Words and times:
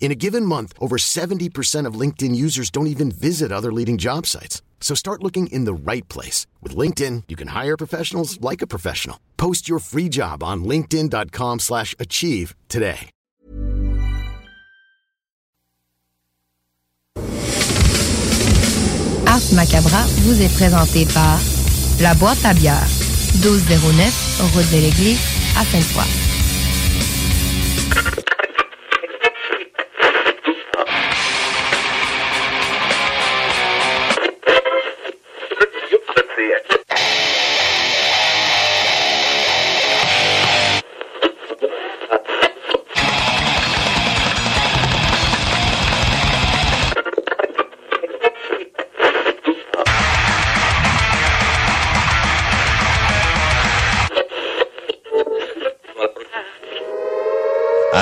In 0.00 0.10
a 0.10 0.14
given 0.14 0.46
month, 0.46 0.72
over 0.80 0.96
70% 0.96 1.84
of 1.84 2.00
LinkedIn 2.00 2.34
users 2.34 2.70
don't 2.70 2.86
even 2.86 3.10
visit 3.10 3.52
other 3.52 3.70
leading 3.70 3.98
job 3.98 4.24
sites. 4.24 4.62
So 4.80 4.94
start 4.94 5.22
looking 5.22 5.48
in 5.48 5.66
the 5.66 5.74
right 5.74 6.08
place. 6.08 6.46
With 6.62 6.74
LinkedIn, 6.74 7.24
you 7.28 7.36
can 7.36 7.48
hire 7.48 7.76
professionals 7.76 8.40
like 8.40 8.62
a 8.62 8.66
professional. 8.66 9.18
Post 9.36 9.68
your 9.68 9.80
free 9.80 10.08
job 10.08 10.42
on 10.42 10.64
linkedin.com 10.64 11.58
slash 11.58 11.94
achieve 11.98 12.54
today. 12.70 13.10
Ars 19.26 19.52
Macabra 19.52 20.02
vous 20.24 20.42
est 20.42 20.52
présenté 20.54 21.06
par 21.12 21.38
La 22.00 22.14
Boîte 22.14 22.44
à 22.44 22.54
bière, 22.54 22.86
1209, 23.42 24.40
route 24.54 24.70
de 24.72 24.78
l'église, 24.80 25.20
à 25.56 25.64
Sainte-Foy. 25.64 26.28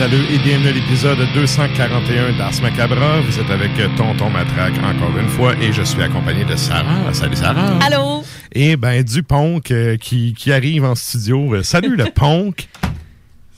Métalleux 0.00 0.24
et 0.32 0.38
bienvenue 0.38 0.68
à 0.68 0.72
l'épisode 0.72 1.18
241 1.34 2.38
d'Ars 2.38 2.62
Macabra. 2.62 3.20
Vous 3.20 3.38
êtes 3.38 3.50
avec 3.50 3.72
Tonton 3.96 4.30
Matraque 4.30 4.78
encore 4.78 5.16
une 5.18 5.28
fois 5.28 5.54
et 5.60 5.74
je 5.74 5.82
suis 5.82 6.02
accompagné 6.02 6.42
de 6.44 6.56
Sarah. 6.56 7.12
Salut 7.12 7.36
Sarah. 7.36 7.78
Allô? 7.84 8.24
Et 8.52 8.76
ben 8.76 9.02
du 9.02 9.22
Ponk 9.22 9.70
euh, 9.70 9.98
qui, 9.98 10.32
qui 10.32 10.52
arrive 10.52 10.84
en 10.84 10.94
studio. 10.94 11.54
Euh, 11.54 11.62
salut 11.62 11.96
le 11.96 12.04
Ponk. 12.14 12.68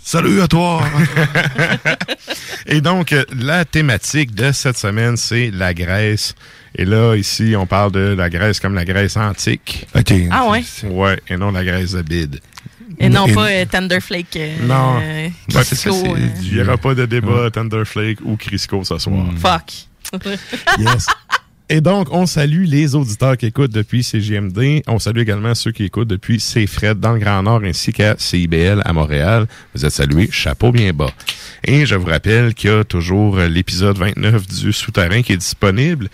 Salut 0.03 0.41
à 0.41 0.49
toi. 0.49 0.83
et 2.67 2.81
donc 2.81 3.13
euh, 3.13 3.25
la 3.39 3.65
thématique 3.65 4.35
de 4.35 4.51
cette 4.51 4.79
semaine 4.79 5.17
c'est 5.17 5.53
la 5.53 5.75
Grèce. 5.75 6.35
Et 6.75 6.85
là 6.85 7.15
ici 7.15 7.55
on 7.57 7.67
parle 7.67 7.93
de 7.93 8.15
la 8.19 8.31
Grèce 8.31 8.59
comme 8.59 8.75
la 8.75 8.85
Grèce 8.85 9.17
antique. 9.17 9.87
OK. 9.95 10.13
Ah 10.33 10.49
ouais? 10.49 10.65
Ouais, 10.83 11.21
et 11.29 11.37
non 11.37 11.53
la 11.53 11.65
Grèce 11.65 11.93
de 11.93 12.03
bide. 12.03 12.41
Et 13.03 13.09
non 13.09 13.27
Et- 13.27 13.33
pas 13.35 13.51
euh, 13.51 13.65
Tenderflake. 13.67 14.37
euh, 14.37 14.57
Non. 14.67 14.99
euh, 15.03 15.29
Ben, 15.53 15.63
ça, 15.65 15.91
euh, 15.91 15.93
Il 16.43 16.55
n'y 16.55 16.61
aura 16.63 16.77
pas 16.79 16.95
de 16.95 17.05
débat 17.05 17.51
Thunderflake 17.51 18.19
ou 18.25 18.37
Crisco 18.37 18.83
ce 18.85 18.97
soir. 18.99 19.27
Fuck. 19.37 20.23
Yes. 20.79 21.07
Et 21.69 21.81
donc, 21.81 22.09
on 22.13 22.27
salue 22.27 22.65
les 22.67 22.95
auditeurs 22.95 23.37
qui 23.39 23.47
écoutent 23.47 23.71
depuis 23.73 24.03
CGMD. 24.03 24.83
On 24.87 24.99
salue 24.99 25.21
également 25.21 25.55
ceux 25.55 25.73
qui 25.73 25.85
écoutent 25.85 26.09
depuis 26.09 26.37
CFRED 26.39 27.01
dans 27.01 27.13
le 27.13 27.19
Grand 27.19 27.43
Nord 27.43 27.63
ainsi 27.65 27.93
qu'à 27.95 28.15
CIBL 28.19 28.83
à 28.85 28.93
Montréal. 28.93 29.47
Vous 29.75 29.87
êtes 29.87 29.93
salués, 29.93 30.29
chapeau 30.31 30.71
bien 30.71 30.93
bas. 30.93 31.11
Et 31.65 31.87
je 31.87 31.95
vous 31.95 32.07
rappelle 32.09 32.53
qu'il 32.53 32.71
y 32.71 32.73
a 32.75 32.85
toujours 32.85 33.39
l'épisode 33.39 33.97
29 33.97 34.47
du 34.49 34.73
Souterrain 34.73 35.23
qui 35.23 35.33
est 35.33 35.37
disponible. 35.39 36.09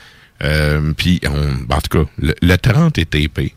Euh, 0.45 0.93
Puis, 0.97 1.21
en 1.27 1.81
tout 1.81 2.05
cas, 2.05 2.11
le, 2.19 2.35
le 2.41 2.57
30 2.57 2.97
est 2.99 3.11
tapé. 3.11 3.53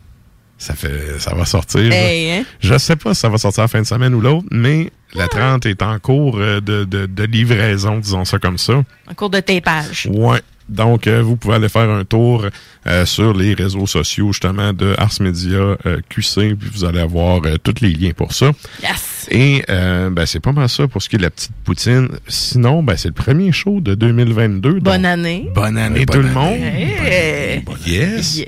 Ça 0.61 0.75
fait, 0.75 1.17
ça 1.17 1.33
va 1.33 1.44
sortir. 1.45 1.91
Hey, 1.91 2.29
hein? 2.29 2.45
Je 2.59 2.77
sais 2.77 2.95
pas 2.95 3.16
si 3.16 3.22
ça 3.22 3.29
va 3.29 3.39
sortir 3.39 3.63
la 3.63 3.67
fin 3.67 3.81
de 3.81 3.88
semaine 3.88 4.13
ou 4.13 4.22
l'autre, 4.22 4.45
mais 4.51 4.91
la 5.16 5.27
30 5.27 5.66
est 5.66 5.81
en 5.81 5.97
cours 5.97 6.38
euh, 6.38 6.61
de, 6.61 6.83
de, 6.83 7.07
de 7.07 7.23
livraison, 7.23 7.97
disons 7.97 8.25
ça 8.25 8.38
comme 8.38 8.59
ça. 8.59 8.83
En 9.09 9.13
cours 9.16 9.31
de 9.31 9.39
tapage. 9.39 10.07
Ouais. 10.11 10.39
Donc, 10.69 11.07
euh, 11.07 11.23
vous 11.23 11.35
pouvez 11.35 11.55
aller 11.55 11.67
faire 11.67 11.89
un 11.89 12.05
tour 12.05 12.45
euh, 12.85 13.05
sur 13.07 13.33
les 13.33 13.55
réseaux 13.55 13.88
sociaux, 13.88 14.27
justement, 14.33 14.71
de 14.71 14.94
Ars 15.00 15.19
Media 15.19 15.57
euh, 15.57 16.00
QC, 16.09 16.55
puis 16.55 16.69
vous 16.71 16.85
allez 16.85 17.00
avoir 17.00 17.41
euh, 17.44 17.55
tous 17.61 17.81
les 17.81 17.91
liens 17.94 18.11
pour 18.16 18.31
ça. 18.31 18.51
Yes. 18.83 19.10
Et 19.29 19.63
ben, 19.67 20.25
c'est 20.25 20.39
pas 20.39 20.51
mal 20.51 20.67
ça 20.69 20.87
pour 20.87 21.01
ce 21.01 21.09
qui 21.09 21.15
est 21.15 21.19
de 21.19 21.23
la 21.23 21.29
petite 21.29 21.51
poutine. 21.63 22.09
Sinon, 22.27 22.81
ben, 22.83 22.95
c'est 22.97 23.09
le 23.09 23.13
premier 23.13 23.51
show 23.51 23.79
de 23.81 23.93
2022. 23.95 24.73
donc- 24.73 24.83
Bonne 24.83 25.05
année. 25.05 25.49
Bonne 25.53 25.77
année, 25.77 26.01
Et 26.01 26.05
tout 26.05 26.13
bonne 26.17 26.27
le 26.27 26.33
monde. 26.33 26.53
Hey. 26.59 27.63
Yes. 27.85 28.37
Yes. 28.37 28.45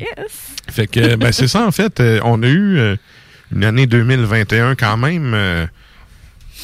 Fait 0.71 0.87
que, 0.87 1.15
ben, 1.15 1.31
c'est 1.31 1.47
ça, 1.47 1.65
en 1.67 1.71
fait. 1.71 1.99
euh, 1.99 2.19
on 2.23 2.41
a 2.43 2.47
eu 2.47 2.77
euh, 2.77 2.95
une 3.55 3.63
année 3.63 3.85
2021 3.85 4.75
quand 4.75 4.97
même, 4.97 5.33
euh, 5.35 5.65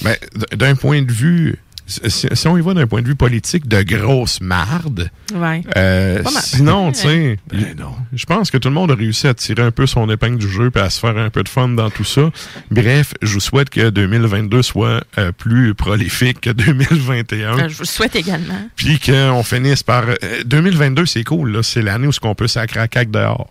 ben, 0.01 0.15
d'un 0.55 0.75
point 0.75 1.01
de 1.01 1.11
vue, 1.11 1.57
si, 2.07 2.27
si 2.31 2.47
on 2.47 2.57
y 2.57 2.61
va 2.61 2.73
d'un 2.73 2.88
point 2.88 3.01
de 3.01 3.07
vue 3.07 3.16
politique, 3.16 3.67
de 3.67 3.81
grosse 3.81 4.39
marde. 4.41 5.09
Ouais. 5.33 5.63
Euh, 5.75 6.22
Pas 6.23 6.31
mal. 6.31 6.44
sinon, 6.44 6.91
tu 6.91 7.00
sais, 7.00 7.39
Ben 7.51 7.75
non. 7.77 7.94
je 8.13 8.25
pense 8.25 8.51
que 8.51 8.57
tout 8.57 8.69
le 8.69 8.75
monde 8.75 8.91
a 8.91 8.95
réussi 8.95 9.27
à 9.27 9.33
tirer 9.33 9.63
un 9.63 9.71
peu 9.71 9.88
son 9.88 10.09
épingle 10.09 10.38
du 10.38 10.47
jeu 10.50 10.71
et 10.74 10.80
à 10.80 10.89
se 10.89 11.00
faire 11.00 11.18
un 11.18 11.30
peu 11.30 11.44
de 11.44 11.50
fun 11.50 11.69
dans 11.69 11.89
tout 11.89 12.03
ça. 12.03 12.30
Bref, 12.71 13.13
je 13.21 13.33
vous 13.33 13.39
souhaite 13.39 13.69
que 13.69 13.89
2022 13.89 14.62
soit 14.62 15.03
euh, 15.18 15.31
plus 15.31 15.74
prolifique 15.74 16.41
que 16.41 16.50
2021. 16.51 17.57
Euh, 17.59 17.69
Je 17.69 17.74
vous 17.75 17.81
le 17.81 17.86
souhaite 17.86 18.15
également. 18.15 18.69
Puis 18.75 19.00
qu'on 19.00 19.44
finisse 19.44 19.83
par... 19.83 20.03
euh, 20.09 20.15
2022, 20.45 21.06
c'est 21.06 21.24
cool. 21.24 21.51
là. 21.51 21.63
C'est 21.63 21.81
l'année 21.81 22.07
où 22.07 22.12
ce 22.12 22.19
qu'on 22.19 22.36
peut 22.36 22.47
sacrer 22.47 22.80
à 22.80 22.88
cac 22.88 23.09
dehors. 23.12 23.50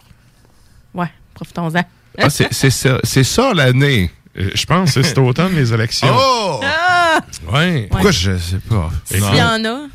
Ouais, 0.94 1.10
profitons-en. 1.34 1.82
Ah, 2.20 2.30
c'est 2.30 2.48
c'est 2.52 2.70
ça, 2.70 2.98
c'est 3.04 3.22
ça 3.22 3.52
l'année. 3.54 4.10
Euh, 4.38 4.50
Je 4.54 4.64
pense 4.66 4.94
que 4.94 5.02
c'est 5.02 5.08
cet 5.08 5.18
automne, 5.18 5.54
les 5.54 5.72
élections. 5.72 6.14
Oh! 6.16 6.60
Ah! 6.64 7.20
Ouais. 7.52 7.86
Pourquoi 7.90 8.10
je 8.10 8.36
sais 8.36 8.58
pas? 8.68 8.90
S'il 9.04 9.18
y 9.18 9.42
en 9.42 9.64
a, 9.64 9.86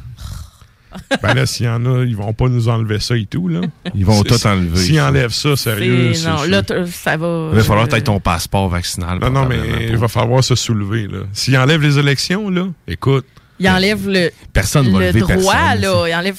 Ben 1.23 1.33
là, 1.33 1.45
s'il 1.47 1.65
y 1.65 1.69
en 1.69 1.83
a, 1.85 2.03
ils 2.03 2.15
vont 2.15 2.33
pas 2.33 2.47
nous 2.49 2.69
enlever 2.69 2.99
ça 2.99 3.15
et 3.17 3.25
tout, 3.25 3.47
là. 3.47 3.61
Ils 3.95 4.05
vont 4.05 4.21
C'est- 4.23 4.29
tout 4.37 4.47
enlever. 4.47 4.77
S'ils 4.77 5.01
enlèvent 5.01 5.33
ça, 5.33 5.55
sérieux, 5.55 6.13
c'est. 6.13 6.29
Non, 6.29 6.37
c'est- 6.43 6.49
là, 6.49 6.61
ça 6.91 7.17
va. 7.17 7.49
Il 7.51 7.57
va 7.57 7.63
falloir 7.63 7.87
peut-être 7.87 8.03
ton 8.03 8.19
passeport 8.19 8.69
vaccinal. 8.69 9.17
Non, 9.19 9.29
non, 9.31 9.45
mais 9.47 9.87
il 9.89 9.97
va 9.97 10.07
falloir 10.07 10.43
se 10.43 10.53
soulever, 10.55 11.07
là. 11.07 11.19
S'ils 11.33 11.57
enlèvent 11.57 11.81
les 11.81 11.97
élections, 11.97 12.49
là, 12.49 12.67
écoute, 12.87 13.25
Il 13.59 13.69
enlève 13.69 14.07
le, 14.09 14.29
Personne 14.51 14.91
va 14.91 14.99
le 14.99 15.05
lever 15.07 15.19
droit, 15.21 15.35
personne, 15.35 15.81
là. 15.81 16.09
Il 16.09 16.15
enlève 16.15 16.35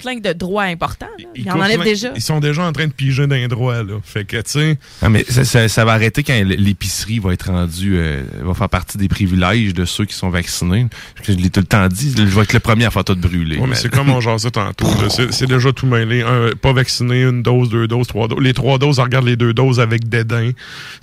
plein 0.00 0.16
de 0.18 0.32
droits 0.32 0.64
importants. 0.64 1.06
là. 1.18 1.24
Ils 1.34 1.42
Il 1.42 1.48
en 1.50 1.54
coupent 1.54 1.62
enlève 1.62 1.76
plein- 1.80 1.84
déjà. 1.84 2.08
Ils 2.14 2.22
sont 2.22 2.40
déjà 2.40 2.62
en 2.64 2.72
train 2.72 2.86
de 2.86 2.92
piger 2.92 3.26
d'un 3.26 3.46
droit, 3.48 3.82
là. 3.82 3.94
Fait 4.04 4.24
que, 4.24 4.36
tu 4.36 4.42
sais, 4.46 4.78
Ah, 5.02 5.08
mais 5.08 5.24
ça, 5.28 5.44
ça- 5.44 5.68
ça 5.68 5.84
va 5.84 5.92
arrêter 5.92 6.22
quand 6.22 6.34
l'épicerie 6.44 7.18
va 7.18 7.32
être 7.32 7.50
rendue, 7.50 7.94
euh, 7.96 8.22
va 8.42 8.54
faire 8.54 8.68
partie 8.68 8.98
des 8.98 9.08
privilèges 9.08 9.74
de 9.74 9.84
ceux 9.84 10.04
qui 10.04 10.14
sont 10.14 10.28
vaccinés. 10.30 10.86
Je 11.22 11.32
l'ai 11.32 11.50
tout 11.50 11.60
le 11.60 11.66
temps 11.66 11.86
dit, 11.88 12.14
je 12.16 12.22
vais 12.22 12.42
être 12.42 12.52
le 12.52 12.60
premier 12.60 12.84
à 12.86 12.90
faire 12.90 13.04
tout 13.04 13.16
brûler. 13.16 13.58
Ouais, 13.58 13.66
mais 13.66 13.74
c'est 13.74 13.88
comme 13.90 14.10
on 14.10 14.20
jasait 14.20 14.50
tantôt. 14.50 14.86
C'est 15.30 15.46
déjà 15.46 15.72
tout 15.72 15.86
mêlé. 15.86 16.22
Un, 16.22 16.50
pas 16.60 16.72
vacciné, 16.72 17.22
une 17.22 17.42
dose, 17.42 17.68
deux 17.70 17.86
doses, 17.88 18.06
trois 18.06 18.28
doses. 18.28 18.40
Les 18.40 18.52
trois 18.54 18.78
doses, 18.78 18.98
on 18.98 19.02
regarde 19.04 19.26
les 19.26 19.36
deux 19.36 19.52
doses 19.54 19.80
avec 19.80 20.08
dédain. 20.08 20.50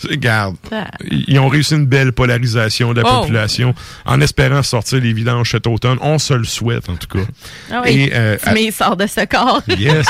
Regarde, 0.09 0.55
Ah. 0.71 0.89
ils 1.09 1.39
ont 1.39 1.47
réussi 1.47 1.75
une 1.75 1.85
belle 1.85 2.11
polarisation 2.11 2.93
de 2.93 3.01
la 3.01 3.07
Oh. 3.11 3.19
population 3.21 3.73
en 4.05 4.21
espérant 4.21 4.63
sortir 4.63 4.99
les 5.01 5.13
vidanges 5.13 5.51
cet 5.51 5.67
automne. 5.67 5.97
On 6.01 6.19
se 6.19 6.33
le 6.33 6.43
souhaite, 6.43 6.89
en 6.89 6.95
tout 6.95 7.07
cas. 7.07 7.25
Ah 7.71 7.81
oui. 7.85 7.91
Et, 7.91 8.11
euh, 8.13 8.37
à- 8.43 8.53
Mais 8.53 8.65
il 8.65 8.71
sort 8.83 8.97
de 8.97 9.07
ce 9.07 9.25
corps. 9.25 9.61
Yes. 9.77 10.05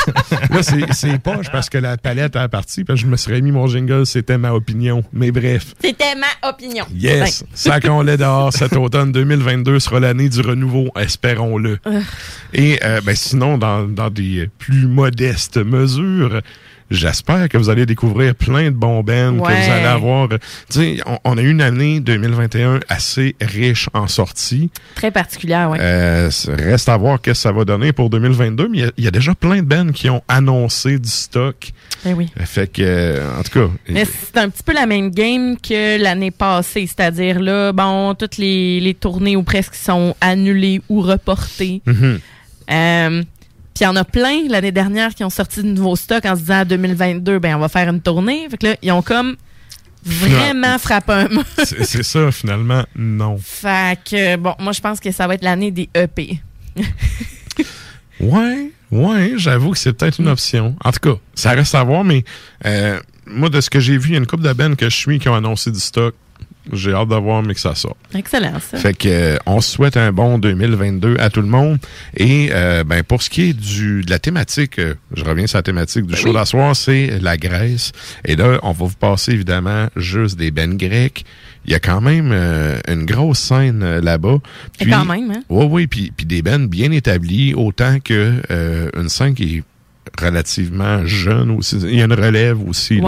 Là, 0.51 0.61
c'est- 0.93 1.17
poche 1.19 1.49
parce 1.51 1.69
que 1.69 1.77
la 1.77 1.97
palette 1.97 2.35
a 2.35 2.47
parti. 2.49 2.83
Parce 2.83 2.99
que 2.99 3.05
je 3.05 3.11
me 3.11 3.17
serais 3.17 3.41
mis 3.41 3.51
mon 3.51 3.67
jingle, 3.67 4.05
c'était 4.05 4.37
ma 4.37 4.51
opinion. 4.53 5.03
Mais 5.13 5.31
bref. 5.31 5.73
C'était 5.81 6.15
ma 6.15 6.49
opinion. 6.49 6.85
Yes. 6.93 7.43
Sacons-les 7.53 8.17
dehors. 8.23 8.51
Cet 8.53 8.73
automne 8.75 9.11
2022 9.11 9.79
sera 9.79 9.99
l'année 9.99 10.29
du 10.29 10.41
renouveau, 10.41 10.89
espérons-le. 10.99 11.79
Et 12.53 12.79
euh, 12.83 13.01
ben, 13.03 13.15
sinon, 13.15 13.57
dans, 13.57 13.83
dans 13.87 14.09
des 14.09 14.49
plus 14.57 14.87
modestes 14.87 15.57
mesures, 15.57 16.41
j'espère 16.95 17.49
que 17.49 17.57
vous 17.57 17.69
allez 17.69 17.85
découvrir 17.85 18.35
plein 18.35 18.65
de 18.65 18.75
bons 18.75 19.03
bands, 19.03 19.33
que 19.33 19.39
vous 19.39 19.71
allez 19.71 19.85
avoir... 19.85 20.29
Tu 20.29 20.37
sais, 20.69 20.97
on, 21.05 21.19
on 21.23 21.37
a 21.37 21.41
eu 21.41 21.49
une 21.51 21.61
année 21.61 21.99
2021 21.99 22.79
assez 22.89 23.35
riche 23.41 23.89
en 23.93 24.07
sorties. 24.07 24.69
Très 24.95 25.11
particulière, 25.11 25.69
oui. 25.71 25.77
Euh, 25.81 26.29
reste 26.47 26.89
à 26.89 26.97
voir 26.97 27.21
qu'est-ce 27.21 27.39
que 27.39 27.43
ça 27.43 27.51
va 27.51 27.65
donner 27.65 27.91
pour 27.93 28.09
2022, 28.09 28.67
mais 28.69 28.77
il 28.77 28.81
y 28.81 28.87
a- 28.87 28.91
il 28.97 29.03
y, 29.03 29.07
a 29.07 29.11
déjà 29.11 29.33
plein 29.35 29.57
de 29.57 29.61
bands 29.67 29.91
qui 29.91 30.09
ont 30.09 30.21
annoncé 30.27 30.99
du 30.99 31.09
stock. 31.09 31.71
Ben 32.05 32.13
oui. 32.15 32.29
Fait 32.45 32.67
que, 32.71 32.81
euh, 32.83 33.39
en 33.39 33.43
tout 33.43 33.59
cas... 33.59 33.73
Mais 33.89 34.05
c'est 34.05 34.37
un 34.37 34.49
petit 34.49 34.63
peu 34.63 34.73
la 34.73 34.85
même 34.85 35.09
game 35.09 35.57
que 35.57 36.01
l'année 36.01 36.31
passée, 36.31 36.85
c'est-à-dire 36.87 37.39
là, 37.39 37.71
bon, 37.73 38.13
toutes 38.15 38.37
les, 38.37 38.79
les 38.79 38.93
tournées 38.93 39.35
ou 39.35 39.43
presque 39.43 39.75
sont 39.75 40.15
annulées 40.21 40.81
ou 40.89 41.01
reportées. 41.01 41.81
Mhm. 41.85 42.19
Euh, 42.71 43.23
Puis 43.73 43.81
il 43.81 43.83
y 43.83 43.87
en 43.87 43.95
a 43.95 44.03
plein 44.03 44.47
l'année 44.49 44.71
dernière 44.71 45.15
qui 45.15 45.23
ont 45.23 45.29
sorti 45.29 45.63
de 45.63 45.67
nouveaux 45.67 45.95
stocks 45.95 46.25
en 46.25 46.35
se 46.35 46.41
disant 46.41 46.65
2022, 46.65 47.39
ben 47.39 47.55
on 47.55 47.59
va 47.59 47.69
faire 47.69 47.89
une 47.89 48.01
tournée. 48.01 48.47
Fait 48.49 48.57
que 48.57 48.67
là, 48.67 48.75
ils 48.81 48.91
ont 48.91 49.01
comme 49.01 49.35
vraiment 50.03 50.77
frappé 50.77 51.13
un 51.13 51.27
mur. 51.29 51.45
C'est 51.63 52.03
ça, 52.03 52.31
finalement, 52.31 52.83
non. 52.95 53.37
Fait 53.37 53.97
que 54.03 54.35
bon, 54.35 54.55
moi 54.59 54.73
je 54.73 54.81
pense 54.81 54.99
que 54.99 55.11
ça 55.11 55.27
va 55.27 55.35
être 55.35 55.43
l'année 55.43 55.71
des 55.71 55.89
EP. 55.95 56.41
Ouais, 58.19 58.71
ouais, 58.91 59.33
j'avoue 59.35 59.71
que 59.71 59.77
c'est 59.77 59.93
peut-être 59.93 60.19
une 60.19 60.29
option. 60.29 60.75
En 60.83 60.91
tout 60.91 60.99
cas, 60.99 61.19
ça 61.35 61.51
reste 61.51 61.75
à 61.75 61.83
voir, 61.83 62.03
mais 62.03 62.23
euh, 62.65 62.99
moi, 63.25 63.49
de 63.49 63.59
ce 63.59 63.69
que 63.69 63.79
j'ai 63.79 63.97
vu, 63.97 64.09
il 64.09 64.13
y 64.13 64.15
a 64.15 64.19
une 64.19 64.27
couple 64.27 64.43
de 64.43 64.75
que 64.75 64.89
je 64.89 64.95
suis 64.95 65.19
qui 65.19 65.29
ont 65.29 65.35
annoncé 65.35 65.71
du 65.71 65.79
stock. 65.79 66.15
J'ai 66.71 66.93
hâte 66.93 67.09
de 67.09 67.15
voir, 67.15 67.43
mais 67.43 67.53
que 67.53 67.59
ça 67.59 67.75
sort. 67.75 67.97
Excellent 68.15 68.59
ça. 68.59 68.77
Fait 68.77 68.93
que 68.97 69.09
euh, 69.09 69.37
on 69.45 69.59
souhaite 69.59 69.97
un 69.97 70.11
bon 70.13 70.37
2022 70.39 71.17
à 71.19 71.29
tout 71.29 71.41
le 71.41 71.47
monde. 71.47 71.77
Et 72.15 72.49
euh, 72.53 72.83
ben 72.85 73.03
pour 73.03 73.21
ce 73.21 73.29
qui 73.29 73.49
est 73.49 73.53
du 73.53 74.01
de 74.03 74.09
la 74.09 74.19
thématique, 74.19 74.79
euh, 74.79 74.93
je 75.13 75.23
reviens 75.25 75.45
sur 75.47 75.57
la 75.57 75.63
thématique 75.63 76.05
du 76.05 76.15
show 76.15 76.31
d'asseoir, 76.31 76.75
c'est 76.75 77.19
la 77.21 77.37
Grèce. 77.37 77.91
Et 78.23 78.35
là, 78.35 78.59
on 78.63 78.71
va 78.71 78.85
vous 78.85 78.95
passer 78.95 79.33
évidemment 79.33 79.87
juste 79.97 80.37
des 80.37 80.51
bennes 80.51 80.77
grecques. 80.77 81.25
Il 81.65 81.71
y 81.71 81.75
a 81.75 81.79
quand 81.79 82.01
même 82.01 82.29
euh, 82.33 82.77
une 82.89 83.05
grosse 83.05 83.39
scène 83.39 83.83
euh, 83.83 84.01
là-bas. 84.01 84.37
Et 84.79 84.85
quand 84.85 85.05
même, 85.05 85.31
hein? 85.31 85.43
Oui, 85.49 85.65
oui, 85.69 85.87
puis, 85.87 86.11
puis 86.15 86.25
des 86.25 86.41
bennes 86.41 86.67
bien 86.67 86.91
établies, 86.91 87.53
autant 87.53 87.99
que 87.99 88.41
euh, 88.51 88.89
une 88.97 89.07
scène 89.09 89.33
qui 89.33 89.57
est 89.57 89.63
relativement 90.21 91.05
jeune 91.05 91.51
aussi. 91.51 91.77
Il 91.77 91.95
y 91.95 92.01
a 92.01 92.05
une 92.05 92.13
relève 92.13 92.61
aussi. 92.67 92.97
là. 92.97 93.01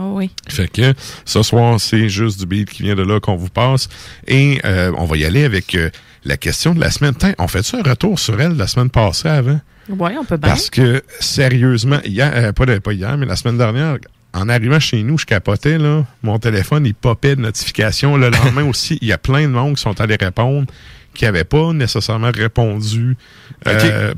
Ouais, 0.00 0.12
oui. 0.14 0.30
Fait 0.48 0.68
que 0.68 0.94
ce 1.24 1.42
soir, 1.42 1.78
c'est 1.78 2.08
juste 2.08 2.40
du 2.40 2.46
beat 2.46 2.70
qui 2.70 2.82
vient 2.82 2.94
de 2.94 3.02
là 3.02 3.20
qu'on 3.20 3.36
vous 3.36 3.50
passe. 3.50 3.88
Et 4.26 4.60
euh, 4.64 4.92
on 4.96 5.04
va 5.04 5.16
y 5.16 5.24
aller 5.24 5.44
avec 5.44 5.74
euh, 5.74 5.90
la 6.24 6.36
question 6.36 6.74
de 6.74 6.80
la 6.80 6.90
semaine. 6.90 7.14
Tiens, 7.14 7.34
on 7.38 7.48
fait-tu 7.48 7.76
un 7.76 7.82
retour 7.82 8.18
sur 8.18 8.40
elle 8.40 8.56
la 8.56 8.66
semaine 8.66 8.90
passée 8.90 9.28
avant? 9.28 9.60
Ouais, 9.88 10.16
on 10.18 10.24
peut 10.24 10.36
bien. 10.36 10.48
Parce 10.48 10.70
que, 10.70 11.02
sérieusement, 11.18 11.98
hier, 12.04 12.32
euh, 12.34 12.52
pas, 12.52 12.92
hier, 12.92 13.16
mais 13.18 13.26
la 13.26 13.36
semaine 13.36 13.58
dernière, 13.58 13.98
en 14.32 14.48
arrivant 14.48 14.80
chez 14.80 15.02
nous, 15.02 15.18
je 15.18 15.26
capotais, 15.26 15.76
là. 15.76 16.04
Mon 16.22 16.38
téléphone, 16.38 16.86
il 16.86 16.94
popait 16.94 17.36
de 17.36 17.42
notifications. 17.42 18.16
Le 18.16 18.30
lendemain 18.30 18.64
aussi, 18.68 18.98
il 19.02 19.08
y 19.08 19.12
a 19.12 19.18
plein 19.18 19.42
de 19.42 19.52
monde 19.52 19.76
qui 19.76 19.82
sont 19.82 20.00
allés 20.00 20.16
répondre, 20.18 20.66
qui 21.12 21.24
n'avaient 21.24 21.44
pas 21.44 21.72
nécessairement 21.72 22.30
répondu 22.32 23.16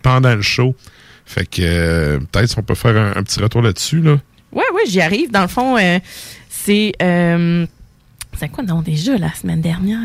pendant 0.03 0.35
le 0.35 0.43
show. 0.43 0.77
Fait 1.25 1.47
que, 1.47 2.19
peut-être 2.19 2.51
si 2.51 2.59
on 2.59 2.63
peut 2.63 2.75
faire 2.75 2.97
un, 2.97 3.13
un 3.17 3.23
petit 3.23 3.41
retour 3.41 3.63
là-dessus, 3.63 4.01
là. 4.01 4.19
Ouais, 4.53 4.65
ouais, 4.75 4.83
j'y 4.87 5.01
arrive. 5.01 5.31
Dans 5.31 5.43
le 5.43 5.49
fond, 5.49 5.77
euh, 5.79 5.99
c'est. 6.49 6.93
euh, 7.03 7.67
c'est 8.39 8.49
quoi, 8.51 8.65
non, 8.65 8.83
déjà, 8.83 9.17
la 9.19 9.33
semaine 9.35 9.61
dernière? 9.61 9.99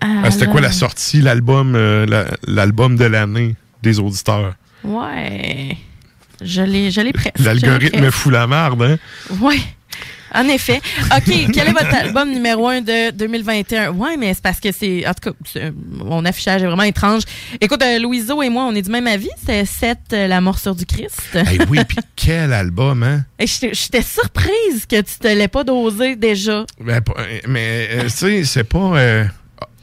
Ah, 0.00 0.30
C'était 0.30 0.46
quoi 0.46 0.60
la 0.60 0.72
sortie, 0.72 1.20
l'album 1.20 1.74
euh, 1.74 2.06
la- 2.06 2.26
l'album 2.46 2.96
de 2.96 3.04
l'année 3.04 3.54
des 3.82 3.98
auditeurs? 3.98 4.54
Ouais. 4.82 5.76
Je 6.40 6.62
l'ai, 6.62 6.90
je 6.90 7.02
l'ai 7.02 7.12
presque. 7.12 7.38
L'algorithme 7.38 8.10
fout 8.10 8.32
la 8.32 8.46
marde, 8.46 8.82
hein? 8.82 8.96
Ouais. 9.42 9.58
En 10.34 10.44
effet. 10.48 10.80
OK, 11.16 11.32
quel 11.52 11.68
est 11.68 11.72
votre 11.72 11.94
album 11.94 12.30
numéro 12.30 12.68
un 12.68 12.80
de 12.80 13.10
2021? 13.12 13.90
Ouais, 13.92 14.16
mais 14.16 14.32
c'est 14.34 14.42
parce 14.42 14.60
que 14.60 14.70
c'est. 14.72 15.06
En 15.06 15.12
tout 15.14 15.30
cas, 15.32 15.60
mon 16.04 16.24
affichage 16.24 16.62
est 16.62 16.66
vraiment 16.66 16.82
étrange. 16.84 17.22
Écoute, 17.60 17.82
euh, 17.82 17.98
Louiseau 17.98 18.42
et 18.42 18.48
moi, 18.48 18.64
on 18.64 18.74
est 18.74 18.82
du 18.82 18.90
même 18.90 19.06
avis. 19.06 19.28
C'est 19.44 19.64
7, 19.64 19.98
La 20.10 20.40
morsure 20.40 20.74
du 20.74 20.86
Christ. 20.86 21.20
Eh 21.34 21.58
oui, 21.68 21.80
puis 21.86 21.98
quel 22.16 22.52
album, 22.52 23.02
hein? 23.02 23.24
J'étais 23.40 24.02
surprise 24.02 24.86
que 24.88 25.00
tu 25.00 25.18
te 25.18 25.26
l'aies 25.28 25.48
pas 25.48 25.64
dosé 25.64 26.16
déjà. 26.16 26.64
Ben, 26.80 27.00
pas- 27.00 27.14
mais, 27.48 27.88
euh, 27.92 28.02
tu 28.04 28.10
sais, 28.10 28.44
c'est 28.44 28.64
pas... 28.64 28.78
Euh, 28.98 29.24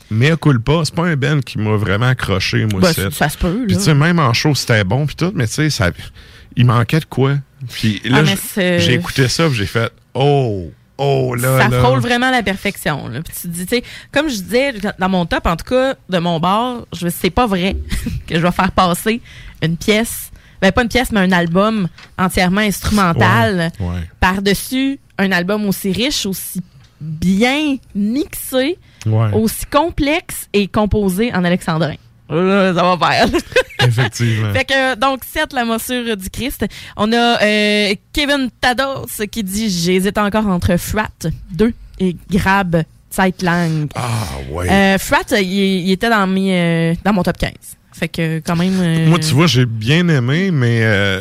Mea 0.09 0.37
culpa, 0.37 0.83
c'est 0.85 0.95
pas 0.95 1.03
un 1.05 1.17
band 1.17 1.41
qui 1.41 1.57
m'a 1.59 1.75
vraiment 1.75 2.07
accroché, 2.07 2.65
moi, 2.71 2.79
Ben, 2.79 2.93
c'est. 2.93 3.13
ça 3.13 3.27
se 3.27 3.37
peut, 3.37 3.63
Puis 3.67 3.73
là. 3.75 3.79
tu 3.79 3.83
sais, 3.85 3.93
même 3.93 4.19
en 4.19 4.31
show, 4.33 4.55
c'était 4.55 4.85
bon, 4.85 5.05
puis 5.05 5.17
tout, 5.17 5.33
mais 5.35 5.47
tu 5.47 5.53
sais, 5.55 5.69
ça... 5.69 5.91
il 6.55 6.65
manquait 6.65 7.01
de 7.01 7.05
quoi. 7.05 7.35
Puis 7.73 7.99
là, 8.05 8.19
Ah, 8.19 8.23
mais 8.23 8.37
c'est- 8.37 8.79
j'ai 8.79 8.93
écouté 8.93 9.27
ça, 9.27 9.47
puis 9.47 9.57
j'ai 9.57 9.65
fait 9.65 9.91
«Oh! 10.17 10.71
Oh, 10.99 11.35
là, 11.35 11.59
ça 11.61 11.67
là! 11.69 11.79
frôle 11.79 11.99
vraiment 11.99 12.31
la 12.31 12.41
perfection. 12.41 13.07
Là. 13.07 13.21
Puis 13.21 13.31
tu 13.39 13.41
te 13.47 13.53
dis, 13.53 13.65
tu 13.67 13.75
sais, 13.75 13.83
comme 14.11 14.29
je 14.29 14.35
disais 14.41 14.73
dans 14.97 15.09
mon 15.09 15.27
top, 15.27 15.45
en 15.45 15.55
tout 15.55 15.65
cas, 15.65 15.93
de 16.09 16.17
mon 16.17 16.39
bar, 16.39 16.87
je 16.91 17.07
c'est 17.09 17.29
pas 17.29 17.45
vrai 17.45 17.75
que 18.27 18.35
je 18.35 18.41
vais 18.41 18.51
faire 18.51 18.71
passer 18.71 19.21
une 19.61 19.77
pièce, 19.77 20.31
ben 20.59 20.71
pas 20.71 20.81
une 20.81 20.89
pièce, 20.89 21.11
mais 21.11 21.19
un 21.19 21.31
album 21.31 21.87
entièrement 22.17 22.61
instrumental 22.61 23.71
Ouais, 23.79 23.85
ouais. 23.85 24.09
par-dessus 24.19 24.99
un 25.19 25.31
album 25.31 25.65
aussi 25.67 25.91
riche, 25.91 26.25
aussi 26.25 26.61
bien 26.99 27.77
mixé, 27.93 28.77
Ouais, 29.05 29.31
aussi 29.33 29.65
complexe 29.67 30.49
et 30.51 30.67
composé 30.67 31.31
en 31.33 31.43
alexandrin. 31.43 31.93
Ça 32.29 32.73
va 32.73 32.97
faire. 32.97 33.27
effectivement. 33.87 34.53
Fait 34.53 34.65
que, 34.65 34.95
donc, 34.95 35.23
7, 35.23 35.53
la 35.53 35.65
morsure 35.65 36.17
du 36.17 36.29
Christ. 36.29 36.65
On 36.95 37.11
a 37.13 37.41
euh, 37.41 37.93
Kevin 38.13 38.49
Tados 38.59 39.07
qui 39.31 39.43
dit 39.43 39.69
J'hésite 39.69 40.17
encore 40.17 40.47
entre 40.47 40.77
Frat 40.77 41.07
2 41.51 41.73
et 41.99 42.15
Grab 42.29 42.83
Zeitlang. 43.11 43.87
Ah, 43.95 44.09
ouais. 44.51 44.69
Euh, 44.69 44.97
Frat, 44.97 45.39
il, 45.39 45.87
il 45.87 45.91
était 45.91 46.09
dans, 46.09 46.27
mes, 46.27 46.91
euh, 46.91 46.95
dans 47.03 47.13
mon 47.13 47.23
top 47.23 47.37
15. 47.37 47.51
Fait 47.97 48.07
que, 48.09 48.39
quand 48.39 48.55
même. 48.55 48.73
euh, 48.79 49.07
Moi, 49.07 49.17
tu 49.19 49.33
vois, 49.33 49.47
j'ai 49.47 49.65
bien 49.65 50.07
aimé, 50.09 50.51
mais 50.51 50.81
euh, 50.83 51.19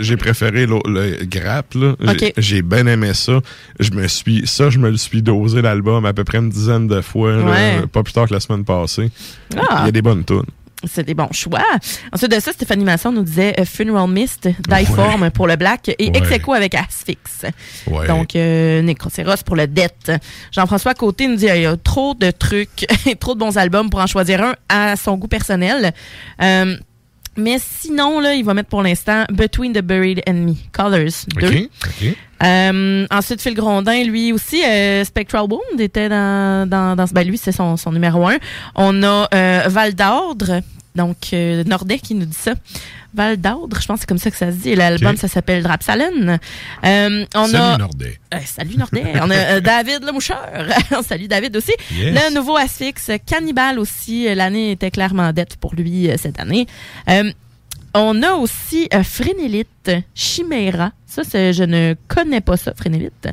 j'ai 0.00 0.16
préféré 0.16 0.66
le, 0.66 0.78
le 0.86 1.24
grappe. 1.24 1.74
J'ai- 2.36 2.62
bien 2.62 2.86
aimé 2.86 3.12
ça. 3.14 3.40
Je 3.80 3.90
me 3.90 4.06
suis, 4.06 4.46
ça, 4.46 4.70
je 4.70 4.78
me 4.78 4.88
le 4.90 4.96
suis 4.96 5.20
dosé 5.22 5.62
l'album 5.62 6.04
à 6.06 6.12
peu 6.12 6.22
près 6.24 6.38
une 6.38 6.48
dizaine 6.50 6.86
de 6.86 7.00
fois, 7.00 7.32
là, 7.32 7.42
pas 7.92 8.02
plus 8.04 8.12
tard 8.12 8.28
que 8.28 8.34
la 8.34 8.40
semaine 8.40 8.64
passée. 8.64 9.10
Ah. 9.56 9.78
Il 9.82 9.86
y 9.86 9.88
a 9.88 9.92
des 9.92 10.02
bonnes 10.02 10.24
tunes. 10.24 10.42
C'est 10.84 11.04
des 11.04 11.14
bons 11.14 11.32
choix. 11.32 11.62
Ensuite 12.12 12.30
de 12.30 12.38
ça, 12.38 12.52
Stéphanie 12.52 12.84
Masson 12.84 13.10
nous 13.10 13.22
disait 13.22 13.58
euh, 13.58 13.64
Funeral 13.64 14.08
Mist, 14.10 14.48
Dieform 14.68 15.30
pour 15.30 15.46
le 15.46 15.56
Black 15.56 15.88
et 15.88 16.10
Ouais. 16.10 16.18
Ex 16.18 16.30
Aequo 16.30 16.52
avec 16.52 16.74
Asphyx. 16.74 17.46
Ouais. 17.86 18.06
Donc, 18.06 18.36
euh, 18.36 18.82
Necroceros 18.82 19.42
pour 19.44 19.56
le 19.56 19.66
Dette. 19.66 20.12
Jean-François 20.52 20.94
Côté 20.94 21.28
nous 21.28 21.36
dit 21.36 21.46
il 21.46 21.62
y 21.62 21.66
a 21.66 21.76
trop 21.76 22.14
de 22.14 22.30
trucs, 22.30 22.86
trop 23.20 23.34
de 23.34 23.40
bons 23.40 23.56
albums 23.56 23.88
pour 23.90 24.00
en 24.00 24.06
choisir 24.06 24.42
un 24.42 24.54
à 24.68 24.96
son 24.96 25.16
goût 25.16 25.28
personnel. 25.28 25.92
Euh, 26.42 26.76
mais 27.36 27.56
sinon, 27.60 28.20
là, 28.20 28.34
il 28.34 28.44
va 28.44 28.54
mettre 28.54 28.68
pour 28.68 28.82
l'instant 28.82 29.24
Between 29.32 29.72
the 29.72 29.80
Buried 29.82 30.22
and 30.28 30.34
Me, 30.34 30.54
Colors 30.72 31.24
2. 31.36 31.46
OK. 31.46 31.68
OK. 31.84 32.16
Euh, 32.42 33.06
ensuite, 33.10 33.40
Phil 33.40 33.54
Grondin, 33.54 34.04
lui 34.04 34.32
aussi, 34.32 34.62
euh, 34.64 35.04
Spectral 35.04 35.42
Wound 35.50 35.80
était 35.80 36.08
dans, 36.10 36.68
dans, 36.68 36.94
dans 36.94 37.06
ce- 37.06 37.14
ben 37.14 37.26
lui, 37.26 37.38
c'est 37.38 37.52
son, 37.52 37.76
son 37.78 37.92
numéro 37.92 38.26
un. 38.28 38.36
On 38.74 39.02
a 39.02 39.26
euh, 39.34 39.62
Val 39.68 39.94
d'Ordre, 39.94 40.60
donc 40.96 41.16
euh, 41.32 41.62
Nordet 41.64 41.98
qui 41.98 42.14
nous 42.14 42.26
dit 42.26 42.36
ça. 42.36 42.54
Val 43.14 43.38
d'Ordre, 43.38 43.80
je 43.80 43.86
pense 43.86 43.96
que 43.96 44.00
c'est 44.00 44.06
comme 44.08 44.18
ça 44.18 44.30
que 44.30 44.36
ça 44.36 44.50
se 44.52 44.56
dit. 44.56 44.74
L'album, 44.74 45.16
ça 45.16 45.26
s'appelle 45.28 45.62
Drapsalen. 45.62 46.38
Euh, 46.84 47.24
on 47.34 47.46
Salut, 47.46 47.56
a 47.62 47.78
Nordet. 47.78 48.18
euh, 48.34 48.38
salut 48.44 48.76
Nordet. 48.76 49.04
on 49.22 49.30
a 49.30 49.34
euh, 49.34 49.60
David 49.60 50.04
Lemoucheur. 50.04 50.38
salut 51.06 51.26
David 51.26 51.56
aussi. 51.56 51.72
Yes. 51.94 52.14
Le 52.14 52.34
nouveau 52.34 52.56
Asphyx, 52.56 53.10
Cannibal 53.24 53.78
aussi. 53.78 54.28
Euh, 54.28 54.34
L'année 54.34 54.72
était 54.72 54.90
clairement 54.90 55.32
dette 55.32 55.56
pour 55.56 55.74
lui 55.74 56.10
cette 56.18 56.38
année. 56.40 56.66
On 57.96 58.22
a 58.22 58.32
aussi 58.34 58.88
euh, 58.94 59.02
Frénélite, 59.02 59.90
Chimera. 60.14 60.92
Ça, 61.06 61.22
c'est- 61.24 61.52
je 61.54 61.62
ne 61.64 61.94
connais 62.08 62.40
pas 62.42 62.56
ça, 62.58 62.74
Frénélite. 62.74 63.28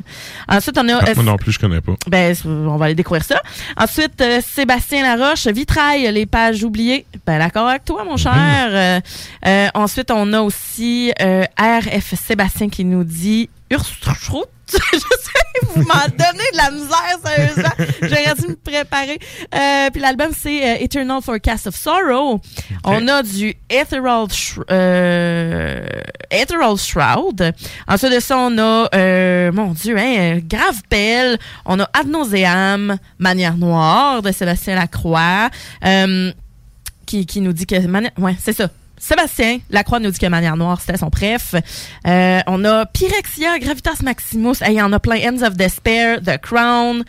Ensuite, 0.48 0.78
on 0.78 0.88
a... 0.88 0.94
Ah, 1.02 1.08
euh, 1.10 1.14
moi 1.16 1.24
non 1.24 1.36
plus, 1.36 1.52
je 1.52 1.58
connais 1.58 1.80
pas. 1.82 1.92
ben, 2.08 2.34
on 2.46 2.76
va 2.76 2.86
aller 2.86 2.94
découvrir 2.94 3.24
ça. 3.24 3.42
Ensuite, 3.76 4.20
euh, 4.22 4.40
Sébastien 4.46 5.02
Laroche, 5.02 5.46
Vitrail, 5.48 6.10
les 6.12 6.24
pages 6.26 6.64
oubliées. 6.64 7.04
Ben, 7.26 7.38
d'accord 7.38 7.68
avec 7.68 7.84
toi, 7.84 8.04
mon 8.04 8.16
cher. 8.16 8.32
Euh, 8.70 9.00
euh, 9.46 9.68
ensuite, 9.74 10.10
on 10.10 10.32
a 10.32 10.40
aussi 10.40 11.12
euh, 11.20 11.44
RF 11.58 12.14
Sébastien 12.14 12.68
qui 12.70 12.84
nous 12.86 13.04
dit 13.04 13.50
Urstrut. 13.70 14.44
Je 14.72 14.98
sais, 14.98 15.66
vous 15.74 15.82
m'en 15.82 15.94
donnez 16.08 16.50
de 16.52 16.56
la 16.56 16.70
misère, 16.70 17.18
sérieusement. 17.24 17.86
J'aurais 18.02 18.34
dû 18.34 18.48
me 18.48 18.56
préparer. 18.56 19.18
Euh, 19.54 19.90
puis 19.90 20.00
l'album, 20.00 20.30
c'est 20.36 20.74
euh, 20.74 20.82
Eternal 20.84 21.20
Forecast 21.22 21.66
of 21.66 21.74
Sorrow. 21.74 22.40
On 22.84 23.08
a 23.08 23.22
du 23.22 23.54
Ethereal, 23.68 24.26
euh, 24.70 25.86
Ethereal 26.30 26.76
Shroud. 26.76 27.52
Ensuite 27.88 28.12
de 28.14 28.20
ça, 28.20 28.38
on 28.38 28.58
a, 28.58 28.88
euh, 28.94 29.52
mon 29.52 29.72
Dieu, 29.72 29.96
hein, 29.98 30.40
Grave 30.42 30.80
Belle. 30.90 31.38
On 31.66 31.78
a 31.80 31.88
Ad 31.92 32.08
Nauseam, 32.08 32.96
Manière 33.18 33.56
Noire 33.56 34.22
de 34.22 34.32
Sébastien 34.32 34.74
Lacroix. 34.76 35.50
Qui, 37.06 37.26
qui 37.26 37.42
nous 37.42 37.52
dit 37.52 37.66
que... 37.66 37.74
Ouais, 38.18 38.34
c'est 38.40 38.54
ça. 38.54 38.70
Sébastien 39.06 39.60
Lacroix 39.68 40.00
nous 40.00 40.10
dit 40.10 40.18
que 40.18 40.26
Manière 40.26 40.56
Noire, 40.56 40.80
c'était 40.80 40.96
son 40.96 41.10
préf. 41.10 41.54
Euh, 42.06 42.40
on 42.46 42.64
a 42.64 42.86
Pyrexia, 42.86 43.58
Gravitas 43.58 43.98
Maximus. 44.02 44.62
Hey, 44.62 44.76
Il 44.76 44.78
y 44.78 44.82
en 44.82 44.94
a 44.94 44.98
plein. 44.98 45.16
Ends 45.30 45.42
of 45.42 45.56
Despair, 45.56 46.22
The 46.22 46.38
Crown, 46.40 47.04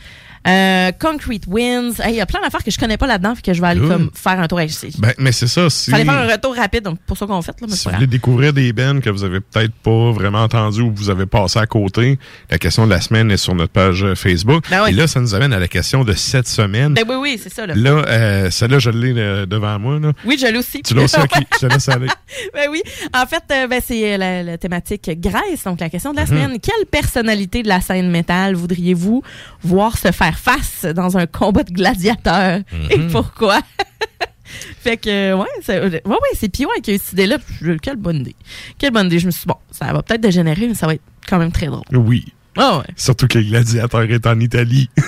euh, 0.47 0.91
Concrete 0.99 1.43
Winds. 1.47 1.99
Hey, 1.99 2.13
Il 2.13 2.17
y 2.17 2.21
a 2.21 2.25
plein 2.25 2.41
d'affaires 2.41 2.63
que 2.63 2.71
je 2.71 2.77
connais 2.77 2.97
pas 2.97 3.07
là-dedans, 3.07 3.33
que 3.43 3.53
je 3.53 3.61
vais 3.61 3.67
aller 3.67 3.79
Cool. 3.79 3.89
comme, 3.89 4.11
faire 4.13 4.39
un 4.39 4.47
tour. 4.47 4.59
C'est- 4.69 4.99
Ben, 4.99 5.13
mais 5.17 5.31
c'est 5.31 5.47
ça. 5.47 5.69
Si, 5.69 5.91
Fallait 5.91 6.05
faire 6.05 6.13
un 6.13 6.31
retour 6.31 6.55
rapide, 6.55 6.83
donc 6.83 6.99
pour 7.05 7.17
ça 7.17 7.25
qu'on 7.25 7.41
fait. 7.41 7.51
Là, 7.61 7.67
mais 7.69 7.75
si 7.75 7.87
vous 7.87 7.93
voulez 7.95 8.07
découvrir 8.07 8.53
des 8.53 8.71
bands 8.73 8.99
que 9.01 9.09
vous 9.09 9.23
avez 9.23 9.39
peut-être 9.41 9.73
pas 9.73 10.11
vraiment 10.11 10.43
entendu 10.43 10.81
ou 10.81 10.91
que 10.91 10.97
vous 10.97 11.09
avez 11.09 11.25
passé 11.25 11.59
à 11.59 11.65
côté, 11.65 12.17
la 12.49 12.57
question 12.57 12.85
de 12.85 12.91
la 12.91 13.01
semaine 13.01 13.31
est 13.31 13.37
sur 13.37 13.55
notre 13.55 13.71
page 13.73 14.03
euh, 14.03 14.15
Facebook. 14.15 14.65
Ben 14.69 14.83
oui. 14.83 14.89
Et 14.89 14.93
là, 14.93 15.07
ça 15.07 15.19
nous 15.19 15.33
amène 15.35 15.53
à 15.53 15.59
la 15.59 15.67
question 15.67 16.03
de 16.03 16.13
cette 16.13 16.47
semaine. 16.47 16.93
Ben 16.93 17.03
oui, 17.07 17.15
oui, 17.19 17.39
c'est 17.41 17.53
ça. 17.53 17.65
Là. 17.65 17.73
Là, 17.75 18.03
euh, 18.07 18.49
celle-là, 18.51 18.79
je 18.79 18.89
l'ai 18.91 19.13
euh, 19.17 19.45
devant 19.45 19.77
moi. 19.79 19.99
Là. 19.99 20.11
Oui, 20.25 20.37
je 20.39 20.45
l'ai 20.47 20.57
aussi. 20.57 20.81
Tu 20.81 20.93
l'as 20.93 21.03
aussi, 21.03 21.19
ok, 21.19 21.31
je 21.53 21.67
te 21.67 21.73
laisse 21.73 21.89
aller. 21.89 22.07
Ben 22.53 22.67
oui. 22.69 22.81
En 23.13 23.25
fait, 23.25 23.43
euh, 23.51 23.67
ben, 23.67 23.81
c'est 23.85 24.13
euh, 24.13 24.17
la, 24.17 24.43
la 24.43 24.57
thématique 24.57 25.09
Grèce, 25.19 25.63
donc 25.65 25.79
la 25.79 25.89
question 25.89 26.11
de 26.11 26.17
la 26.17 26.23
Mhm. 26.23 26.29
semaine. 26.29 26.59
Quelle 26.59 26.85
personnalité 26.89 27.63
de 27.63 27.67
la 27.67 27.81
scène 27.81 28.09
métal 28.09 28.55
voudriez-vous 28.55 29.21
voir 29.63 29.97
se 29.97 30.11
faire 30.11 30.34
face 30.37 30.85
dans 30.85 31.17
un 31.17 31.25
combat 31.25 31.63
de 31.63 31.71
gladiateurs 31.71 32.59
Mhm. 32.71 32.87
et 32.91 32.97
pourquoi? 33.11 33.59
fait 34.81 34.97
que, 34.97 35.33
ouais, 35.33 35.47
c'est, 35.61 35.79
ouais, 35.81 36.01
ouais, 36.05 36.17
c'est 36.35 36.49
Pio 36.49 36.69
qui 36.83 36.91
a 36.91 36.93
eu 36.95 36.97
cette 36.97 37.13
idée-là. 37.13 37.37
Quelle 37.81 37.95
bonne 37.97 38.17
idée. 38.17 38.35
Quelle 38.77 38.91
bonne 38.91 39.07
idée. 39.07 39.19
Je 39.19 39.25
me 39.25 39.31
suis 39.31 39.41
dit, 39.41 39.47
bon, 39.47 39.57
ça 39.71 39.91
va 39.91 40.01
peut-être 40.03 40.21
dégénérer, 40.21 40.67
mais 40.67 40.75
ça 40.75 40.85
va 40.87 40.93
être 40.95 41.01
quand 41.27 41.37
même 41.39 41.51
très 41.51 41.67
drôle. 41.67 41.83
Oui. 41.91 42.25
Ouais. 42.57 42.63
Surtout 42.95 43.27
que 43.27 43.37
le 43.37 43.43
gladiateur 43.43 44.03
est 44.03 44.25
en 44.27 44.39
Italie. 44.39 44.89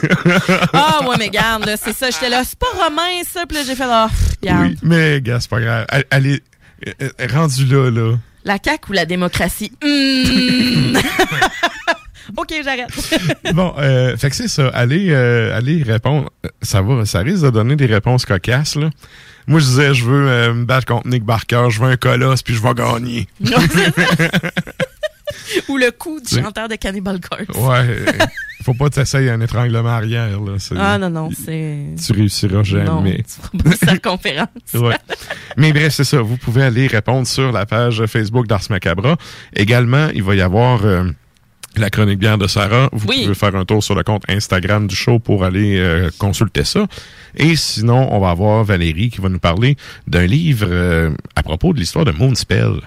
Ah, 0.74 1.00
ouais, 1.08 1.16
mais 1.18 1.30
garde, 1.30 1.66
là, 1.66 1.78
c'est 1.78 1.94
ça. 1.94 2.10
J'étais 2.10 2.30
là, 2.30 2.44
c'est 2.44 2.58
pas 2.60 2.68
romain, 2.84 3.24
ça. 3.32 3.46
Puis 3.48 3.58
là, 3.58 3.64
j'ai 3.66 3.76
fait, 3.76 3.86
pff, 3.86 4.36
garde. 4.42 4.64
oui, 4.72 4.78
mais 4.82 5.22
gars, 5.22 5.40
c'est 5.40 5.50
pas 5.50 5.62
grave. 5.62 5.86
Elle- 5.90 6.06
Allez, 6.12 6.44
euh, 6.88 6.92
euh, 7.22 7.28
rendu 7.34 7.66
là, 7.66 7.90
là. 7.90 8.18
La 8.44 8.58
CAQ 8.64 8.90
ou 8.90 8.94
la 8.94 9.06
démocratie? 9.06 9.72
Hmm. 9.84 10.98
OK, 12.36 12.54
j'arrête. 12.64 12.90
Bon, 13.54 13.74
euh, 13.78 14.18
fait 14.18 14.30
que 14.30 14.36
c'est 14.36 14.48
ça. 14.48 14.68
Allez, 14.70 15.08
euh, 15.12 15.56
allez 15.58 15.84
répondre. 15.84 16.30
Ça 16.62 16.82
va, 16.82 17.06
ça 17.06 17.20
risque 17.20 17.44
de 17.44 17.50
donner 17.50 17.76
des 17.76 17.86
réponses 17.86 18.26
cocasses, 18.26 18.76
là. 18.76 18.90
Moi, 19.48 19.60
je 19.62 19.66
disais, 19.66 19.94
je 19.94 20.04
veux 20.04 20.28
euh, 20.28 20.54
me 20.54 20.66
battre 20.66 20.86
contre 20.86 21.08
Nick 21.08 21.24
Barker, 21.24 21.68
je 21.70 21.80
veux 21.80 21.88
un 21.88 21.96
colosse, 21.96 22.42
puis 22.44 22.54
je 22.54 22.62
vais 22.62 22.74
gagner. 22.74 23.28
Ou 25.70 25.78
le 25.78 25.92
coup 25.92 26.20
du 26.20 26.42
chanteur 26.42 26.68
de 26.68 26.76
Cannibal 26.76 27.20
Corpse. 27.22 27.58
Ouais. 27.58 27.86
euh, 27.88 28.06
faut 28.64 28.74
pas 28.74 28.90
t'essayer 28.90 29.30
un 29.30 29.40
étranglement 29.40 29.90
arrière, 29.90 30.40
là. 30.42 30.58
Ah 30.78 30.98
non, 30.98 31.10
non, 31.10 31.30
c'est... 31.32 31.86
Tu 32.06 32.12
réussiras 32.14 32.58
Non, 32.58 32.64
jamais. 32.64 33.24
tu 33.24 33.36
feras 33.42 33.50
pas 33.64 33.70
de 33.70 33.76
circonférence. 33.76 34.48
Ouais. 34.74 34.96
Mais 35.56 35.72
bref, 35.72 35.94
c'est 35.94 36.04
ça. 36.04 36.22
Vous 36.22 36.36
pouvez 36.38 36.64
aller 36.64 36.88
répondre 36.88 37.26
sur 37.26 37.52
la 37.54 37.66
page 37.66 38.06
Facebook 38.08 38.48
d'Ars 38.48 38.64
Macabra. 38.70 39.16
Également, 39.56 40.10
il 40.14 40.24
va 40.24 40.36
y 40.36 40.42
avoir 40.42 40.86
euh, 40.86 41.06
la 41.82 41.90
chronique 41.90 42.20
bière 42.20 42.38
de 42.38 42.48
Sarah. 42.48 42.90
Vous 42.92 43.08
Oui. 43.08 43.24
pouvez 43.24 43.36
faire 43.36 43.56
un 43.56 43.66
tour 43.66 43.84
sur 43.84 43.96
le 43.96 44.04
compte 44.04 44.24
Instagram 44.30 44.88
du 44.88 44.96
show 44.96 45.20
pour 45.20 45.44
aller 45.44 45.78
euh, 45.78 46.10
consulter 46.18 46.64
ça. 46.64 46.86
Et 47.36 47.56
sinon, 47.56 48.08
on 48.14 48.20
va 48.20 48.30
avoir 48.32 48.64
Valérie 48.64 49.10
qui 49.10 49.22
va 49.22 49.30
nous 49.30 49.40
parler 49.40 49.76
d'un 50.08 50.26
livre 50.26 50.68
euh, 50.70 51.12
à 51.36 51.44
propos 51.44 51.74
de 51.74 51.80
l'histoire 51.80 52.06
de 52.06 52.12
Moonspell. 52.12 52.82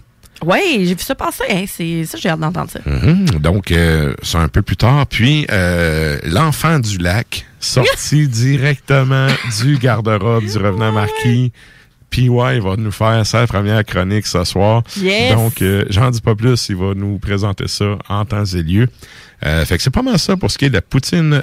Oui, 0.45 0.61
j'ai 0.87 0.95
vu 0.95 1.01
ça 1.03 1.15
passer. 1.15 1.45
Hein, 1.51 1.65
c'est 1.67 2.07
ça, 2.07 2.17
j'ai 2.19 2.31
hâte 2.31 2.41
d'entendre 2.41 2.71
ça. 2.71 2.81
Mhm. 2.87 3.27
Donc, 3.41 3.71
euh, 3.73 4.15
c'est 4.23 4.39
un 4.39 4.49
peu 4.49 4.63
plus 4.63 4.77
tard. 4.77 5.07
Puis, 5.07 5.47
euh, 5.51 6.19
L'Enfant 6.25 6.79
du 6.79 6.97
lac, 6.97 7.45
sorti 7.61 8.27
directement 8.61 9.27
du 9.63 9.77
garde-robe 9.77 10.47
du 10.47 10.57
revenant 10.57 10.93
marquis. 10.93 11.53
PY 12.11 12.29
va 12.29 12.77
nous 12.77 12.91
faire 12.91 13.25
sa 13.25 13.47
première 13.47 13.85
chronique 13.85 14.27
ce 14.27 14.45
soir. 14.45 14.83
Yes! 14.97 15.35
Donc, 15.35 15.63
euh, 15.63 15.85
j'en 15.91 16.11
dis 16.11 16.21
pas 16.21 16.35
plus. 16.35 16.69
Il 16.69 16.77
va 16.77 16.95
nous 16.95 17.19
présenter 17.19 17.69
ça 17.69 17.97
en 18.09 18.25
temps 18.25 18.45
et 18.45 18.63
lieu. 18.63 18.89
Euh, 19.47 19.65
fait 19.65 19.77
que 19.77 19.83
c'est 19.83 19.91
pas 19.91 20.03
mal 20.03 20.19
ça 20.19 20.37
pour 20.37 20.51
ce 20.51 20.59
qui 20.59 20.67
est 20.67 20.71
de 20.71 20.75
la 20.75 20.83
poutine 20.83 21.43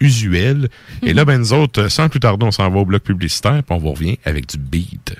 usuelle. 0.00 0.68
Et 1.02 1.14
là, 1.14 1.24
ben, 1.24 1.38
nous 1.38 1.52
autres, 1.52 1.88
sans 1.88 2.08
plus 2.08 2.20
tarder, 2.20 2.44
on 2.46 2.50
s'en 2.50 2.70
va 2.70 2.78
au 2.78 2.84
bloc 2.84 3.02
publicitaire, 3.02 3.62
puis 3.62 3.76
on 3.76 3.78
vous 3.78 3.92
revient 3.92 4.18
avec 4.24 4.48
du 4.48 4.58
beat. 4.58 5.16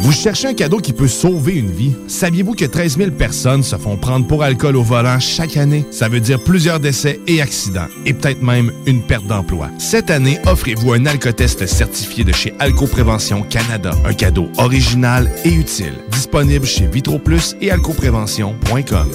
Vous 0.00 0.12
cherchez 0.12 0.48
un 0.48 0.54
cadeau 0.54 0.78
qui 0.78 0.92
peut 0.92 1.08
sauver 1.08 1.54
une 1.54 1.70
vie? 1.70 1.94
Saviez-vous 2.08 2.54
que 2.54 2.64
13 2.64 2.98
000 2.98 3.10
personnes 3.12 3.62
se 3.62 3.76
font 3.76 3.96
prendre 3.96 4.26
pour 4.26 4.42
alcool 4.42 4.76
au 4.76 4.82
volant 4.82 5.20
chaque 5.20 5.56
année? 5.56 5.84
Ça 5.90 6.08
veut 6.08 6.20
dire 6.20 6.42
plusieurs 6.42 6.80
décès 6.80 7.20
et 7.26 7.40
accidents, 7.40 7.86
et 8.04 8.12
peut-être 8.12 8.42
même 8.42 8.72
une 8.86 9.02
perte 9.02 9.26
d'emploi. 9.26 9.70
Cette 9.78 10.10
année, 10.10 10.38
offrez-vous 10.46 10.92
un 10.92 11.06
alcotest 11.06 11.66
certifié 11.66 12.24
de 12.24 12.32
chez 12.32 12.52
Alcoprévention 12.58 13.42
Canada. 13.42 13.92
Un 14.04 14.14
cadeau 14.14 14.48
original 14.58 15.30
et 15.44 15.52
utile. 15.52 15.94
Disponible 16.10 16.66
chez 16.66 16.86
VitroPlus 16.86 17.56
et 17.60 17.70
alcoprévention.com. 17.70 19.08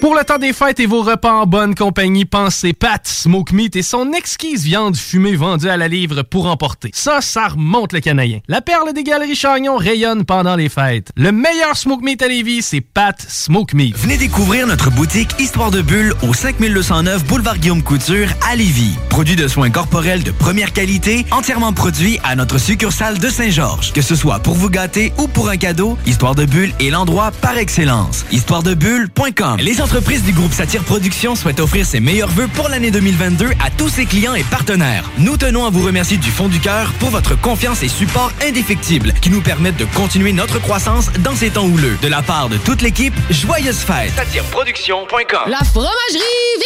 Pour 0.00 0.14
le 0.14 0.22
temps 0.22 0.38
des 0.38 0.52
fêtes 0.52 0.78
et 0.78 0.86
vos 0.86 1.02
repas 1.02 1.32
en 1.32 1.46
bonne 1.46 1.74
compagnie, 1.74 2.24
pensez 2.24 2.72
Pat 2.72 3.04
Smoke 3.04 3.52
Meat 3.52 3.74
et 3.74 3.82
son 3.82 4.12
exquise 4.12 4.62
viande 4.62 4.96
fumée 4.96 5.34
vendue 5.34 5.68
à 5.68 5.76
la 5.76 5.88
livre 5.88 6.22
pour 6.22 6.46
emporter. 6.46 6.90
Ça, 6.94 7.20
ça 7.20 7.48
remonte 7.48 7.92
le 7.92 7.98
canadien. 7.98 8.38
La 8.46 8.60
perle 8.60 8.92
des 8.92 9.02
galeries 9.02 9.34
Chagnon 9.34 9.76
rayonne 9.76 10.24
pendant 10.24 10.54
les 10.54 10.68
fêtes. 10.68 11.10
Le 11.16 11.32
meilleur 11.32 11.76
Smoke 11.76 12.04
Meat 12.04 12.22
à 12.22 12.28
Lévis, 12.28 12.62
c'est 12.62 12.80
Pat 12.80 13.20
Smoke 13.20 13.74
Meat. 13.74 13.96
Venez 13.98 14.16
découvrir 14.16 14.68
notre 14.68 14.88
boutique 14.92 15.30
Histoire 15.40 15.72
de 15.72 15.82
Bulle 15.82 16.14
au 16.22 16.32
5209 16.32 17.24
Boulevard 17.24 17.58
Guillaume 17.58 17.82
Couture 17.82 18.28
à 18.48 18.54
Lévis. 18.54 18.96
Produit 19.10 19.34
de 19.34 19.48
soins 19.48 19.70
corporels 19.70 20.22
de 20.22 20.30
première 20.30 20.72
qualité, 20.72 21.26
entièrement 21.32 21.72
produit 21.72 22.20
à 22.22 22.36
notre 22.36 22.58
succursale 22.58 23.18
de 23.18 23.28
Saint-Georges. 23.28 23.92
Que 23.92 24.02
ce 24.02 24.14
soit 24.14 24.38
pour 24.38 24.54
vous 24.54 24.70
gâter 24.70 25.12
ou 25.18 25.26
pour 25.26 25.48
un 25.48 25.56
cadeau, 25.56 25.98
Histoire 26.06 26.36
de 26.36 26.44
Bulle 26.44 26.72
est 26.78 26.90
l'endroit 26.90 27.32
par 27.42 27.58
excellence. 27.58 28.24
Histoiredebulle.com 28.30 29.58
entreprises 29.88 30.22
du 30.22 30.34
groupe 30.34 30.52
Satire 30.52 30.84
Productions 30.84 31.34
souhaitent 31.34 31.60
offrir 31.60 31.86
ses 31.86 31.98
meilleurs 31.98 32.28
vœux 32.28 32.46
pour 32.48 32.68
l'année 32.68 32.90
2022 32.90 33.46
à 33.64 33.70
tous 33.70 33.88
ses 33.88 34.04
clients 34.04 34.34
et 34.34 34.44
partenaires. 34.44 35.10
Nous 35.16 35.38
tenons 35.38 35.64
à 35.64 35.70
vous 35.70 35.82
remercier 35.82 36.18
du 36.18 36.30
fond 36.30 36.48
du 36.48 36.60
cœur 36.60 36.92
pour 37.00 37.08
votre 37.08 37.40
confiance 37.40 37.82
et 37.82 37.88
support 37.88 38.30
indéfectible 38.46 39.14
qui 39.22 39.30
nous 39.30 39.40
permettent 39.40 39.78
de 39.78 39.86
continuer 39.86 40.34
notre 40.34 40.60
croissance 40.60 41.10
dans 41.20 41.34
ces 41.34 41.48
temps 41.48 41.64
houleux. 41.64 41.96
De 42.02 42.08
la 42.08 42.20
part 42.20 42.50
de 42.50 42.58
toute 42.58 42.82
l'équipe, 42.82 43.14
joyeuses 43.30 43.78
fêtes. 43.78 44.12
SatireProduction.com 44.14 45.40
La 45.46 45.64
fromagerie 45.64 45.88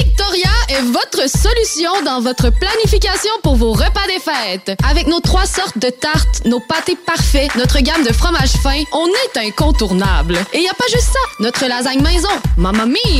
Victoria 0.00 0.50
est 0.70 0.82
votre 0.82 1.30
solution 1.30 1.92
dans 2.04 2.20
votre 2.22 2.50
planification 2.50 3.30
pour 3.44 3.54
vos 3.54 3.70
repas 3.70 4.06
des 4.08 4.18
fêtes. 4.18 4.76
Avec 4.90 5.06
nos 5.06 5.20
trois 5.20 5.46
sortes 5.46 5.78
de 5.78 5.90
tartes, 5.90 6.44
nos 6.44 6.58
pâtés 6.58 6.98
parfaits, 7.06 7.54
notre 7.54 7.78
gamme 7.82 8.02
de 8.02 8.12
fromages 8.12 8.56
fins, 8.64 8.82
on 8.92 9.06
est 9.06 9.46
incontournable. 9.46 10.38
Et 10.52 10.58
y 10.58 10.68
a 10.68 10.74
pas 10.74 10.86
juste 10.90 11.12
ça, 11.12 11.20
notre 11.38 11.68
lasagne 11.68 12.02
maison, 12.02 12.28
mamma 12.56 12.84
mia! 12.86 13.11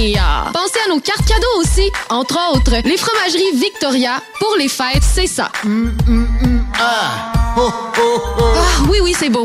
Pensez 0.55 0.79
à 0.87 0.89
nos 0.89 1.01
cartes 1.01 1.27
cadeaux 1.27 1.61
aussi. 1.61 1.91
Entre 2.09 2.39
autres, 2.51 2.73
les 2.83 2.97
fromageries 2.97 3.53
Victoria, 3.55 4.23
pour 4.39 4.57
les 4.57 4.69
fêtes, 4.69 5.03
c'est 5.03 5.27
ça. 5.27 5.51
Ah, 6.81 7.33
oui, 8.89 9.01
oui, 9.03 9.15
c'est 9.19 9.29
beau. 9.29 9.45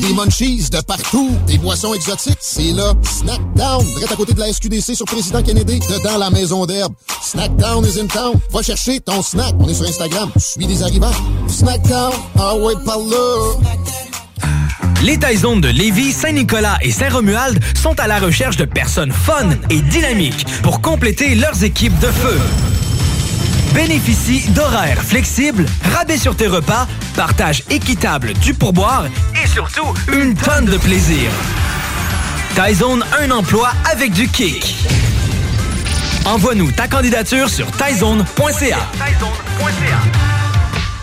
Des 0.00 0.12
munchies 0.14 0.68
de 0.70 0.80
partout. 0.80 1.30
Des 1.46 1.58
boissons 1.58 1.92
exotiques. 1.94 2.38
C'est 2.40 2.72
là. 2.72 2.94
Snackdown. 3.02 3.84
Direct 3.84 4.12
à 4.12 4.16
côté 4.16 4.32
de 4.32 4.40
la 4.40 4.52
SQDC 4.52 4.94
sur 4.94 5.06
Président 5.06 5.42
Kennedy. 5.42 5.80
Dedans 5.80 6.18
la 6.18 6.30
maison 6.30 6.64
d'herbe. 6.64 6.94
Snackdown 7.22 7.84
is 7.84 8.00
in 8.00 8.06
town. 8.06 8.34
Va 8.50 8.62
chercher 8.62 9.00
ton 9.00 9.22
snack. 9.22 9.54
On 9.58 9.68
est 9.68 9.74
sur 9.74 9.86
Instagram. 9.86 10.30
Suis 10.38 10.66
des 10.66 10.82
arrivants. 10.82 11.12
Snackdown. 11.48 12.12
Ah 12.38 12.54
ouais, 12.56 12.74
par 12.84 12.98
là. 12.98 13.54
Les 15.02 15.18
Taizones 15.18 15.60
de 15.60 15.68
Lévis, 15.68 16.12
Saint-Nicolas 16.12 16.78
et 16.80 16.90
Saint-Romuald 16.90 17.62
sont 17.74 17.98
à 18.00 18.06
la 18.06 18.18
recherche 18.18 18.56
de 18.56 18.64
personnes 18.64 19.12
fun 19.12 19.50
et 19.68 19.80
dynamiques 19.82 20.46
pour 20.62 20.80
compléter 20.80 21.34
leurs 21.34 21.62
équipes 21.62 21.98
de 21.98 22.06
feu. 22.06 22.40
Bénéficie 23.74 24.48
d'horaires 24.50 25.02
flexibles, 25.02 25.66
rabais 25.92 26.16
sur 26.16 26.36
tes 26.36 26.46
repas, 26.46 26.86
partage 27.16 27.64
équitable 27.70 28.32
du 28.34 28.54
pourboire 28.54 29.06
et 29.42 29.46
surtout 29.48 29.92
une 30.12 30.34
tonne 30.34 30.66
de 30.66 30.76
plaisir. 30.76 31.30
Taizone, 32.54 33.04
un 33.20 33.30
emploi 33.32 33.72
avec 33.90 34.12
du 34.12 34.28
kick. 34.28 34.76
Envoie-nous 36.24 36.70
ta 36.70 36.86
candidature 36.86 37.48
sur 37.48 37.68
taizone.ca. 37.72 38.78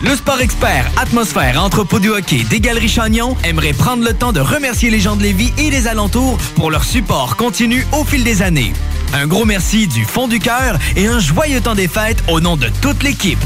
Le 0.04 0.16
sport 0.16 0.42
expert 0.42 0.90
Atmosphère 0.98 1.62
Entrepôt 1.62 2.00
du 2.00 2.10
hockey 2.10 2.44
des 2.50 2.60
Galeries 2.60 2.90
Chagnon 2.90 3.36
aimerait 3.44 3.74
prendre 3.74 4.04
le 4.04 4.14
temps 4.14 4.32
de 4.32 4.40
remercier 4.40 4.90
les 4.90 5.00
gens 5.00 5.16
de 5.16 5.24
Lévis 5.24 5.54
et 5.58 5.70
des 5.70 5.88
alentours 5.88 6.38
pour 6.56 6.72
leur 6.72 6.86
support 6.86 7.36
continu 7.36 7.86
au 7.92 8.04
fil 8.04 8.24
des 8.24 8.42
années. 8.42 8.74
Un 9.14 9.28
gros 9.28 9.46
merci 9.46 9.88
du 9.88 10.06
fond 10.06 10.28
du 10.28 10.40
cœur 10.40 10.78
et 10.96 11.08
un 11.08 11.20
joyeux 11.20 11.62
temps 11.62 11.76
des 11.76 11.88
fêtes 11.88 12.24
au 12.28 12.40
nom 12.40 12.56
de 12.56 12.68
toute 12.82 13.04
l'équipe. 13.04 13.40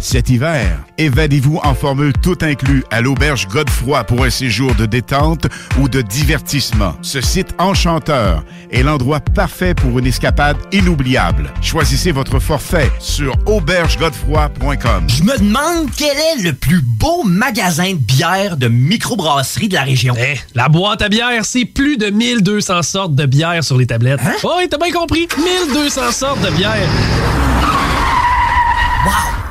Cet 0.00 0.30
hiver, 0.30 0.78
évadez-vous 0.96 1.60
en 1.64 1.74
formule 1.74 2.12
tout 2.22 2.38
inclus 2.40 2.84
à 2.90 3.00
l'auberge 3.00 3.48
Godefroy 3.48 4.04
pour 4.04 4.24
un 4.24 4.30
séjour 4.30 4.74
de 4.76 4.86
détente 4.86 5.46
ou 5.80 5.88
de 5.88 6.02
divertissement. 6.02 6.94
Ce 7.02 7.20
site 7.20 7.54
enchanteur 7.58 8.44
est 8.70 8.82
l'endroit 8.82 9.20
parfait 9.20 9.74
pour 9.74 9.98
une 9.98 10.06
escapade 10.06 10.56
inoubliable. 10.72 11.52
Choisissez 11.62 12.12
votre 12.12 12.38
forfait 12.38 12.90
sur 13.00 13.34
aubergegodefroy.com. 13.46 15.08
Je 15.08 15.22
me 15.24 15.36
demande 15.38 15.88
quel 15.96 16.16
est 16.16 16.42
le 16.42 16.52
plus 16.52 16.80
beau 16.80 17.24
magasin 17.24 17.90
de 17.90 17.98
bière 17.98 18.56
de 18.56 18.68
microbrasserie 18.68 19.68
de 19.68 19.74
la 19.74 19.82
région. 19.82 20.14
Eh, 20.16 20.38
la 20.54 20.68
boîte 20.68 21.02
à 21.02 21.08
bière, 21.08 21.44
c'est 21.44 21.64
plus 21.64 21.96
de 21.96 22.10
1200 22.10 22.82
sortes 22.82 23.14
de 23.14 23.26
bière 23.26 23.64
sur 23.64 23.76
les 23.76 23.86
tablettes. 23.86 24.20
Hein? 24.24 24.34
Oh, 24.44 24.54
oui, 24.58 24.68
t'as 24.70 24.78
bien 24.78 24.92
compris. 24.92 25.26
1200 25.36 26.12
sortes 26.12 26.40
de 26.40 26.50
bière. 26.50 26.88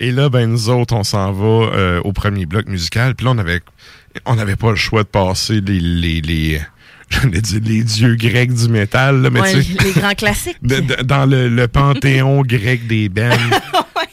Et 0.00 0.10
là, 0.10 0.28
ben, 0.28 0.50
nous 0.50 0.68
autres, 0.70 0.94
on 0.94 1.04
s'en 1.04 1.32
va 1.32 1.44
euh, 1.76 2.00
au 2.04 2.12
premier 2.12 2.46
bloc 2.46 2.66
musical. 2.66 3.14
Puis 3.14 3.24
là, 3.26 3.32
on 3.32 3.38
avait, 3.38 3.60
on 4.26 4.34
n'avait 4.36 4.56
pas 4.56 4.70
le 4.70 4.76
choix 4.76 5.02
de 5.02 5.08
passer 5.08 5.60
les, 5.60 5.80
les, 5.80 6.20
les, 6.20 6.60
j'allais 7.10 7.40
dire 7.40 7.60
les 7.64 7.82
dieux 7.84 8.14
grecs 8.16 8.52
du 8.52 8.68
métal, 8.68 9.22
là, 9.22 9.30
mais 9.30 9.40
Ouais, 9.40 9.54
les 9.54 9.92
grands 9.92 10.14
classiques. 10.14 10.56
de- 10.62 10.80
de- 10.80 11.02
dans 11.02 11.26
le, 11.26 11.48
le 11.48 11.68
panthéon 11.68 12.42
grec 12.46 12.86
des 12.86 13.08
bands. 13.08 13.30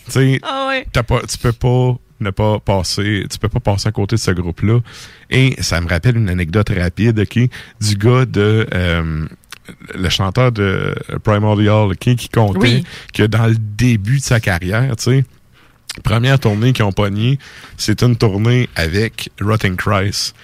Tu 0.06 0.12
sais, 0.12 0.40
Ah 0.44 0.68
ouais. 0.70 0.86
pas, 1.04 1.22
tu 1.28 1.38
peux 1.38 1.52
pas 1.54 1.98
ne 2.20 2.30
pas 2.30 2.60
passer, 2.60 3.26
tu 3.32 3.40
peux 3.40 3.50
pas 3.50 3.60
passer 3.60 3.90
à 3.90 3.92
côté 3.92 4.16
de 4.16 4.22
ce 4.22 4.30
groupe-là. 4.30 4.80
Et 5.32 5.56
ça 5.60 5.82
me 5.82 5.88
rappelle 5.90 6.18
une 6.18 6.30
anecdote 6.30 6.70
rapide, 6.70 7.18
ok, 7.20 7.40
du 7.82 7.96
gars 7.96 8.26
de, 8.26 8.68
euh, 8.76 9.26
le 9.96 10.10
chanteur 10.10 10.52
de 10.52 10.94
Primordial, 11.24 11.88
ok, 11.92 11.98
qui 12.16 12.30
comptait 12.30 12.60
Oui. 12.60 12.84
que 13.14 13.24
dans 13.24 13.48
le 13.48 13.56
début 13.56 14.18
de 14.20 14.24
sa 14.24 14.40
carrière, 14.40 14.96
tu 14.98 15.04
sais, 15.06 15.26
première 16.04 16.40
tournée 16.40 16.74
qu'ils 16.74 16.86
ont 16.86 16.92
pognée, 16.92 17.40
c'est 17.78 18.02
une 18.04 18.16
tournée 18.16 18.70
avec 18.76 19.30
Rotting 19.40 19.76
Christ. 19.76 20.36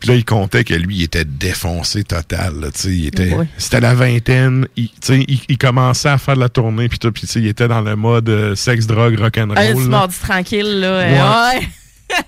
Puis 0.00 0.10
là, 0.10 0.14
il 0.16 0.24
comptait 0.24 0.64
que 0.64 0.74
lui, 0.74 0.96
il 0.96 1.02
était 1.04 1.24
défoncé 1.24 2.04
total. 2.04 2.60
là, 2.60 2.70
tu 2.70 2.80
sais, 2.80 2.88
il 2.90 3.06
était. 3.06 3.34
C'était 3.56 3.80
la 3.80 3.94
vingtaine. 3.94 4.66
Il, 4.76 4.88
tu 4.88 4.96
sais, 5.00 5.24
il, 5.26 5.40
il 5.48 5.58
commençait 5.58 6.10
à 6.10 6.18
faire 6.18 6.34
de 6.34 6.40
la 6.40 6.48
tournée. 6.50 6.88
Puis 6.88 6.98
il 7.36 7.46
était 7.46 7.68
dans 7.68 7.80
le 7.80 7.96
mode 7.96 8.28
euh, 8.28 8.54
sexe, 8.54 8.86
drogue, 8.86 9.18
rock'n'roll. 9.18 9.58
Un 9.58 9.74
petit 9.74 9.88
mardi 9.88 10.16
tranquille, 10.18 10.80
là. 10.80 10.98
Ouais. 10.98 11.58
ouais. 11.60 11.68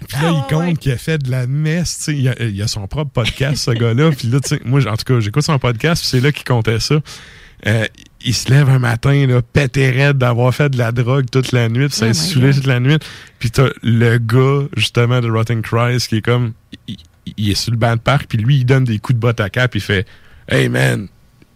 Puis 0.08 0.22
là, 0.22 0.30
il 0.30 0.54
compte 0.54 0.78
qu'il 0.78 0.92
a 0.92 0.96
fait 0.96 1.18
de 1.18 1.30
la 1.30 1.46
messe. 1.46 1.98
tu 1.98 2.04
sais, 2.04 2.16
Il 2.16 2.28
a, 2.28 2.34
il 2.40 2.60
a 2.62 2.68
son 2.68 2.86
propre 2.86 3.10
podcast, 3.10 3.64
ce 3.64 3.70
gars-là. 3.72 4.12
Puis 4.12 4.28
là, 4.28 4.40
tu 4.40 4.48
sais, 4.48 4.60
moi, 4.64 4.80
en 4.86 4.96
tout 4.96 5.04
cas, 5.04 5.20
j'écoute 5.20 5.42
son 5.42 5.58
podcast, 5.58 6.00
puis 6.02 6.08
c'est 6.08 6.20
là 6.20 6.32
qu'il 6.32 6.44
comptait 6.44 6.80
ça. 6.80 6.96
Euh, 7.66 7.84
il 8.24 8.34
se 8.34 8.50
lève 8.50 8.68
un 8.68 8.78
matin, 8.78 9.26
là, 9.26 9.42
pété 9.42 9.90
raide 9.90 10.18
d'avoir 10.18 10.54
fait 10.54 10.68
de 10.70 10.78
la 10.78 10.92
drogue 10.92 11.26
toute 11.30 11.52
la 11.52 11.68
nuit, 11.68 11.88
puis 11.88 11.96
ça 11.96 12.08
Oh 12.08 12.14
saoulé 12.14 12.52
toute 12.52 12.66
la 12.66 12.80
nuit. 12.80 12.98
Puis 13.38 13.50
t'as 13.50 13.68
le 13.82 14.18
gars, 14.18 14.66
justement, 14.76 15.20
de 15.20 15.30
Rotten 15.30 15.62
Christ, 15.62 16.08
qui 16.08 16.16
est 16.16 16.22
comme... 16.22 16.52
Il, 16.86 16.96
il 17.36 17.50
est 17.50 17.54
sur 17.54 17.72
le 17.72 17.76
banc 17.76 17.94
de 17.94 18.00
parc, 18.00 18.26
puis 18.26 18.38
lui, 18.38 18.56
il 18.56 18.64
donne 18.64 18.84
des 18.84 18.98
coups 18.98 19.16
de 19.16 19.20
botte 19.20 19.40
à 19.40 19.50
cap, 19.50 19.70
puis 19.70 19.80
il 19.80 19.82
fait 19.82 20.06
«Hey, 20.48 20.68
man! 20.68 21.08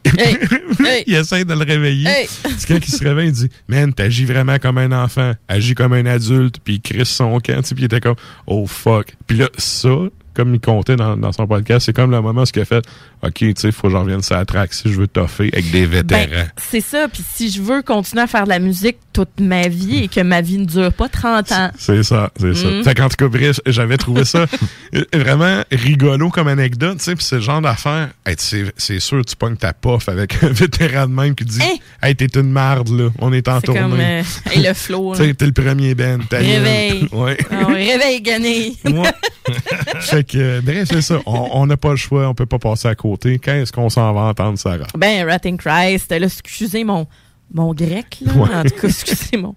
Hey, 0.05 0.39
hey. 0.85 1.05
il 1.07 1.15
essaie 1.15 1.45
de 1.45 1.55
le 1.55 1.65
réveiller. 1.65 2.09
Hey. 2.09 2.29
C'est 2.59 2.67
quand 2.67 2.79
il 2.85 2.93
se 2.93 3.05
réveille, 3.05 3.29
il 3.29 3.33
dit 3.33 3.49
Man, 3.69 3.93
t'agis 3.93 4.25
vraiment 4.25 4.59
comme 4.59 4.79
un 4.79 4.93
enfant, 4.93 5.33
agis 5.49 5.75
comme 5.75 5.93
un 5.93 6.07
adulte, 6.07 6.57
puis 6.63 6.75
il 6.75 6.81
crisse 6.81 7.09
son 7.09 7.39
camp, 7.39 7.63
puis 7.63 7.77
il 7.79 7.85
était 7.85 8.01
comme 8.01 8.17
Oh 8.47 8.67
fuck. 8.67 9.15
Puis 9.27 9.39
là, 9.39 9.49
ça, 9.57 9.91
comme 10.35 10.55
il 10.55 10.61
comptait 10.61 10.97
dans, 10.97 11.17
dans 11.17 11.33
son 11.33 11.47
podcast, 11.47 11.87
c'est 11.87 11.93
comme 11.93 12.11
le 12.11 12.21
moment 12.21 12.43
où 12.43 12.47
il 12.55 12.61
a 12.61 12.65
fait 12.65 12.85
OK, 13.23 13.35
tu 13.35 13.53
sais, 13.57 13.71
faut 13.73 13.87
que 13.89 13.93
je 13.93 13.97
revienne 13.97 14.23
sur 14.23 14.35
la 14.37 14.45
track 14.45 14.73
si 14.75 14.93
je 14.93 14.99
veux 14.99 15.07
toffer 15.07 15.51
avec 15.53 15.71
des 15.71 15.87
vétérans. 15.87 16.27
Ben, 16.31 16.51
c'est 16.57 16.81
ça. 16.81 17.07
Puis 17.09 17.23
si 17.35 17.51
je 17.51 17.63
veux 17.63 17.83
continuer 17.83 18.23
à 18.23 18.27
faire 18.27 18.45
de 18.45 18.49
la 18.49 18.59
musique 18.59 18.97
toute 19.13 19.41
ma 19.41 19.69
vie 19.69 20.05
et 20.05 20.09
que 20.09 20.21
ma 20.21 20.41
vie 20.41 20.59
ne 20.59 20.65
dure 20.65 20.93
pas 20.93 21.09
30 21.09 21.53
ans. 21.53 21.71
C'est 21.79 22.03
ça, 22.03 22.31
c'est 22.41 22.55
ça. 22.55 22.67
Mm. 22.69 22.83
Fait 22.83 22.95
qu'en 22.95 23.09
tout 23.09 23.29
cas, 23.29 23.53
j'avais 23.67 23.97
trouvé 23.97 24.25
ça 24.25 24.47
vraiment 25.15 25.63
rigolo 25.71 26.31
comme 26.31 26.49
anecdote, 26.49 26.99
tu 26.99 27.05
sais, 27.05 27.15
puis 27.15 27.25
c'est 27.25 27.37
le 27.37 27.43
genre 27.43 27.61
d'affaire, 27.61 28.09
hey, 28.27 28.35
c'est 28.39 29.01
sûr, 29.01 29.25
tu 29.25 29.37
pognes 29.37 29.57
ta 29.57 29.73
pof 29.73 30.09
avec 30.09 30.43
un 30.43 30.49
vétéran 30.49 31.07
de 31.07 31.13
même 31.13 31.35
qui 31.35 31.45
dit 31.45 31.61
Hein? 31.63 31.77
Hey, 32.03 32.17
t'es 32.17 32.27
une 32.35 32.51
marde, 32.51 32.89
là, 32.89 33.11
on 33.21 33.33
est 33.33 33.47
en 33.49 33.61
C'est 33.61 33.67
tournée. 33.67 33.81
comme 33.83 34.01
euh, 34.01 34.23
hey, 34.51 34.63
le 34.67 34.75
flow. 34.75 35.15
Tu 35.15 35.23
là. 35.23 35.29
sais, 35.29 35.35
t'es 35.35 35.47
le 35.47 35.53
premier 35.53 35.95
Ben. 35.95 36.21
ta 36.29 36.41
gueule. 36.41 36.63
Réveil. 36.63 37.09
Ouais. 37.13 37.37
Ah 37.51 37.67
ouais, 37.69 37.85
réveil 37.93 38.21
gagné. 38.23 38.77
Ouais. 38.85 39.13
fait 40.23 40.25
que, 40.25 40.39
euh, 40.39 40.61
bref, 40.63 40.89
c'est 40.91 41.03
ça. 41.03 41.19
On 41.27 41.67
n'a 41.67 41.77
pas 41.77 41.91
le 41.91 41.97
choix, 41.97 42.29
on 42.29 42.35
peut 42.35 42.47
pas 42.47 42.59
passer 42.59 42.89
à 42.89 42.95
côté. 42.95 43.39
Quand 43.39 43.53
est-ce 43.53 43.73
qu'on 43.73 43.91
s'en 43.91 44.13
va 44.13 44.23
entendre, 44.23 44.59
Sarah? 44.59 44.87
Ben, 44.97 45.29
Rotting 45.29 45.57
Christ, 45.57 46.11
là, 46.11 46.27
excusez 46.27 46.85
mon, 46.85 47.07
mon 47.53 47.75
grec, 47.75 48.19
là. 48.21 48.33
Ouais. 48.35 48.55
En 48.55 48.63
tout 48.63 48.81
cas, 48.81 48.89
excusez 48.89 49.37
mon. 49.37 49.55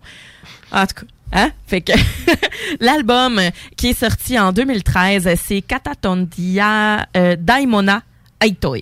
En 0.72 0.86
tout 0.86 1.06
cas. 1.06 1.12
Hein? 1.32 1.52
Fait 1.66 1.82
que 1.82 1.92
l'album 2.80 3.42
qui 3.76 3.90
est 3.90 4.00
sorti 4.00 4.40
en 4.40 4.52
2013, 4.52 5.30
c'est 5.44 5.62
Katatondia 5.62 7.08
euh, 7.18 7.36
Daimona 7.38 8.02
Aitoi. 8.40 8.80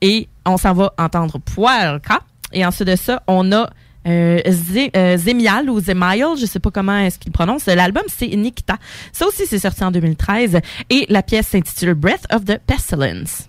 Et 0.00 0.28
on 0.44 0.56
s'en 0.56 0.72
va 0.74 0.92
entendre 0.96 1.38
Puerca. 1.38 2.20
Et 2.52 2.64
ensuite 2.64 2.88
de 2.88 2.96
ça, 2.96 3.22
on 3.26 3.52
a 3.52 3.68
euh, 4.06 4.40
Zé- 4.46 4.90
euh, 4.96 5.16
Zemial 5.16 5.68
ou 5.70 5.80
Zemial, 5.80 6.36
je 6.38 6.46
sais 6.46 6.60
pas 6.60 6.70
comment 6.70 6.98
est-ce 6.98 7.18
qu'il 7.18 7.32
prononce. 7.32 7.66
L'album, 7.66 8.04
c'est 8.08 8.28
Nikita. 8.28 8.78
Ça 9.12 9.26
aussi, 9.26 9.42
c'est 9.46 9.58
sorti 9.58 9.82
en 9.84 9.90
2013. 9.90 10.60
Et 10.90 11.06
la 11.08 11.22
pièce 11.22 11.48
s'intitule 11.48 11.94
Breath 11.94 12.24
of 12.32 12.44
the 12.44 12.58
Pestilence. 12.66 13.48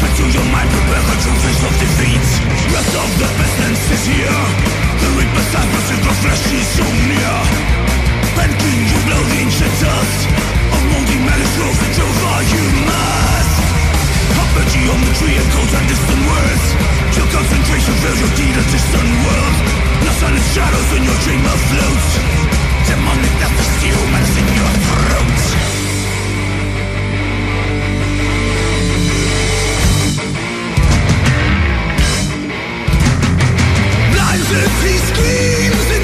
Spit 0.00 0.16
to 0.16 0.24
your 0.32 0.48
mind, 0.48 0.64
prepare 0.72 1.04
the 1.12 1.32
face 1.44 1.60
of 1.60 1.74
defeat. 1.76 2.24
Rest 2.72 2.92
of 2.96 3.10
the 3.20 3.28
pestilence 3.36 3.84
is 3.92 4.04
here. 4.08 4.40
The 4.96 5.08
reaper's 5.12 5.48
time, 5.52 5.68
the 5.68 6.14
flesh 6.24 6.44
is 6.56 6.68
so 6.72 6.86
near. 7.04 7.36
And 8.40 8.48
king, 8.64 8.80
you 8.80 8.98
blow 9.04 9.20
the 9.28 9.36
ancient 9.44 9.76
dust. 9.76 10.20
Of 10.72 10.82
moldy 10.88 11.20
melancholy, 11.20 11.76
the 11.84 11.88
drove 12.00 12.16
you 12.48 12.64
must. 12.88 13.56
The 14.56 14.64
tree 15.20 15.36
and 15.36 15.50
codes 15.52 15.74
and 15.76 15.84
distant 15.84 16.22
words. 16.32 16.64
Your 17.20 17.28
concentration 17.36 17.94
fills 18.00 18.20
your 18.24 18.32
deed 18.40 18.56
a 18.56 18.64
distant 18.72 19.10
world. 19.20 19.56
Lost 20.08 20.22
on 20.24 20.32
its 20.32 20.48
shadows 20.56 20.86
when 20.96 21.04
your 21.04 21.18
dream 21.28 21.44
afloats. 21.44 22.08
Demonic 22.88 23.34
death 23.36 23.58
is 23.60 23.72
humans 23.84 24.32
in 24.40 24.46
your 24.48 24.72
throat. 24.80 25.79
As 34.52 34.82
he 34.82 34.96
screams 34.98 35.99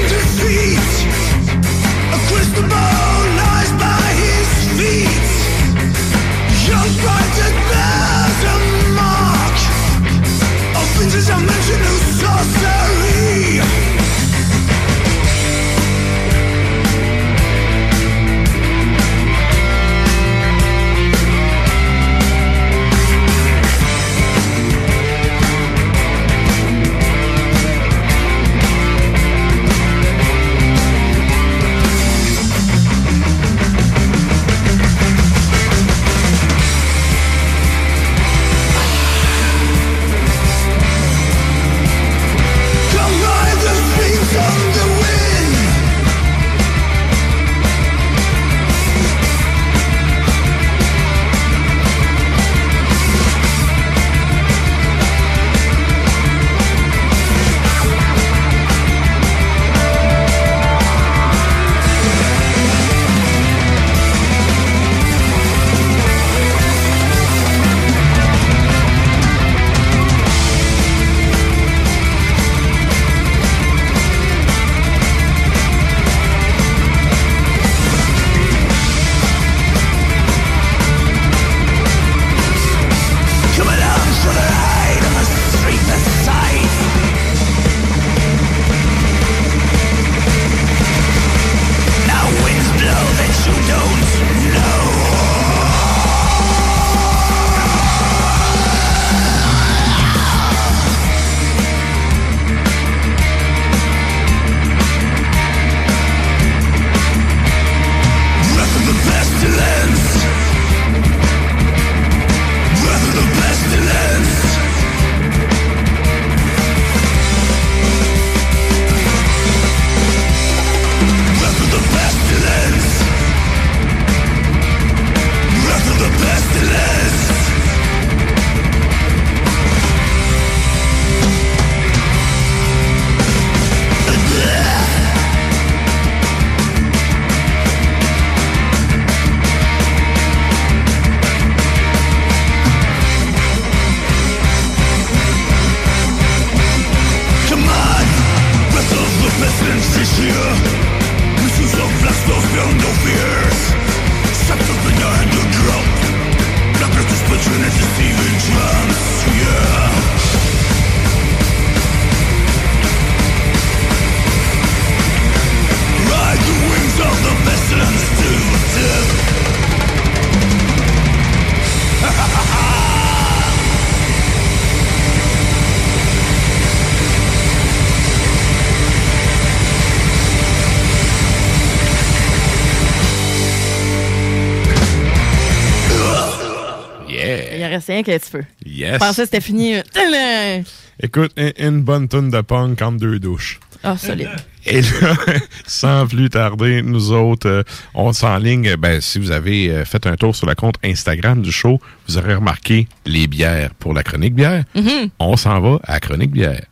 Rien 187.87 188.03
qu'un 188.03 188.17
petit 188.17 188.31
peu. 188.31 188.43
Yes. 188.65 188.93
Je 188.93 188.97
pensais 188.99 189.21
que 189.23 189.25
c'était 189.25 189.41
fini. 189.41 189.75
Écoute, 190.99 191.31
une, 191.57 191.81
bonne 191.81 192.07
tonne 192.07 192.29
de 192.29 192.41
punk 192.41 192.81
entre 192.81 192.97
deux 192.97 193.19
douches. 193.19 193.59
Ah, 193.83 193.97
solide. 193.97 194.29
Et 194.65 194.81
là, 194.81 195.15
sans 195.67 196.07
plus 196.07 196.29
tarder, 196.29 196.81
nous 196.81 197.11
autres, 197.11 197.47
euh, 197.47 197.63
on 197.93 198.11
s'enligne. 198.11 198.75
Ben, 198.75 198.99
si 198.99 199.19
vous 199.19 199.31
avez 199.31 199.69
euh, 199.69 199.85
fait 199.85 200.05
un 200.07 200.15
tour 200.15 200.35
sur 200.35 200.47
le 200.47 200.55
compte 200.55 200.75
Instagram 200.83 201.41
du 201.41 201.51
show, 201.51 201.79
vous 202.07 202.17
aurez 202.17 202.33
remarqué 202.33 202.87
les 203.05 203.27
bières 203.27 203.73
pour 203.75 203.93
la 203.93 204.03
chronique 204.03 204.33
bière. 204.33 204.63
Mhm. 204.75 205.09
On 205.19 205.37
s'en 205.37 205.61
va 205.61 205.79
à 205.83 205.93
la 205.93 205.99
chronique 205.99 206.31
bière. 206.31 206.65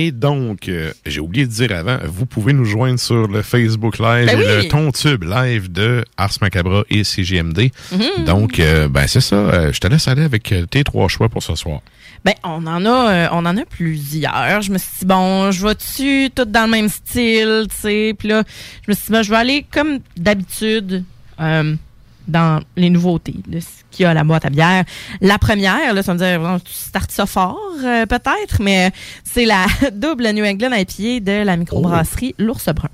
Et 0.00 0.12
donc, 0.12 0.68
euh, 0.68 0.92
j'ai 1.06 1.18
oublié 1.18 1.44
de 1.44 1.50
dire 1.50 1.72
avant, 1.72 1.98
vous 2.04 2.24
pouvez 2.24 2.52
nous 2.52 2.64
joindre 2.64 3.00
sur 3.00 3.26
le 3.26 3.42
Facebook 3.42 3.98
Live 3.98 4.26
Ben 4.26 4.28
et 4.28 4.36
oui. 4.36 4.44
le 4.46 4.68
Tontube 4.68 5.24
Live 5.24 5.72
de 5.72 6.04
Ars 6.16 6.30
Macabra 6.40 6.84
et 6.88 7.02
CGMD. 7.02 7.72
Mhm. 7.90 8.24
Donc, 8.24 8.60
euh, 8.60 8.86
ben 8.88 9.08
c'est 9.08 9.20
ça. 9.20 9.34
euh, 9.34 9.72
je 9.72 9.80
te 9.80 9.88
laisse 9.88 10.06
aller 10.06 10.22
avec 10.22 10.54
tes 10.70 10.84
trois 10.84 11.08
choix 11.08 11.28
pour 11.28 11.42
ce 11.42 11.56
soir. 11.56 11.80
Ben, 12.24 12.34
on 12.44 12.64
en 12.68 12.86
a, 12.86 13.30
on 13.32 13.44
en 13.44 13.56
a 13.56 13.64
plusieurs. 13.64 14.62
Je 14.62 14.70
me 14.70 14.78
suis 14.78 14.90
dit, 15.00 15.04
bon, 15.06 15.50
je 15.50 15.66
vais 15.66 15.74
dessus, 15.74 16.30
tout 16.32 16.44
dans 16.44 16.66
le 16.66 16.70
même 16.70 16.88
style, 16.88 17.66
tu 17.68 17.76
sais. 17.76 18.14
Puis 18.16 18.28
là, 18.28 18.44
je 18.86 18.90
me 18.92 18.94
suis 18.94 19.06
dit, 19.06 19.12
ben, 19.12 19.22
je 19.22 19.30
vais 19.30 19.36
aller 19.36 19.66
comme 19.68 19.98
d'habitude. 20.16 21.02
euh, 21.40 21.74
dans 22.28 22.60
les 22.76 22.90
nouveautés 22.90 23.34
de 23.46 23.58
ce 23.60 23.66
qu'il 23.90 24.04
y 24.04 24.06
a 24.06 24.10
à 24.10 24.14
la 24.14 24.22
boîte 24.24 24.44
à 24.44 24.50
bière. 24.50 24.84
La 25.20 25.38
première, 25.38 25.94
là, 25.94 26.02
ça 26.02 26.14
me 26.14 26.18
dire, 26.18 26.38
bon, 26.40 26.58
tu 26.60 26.72
startes 26.72 27.10
ça 27.10 27.26
fort, 27.26 27.58
euh, 27.82 28.06
peut-être, 28.06 28.60
mais 28.60 28.90
c'est 29.24 29.44
la 29.46 29.66
double 29.92 30.28
New 30.30 30.44
England 30.44 30.72
IPA 30.72 31.20
de 31.24 31.42
la 31.44 31.56
microbrasserie 31.56 32.34
L'Ours 32.38 32.68
Brun. 32.68 32.88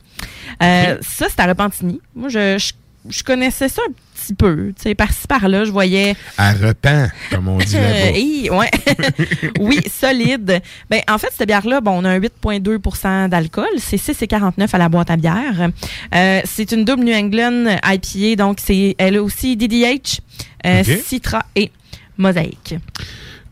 Euh, 0.62 0.96
Ça, 1.02 1.26
c'est 1.28 1.40
à 1.40 1.46
Repentigny. 1.46 2.00
Moi, 2.14 2.28
je, 2.28 2.58
je, 2.58 2.72
je 3.10 3.22
connaissais 3.24 3.68
ça 3.68 3.82
un 3.88 3.92
petit 4.24 4.34
peu. 4.34 4.72
Tu 4.76 4.82
sais, 4.82 4.94
par-ci, 4.94 5.26
par-là, 5.26 5.64
je 5.64 5.70
voyais... 5.70 6.16
À 6.38 6.52
repent, 6.52 7.10
comme 7.30 7.48
on 7.48 7.58
dit 7.58 7.74
là-bas. 7.74 8.64
Oui, 9.60 9.80
solide. 9.90 10.60
Ben, 10.90 11.00
en 11.08 11.18
fait, 11.18 11.28
cette 11.36 11.46
bière-là, 11.46 11.80
bon, 11.80 11.92
on 12.02 12.04
a 12.04 12.10
un 12.10 12.18
8,2% 12.18 13.28
d'alcool. 13.28 13.66
C'est 13.78 13.96
6,49 13.96 14.68
à 14.72 14.78
la 14.78 14.88
boîte 14.88 15.10
à 15.10 15.16
bière. 15.16 15.70
Euh, 16.14 16.40
c'est 16.44 16.72
une 16.72 16.84
double 16.84 17.04
New 17.04 17.14
England 17.14 17.76
IPA, 17.84 18.36
donc 18.36 18.58
c'est 18.60 18.94
elle 18.98 19.16
a 19.16 19.22
aussi 19.22 19.56
DDH, 19.56 20.20
euh. 20.66 20.82
Citra 20.84 21.44
et 21.56 21.70
Mosaïque. 22.16 22.76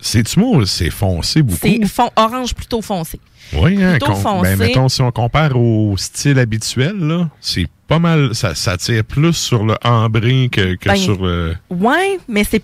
C'est-tu 0.05 0.39
moi, 0.41 0.63
c'est 0.67 0.91
foncé 0.91 1.43
beaucoup? 1.43 1.59
C'est 1.63 1.85
fond 1.87 2.11
orange 2.17 2.55
plutôt 2.55 2.83
foncé. 2.83 3.21
Oui, 3.55 3.83
hein, 3.83 3.93
plutôt 3.93 4.07
con- 4.07 4.15
foncé. 4.17 4.51
ben, 4.51 4.59
mettons, 4.59 4.89
si 4.89 5.01
on 5.03 5.11
compare 5.13 5.57
au 5.57 5.95
style 5.97 6.39
habituel, 6.39 6.97
là, 6.99 7.29
c'est 7.41 7.67
pas 7.87 7.99
mal, 7.99 8.35
ça, 8.35 8.55
ça 8.55 8.77
tire 8.77 9.05
plus 9.05 9.33
sur 9.35 9.65
le 9.65 9.77
ambré 9.85 10.49
que, 10.51 10.75
que 10.75 10.89
Ben, 10.89 10.97
sur 10.97 11.23
le... 11.23 11.55
Ouais, 11.71 12.19
mais 12.29 12.45
c'est 12.45 12.63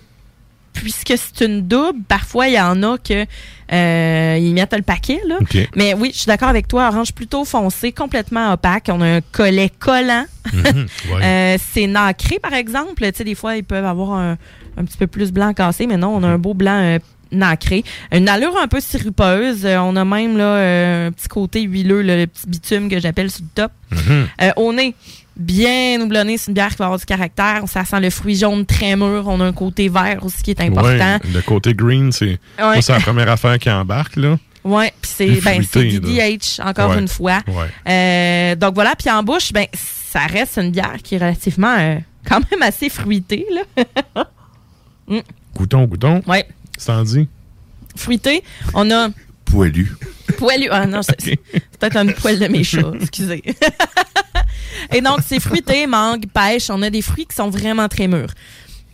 puisque 0.73 1.13
c'est 1.17 1.45
une 1.45 1.67
double, 1.67 1.99
parfois 2.07 2.47
il 2.47 2.53
y 2.53 2.59
en 2.61 2.81
a 2.83 2.97
que 2.97 3.25
euh, 3.73 4.37
ils 4.39 4.53
mettent 4.53 4.73
le 4.73 4.81
paquet 4.81 5.19
là. 5.27 5.37
OK. 5.41 5.57
Mais 5.75 5.93
oui, 5.93 6.11
je 6.13 6.19
suis 6.19 6.27
d'accord 6.27 6.47
avec 6.49 6.67
toi, 6.67 6.87
orange 6.87 7.11
plutôt 7.13 7.43
foncé, 7.43 7.91
complètement 7.91 8.53
opaque. 8.53 8.89
On 8.91 9.01
a 9.01 9.15
un 9.17 9.21
collet 9.21 9.71
collant. 9.79 10.25
Mhm, 10.53 10.63
ouais. 11.13 11.23
Euh, 11.23 11.57
c'est 11.73 11.87
nacré 11.87 12.39
par 12.39 12.53
exemple. 12.53 13.03
Tu 13.11 13.11
sais, 13.17 13.23
des 13.23 13.35
fois 13.35 13.55
ils 13.57 13.63
peuvent 13.63 13.85
avoir 13.85 14.13
un, 14.13 14.37
un 14.77 14.85
petit 14.85 14.97
peu 14.97 15.07
plus 15.07 15.31
blanc 15.31 15.53
cassé, 15.53 15.85
mais 15.85 15.97
non, 15.97 16.15
on 16.15 16.23
a 16.23 16.27
un 16.27 16.37
beau 16.37 16.53
blanc. 16.53 16.79
euh, 16.81 16.99
nacré. 17.31 17.83
Une 18.11 18.27
allure 18.29 18.55
un 18.61 18.67
peu 18.67 18.79
sirupeuse. 18.79 19.65
Euh, 19.65 19.77
on 19.79 19.95
a 19.95 20.05
même 20.05 20.37
là 20.37 20.43
euh, 20.43 21.07
un 21.07 21.11
petit 21.11 21.27
côté 21.27 21.61
huileux, 21.61 22.01
le 22.01 22.25
petit 22.25 22.47
bitume 22.47 22.89
que 22.89 22.99
j'appelle 22.99 23.29
sur 23.31 23.43
le 23.43 23.49
top. 23.55 23.71
Mhm. 23.91 24.27
Euh, 24.41 24.51
on 24.57 24.77
est 24.77 24.93
bien 25.37 26.01
houblonné. 26.01 26.37
C'est 26.37 26.47
une 26.47 26.53
bière 26.53 26.69
qui 26.69 26.77
va 26.77 26.85
avoir 26.85 26.99
du 26.99 27.05
caractère. 27.05 27.61
Ça 27.67 27.85
sent 27.85 27.99
le 27.99 28.09
fruit 28.09 28.35
jaune 28.35 28.65
très 28.65 28.95
mûr. 28.95 29.23
On 29.27 29.39
a 29.41 29.45
un 29.45 29.53
côté 29.53 29.89
vert 29.89 30.19
aussi 30.23 30.41
qui 30.43 30.51
est 30.51 30.61
important. 30.61 30.89
Ouais, 30.89 31.19
le 31.33 31.41
côté 31.41 31.73
green, 31.73 32.11
c'est 32.11 32.39
c'est 32.81 32.89
la 32.93 32.99
première 32.99 33.29
affaire 33.29 33.57
qui 33.59 33.69
embarque, 33.69 34.15
là. 34.17 34.37
Ouais, 34.63 34.91
puis 35.01 35.09
c'est 35.15 35.41
ben. 35.41 35.61
DDH 35.61 36.59
encore 36.61 36.89
Ouais. 36.91 36.99
une 36.99 37.07
fois. 37.07 37.39
Ouais. 37.47 37.67
Euh, 37.87 38.55
donc 38.55 38.75
voilà, 38.75 38.93
puis 38.97 39.09
en 39.09 39.23
bouche, 39.23 39.53
ben 39.53 39.65
ça 39.73 40.19
reste 40.25 40.57
une 40.57 40.71
bière 40.71 40.97
qui 41.01 41.15
est 41.15 41.17
relativement 41.19 41.75
euh, 41.79 41.95
quand 42.27 42.41
même 42.51 42.61
assez 42.61 42.89
fruitée 42.89 43.45
là. 43.53 44.25
Mm. 45.07 45.21
Goûtons, 45.55 45.85
goûtons. 45.85 46.21
Ouais. 46.27 46.45
C'est 46.79 46.91
en 46.91 47.03
dit? 47.03 47.27
Fruitée, 47.95 48.43
on 48.73 48.89
a 48.89 49.09
Poilu. 49.45 49.91
poilu. 50.37 50.67
Ah 50.71 50.85
non, 50.85 51.01
c'est 51.01 51.19
c'est 51.19 51.35
peut-être 51.79 51.97
un 51.97 52.07
poil 52.07 52.37
de 52.39 52.47
mes 52.47 52.63
chats, 52.63 52.91
excusez. 53.01 53.43
Et 54.93 55.01
donc 55.01 55.19
c'est 55.25 55.39
fruité, 55.39 55.87
mangue, 55.87 56.25
pêche, 56.33 56.69
on 56.69 56.81
a 56.81 56.89
des 56.89 57.01
fruits 57.01 57.25
qui 57.25 57.35
sont 57.35 57.49
vraiment 57.49 57.87
très 57.87 58.07
mûrs. 58.07 58.31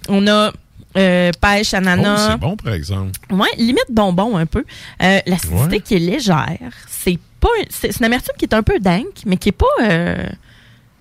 On 0.08 0.26
a 0.28 0.52
euh, 0.98 1.32
pêche, 1.42 1.72
Oh, 1.74 1.78
ananas. 1.78 2.30
c'est 2.32 2.38
bon, 2.40 2.56
par 2.56 2.74
exemple. 2.74 3.12
Ouais, 3.30 3.50
limite 3.58 3.86
bonbon 3.90 4.38
un 4.38 4.46
peu. 4.46 4.64
Euh, 5.04 5.20
L'acidité 5.26 5.76
Ouais. 5.76 5.80
qui 5.82 5.96
est 5.96 6.00
légère. 6.00 6.58
C'est 6.88 7.20
pas, 7.42 7.50
c'est 7.70 7.98
une 8.00 8.06
amertume 8.06 8.34
qui 8.38 8.46
est 8.46 8.54
un 8.54 8.64
peu 8.64 8.80
dingue, 8.80 9.04
mais 9.26 9.36
qui 9.38 9.50
est 9.50 9.52
pas, 9.52 9.66
euh, 9.84 10.26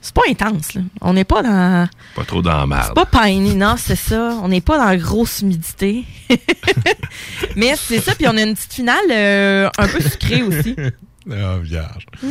c'est 0.05 0.15
pas 0.15 0.23
intense. 0.29 0.75
Là. 0.75 0.83
On 1.01 1.15
n'est 1.15 1.25
pas 1.25 1.43
dans, 1.43 1.89
Pas 2.15 2.25
trop 2.25 2.43
dans 2.43 2.67
la 2.67 2.83
c'est 2.83 2.95
pas 2.95 3.07
piney, 3.07 3.55
non, 3.55 3.77
c'est 3.79 3.97
ça. 3.97 4.39
On 4.43 4.49
n'est 4.49 4.61
pas 4.61 4.77
dans 4.77 4.85
la 4.85 4.97
grosse 4.99 5.41
humidité. 5.41 6.05
mais 7.57 7.75
c'est 7.77 8.01
ça, 8.01 8.15
puis 8.15 8.27
on 8.29 8.37
a 8.37 8.43
une 8.43 8.55
petite 8.55 8.75
finale 8.75 8.99
euh, 9.11 9.69
un 9.79 9.89
peu 9.89 10.01
sucrée 10.01 10.43
aussi. 10.43 10.77
Ah, 11.33 11.57
vierge. 11.63 12.05
Mm. 12.23 12.29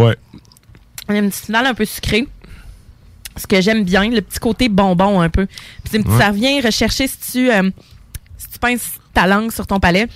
Ouais. 0.00 0.16
On 1.08 1.14
a 1.14 1.18
une 1.18 1.30
petite 1.30 1.44
finale 1.44 1.64
un 1.64 1.74
peu 1.74 1.84
sucrée. 1.84 2.26
Ce 3.36 3.46
que 3.46 3.60
j'aime 3.60 3.84
bien, 3.84 4.10
le 4.10 4.20
petit 4.20 4.40
côté 4.40 4.68
bonbon 4.68 5.20
un 5.20 5.28
peu. 5.28 5.46
Puis 5.84 6.00
Ouais. 6.00 6.18
ça 6.18 6.30
revient 6.30 6.60
rechercher 6.60 7.06
si 7.06 7.18
tu, 7.30 7.52
euh, 7.52 7.70
si 8.36 8.48
tu 8.48 8.58
pinces 8.58 8.94
ta 9.14 9.28
langue 9.28 9.52
sur 9.52 9.64
ton 9.68 9.78
palais, 9.78 10.08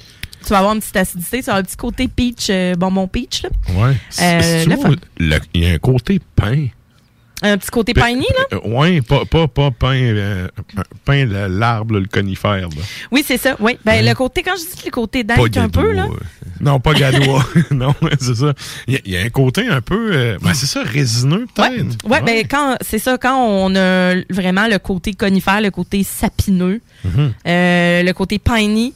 tu 0.42 0.48
vas 0.48 0.58
avoir 0.58 0.74
une 0.74 0.80
petite 0.80 0.96
acidité, 0.96 1.38
tu 1.38 1.44
vas 1.44 1.52
avoir 1.52 1.60
un 1.60 1.66
petit 1.66 1.76
côté 1.76 2.08
peach, 2.08 2.48
euh, 2.50 2.74
bonbon 2.74 3.06
peach. 3.06 3.44
Là. 3.44 3.48
Ouais. 3.76 3.96
Euh, 4.20 4.64
le- 5.20 5.38
Il 5.54 5.62
y 5.62 5.66
a 5.70 5.74
un 5.74 5.78
côté 5.78 6.20
pain? 6.34 6.66
Un 7.42 7.58
petit 7.58 7.68
côté 7.70 7.92
Pa- 7.92 8.06
piney, 8.06 8.24
là? 8.50 8.56
Euh, 8.56 8.68
ouais, 8.68 9.02
pas, 9.02 9.26
pas, 9.26 9.46
pas 9.46 9.70
pain, 9.70 9.94
euh, 9.94 10.48
pain, 11.04 11.26
l'arbre, 11.26 11.98
le 11.98 12.06
conifère. 12.06 12.62
Là. 12.62 12.82
Oui, 13.12 13.22
c'est 13.26 13.36
ça. 13.36 13.56
Oui. 13.60 13.78
Ben, 13.84 14.02
le 14.04 14.14
côté, 14.14 14.42
quand 14.42 14.54
je 14.56 14.62
dis 14.76 14.82
le 14.86 14.90
côté 14.90 15.22
dingue 15.22 15.58
un 15.58 15.68
peu, 15.68 15.92
là. 15.92 16.02
gadois. 16.04 16.16
Non, 16.60 16.80
pas 16.80 16.94
gadois. 16.94 17.44
non, 17.70 17.94
c'est 18.18 18.36
ça. 18.36 18.54
Il 18.88 18.94
y, 18.94 18.96
a- 18.96 19.00
il 19.04 19.12
y 19.12 19.16
a 19.18 19.20
un 19.20 19.28
côté 19.28 19.66
un 19.68 19.82
peu. 19.82 20.10
euh, 20.14 20.38
ben, 20.40 20.54
c'est 20.54 20.64
ça, 20.66 20.82
résineux, 20.82 21.46
peut-être. 21.54 22.08
Ouais, 22.08 22.22
ben, 22.22 22.46
quand, 22.48 22.76
c'est 22.80 22.98
ça, 22.98 23.18
quand 23.18 23.36
on 23.38 23.74
a 23.76 24.14
vraiment 24.30 24.66
le 24.66 24.78
côté 24.78 25.12
conifère, 25.12 25.60
le 25.60 25.70
côté 25.70 26.02
sapineux, 26.04 26.80
Mhm. 27.04 27.32
euh, 27.46 28.02
le 28.02 28.12
côté 28.12 28.38
piney, 28.38 28.92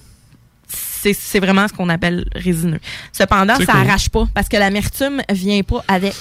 c'est, 1.02 1.40
vraiment 1.40 1.66
ce 1.68 1.72
qu'on 1.72 1.88
appelle 1.88 2.26
résineux. 2.34 2.80
Cependant, 3.12 3.56
ça 3.56 3.64
cool. 3.66 3.80
arrache 3.88 4.08
pas 4.08 4.26
parce 4.34 4.48
que 4.48 4.56
l'amertume 4.56 5.22
vient 5.30 5.62
pas 5.62 5.82
avec. 5.88 6.14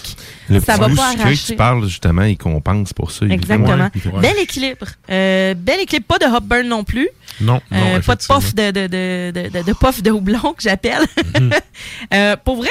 Le 0.50 0.60
ça 0.60 0.78
va 0.78 0.88
pas 0.90 0.96
sucré 1.12 1.16
que 1.16 1.22
arracher. 1.22 1.46
tu 1.48 1.56
parles, 1.56 1.88
justement, 1.88 2.24
il 2.24 2.38
compense 2.38 2.94
pour 2.94 3.12
ça. 3.12 3.26
Exactement. 3.26 3.90
Bel 4.22 4.38
équilibre. 4.40 4.88
Euh, 5.10 5.54
bel 5.54 5.80
équilibre. 5.82 6.06
Pas 6.08 6.18
de 6.20 6.26
hop 6.34 6.44
burn 6.44 6.68
non 6.68 6.84
plus. 6.84 7.10
Non, 7.42 7.62
non, 7.72 7.78
Euh, 7.96 8.00
pas 8.02 8.16
de 8.16 8.24
puff 8.26 8.56
de, 8.56 8.72
de, 8.72 8.88
de, 8.88 9.32
de, 9.32 9.50
de- 9.50 9.64
de 9.64 9.74
puff 9.74 10.02
de 10.02 10.12
houblon 10.12 10.54
que 10.54 10.62
j'appelle. 10.64 11.06
Mhm. 11.40 11.52
Euh, 12.14 12.36
pour 12.44 12.58
vrai, 12.58 12.70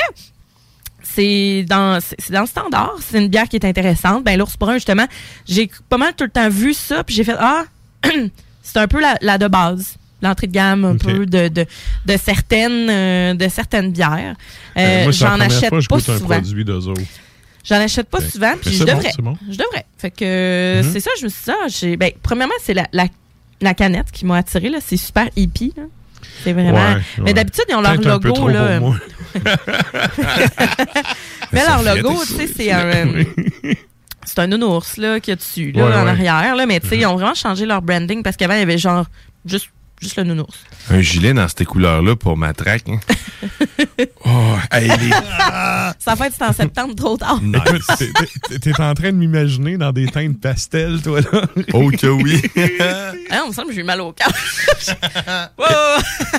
c'est 1.03 1.65
dans, 1.69 1.99
dans 2.31 2.41
le 2.41 2.47
standard. 2.47 2.95
C'est 3.01 3.19
une 3.19 3.29
bière 3.29 3.49
qui 3.49 3.57
est 3.57 3.65
intéressante. 3.65 4.25
Ben, 4.25 4.39
l'ours 4.39 4.57
brun, 4.59 4.75
justement, 4.75 5.07
j'ai 5.47 5.71
pas 5.89 5.97
mal 5.99 6.13
tout 6.15 6.25
le 6.25 6.31
temps 6.31 6.49
vu 6.49 6.75
ça, 6.75 7.05
puis 7.05 7.15
j'ai 7.15 7.25
fait 7.25 7.37
Ah, 7.39 7.65
c'est 8.63 8.79
un 8.79 8.89
peu 8.89 9.01
la, 9.01 9.17
la 9.21 9.39
de 9.39 9.47
base. 9.49 9.97
L'entrée 10.21 10.49
de 10.49 10.53
gamme 10.53 10.85
un 10.85 10.97
peu 10.97 11.27
de, 11.27 11.47
de, 11.49 11.65
de 12.07 12.17
certaines 12.17 12.91
euh, 12.91 13.35
de 13.35 13.49
certaines 13.49 13.93
bières. 13.93 14.35
Euh, 14.77 14.81
Euh, 14.81 15.03
moi, 15.05 15.13
J'en 15.13 15.39
achète 15.41 15.69
fois 15.69 15.81
je 15.81 15.87
pas 15.89 15.97
goûte 15.97 16.09
un 16.09 16.19
souvent. 16.19 16.35
produit 16.41 16.65
d'eux 16.65 16.87
autres. 16.89 17.01
J'en 17.65 17.77
achète 17.77 18.09
pas 18.09 18.21
souvent, 18.21 18.55
puis 18.61 18.73
je 18.73 18.85
bon, 18.85 18.93
devrais. 18.95 19.11
bon. 19.19 19.37
Je 19.51 19.57
devrais. 19.59 19.85
Fait 19.99 20.11
que 20.11 20.83
Mhm. 20.83 20.91
c'est 20.93 21.01
ça, 21.01 21.11
je 21.21 21.25
me 21.25 21.29
suis 21.29 21.45
dit, 21.45 21.51
ah, 21.51 21.67
j'ai- 21.69 21.97
ben, 21.97 22.11
premièrement, 22.23 22.55
c'est 22.63 22.75
la, 22.75 22.87
la, 22.93 23.07
la 23.61 23.75
canette 23.75 24.11
qui 24.11 24.25
m'a 24.27 24.39
attiré, 24.39 24.71
là. 24.71 24.79
C'est 24.85 24.97
super 24.97 25.29
hippie, 25.37 25.73
là. 25.77 25.83
C'est 26.43 26.53
vraiment. 26.53 26.73
Ouais, 26.95 27.01
Mais 27.23 27.35
d'habitude, 27.35 27.65
ils 27.69 27.75
ont 27.75 27.81
leur 27.81 27.95
logo, 27.97 28.49
là. 28.49 28.81
Mais 31.53 31.65
leur 31.65 31.83
logo, 31.83 32.21
tu 32.27 32.35
sais, 32.35 32.47
c'est 32.47 32.73
un. 32.73 33.13
C'est 34.27 34.41
un 34.41 34.47
nounours, 34.47 34.99
là, 34.99 35.21
qu'il 35.21 35.31
y 35.31 35.33
a 35.33 35.37
dessus, 35.37 35.73
là, 35.73 35.87
Ouais, 35.87 35.95
en 35.95 36.07
arrière, 36.07 36.55
là. 36.55 36.67
Mais, 36.67 36.81
tu 36.81 36.89
sais, 36.89 36.99
ils 36.99 37.07
ont 37.07 37.15
vraiment 37.15 37.33
changé 37.35 37.65
leur 37.65 37.81
branding 37.81 38.23
parce 38.23 38.37
qu'avant, 38.37 38.53
il 38.53 38.59
y 38.59 38.63
avait 38.63 38.77
genre 38.77 39.07
juste, 39.47 39.71
juste 40.01 40.17
le 40.17 40.25
nounours. 40.25 40.57
Un 40.91 41.01
gilet 41.01 41.33
dans 41.35 41.47
ces 41.49 41.65
couleurs-là 41.65 42.17
pour 42.17 42.37
ma 42.37 42.53
traque. 42.53 42.89
hein. 42.89 43.01
Oh, 44.25 44.57
hey, 44.73 44.89
les- 44.89 45.11
Ça 45.99 46.15
fait 46.17 46.33
c'est 46.37 46.45
en 46.45 46.53
septembre, 46.53 46.95
trop 46.95 47.17
tard. 47.17 47.41
Écoute, 47.43 48.61
t'es- 48.61 48.81
en 48.81 48.95
train 48.95 49.11
de 49.13 49.17
m'imaginer 49.17 49.77
dans 49.77 49.93
des 49.93 50.07
teintes 50.07 50.41
pastel, 50.41 51.01
toi, 51.03 51.21
là. 51.21 51.43
Oh 51.73 51.91
que 51.91 52.07
oui. 52.07 52.41
Ah, 53.31 53.43
on 53.45 53.49
me 53.49 53.53
semble 53.53 53.69
que 53.69 53.75
j'ai 53.75 53.81
eu 53.81 53.85
mal 53.85 54.01
au 54.01 54.13
cœur. 54.13 54.29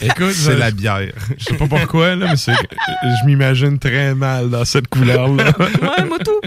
Écoute, 0.01 0.33
C'est 0.33 0.55
la 0.57 0.71
bière. 0.71 1.13
Je 1.37 1.45
sais 1.45 1.53
pas 1.55 1.67
pourquoi, 1.67 2.15
là, 2.15 2.27
mais 2.31 2.37
c'est 2.37 2.53
que 2.53 2.75
je 3.21 3.25
m'imagine 3.25 3.77
très 3.79 4.15
mal 4.15 4.49
dans 4.49 4.65
cette 4.65 4.87
couleur-là. 4.87 5.51
Ouais, 5.59 6.05
moi 6.07 6.17
tout. 6.19 6.39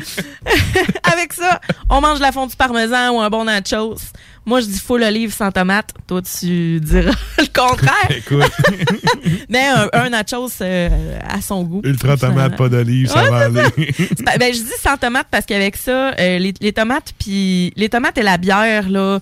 Avec 1.12 1.32
ça, 1.32 1.60
on 1.90 2.00
mange 2.00 2.20
la 2.20 2.32
fondue 2.32 2.56
parmesan 2.56 3.10
ou 3.14 3.20
un 3.20 3.30
bon 3.30 3.44
nachos. 3.44 3.96
Moi, 4.44 4.60
je 4.60 4.66
dis 4.66 4.78
full 4.80 5.02
olive 5.04 5.32
sans 5.32 5.52
tomate. 5.52 5.90
Toi, 6.08 6.20
tu 6.22 6.80
diras 6.80 7.12
le 7.38 7.46
contraire. 7.58 8.10
Écoute, 8.10 8.50
Mais 9.48 9.66
un, 9.68 9.88
un 9.92 10.10
nachos 10.10 10.48
euh, 10.60 11.18
à 11.28 11.40
son 11.40 11.62
goût. 11.62 11.80
ultra 11.84 12.16
tomate, 12.16 12.56
pas 12.56 12.68
d'olive, 12.68 13.08
ça 13.08 13.22
Ouais, 13.22 13.30
va 13.30 13.38
aller. 13.40 13.94
Ben, 14.38 14.52
je 14.52 14.58
dis 14.60 14.72
sans 14.82 14.96
tomate 14.96 15.28
parce 15.30 15.46
qu'avec 15.46 15.76
ça, 15.76 16.12
euh, 16.18 16.38
les, 16.38 16.52
les 16.60 16.72
tomates 16.72 17.12
puis 17.18 17.72
les 17.76 17.88
tomates 17.88 18.18
et 18.18 18.22
la 18.22 18.36
bière, 18.36 18.88
là, 18.88 19.20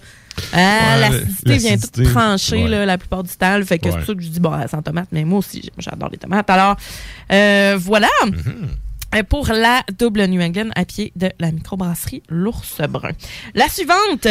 hein, 0.55 0.59
Ouais, 0.95 1.01
l'acidité 1.01 1.57
vient 1.59 1.71
l'acidité, 1.73 2.03
tout 2.05 2.11
trancher 2.11 2.63
ouais. 2.65 2.69
là, 2.71 2.87
la 2.87 2.97
plupart 2.97 3.23
du 3.23 3.31
temps. 3.37 3.61
Fait 3.65 3.79
que 3.79 3.87
Ouais. 3.87 3.91
c'est 3.93 3.99
pour 3.99 4.07
ça 4.07 4.15
que 4.15 4.23
je 4.23 4.29
dis 4.29 4.41
bon, 4.41 4.53
sans 4.71 4.81
tomate, 4.81 5.09
mais 5.13 5.25
moi 5.25 5.41
aussi, 5.41 5.71
j'adore 5.79 6.09
les 6.11 6.19
tomates. 6.19 6.49
Alors, 6.49 6.77
euh, 7.33 7.77
voilà. 7.79 8.09
Mm-hmm. 8.25 8.69
Pour 9.29 9.49
la 9.49 9.83
double 9.99 10.25
New 10.27 10.41
England 10.41 10.71
à 10.77 10.85
pied 10.85 11.13
de 11.17 11.31
la 11.41 11.51
microbrasserie 11.51 12.23
L'Ours 12.29 12.81
Brun. 12.89 13.11
La 13.55 13.69
suivante, 13.69 14.29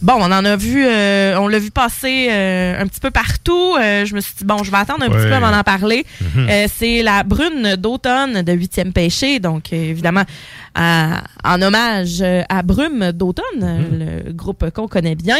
bon, 0.00 0.14
on 0.16 0.22
en 0.32 0.44
a 0.44 0.56
vu, 0.56 0.84
euh, 0.86 1.36
on 1.38 1.48
l'a 1.48 1.58
vu 1.58 1.70
passer 1.70 2.28
euh, 2.30 2.80
un 2.80 2.86
petit 2.86 3.00
peu 3.00 3.10
partout. 3.10 3.76
Euh, 3.78 4.04
je 4.06 4.14
me 4.14 4.20
suis 4.20 4.34
dit, 4.38 4.44
bon, 4.44 4.62
je 4.62 4.70
vais 4.70 4.78
attendre 4.78 5.02
un 5.04 5.08
petit 5.08 5.26
peu 5.28 5.34
avant 5.34 5.50
d'en 5.50 5.62
parler. 5.62 6.04
Mhm. 6.20 6.48
Euh, 6.48 6.66
c'est 6.74 7.02
la 7.02 7.22
brune 7.24 7.76
d'automne 7.76 8.42
de 8.42 8.52
8e 8.52 8.92
péché, 8.92 9.38
donc 9.38 9.72
euh, 9.72 9.76
évidemment 9.90 10.24
à- 10.74 11.22
en 11.44 11.60
hommage 11.60 12.22
euh, 12.22 12.42
à 12.48 12.62
Brume 12.62 13.12
d'automne, 13.12 13.44
euh, 13.62 14.22
le 14.24 14.32
groupe 14.32 14.70
qu'on 14.70 14.88
connaît 14.88 15.14
bien. 15.14 15.36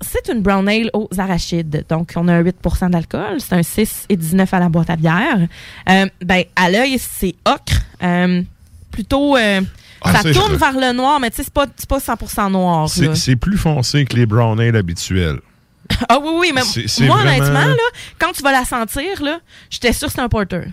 C'est 0.00 0.30
une 0.32 0.42
brown 0.42 0.68
ale 0.68 0.90
aux 0.92 1.08
arachides. 1.16 1.84
Donc, 1.88 2.12
on 2.16 2.28
a 2.28 2.34
un 2.34 2.42
8% 2.42 2.90
d'alcool. 2.90 3.36
C'est 3.40 3.54
un 3.54 3.62
6 3.62 4.04
et 4.08 4.16
19 4.16 4.52
à 4.52 4.58
la 4.60 4.68
boîte 4.68 4.90
à 4.90 4.96
bière. 4.96 5.38
Euh, 5.88 6.06
ben, 6.24 6.44
à 6.54 6.70
l'œil, 6.70 6.98
c'est 6.98 7.34
ocre. 7.46 7.80
Euh, 8.02 8.42
plutôt, 8.90 9.36
euh, 9.36 9.60
Ah, 10.02 10.12
ça 10.12 10.22
c'est- 10.22 10.32
tourne 10.32 10.54
vers 10.56 10.72
le 10.78 10.92
noir, 10.92 11.18
mais 11.20 11.30
tu 11.30 11.36
sais, 11.36 11.44
c'est 11.44 11.52
pas, 11.52 11.66
c'est 11.76 11.88
pas 11.88 11.98
100% 12.00 12.50
noir. 12.50 12.88
C'est 12.88 13.14
c'est 13.16 13.36
plus 13.36 13.56
foncé 13.56 14.04
que 14.04 14.16
les 14.16 14.26
brown 14.26 14.60
ale 14.60 14.76
habituels. 14.76 15.40
Ah 16.08 16.18
oui, 16.22 16.30
oui, 16.40 16.52
mais 16.54 16.62
C'est- 16.62 16.88
c'est 16.88 17.06
moi, 17.06 17.16
vraiment- 17.16 17.36
honnêtement, 17.44 17.66
là, 17.66 17.82
quand 18.18 18.32
tu 18.32 18.42
vas 18.42 18.52
la 18.52 18.64
sentir, 18.64 19.06
j'étais 19.70 19.92
sûre 19.92 20.08
que 20.08 20.12
c'était 20.12 20.22
un 20.22 20.28
porter. 20.28 20.64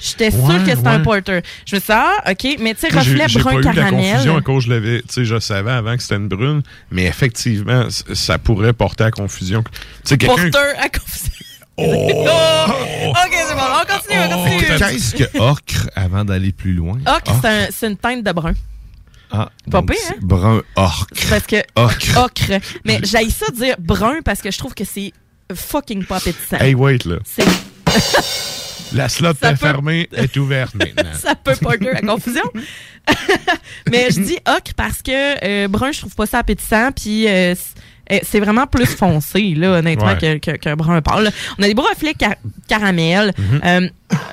J'étais 0.00 0.30
sûre 0.30 0.44
Ouais, 0.44 0.58
que 0.64 0.74
c'était 0.76 0.88
un 0.88 1.00
porter. 1.00 1.42
Je 1.66 1.76
me 1.76 1.80
suis 1.80 1.86
dit, 1.86 1.92
ah, 1.92 2.30
OK, 2.30 2.56
mais 2.60 2.74
tu 2.74 2.80
sais, 2.80 2.88
j'ai- 2.90 2.98
reflet 2.98 3.28
j'ai 3.28 3.42
pas 3.42 3.50
brun 3.50 3.60
eu 3.60 3.62
la 3.62 3.90
confusion 3.90 4.00
à 4.14 4.24
caramel. 4.24 4.42
cause 4.42 4.64
je 4.64 4.70
l'avais, 4.70 5.02
tu 5.02 5.06
sais, 5.10 5.24
je 5.24 5.38
savais 5.38 5.70
avant 5.72 5.96
que 5.96 6.02
c'était 6.02 6.16
une 6.16 6.28
brune, 6.28 6.62
mais 6.90 7.04
effectivement, 7.04 7.86
ça 7.90 8.38
pourrait 8.38 8.72
porter 8.72 9.04
à 9.04 9.10
confusion. 9.10 9.62
Porter 10.08 10.58
à 10.78 10.88
confusion. 10.88 11.30
Oh! 11.76 11.82
OK, 13.10 13.32
c'est 13.32 13.54
bon, 13.54 13.60
on 13.60 13.86
continue, 13.94 14.20
on 14.20 14.44
continue. 14.44 14.78
Qu'est-ce 14.78 15.14
que 15.14 15.38
ocre 15.38 15.88
avant 15.96 16.24
d'aller 16.24 16.52
plus 16.52 16.72
loin? 16.74 16.98
Ocre, 17.06 17.32
c'est 17.40 17.48
un- 17.48 17.66
c'est 17.70 17.86
une 17.88 17.96
teinte 17.96 18.22
de 18.24 18.32
brun. 18.32 18.52
Ah, 19.32 19.48
Pas 19.70 19.80
pire, 19.82 19.96
hein? 20.10 20.14
Brun 20.22 20.60
ocre. 20.76 21.06
Parce 21.28 21.46
que. 21.46 21.56
Ocre. 21.76 22.16
Ocre. 22.18 22.60
Mais 22.84 22.98
j'aille 23.04 23.30
ça 23.30 23.46
dire 23.52 23.76
brun 23.78 24.22
parce 24.24 24.40
que 24.42 24.50
je 24.50 24.58
trouve 24.58 24.74
que 24.74 24.84
c'est 24.84 25.12
fucking 25.54 26.04
pas 26.04 26.16
appétissant. 26.16 26.58
Hey, 26.58 26.74
wait, 26.74 27.04
là. 27.04 27.16
C'est. 27.24 27.44
La 28.94 29.08
slot 29.08 29.30
est 29.30 29.34
peut- 29.50 29.56
fermée, 29.56 30.08
est 30.12 30.36
ouverte 30.36 30.74
maintenant. 30.74 31.10
ça 31.20 31.34
peut 31.34 31.54
porter 31.60 31.90
à 31.90 32.00
confusion. 32.00 32.42
Mais 33.90 34.08
je 34.10 34.20
dis 34.20 34.38
ocre 34.46 34.74
parce 34.76 35.02
que 35.02 35.44
euh, 35.44 35.68
brun, 35.68 35.92
je 35.92 36.00
trouve 36.00 36.14
pas 36.14 36.26
ça 36.26 36.38
appétissant. 36.38 36.90
Puis 36.92 37.26
euh, 37.28 37.54
c'est- 37.54 37.80
euh, 38.12 38.18
c'est 38.22 38.40
vraiment 38.40 38.66
plus 38.66 38.86
foncé, 38.86 39.54
là, 39.56 39.78
honnêtement, 39.78 40.06
Ouais. 40.08 40.18
que- 40.18 40.38
que- 40.52 40.56
qu'un 40.56 40.74
brun 40.76 41.00
pâle. 41.00 41.30
On 41.58 41.62
a 41.62 41.66
des 41.66 41.74
beaux 41.74 41.82
reflets 41.88 42.14
car- 42.14 42.34
caramel. 42.68 43.32
Mhm. 43.38 43.60
Euh, 43.64 43.88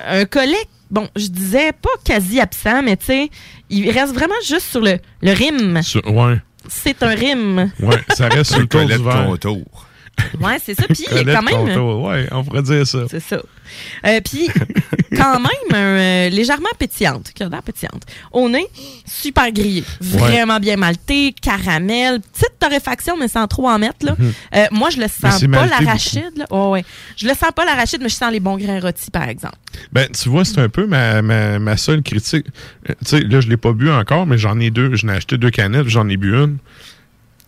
un 0.08 0.24
collet, 0.24 0.56
bon, 0.90 1.08
je 1.16 1.26
disais 1.28 1.72
pas 1.72 1.90
quasi 2.04 2.40
absent, 2.40 2.82
mais 2.82 2.96
tu 2.96 3.06
sais, 3.06 3.30
il 3.70 3.88
reste 3.90 4.12
vraiment 4.14 4.34
juste 4.46 4.66
sur 4.66 4.80
le, 4.80 4.98
le 5.22 5.32
rime. 5.32 5.80
Sur- 5.82 6.04
ouais, 6.12 6.36
C'est 6.68 7.02
un 7.04 7.14
rime. 7.14 7.70
ouais, 7.80 7.96
ça 8.16 8.28
reste 8.28 8.50
sur 8.50 8.60
le 8.60 8.66
tour 8.66 8.80
du 8.82 8.86
Colette 8.88 9.02
verre. 9.02 9.26
contour. 9.26 9.86
Ouais, 10.40 10.58
c'est 10.64 10.74
ça. 10.74 10.84
Puis 10.88 11.04
il 11.10 11.16
est 11.18 11.24
Colette 11.24 11.36
quand 11.36 11.42
même. 11.42 11.66
contour, 11.74 12.02
ouais, 12.04 12.26
on 12.30 12.44
pourrait 12.44 12.62
dire 12.62 12.86
ça. 12.86 13.00
C'est 13.10 13.20
ça. 13.20 13.40
Euh, 14.06 14.20
Puis, 14.24 14.48
quand 15.16 15.38
même, 15.40 15.74
euh, 15.74 16.28
légèrement 16.30 16.68
pétillante, 16.78 17.32
qui 17.34 17.42
a 17.42 17.48
l'air 17.48 17.62
pétillante. 17.62 18.02
Au 18.32 18.48
nez, 18.48 18.66
super 19.06 19.52
grillé. 19.52 19.84
Vraiment 20.00 20.58
bien 20.58 20.76
malté, 20.76 21.34
caramel, 21.40 22.20
petite 22.20 22.58
torréfaction, 22.58 23.16
mais 23.18 23.28
sans 23.28 23.46
trop 23.46 23.68
en 23.68 23.78
mettre. 23.78 24.06
Là. 24.06 24.16
Mhm. 24.18 24.32
Euh, 24.54 24.66
moi, 24.70 24.90
je 24.90 24.98
le 25.00 25.08
sens 25.08 25.44
pas, 25.46 25.66
l'arachide. 25.66 26.46
Oh, 26.50 26.70
ouais. 26.72 26.84
Je 27.16 27.26
le 27.26 27.34
sens 27.34 27.50
pas, 27.54 27.64
l'arachide, 27.64 28.00
mais 28.02 28.08
je 28.08 28.14
sens 28.14 28.32
les 28.32 28.40
bons 28.40 28.56
grains 28.56 28.80
rôtis, 28.80 29.10
par 29.10 29.28
exemple. 29.28 29.56
Ben, 29.92 30.08
tu 30.10 30.28
vois, 30.28 30.44
c'est 30.44 30.60
un 30.60 30.68
peu 30.68 30.86
ma, 30.86 31.20
ma, 31.22 31.58
ma 31.58 31.76
seule 31.76 32.02
critique. 32.02 32.46
Tu 32.86 32.94
sais, 33.04 33.20
là, 33.20 33.40
je 33.40 33.48
l'ai 33.48 33.56
pas 33.56 33.72
bu 33.72 33.90
encore, 33.90 34.26
mais 34.26 34.38
j'en 34.38 34.58
ai 34.60 34.70
deux. 34.70 34.94
J'en 34.94 35.08
ai 35.08 35.16
acheté 35.16 35.36
deux 35.36 35.50
canettes, 35.50 35.88
j'en 35.88 36.08
ai 36.08 36.16
bu 36.16 36.34
une. 36.34 36.56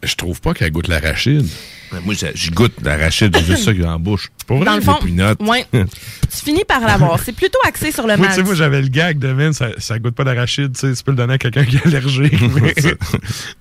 Je 0.02 0.14
trouve 0.14 0.40
pas 0.40 0.54
qu'elle 0.54 0.70
goûte 0.70 0.88
l'arachide. 0.88 1.46
Ben, 1.92 1.98
Moi, 2.04 2.14
je, 2.14 2.50
goûte 2.52 2.72
l'arachide, 2.82 3.36
j'ai 3.36 3.44
juste 3.44 3.64
ça 3.64 3.72
dans 3.74 3.90
la 3.90 3.98
bouche. 3.98 4.28
Vrai? 4.48 4.64
Dans 4.64 4.74
le 4.76 4.80
fond, 4.80 4.98
ouais, 5.40 5.66
tu 5.72 6.36
finis 6.44 6.64
par 6.64 6.80
l'avoir. 6.80 7.18
C'est 7.20 7.32
plutôt 7.34 7.58
axé 7.66 7.92
sur 7.92 8.06
le 8.06 8.16
Moi, 8.16 8.28
tu 8.28 8.34
sais, 8.34 8.42
moi, 8.42 8.54
j'avais 8.54 8.80
le 8.80 8.88
gag 8.88 9.18
de 9.18 9.32
man, 9.32 9.52
ça, 9.52 9.68
ça 9.78 9.98
goûte 9.98 10.14
pas 10.14 10.24
d'arachide, 10.24 10.72
tu 10.72 10.80
sais, 10.88 10.94
tu 10.94 11.02
peux 11.04 11.10
le 11.10 11.16
donner 11.16 11.34
à 11.34 11.38
quelqu'un 11.38 11.64
qui 11.64 11.76
est 11.76 11.86
allergique. 11.86 12.32
mais, 12.40 12.74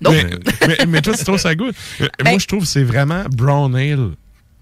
mais, 0.00 0.24
mais, 0.66 0.76
mais 0.88 1.02
toi, 1.02 1.14
tu 1.16 1.24
trouves 1.24 1.36
que 1.36 1.40
ça 1.42 1.54
goûte? 1.54 1.74
Euh, 2.00 2.08
Ben- 2.24 2.30
Moi, 2.30 2.38
je 2.38 2.46
trouve 2.46 2.60
que 2.62 2.68
c'est 2.68 2.84
vraiment 2.84 3.24
brown 3.30 3.74
ale. 3.76 4.10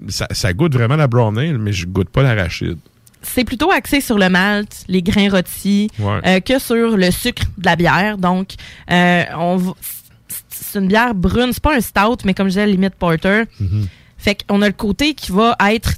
Ça, 0.09 0.26
ça 0.31 0.53
goûte 0.53 0.72
vraiment 0.74 0.97
la 0.97 1.07
brown 1.07 1.37
ale, 1.39 1.59
mais 1.59 1.72
je 1.72 1.87
goûte 1.87 2.09
pas 2.09 2.22
l'arachide. 2.22 2.79
c'est 3.22 3.45
plutôt 3.45 3.70
axé 3.70 4.01
sur 4.01 4.16
le 4.18 4.29
malt, 4.29 4.85
les 4.89 5.03
grains 5.03 5.29
rôtis, 5.31 5.91
Ouais. 5.99 6.20
euh, 6.26 6.41
que 6.41 6.59
sur 6.59 6.97
le 6.97 7.11
sucre 7.11 7.43
de 7.59 7.66
la 7.66 7.76
bière. 7.76 8.16
Donc, 8.16 8.51
euh, 8.91 9.24
on 9.37 9.57
va- 9.57 9.74
c'est 10.71 10.79
une 10.79 10.89
bière 10.89 11.14
brune, 11.14 11.51
c'est 11.53 11.62
pas 11.62 11.75
un 11.77 11.81
stout, 11.81 12.19
mais 12.25 12.35
comme 12.35 12.47
je 12.49 12.53
disais, 12.53 12.66
limite 12.66 12.95
porter. 12.95 13.45
Fait 14.19 14.37
qu'on 14.47 14.62
a 14.62 14.66
le 14.66 14.73
côté 14.73 15.14
qui 15.14 15.33
va 15.33 15.57
être 15.71 15.93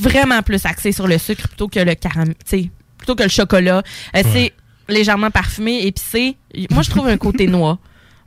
vraiment 0.00 0.42
plus 0.42 0.64
axé 0.66 0.92
sur 0.92 1.06
le 1.06 1.18
sucre 1.18 1.48
plutôt 1.48 1.68
que 1.68 1.80
le 1.80 1.94
caramel, 1.94 2.34
plutôt 2.98 3.14
que 3.14 3.22
le 3.22 3.28
chocolat. 3.28 3.82
Euh, 4.16 4.22
C'est 4.32 4.52
légèrement 4.88 5.30
parfumé, 5.30 5.86
épicé. 5.86 6.36
Moi, 6.70 6.82
je 6.82 6.90
trouve 6.90 7.06
un 7.08 7.16
côté 7.16 7.46
noix. 7.48 7.78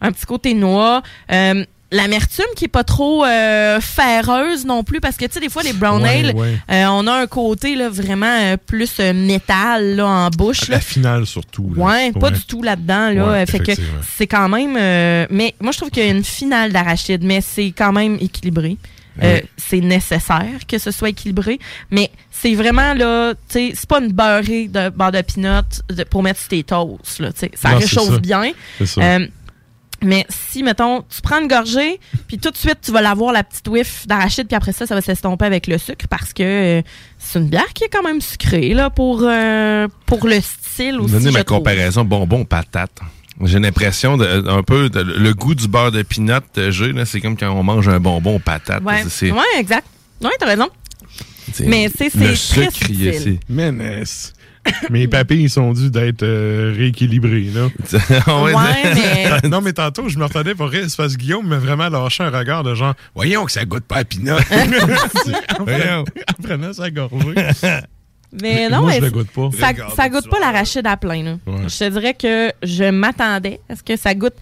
Un 0.01 0.11
petit 0.11 0.25
côté 0.25 0.53
noix. 0.53 1.01
Euh, 1.31 1.63
L'amertume 1.91 2.45
qui 2.57 2.65
est 2.65 2.69
pas 2.69 2.83
trop 2.83 3.23
euh, 3.25 3.79
ferreuse 3.79 4.65
non 4.65 4.83
plus 4.83 4.99
parce 4.99 5.15
que 5.15 5.23
tu 5.25 5.31
sais 5.31 5.39
des 5.39 5.47
fois 5.49 5.63
les 5.63 5.71
brown 5.71 6.01
Ouais, 6.03 6.19
ale 6.25 6.35
ouais. 6.35 6.57
euh, 6.69 6.85
on 6.89 7.07
a 7.07 7.13
un 7.13 7.27
côté 7.27 7.75
là 7.75 7.87
vraiment 7.89 8.25
euh, 8.41 8.57
plus 8.57 8.91
euh, 8.99 9.13
métal 9.13 9.95
là 9.95 10.05
en 10.05 10.29
bouche 10.29 10.67
là. 10.67 10.75
La 10.75 10.81
finale, 10.81 11.25
surtout. 11.25 11.73
là. 11.75 11.83
Ouais, 11.85 12.11
pas 12.11 12.29
du 12.31 12.41
tout 12.43 12.61
là-dedans. 12.61 13.11
Là. 13.11 13.45
Fait 13.45 13.59
que 13.59 13.71
c'est 14.17 14.27
quand 14.27 14.49
même. 14.49 14.75
euh, 14.77 15.25
mais 15.29 15.55
moi, 15.61 15.71
je 15.71 15.77
trouve 15.77 15.89
qu'il 15.89 16.03
y 16.03 16.07
a 16.07 16.11
une 16.11 16.23
finale 16.25 16.73
d'arachide, 16.73 17.23
mais 17.23 17.39
c'est 17.41 17.71
quand 17.71 17.93
même 17.93 18.17
équilibré. 18.19 18.75
Euh. 19.23 19.39
C'est 19.55 19.79
nécessaire 19.79 20.45
que 20.67 20.77
ce 20.77 20.91
soit 20.91 21.09
équilibré, 21.09 21.57
mais 21.89 22.11
c'est 22.31 22.53
vraiment 22.53 22.93
là, 22.93 23.33
tu 23.33 23.39
sais, 23.47 23.71
c'est 23.75 23.87
pas 23.89 23.99
une 23.99 24.11
beurrée 24.11 24.67
de 24.67 24.89
beurre 24.89 25.11
de 25.11 25.21
pinot 25.21 25.61
de- 25.89 26.03
pour 26.03 26.21
mettre 26.21 26.39
sur 26.39 26.49
tes 26.49 26.63
toasts, 26.63 27.19
là, 27.19 27.31
tu 27.33 27.39
sais. 27.39 27.51
Ça 27.55 27.71
Non, 27.71 27.77
réchauffe 27.79 28.09
ça. 28.13 28.19
bien. 28.19 28.51
Euh, 28.99 29.27
mais 30.03 30.25
si, 30.29 30.63
mettons, 30.63 31.01
tu 31.03 31.21
prends 31.21 31.41
une 31.41 31.47
gorgée, 31.47 31.99
puis 32.27 32.37
tout 32.37 32.51
de 32.51 32.57
suite, 32.57 32.77
tu 32.81 32.91
vas 32.91 33.01
l'avoir 33.01 33.31
la 33.33 33.43
petite 33.43 33.67
whiff 33.67 34.05
d'arachide, 34.07 34.47
puis 34.47 34.55
après 34.55 34.71
ça, 34.73 34.85
ça 34.85 34.95
va 34.95 35.01
s'estomper 35.01 35.45
avec 35.45 35.67
le 35.67 35.77
sucre 35.77 36.07
parce 36.09 36.33
que 36.33 36.43
euh, 36.79 36.81
c'est 37.17 37.39
une 37.39 37.47
bière 37.49 37.73
qui 37.73 37.83
est 37.83 37.89
quand 37.89 38.03
même 38.03 38.21
sucrée, 38.21 38.73
là, 38.73 38.89
pour, 38.89 39.21
euh, 39.23 39.87
pour 40.05 40.27
le 40.27 40.39
style 40.41 40.99
aussi. 40.99 41.13
Donnez 41.13 41.31
ma 41.31 41.43
trouve. 41.43 41.57
comparaison 41.59 42.03
bonbon-patate. 42.03 42.99
J'ai 43.43 43.59
l'impression 43.59 44.17
de, 44.17 44.47
un 44.49 44.63
peu 44.63 44.89
de- 44.89 45.01
le 45.01 45.33
goût 45.33 45.53
du 45.53 45.67
beurre 45.67 45.91
de 45.91 46.01
pinot 46.01 46.39
que 46.55 46.71
j'ai, 46.71 46.91
là, 46.91 47.05
c'est 47.05 47.21
comme 47.21 47.37
quand 47.37 47.51
on 47.51 47.61
mange 47.63 47.87
un 47.87 47.99
bonbon 47.99 48.35
aux 48.37 48.39
patates. 48.39 48.83
Ouais, 48.83 49.03
C'est- 49.09 49.31
ouais 49.31 49.41
exact. 49.59 49.85
Ouais, 50.23 50.31
t'as 50.39 50.47
raison. 50.47 50.67
c'est- 51.53 51.67
Mais 51.67 51.89
c'est 51.95 52.05
le 52.15 52.35
c'est 52.35 52.61
très 52.61 52.71
sucre, 52.71 52.89
il 52.89 53.01
y 53.03 54.36
mes 54.89 55.07
papilles 55.07 55.43
ils 55.43 55.49
sont 55.49 55.73
dû 55.73 55.89
d'être 55.89 56.23
euh, 56.23 56.73
rééquilibrés, 56.75 57.49
là. 57.53 57.67
Ouais, 58.43 58.53
mais- 59.41 59.49
non, 59.49 59.61
mais 59.61 59.73
tantôt, 59.73 60.09
je 60.09 60.17
me 60.17 60.23
retardais 60.25 60.55
pour 60.55 60.69
rire, 60.69 60.85
c'est 60.87 60.97
parce 60.97 61.13
que 61.15 61.19
Guillaume 61.21 61.47
m'a 61.47 61.57
vraiment 61.57 61.89
lâché 61.89 62.23
un 62.23 62.29
regard 62.29 62.63
de 62.63 62.75
genre, 62.75 62.93
voyons 63.15 63.45
que 63.45 63.51
ça 63.51 63.65
goûte 63.65 63.85
pas 63.85 63.97
à 63.97 64.03
pinot. 64.05 64.35
en, 64.37 65.65
prenant, 65.65 66.01
en 66.01 66.43
prenant 66.43 66.73
sa 66.73 66.89
gorgée. 66.91 67.35
Mais 68.41 68.67
non, 68.69 68.81
Moi, 68.81 68.91
je 68.91 68.95
mais 68.99 69.05
le 69.05 69.11
goûte 69.11 69.29
pas. 69.29 69.49
Ça, 69.57 69.67
Regarde 69.67 69.95
ça 69.95 70.09
goûte 70.09 70.29
pas 70.29 70.39
l'arachide 70.39 70.85
à 70.85 70.97
plein. 70.97 71.23
là. 71.23 71.31
Ouais. 71.47 71.69
Je 71.69 71.77
te 71.77 71.89
dirais 71.89 72.13
que 72.13 72.51
je 72.61 72.83
m'attendais 72.91 73.59
à 73.69 73.75
ce 73.75 73.83
que 73.83 73.95
ça 73.95 74.13
goûte 74.13 74.33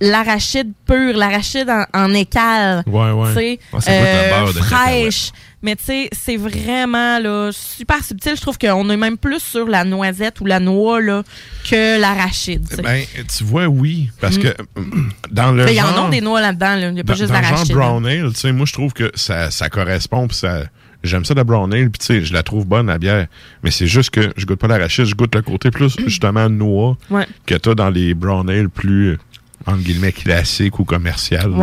l'arachide 0.00 0.72
pur, 0.86 1.16
l'arachide 1.16 1.68
en, 1.68 1.84
en 1.94 2.14
écale. 2.14 2.82
Ouais, 2.86 3.10
ouais. 3.10 3.28
Tu 3.28 3.34
sais, 3.34 3.58
Ouais, 3.72 3.80
ça 3.80 3.90
goûte 3.92 4.08
le 4.08 4.30
beurre 4.44 4.54
de 4.54 4.60
fraîche. 4.60 5.30
Mais 5.60 5.74
tu 5.74 5.84
sais, 5.86 6.08
c'est 6.12 6.36
vraiment 6.36 7.18
là, 7.18 7.50
super 7.52 8.04
subtil. 8.04 8.36
Je 8.36 8.40
trouve 8.40 8.56
qu'on 8.58 8.88
est 8.90 8.96
même 8.96 9.18
plus 9.18 9.40
sur 9.40 9.66
la 9.66 9.82
noisette 9.82 10.40
ou 10.40 10.44
la 10.46 10.60
noix 10.60 11.00
là, 11.00 11.24
que 11.68 12.00
l'arachide. 12.00 12.64
tu 12.68 12.76
sais. 12.76 12.82
Ben, 12.82 13.04
tu 13.36 13.42
vois, 13.42 13.66
oui, 13.66 14.08
parce 14.20 14.36
Mm. 14.38 14.42
que 14.42 14.48
euh, 14.48 14.54
dans 15.32 15.50
le 15.50 15.64
Mais 15.64 15.72
Il 15.72 15.76
y 15.76 15.82
en 15.82 15.86
genre... 15.88 16.06
a 16.06 16.10
des 16.10 16.20
noix 16.20 16.40
là-dedans. 16.40 16.76
là. 16.76 16.88
Il 16.88 16.94
n'y 16.94 17.00
a 17.00 17.04
pas 17.04 17.14
dans, 17.14 17.18
juste 17.18 17.32
dans 17.32 17.38
le 17.38 17.42
genre 17.42 17.52
l'arachide. 17.54 17.74
brown 17.74 18.06
ale, 18.06 18.32
tu 18.32 18.38
sais, 18.40 18.52
moi, 18.52 18.66
je 18.66 18.72
trouve 18.72 18.92
que 18.92 19.10
ça, 19.16 19.50
ça 19.50 19.68
correspond, 19.68 20.28
puis 20.28 20.36
ça... 20.36 20.62
J'aime 21.04 21.24
ça, 21.24 21.32
la 21.34 21.44
brown 21.44 21.72
ale, 21.72 21.90
puis 21.90 21.98
tu 22.00 22.06
sais, 22.06 22.24
je 22.24 22.32
la 22.32 22.42
trouve 22.42 22.66
bonne, 22.66 22.86
la 22.88 22.98
bière. 22.98 23.28
Mais 23.62 23.70
c'est 23.70 23.86
juste 23.86 24.10
que 24.10 24.32
je 24.36 24.44
goûte 24.46 24.58
pas 24.58 24.66
l'arachide, 24.66 25.04
je 25.04 25.14
goûte 25.14 25.34
le 25.34 25.42
côté 25.42 25.70
plus, 25.70 25.96
justement, 26.06 26.48
noix 26.50 26.96
Ouais. 27.10 27.26
que 27.46 27.54
t'as 27.54 27.74
dans 27.74 27.88
les 27.90 28.14
brown 28.14 28.48
ale 28.50 28.68
plus, 28.68 29.10
euh, 29.10 29.18
entre 29.66 29.78
guillemets, 29.82 30.12
classiques 30.12 30.78
ou 30.80 30.84
commerciales. 30.84 31.50
là. 31.50 31.56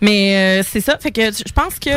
Mais 0.00 0.60
euh, 0.60 0.62
c'est 0.68 0.80
ça. 0.80 0.98
Fait 0.98 1.10
que 1.10 1.22
je 1.32 1.52
pense 1.52 1.78
que 1.78 1.90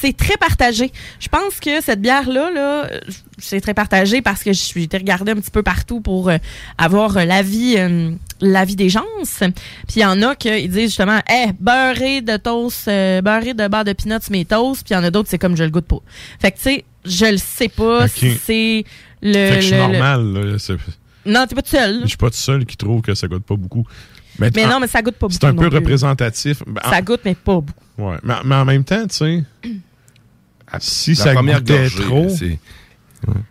c'est 0.00 0.16
très 0.16 0.36
partagé. 0.36 0.90
Je 1.18 1.28
pense 1.28 1.60
que 1.60 1.80
cette 1.82 2.00
bière-là, 2.00 2.50
là, 2.50 2.90
c'est 3.38 3.60
très 3.60 3.74
partagé 3.74 4.22
parce 4.22 4.42
que 4.42 4.52
je 4.52 4.58
suis 4.60 4.84
été 4.84 4.96
regarder 4.98 5.32
un 5.32 5.36
petit 5.36 5.50
peu 5.50 5.62
partout 5.62 6.00
pour 6.00 6.28
euh, 6.28 6.38
avoir 6.78 7.16
euh, 7.16 7.24
l'avis 7.24 7.76
euh, 7.78 8.10
l'avis 8.40 8.76
des 8.76 8.88
gens. 8.88 9.04
Puis 9.38 9.50
il 9.96 10.02
y 10.02 10.04
en 10.04 10.20
a 10.22 10.34
qui 10.36 10.68
disent 10.68 10.88
justement 10.90 11.20
Eh, 11.30 11.52
beurré 11.58 12.20
de 12.22 12.36
toast, 12.36 12.86
beurré 12.86 13.54
de 13.54 13.68
beurre 13.68 13.84
de 13.84 13.92
peanuts 13.92 14.30
mes 14.30 14.44
toasts. 14.44 14.82
Puis 14.84 14.92
il 14.92 14.94
y 14.94 14.96
en 14.96 15.04
a 15.04 15.10
d'autres, 15.10 15.28
c'est 15.30 15.38
comme 15.38 15.56
je 15.56 15.64
le 15.64 15.70
goûte 15.70 15.86
pas. 15.86 16.00
Fait 16.40 16.50
que 16.52 16.56
tu 16.56 16.62
sais, 16.62 16.84
je 17.04 17.26
le 17.26 17.36
sais 17.38 17.68
pas 17.68 18.08
si 18.08 18.32
c'est 18.44 18.84
le. 19.22 19.32
Fait 19.32 19.54
que 19.56 19.60
je 19.60 19.66
suis 19.66 19.70
le- 19.76 19.76
le- 19.76 19.92
normal, 19.98 20.32
là. 20.52 20.58
Non, 21.26 21.46
t'es 21.46 21.54
pas 21.54 21.62
tout 21.62 21.70
seul. 21.70 22.00
Je 22.02 22.08
suis 22.08 22.16
pas 22.16 22.30
tout 22.30 22.36
seul 22.36 22.64
qui 22.64 22.78
trouve 22.78 23.02
que 23.02 23.14
ça 23.14 23.28
goûte 23.28 23.44
pas 23.44 23.56
beaucoup. 23.56 23.84
Mais 24.38 24.64
en- 24.64 24.68
non, 24.68 24.80
mais 24.80 24.86
ça 24.86 25.02
goûte 25.02 25.14
pas 25.16 25.26
beaucoup. 25.26 25.38
C'est 25.40 25.46
un 25.46 25.54
peu 25.54 25.68
représentatif. 25.76 26.62
Ça 26.88 27.02
goûte, 27.02 27.20
mais 27.24 27.34
pas 27.34 27.54
beaucoup. 27.54 27.72
Ouais. 27.98 28.16
Mais, 28.22 28.34
mais 28.44 28.54
en 28.54 28.64
même 28.64 28.84
temps, 28.84 29.06
tu 29.06 29.16
sais, 29.16 29.44
si 30.78 31.10
La 31.14 31.16
ça 31.24 31.34
goûtait 31.34 31.60
gorgée, 31.60 32.02
trop, 32.04 32.28
c'est- 32.28 32.58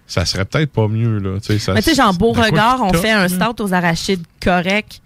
ça 0.07 0.25
serait 0.25 0.45
peut-être 0.45 0.71
pas 0.71 0.87
mieux. 0.87 1.19
Là. 1.19 1.39
Tu 1.39 1.47
sais, 1.53 1.59
ça- 1.59 1.73
Mais 1.73 1.81
tu 1.81 1.89
sais, 1.89 1.95
genre, 1.95 2.13
Beauregard, 2.13 2.77
qui 2.77 2.83
on 2.83 2.93
fait 2.93 3.11
un 3.11 3.27
stout 3.27 3.61
aux 3.63 3.73
arachides 3.73 4.23
correct. 4.43 5.01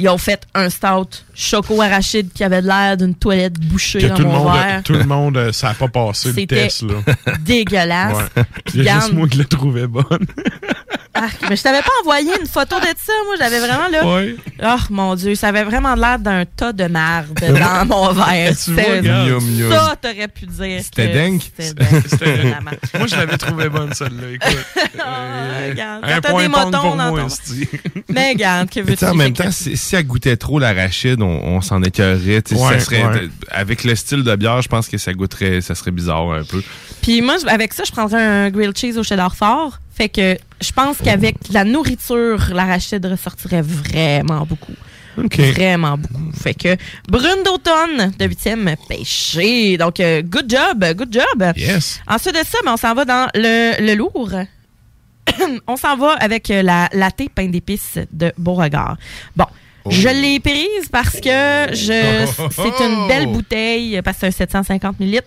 Ils 0.00 0.08
ont 0.08 0.18
fait 0.18 0.46
un 0.54 0.70
stout 0.70 1.08
choco 1.34 1.80
arachide 1.82 2.32
qui 2.32 2.42
avait 2.42 2.62
l'air 2.62 2.96
d'une 2.96 3.14
toilette 3.14 3.58
bouchée 3.60 3.98
Que 4.00 4.06
dans 4.06 4.14
tout 4.16 4.22
le, 4.22 4.28
mon 4.28 4.44
monde, 4.44 4.54
verre. 4.54 4.82
tout 4.82 4.92
le 4.94 5.04
monde, 5.04 5.36
euh, 5.36 5.52
ça 5.52 5.68
n'a 5.68 5.74
pas 5.74 5.88
passé 5.88 6.28
le 6.28 6.34
C'était 6.34 6.56
test. 6.56 6.82
Là. 6.82 7.34
Dégueulasse. 7.40 8.16
Ouais. 8.36 8.42
Il 8.74 8.82
y 8.84 8.88
a 8.88 9.00
juste 9.00 9.12
moi 9.12 9.28
qui 9.28 9.38
la 9.38 9.44
trouvais 9.44 9.86
bonne. 9.86 10.04
Ah, 11.12 11.26
mais 11.50 11.56
je 11.56 11.62
t'avais 11.62 11.82
pas 11.82 11.90
envoyé 12.02 12.30
une 12.40 12.46
photo 12.46 12.76
de 12.78 12.86
ça, 12.96 13.12
moi. 13.26 13.34
J'avais 13.36 13.58
vraiment 13.58 13.88
là. 13.88 14.06
Ouais. 14.14 14.36
Oh 14.62 14.76
mon 14.90 15.16
Dieu, 15.16 15.34
ça 15.34 15.48
avait 15.48 15.64
vraiment 15.64 15.96
l'air 15.96 16.20
d'un 16.20 16.44
tas 16.44 16.72
de 16.72 16.84
marde 16.84 17.28
dans 17.34 17.84
mon 17.84 18.12
verre. 18.14 18.54
Tu 18.56 18.70
vois, 18.70 18.82
C'était- 18.84 18.98
regarde. 18.98 19.42
Ça, 19.70 19.96
t'aurais 20.00 20.28
pu 20.28 20.46
dire. 20.46 20.80
C'était 20.84 21.08
dingue? 21.08 21.40
C'était 21.58 22.54
moi, 22.96 23.06
je 23.08 23.16
l'avais 23.16 23.36
trouvée 23.36 23.68
bonne, 23.68 23.92
celle-là. 23.92 24.30
Écoute. 24.32 24.64
Ah, 25.00 25.68
regarde, 25.68 26.04
un 26.04 26.14
quand 26.14 26.20
t'as 26.22 26.40
des 26.42 26.48
motons 26.48 26.70
pour 26.70 26.96
dans 26.96 27.10
moi, 27.10 27.20
ton-. 27.22 28.00
Mais 28.08 28.28
regarde, 28.30 28.70
que 28.70 28.80
veux-tu 28.80 28.92
tu 28.92 28.98
sais, 29.04 29.10
en 29.10 29.14
même 29.14 29.32
temps, 29.32 29.50
si, 29.50 29.76
si 29.90 29.96
elle 29.96 30.06
goûtait 30.06 30.36
trop 30.36 30.60
l'arachide, 30.60 31.20
on, 31.20 31.26
on 31.26 31.60
s'en 31.60 31.82
sais, 31.82 32.00
Ouais, 32.00 32.38
ça 32.48 32.78
serait, 32.78 33.04
ouais. 33.04 33.28
Avec 33.50 33.82
le 33.82 33.96
style 33.96 34.22
de 34.22 34.36
bière, 34.36 34.62
je 34.62 34.68
pense 34.68 34.88
que 34.88 34.98
ça 34.98 35.12
goûterait, 35.12 35.60
ça 35.62 35.74
serait 35.74 35.90
bizarre 35.90 36.30
un 36.30 36.44
peu. 36.44 36.62
Puis 37.02 37.22
moi, 37.22 37.34
avec 37.48 37.74
ça, 37.74 37.82
je 37.84 37.90
prendrais 37.90 38.22
un 38.22 38.50
grilled 38.50 38.78
cheese 38.78 38.98
au 38.98 39.02
cheddar 39.02 39.34
fort. 39.34 39.80
Fait 39.92 40.08
que 40.08 40.38
je 40.60 40.70
pense 40.70 40.98
qu'avec 40.98 41.34
la 41.52 41.64
nourriture, 41.64 42.50
l'arachide 42.54 43.04
ressortirait 43.04 43.62
vraiment 43.62 44.46
beaucoup. 44.46 44.74
Vraiment 45.16 45.98
beaucoup. 45.98 46.30
Fait 46.40 46.54
que 46.54 46.76
brune 47.08 47.42
d'automne 47.44 48.12
de 48.16 48.26
huitième 48.26 48.72
pêché. 48.88 49.76
Donc, 49.76 49.98
euh, 49.98 50.22
good 50.22 50.48
job, 50.48 50.84
good 50.96 51.12
job. 51.12 51.52
Yes. 51.56 52.00
Ensuite 52.06 52.36
de 52.36 52.46
ça, 52.46 52.58
ben, 52.64 52.74
on 52.74 52.76
s'en 52.76 52.94
va 52.94 53.04
dans 53.04 53.28
le, 53.34 53.84
le 53.84 53.94
lourd. 53.96 54.30
on 55.66 55.76
s'en 55.76 55.96
va 55.96 56.12
avec 56.12 56.48
euh, 56.52 56.62
la 56.62 56.88
latte 56.92 57.28
pain 57.34 57.48
d'épices 57.48 57.98
de 58.12 58.32
Beauregard. 58.38 58.96
Bon. 59.34 59.46
Je 59.88 60.08
l'ai 60.08 60.40
prise 60.40 60.88
parce 60.90 61.20
que 61.20 61.74
je 61.74 62.26
c'est 62.50 62.84
une 62.84 63.08
belle 63.08 63.26
bouteille 63.26 64.00
parce 64.02 64.18
que 64.18 64.30
c'est 64.30 64.54
un 64.54 64.62
750 64.62 65.00
ml. 65.00 65.22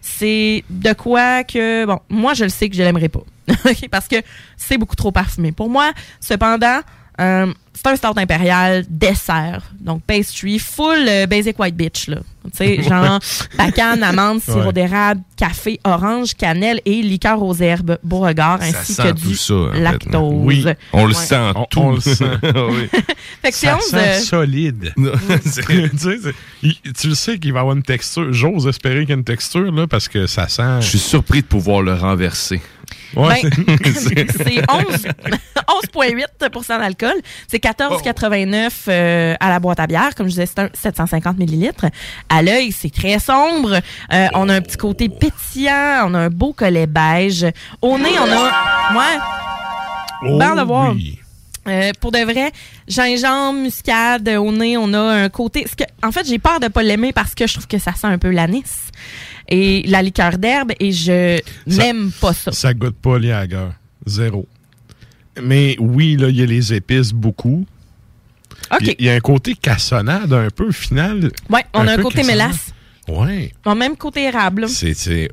C'est 0.00 0.64
de 0.70 0.92
quoi 0.94 1.44
que 1.44 1.84
bon, 1.84 1.98
moi 2.08 2.34
je 2.34 2.44
le 2.44 2.50
sais 2.50 2.68
que 2.68 2.76
je 2.76 2.82
l'aimerais 2.82 3.08
pas. 3.08 3.22
Parce 3.90 4.08
que 4.08 4.16
c'est 4.56 4.78
beaucoup 4.78 4.96
trop 4.96 5.12
parfumé 5.12 5.52
pour 5.52 5.70
moi. 5.70 5.92
Cependant, 6.20 6.80
euh, 7.20 7.52
c'est 7.74 7.86
un 7.86 7.96
stout 7.96 8.16
impérial 8.18 8.84
dessert. 8.88 9.62
Donc 9.80 10.02
pastry 10.04 10.58
full 10.58 11.06
euh, 11.08 11.26
basic 11.26 11.58
white 11.58 11.76
bitch 11.76 12.08
là. 12.08 12.18
Tu 12.56 12.56
sais, 12.64 12.82
genre 12.88 13.18
bacane, 13.56 14.02
amande, 14.02 14.40
sirop 14.42 14.66
Ouais. 14.68 14.72
d'érable, 14.72 15.20
café, 15.36 15.78
orange, 15.84 16.34
cannelle 16.34 16.80
et 16.86 17.02
liqueur 17.02 17.42
aux 17.42 17.54
herbes 17.56 17.98
Beauregard 18.02 18.60
Ça 18.62 18.78
ainsi 18.80 18.96
que 18.96 19.12
du 19.12 19.36
ça, 19.36 19.54
lactose. 19.74 20.32
Oui, 20.44 20.64
on 20.92 21.04
le 21.06 21.14
Ouais. 21.14 21.24
sent 21.26 21.52
On- 21.54 21.64
tout. 21.64 21.80
on 21.80 21.90
le 21.92 22.00
sent. 22.00 22.24
Oui. 22.42 22.88
Fait 23.42 23.50
que 23.50 23.54
c'est 23.56 23.66
Ça 23.66 23.76
11 23.76 23.82
sent 23.84 24.20
solide. 24.20 24.92
Tu 26.98 27.08
le 27.08 27.14
sais 27.14 27.38
qu'il 27.38 27.52
va 27.52 27.60
avoir 27.60 27.76
une 27.76 27.82
texture. 27.82 28.32
J'ose 28.32 28.66
espérer 28.66 29.00
qu'il 29.00 29.10
y 29.10 29.12
a 29.12 29.16
une 29.16 29.24
texture, 29.24 29.70
là, 29.70 29.86
parce 29.86 30.08
que 30.08 30.26
ça 30.26 30.48
sent. 30.48 30.80
Je 30.80 30.86
suis 30.88 30.98
surpris 30.98 31.42
de 31.42 31.46
pouvoir 31.46 31.82
le 31.82 31.94
renverser. 31.94 32.60
Ouais, 33.16 33.40
Ben, 33.42 33.78
c'est- 33.84 34.32
c'est 34.36 34.70
11 34.70 35.06
11,8 35.94 36.68
d'alcool. 36.78 37.14
C'est 37.46 37.62
14,89 37.62 38.70
euh, 38.88 39.34
à 39.40 39.48
la 39.50 39.58
boîte 39.60 39.80
à 39.80 39.86
bière. 39.86 40.14
Comme 40.14 40.26
je 40.26 40.32
disais, 40.32 40.46
c'est 40.46 40.58
un 40.60 40.68
750 40.72 41.38
millilitres. 41.38 41.86
À 42.28 42.42
l'œil, 42.42 42.72
c'est 42.72 42.92
très 42.92 43.18
sombre. 43.18 43.80
Euh, 44.12 44.26
On 44.34 44.48
a 44.48 44.54
un 44.54 44.60
petit 44.60 44.76
côté 44.76 45.08
pétillant. 45.08 46.04
On 46.06 46.14
a 46.14 46.18
un 46.20 46.28
beau 46.30 46.52
collet 46.52 46.86
beige. 46.86 47.46
Au 47.82 47.98
nez, 47.98 48.18
on 48.18 48.30
a... 48.30 48.96
Ouais. 48.98 49.18
Oh, 50.26 50.38
Ben, 50.38 50.54
de 50.56 50.62
voir. 50.62 50.92
oui. 50.94 51.18
Euh, 51.68 51.92
pour 52.00 52.12
de 52.12 52.18
vrai, 52.18 52.50
gingembre, 52.88 53.60
muscade, 53.60 54.28
au 54.28 54.50
nez, 54.52 54.76
on 54.76 54.92
a 54.94 55.00
un 55.00 55.28
côté. 55.28 55.66
ce 55.70 55.76
que- 55.76 55.84
en 56.02 56.10
fait, 56.12 56.26
j'ai 56.26 56.38
peur 56.38 56.60
de 56.60 56.68
pas 56.68 56.82
l'aimer 56.82 57.12
parce 57.12 57.34
que 57.34 57.46
je 57.46 57.52
trouve 57.54 57.66
que 57.66 57.78
ça 57.78 57.92
sent 57.92 58.06
un 58.06 58.18
peu 58.18 58.30
l'anis 58.30 58.64
et 59.48 59.82
la 59.86 60.02
liqueur 60.02 60.38
d'herbe 60.38 60.72
et 60.80 60.92
je 60.92 61.38
n'aime 61.66 62.10
pas 62.20 62.32
ça. 62.32 62.52
Ça 62.52 62.72
goûte 62.74 62.96
pas 62.96 63.18
les 63.18 63.28
Lager. 63.28 63.68
Zéro. 64.06 64.46
Mais 65.42 65.76
oui, 65.78 66.16
là, 66.16 66.28
il 66.30 66.36
y 66.36 66.42
a 66.42 66.46
les 66.46 66.72
épices 66.74 67.12
beaucoup. 67.12 67.66
OK. 68.72 68.94
Il 68.98 69.04
y 69.06 69.08
a- 69.10 69.14
un 69.14 69.20
côté 69.20 69.54
cassonade 69.54 70.32
un 70.32 70.48
peu, 70.50 70.68
au 70.68 70.72
final. 70.72 71.30
Ouais, 71.48 71.64
on 71.74 71.86
a 71.86 71.92
un 71.92 71.96
côté 71.98 72.16
cassonade. 72.22 72.36
mélasse. 72.48 72.72
Ouais. 73.08 73.52
On 73.64 73.70
a 73.72 73.74
même 73.74 73.96
côté 73.96 74.24
érable. 74.24 74.68
C'est. 74.68 74.94
c'est- 74.94 75.30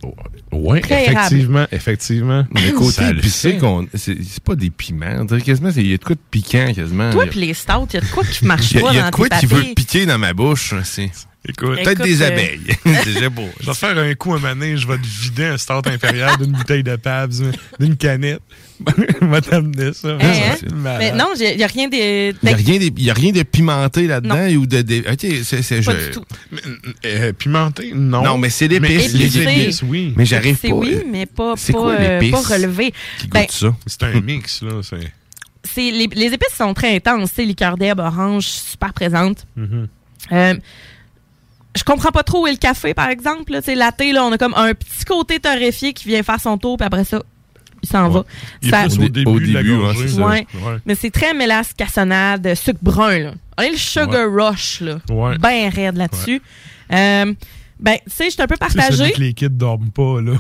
Ouais, 0.52 0.80
Très 0.80 1.12
effectivement. 1.12 1.66
Effectivement. 1.72 2.46
Le 2.52 2.72
côté 2.72 3.10
épicé, 3.10 3.60
c'est 3.94 4.18
c'est 4.24 4.44
pas 4.44 4.56
des 4.56 4.70
piments. 4.70 5.26
Quasiment, 5.44 5.70
il 5.76 5.88
y 5.88 5.94
a 5.94 5.98
de 5.98 6.04
quoi 6.04 6.16
de 6.16 6.22
piquant 6.32 6.72
quasiment. 6.74 7.12
Toi 7.12 7.26
puis 7.28 7.42
les 7.42 7.54
stouts, 7.54 7.88
il 7.90 7.96
y 7.96 7.98
a 7.98 8.02
de 8.02 8.06
quoi 8.06 8.24
qui 8.24 8.46
marche 8.46 8.74
pas 8.74 8.80
il 8.92 8.96
y 8.96 9.00
a 9.00 9.02
dans 9.04 9.10
de 9.10 9.16
quoi 9.16 9.28
tes 9.30 9.40
qui 9.40 9.46
veut 9.48 9.64
piquer 9.76 10.06
dans 10.06 10.18
ma 10.18 10.34
bouche. 10.34 10.74
C'est 10.86 11.12
Écoute, 11.48 11.76
peut-être 11.84 12.02
des 12.02 12.22
euh, 12.22 12.28
abeilles. 12.28 12.60
C'est 12.84 13.12
j'ai 13.20 13.30
beau. 13.30 13.48
Je 13.60 13.66
vais 13.68 13.72
te 13.74 13.78
faire 13.78 13.98
un 13.98 14.14
coup 14.16 14.34
à 14.34 14.40
maner, 14.40 14.78
je 14.78 14.88
vais 14.88 14.98
te 14.98 15.06
vider 15.06 15.46
un 15.46 15.58
start 15.58 15.86
impérial 15.88 16.38
d'une 16.38 16.52
bouteille 16.52 16.84
de 16.84 16.96
Pabs, 16.96 17.34
d'une 17.80 17.96
canette. 17.98 18.42
Je 19.22 19.26
vais 19.26 19.40
t'amener 19.42 19.94
ça. 19.94 20.10
Hein, 20.10 20.18
hein? 20.22 20.56
c'est. 20.60 20.70
Mais 20.74 21.14
non, 21.14 21.28
il 21.40 21.56
n'y 21.56 21.64
a 21.64 21.68
rien 21.68 21.88
de. 21.88 21.96
Il 22.32 22.36
n'y 22.44 22.50
a, 22.52 22.56
rien 22.58 22.78
de- 22.78 22.84
il 22.98 23.04
y 23.04 23.10
a 23.10 23.14
rien 23.14 23.32
de 23.32 23.44
pimenté 23.44 24.06
là-dedans 24.06 24.48
ou 24.60 24.66
de. 24.66 24.82
de 24.82 25.00
ok, 25.12 25.44
c'est, 25.46 25.62
c'est- 25.62 25.82
Pas 25.82 25.94
je- 25.98 26.06
du 26.08 26.12
tout. 26.12 26.26
Euh, 27.06 27.32
pimenté, 27.32 27.94
non. 27.96 28.22
Non, 28.22 28.38
mais 28.38 28.50
c'est 28.50 28.68
l'épice. 28.68 29.14
Les 29.14 29.42
épices, 29.42 29.82
oui. 29.82 30.14
Mais 30.18 30.26
j'arrive 30.26 30.58
C'est 30.62 30.68
pas. 30.70 30.76
oui, 30.76 30.94
euh, 30.96 31.04
mais 31.10 31.26
pas, 31.26 31.54
c'est 31.56 31.72
pas, 31.72 31.80
quoi 31.80 31.92
euh, 31.94 32.20
l'épice 32.20 32.32
pas 32.32 32.54
relevé? 32.56 32.94
qui 33.18 33.28
goûte 33.28 33.34
Ben, 33.34 33.46
ça? 33.50 33.76
C'est 33.88 34.04
un 34.04 34.20
mix, 34.20 34.62
là. 34.62 34.82
C'est... 34.84 35.12
c'est 35.64 35.92
les, 35.92 36.08
les 36.14 36.34
épices 36.34 36.56
sont 36.58 36.74
très 36.74 36.96
intenses. 36.98 37.30
Tu 37.30 37.36
sais, 37.36 37.46
liqueur 37.46 37.78
d'herbe, 37.78 38.00
orange, 38.00 38.46
super 38.48 38.92
présente. 38.92 39.46
Mhm. 39.56 39.88
Euh, 40.34 40.54
je 41.76 41.84
comprends 41.84 42.12
pas 42.12 42.24
trop 42.24 42.44
où 42.44 42.48
est 42.48 42.52
le 42.52 42.58
café, 42.58 42.94
par 42.94 43.10
exemple. 43.10 43.52
Là, 43.52 43.60
latte, 43.76 44.02
là, 44.14 44.24
on 44.26 44.32
a 44.32 44.38
comme 44.38 44.54
un 44.56 44.74
petit 44.74 45.06
côté 45.06 45.40
torréfié 45.40 45.94
qui 45.94 46.08
vient 46.08 46.24
faire 46.24 46.40
son 46.40 46.58
tour, 46.58 46.78
puis 46.78 46.86
après 46.86 47.04
ça, 47.04 47.22
il 47.84 47.90
s'en 47.90 48.10
va. 48.10 48.24
Il 48.62 48.70
Ça- 48.70 48.86
au 48.88 48.90
début, 49.10 49.26
au 49.30 49.40
de 49.40 49.54
la 49.54 49.62
début, 49.62 49.78
gorgée. 49.78 50.00
ouais, 50.00 50.08
c'est 50.08 50.16
ça. 50.16 50.26
Ouais. 50.26 50.48
Ouais. 50.56 50.78
Mais 50.86 50.96
c'est 50.96 51.12
très 51.12 51.34
mélasse, 51.34 51.74
cassonade, 51.74 52.56
sucre 52.56 52.80
brun. 52.82 53.20
Là. 53.20 53.34
On 53.58 53.62
est 53.64 53.72
le 53.72 53.78
sugar 53.78 54.28
rush, 54.32 54.82
là. 54.82 54.98
Ouais. 55.10 55.38
Ben 55.38 55.70
raide 55.70 55.98
là-dessus. 55.98 56.42
Euh, 56.92 57.34
ben, 57.80 57.98
tu 58.06 58.12
sais, 58.12 58.26
je 58.26 58.30
suis 58.32 58.42
un 58.42 58.48
peu 58.48 58.56
C'est 58.60 58.70
celui 58.70 58.78
partagée. 58.82 59.12
que 59.12 59.20
les 59.20 59.34
kids 59.34 59.50
dorment 59.50 59.92
pas, 59.92 60.22
là. 60.22 60.34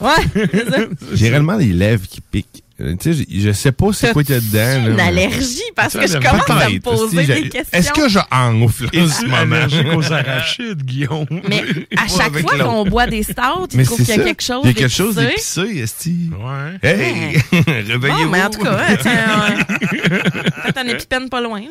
Ouais, 0.00 0.24
c'est 0.34 0.70
ça. 0.70 0.78
J'ai 1.14 1.30
réellement 1.30 1.56
les 1.56 1.72
lèvres 1.72 2.06
qui 2.06 2.20
piquent. 2.20 2.62
Euh, 2.78 2.94
tu 3.00 3.14
sais, 3.14 3.24
je- 3.30 3.40
je 3.40 3.52
sais 3.52 3.72
pas 3.72 3.86
c'est 3.94 4.12
quoi 4.12 4.22
qu'il 4.22 4.34
y 4.34 4.38
a 4.38 4.40
dedans. 4.40 4.90
Une 4.90 4.96
là, 4.98 5.10
mais- 5.10 5.24
allergie? 5.24 5.62
Parce 5.74 5.94
que 5.94 6.06
je 6.06 6.18
commence 6.18 6.50
à 6.50 6.68
me 6.68 6.78
poser 6.80 7.20
si, 7.22 7.26
des 7.26 7.48
questions. 7.48 7.78
Est-ce 7.78 7.90
que 7.92 8.06
je 8.08 8.18
enfle 8.30 8.86
en 8.94 9.08
ce 9.08 9.22
moment? 9.24 9.36
allergique 9.56 9.86
aux 9.94 10.12
arachides, 10.12 10.82
Guillaume? 10.84 11.26
Mais 11.48 11.64
à 11.96 12.06
chaque 12.06 12.38
fois 12.38 12.58
qu'on 12.58 12.84
boit 12.84 13.06
des 13.06 13.22
stouts, 13.22 13.68
il 13.72 13.78
Mais 13.78 13.84
trouve 13.84 13.96
c'est 13.98 14.04
qu'il 14.04 14.16
y 14.16 14.20
a 14.20 14.24
quelque 14.24 14.42
chose 14.42 14.60
Il 14.64 14.66
y 14.68 14.70
a 14.70 14.74
quelque 14.74 14.92
chose 14.94 15.14
d'épicé. 15.14 15.60
Esti. 15.78 16.30
Ouais. 16.38 16.78
Hey! 16.90 17.36
Réveillez-vous! 17.66 18.24
Bon, 18.24 18.30
mais 18.30 18.42
en 18.42 18.50
tout 18.50 18.60
cas, 18.62 18.78
hein, 18.78 18.96
tiens, 19.00 19.56
ouais. 19.56 20.08
peut-être 20.20 20.78
un 20.78 20.86
épipène 20.88 21.28
pas 21.30 21.40
loin. 21.40 21.62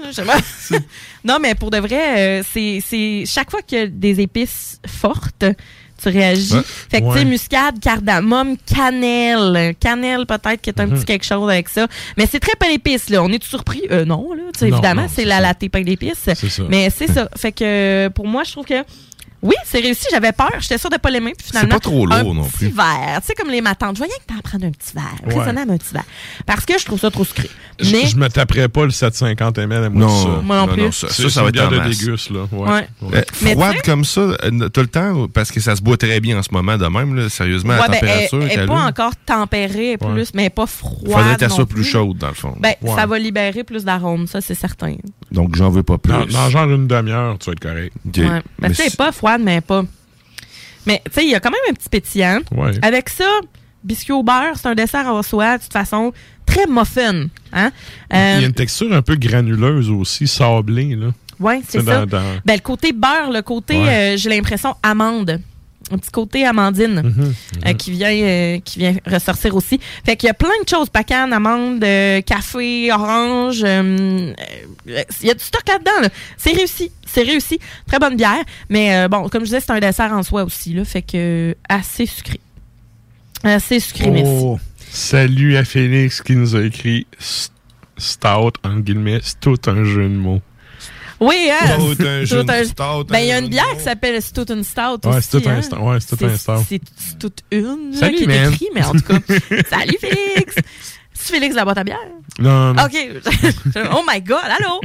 Non, 1.24 1.38
mais 1.40 1.54
pour 1.56 1.70
de 1.72 1.78
vrai, 1.78 2.40
euh, 2.40 2.44
c'est 2.52 2.82
c'est 2.86 3.24
chaque 3.28 3.52
fois 3.52 3.62
qu'il 3.62 3.78
y 3.78 3.82
a 3.82 3.88
des 3.88 4.22
épices 4.22 4.80
fortes, 4.88 5.46
tu 6.12 6.18
réagis. 6.18 6.54
Ouais. 6.54 6.62
Fait 6.92 7.02
que, 7.02 7.12
tu 7.12 7.20
sais, 7.20 7.26
muscade, 7.26 7.80
cardamome, 7.80 8.56
cannelle. 8.66 9.76
Cannelle, 9.80 10.26
peut-être 10.26 10.62
qu'il 10.62 10.74
y 10.76 10.80
a 10.80 10.84
un 10.84 10.88
Mhm. 10.88 10.94
petit 10.96 11.06
quelque 11.06 11.26
chose 11.26 11.50
avec 11.50 11.70
ça. 11.70 11.88
Mais 12.18 12.26
c'est 12.30 12.40
très 12.40 12.56
pain 12.60 12.70
d'épices, 12.70 13.10
là. 13.10 13.24
On 13.24 13.30
est 13.30 13.44
surpris? 13.44 13.84
Euh, 13.92 14.06
non, 14.06 14.34
là. 14.34 14.44
Tu 14.54 14.60
sais, 14.60 14.66
Non, 14.70 14.78
évidemment, 14.78 15.08
c'est 15.14 15.26
la 15.26 15.40
latte 15.40 15.68
pain 15.70 15.82
d'épices. 15.82 16.14
C'est 16.24 16.36
ça. 16.50 16.64
Mais 16.70 16.90
c'est 16.90 17.08
ça. 17.12 17.30
Fait 17.36 17.52
que, 17.52 18.08
pour 18.10 18.28
moi, 18.28 18.44
je 18.44 18.52
trouve 18.52 18.66
que 18.66 18.84
oui, 19.46 19.56
c'est 19.66 19.80
réussi. 19.80 20.06
J'avais 20.12 20.32
peur. 20.32 20.52
J'étais 20.60 20.78
sûre 20.78 20.90
de 20.90 20.98
pas 20.98 21.10
l'aimer. 21.10 21.34
Puis 21.38 21.48
finalement, 21.48 21.76
pas 21.76 21.80
trop 21.80 22.06
lourd 22.06 22.16
un 22.18 22.24
non 22.34 22.44
petit 22.46 22.58
plus. 22.58 22.68
verre. 22.70 23.20
Tu 23.22 23.28
sais, 23.28 23.34
comme 23.36 23.50
les 23.50 23.62
matantes. 23.62 23.96
Je 23.96 24.00
voyais 24.00 24.14
que 24.28 24.34
t'en 24.34 24.40
prendre 24.42 24.66
un 24.66 24.72
petit 24.72 24.94
verre. 24.94 25.04
Ouais. 25.28 25.40
Raisonnable, 25.40 25.72
un 25.72 25.78
petit 25.78 25.94
verre. 25.94 26.04
Parce 26.46 26.66
que 26.66 26.78
je 26.78 26.86
trouve 26.86 27.00
ça 27.00 27.12
trop 27.12 27.24
sucré. 27.24 27.50
Je- 27.80 27.92
Mais, 27.92 28.06
Je 28.08 28.16
me 28.16 28.28
taperais 28.30 28.68
pas 28.70 28.86
le 28.86 28.92
750 28.92 29.58
ml 29.58 29.84
à 29.86 29.90
moi 29.90 30.02
Non, 30.08 30.24
ça. 30.24 30.42
Moi 30.44 30.56
non 30.58 30.68
plus. 30.68 30.92
ça, 30.94 31.08
C'est 31.10 31.24
ça, 31.24 31.30
ça 31.30 31.44
va 31.44 31.50
être 31.50 31.60
en 31.62 31.70
de 31.70 31.80
déguste, 31.80 32.30
là. 32.30 32.48
Ouais. 32.52 32.88
Ouais. 33.02 33.18
Euh, 33.18 33.52
froide 33.54 33.76
comme 33.84 34.06
ça, 34.06 34.22
euh, 34.22 34.70
tout 34.70 34.82
le 34.82 34.88
temps, 34.88 35.28
parce 35.28 35.52
que 35.52 35.60
ça 35.60 35.76
se 35.76 35.82
boit 35.82 35.98
très 35.98 36.20
bien 36.20 36.38
en 36.40 36.44
ce 36.44 36.50
moment 36.52 36.78
de 36.78 36.86
même, 36.88 37.16
là, 37.16 37.30
sérieusement, 37.30 37.74
à 37.74 37.78
la 37.78 37.88
ben, 37.88 37.94
température 38.00 38.42
elle 38.44 38.52
est 38.52 38.56
qu'elle 38.56 38.68
pas 38.68 38.84
encore 38.86 39.14
tempérée 39.26 39.98
plus, 39.98 40.30
mais 40.34 40.50
pas 40.50 40.66
froide. 40.68 41.12
Faudrait 41.32 41.48
non 41.48 41.56
soit 41.56 41.66
plus 41.66 41.84
chaude, 41.84 42.18
dans 42.18 42.30
le 42.30 42.34
fond. 42.34 42.56
Ben, 42.60 42.74
Ouais. 42.82 42.96
ça 42.96 43.06
va 43.06 43.20
libérer 43.20 43.64
plus 43.64 43.84
d'arômes, 43.84 44.28
ça, 44.28 44.42
c'est 44.42 44.56
certain. 44.56 44.96
Donc, 45.32 45.56
j'en 45.56 45.70
veux 45.70 45.84
pas 45.84 45.98
plus. 45.98 46.12
Dans, 46.14 46.26
dans 46.26 46.50
genre 46.50 46.70
une 46.70 46.88
demi-heure, 46.88 47.38
tu 47.40 47.48
vas 47.48 47.52
être 47.54 47.60
correct. 47.60 47.92
Ben, 48.06 48.42
Mais 48.60 48.70
tu 48.70 48.76
sais, 48.76 48.84
elle 48.84 48.88
est 48.88 48.90
c'est- 48.92 48.98
pas 48.98 49.12
froide, 49.38 49.42
mais 49.44 49.62
pas. 49.62 49.84
Mais, 50.86 51.02
tu 51.06 51.12
sais, 51.14 51.24
il 51.24 51.32
y 51.32 51.36
a 51.36 51.40
quand 51.40 51.50
même 51.52 51.60
un 51.70 51.74
petit 51.74 51.90
pétillant. 51.90 52.40
Ouais. 52.56 52.72
Avec 52.84 53.10
ça, 53.10 53.26
biscuit 53.84 54.14
au 54.14 54.24
beurre, 54.24 54.54
c'est 54.56 54.68
un 54.68 54.76
dessert 54.76 55.08
en 55.08 55.24
soi. 55.24 55.58
De 55.58 55.64
toute 55.64 55.74
façon, 55.74 56.14
très 56.46 56.68
muffin. 56.68 57.28
Hein? 57.54 57.72
Il 58.12 58.16
y 58.16 58.20
Euh, 58.20 58.38
a 58.38 58.42
une 58.42 58.54
texture 58.54 58.94
un 58.94 59.02
peu 59.02 59.16
granuleuse 59.16 59.90
aussi, 59.90 60.28
sablée. 60.28 60.96
Là. 60.96 61.08
Oui, 61.40 61.56
c'est 61.68 61.84
ça. 61.84 62.06
dans- 62.06 62.06
dans- 62.06 62.36
Ben, 62.46 62.54
le 62.54 62.60
côté 62.62 62.94
beurre, 62.94 63.32
le 63.32 63.42
côté, 63.42 63.78
Ouais. 63.78 64.14
euh, 64.14 64.18
j'ai 64.18 64.30
l'impression, 64.30 64.76
amande. 64.84 65.42
Un 65.92 65.98
petit 66.00 66.10
côté 66.10 66.46
amandine 66.46 67.02
Mhm, 67.04 67.34
euh, 67.68 67.74
qui, 67.74 67.92
vient, 67.92 68.10
euh, 68.12 68.60
qui 68.60 68.80
vient 68.80 68.96
ressortir 69.06 69.56
aussi. 69.56 69.80
Fait 70.04 70.16
qu'il 70.16 70.26
y 70.26 70.30
a 70.32 70.34
plein 70.34 70.50
de 70.64 70.68
choses. 70.68 70.90
Pacane, 70.90 71.32
amande, 71.32 71.84
euh, 71.84 72.22
café, 72.22 72.92
orange. 72.92 73.62
euh, 73.64 74.34
euh, 74.90 75.04
Il 75.22 75.28
y 75.28 75.32
a 75.32 75.36
du 75.36 75.44
stock 75.44 75.62
là-dedans. 75.68 76.02
là. 76.02 76.10
C'est 76.38 76.54
réussi. 76.54 76.92
C'est 77.06 77.22
réussi. 77.22 77.60
Très 77.88 78.00
bonne 78.00 78.16
bière. 78.18 78.44
Mais 78.70 79.08
bon, 79.10 79.30
comme 79.30 79.42
je 79.42 79.46
disais, 79.46 79.60
c'est 79.60 79.72
un 79.72 79.80
dessert 79.80 80.12
en 80.12 80.24
soi 80.24 80.44
aussi. 80.44 80.74
Là, 80.74 80.86
fait 80.86 81.04
que 81.04 81.56
assez 81.70 82.08
sucré. 82.08 82.40
Assez 83.44 83.80
sucré, 83.80 84.10
merci. 84.10 84.32
Oh, 84.44 84.60
salut 84.90 85.56
à 85.56 85.64
Félix 85.64 86.22
qui 86.24 86.36
nous 86.36 86.56
a 86.56 86.64
écrit 86.64 87.06
Stout, 87.98 88.54
en 88.64 88.80
guillemets, 88.80 89.20
c'est 89.22 89.40
tout 89.40 89.58
un 89.68 89.84
jeu 89.84 90.04
de 90.04 90.16
mots. 90.16 90.42
Oui, 91.20 91.50
hein? 91.50 91.78
Tout 91.78 92.04
un 92.06 92.26
Tout 92.26 92.66
stout, 92.66 93.06
Ben, 93.10 93.20
il 93.20 93.28
y 93.28 93.32
a 93.32 93.38
un 93.38 93.42
une 93.42 93.50
bière 93.50 93.78
qui 93.78 93.84
s'appelle 93.84 94.22
Stoughton 94.22 94.64
Stout 94.64 95.08
Ouais, 95.08 95.22
c'est 95.22 95.40
tout 95.40 95.50
un 95.50 95.62
stout. 95.62 95.76
Ouais, 95.78 95.98
c'est 96.00 96.16
tout 96.16 96.26
un 96.26 96.36
stout. 96.36 96.66
C'est 96.68 96.82
toute 97.20 97.40
une 97.52 97.92
là, 97.92 98.00
Salut, 98.00 98.18
qui 98.18 98.24
est 98.24 98.50
écrit, 98.50 98.70
mais 98.74 98.84
en 98.84 98.92
tout 98.92 99.02
cas. 99.02 99.20
Salut, 99.70 99.98
Félix! 100.00 100.56
C'est 101.14 101.34
Félix 101.34 101.54
de 101.54 101.58
la 101.58 101.64
boîte 101.64 101.78
à 101.78 101.84
bière? 101.84 101.98
Non, 102.40 102.74
non. 102.74 102.84
OK. 102.84 102.94
oh 103.94 104.04
my 104.08 104.22
God, 104.22 104.38
allô? 104.44 104.82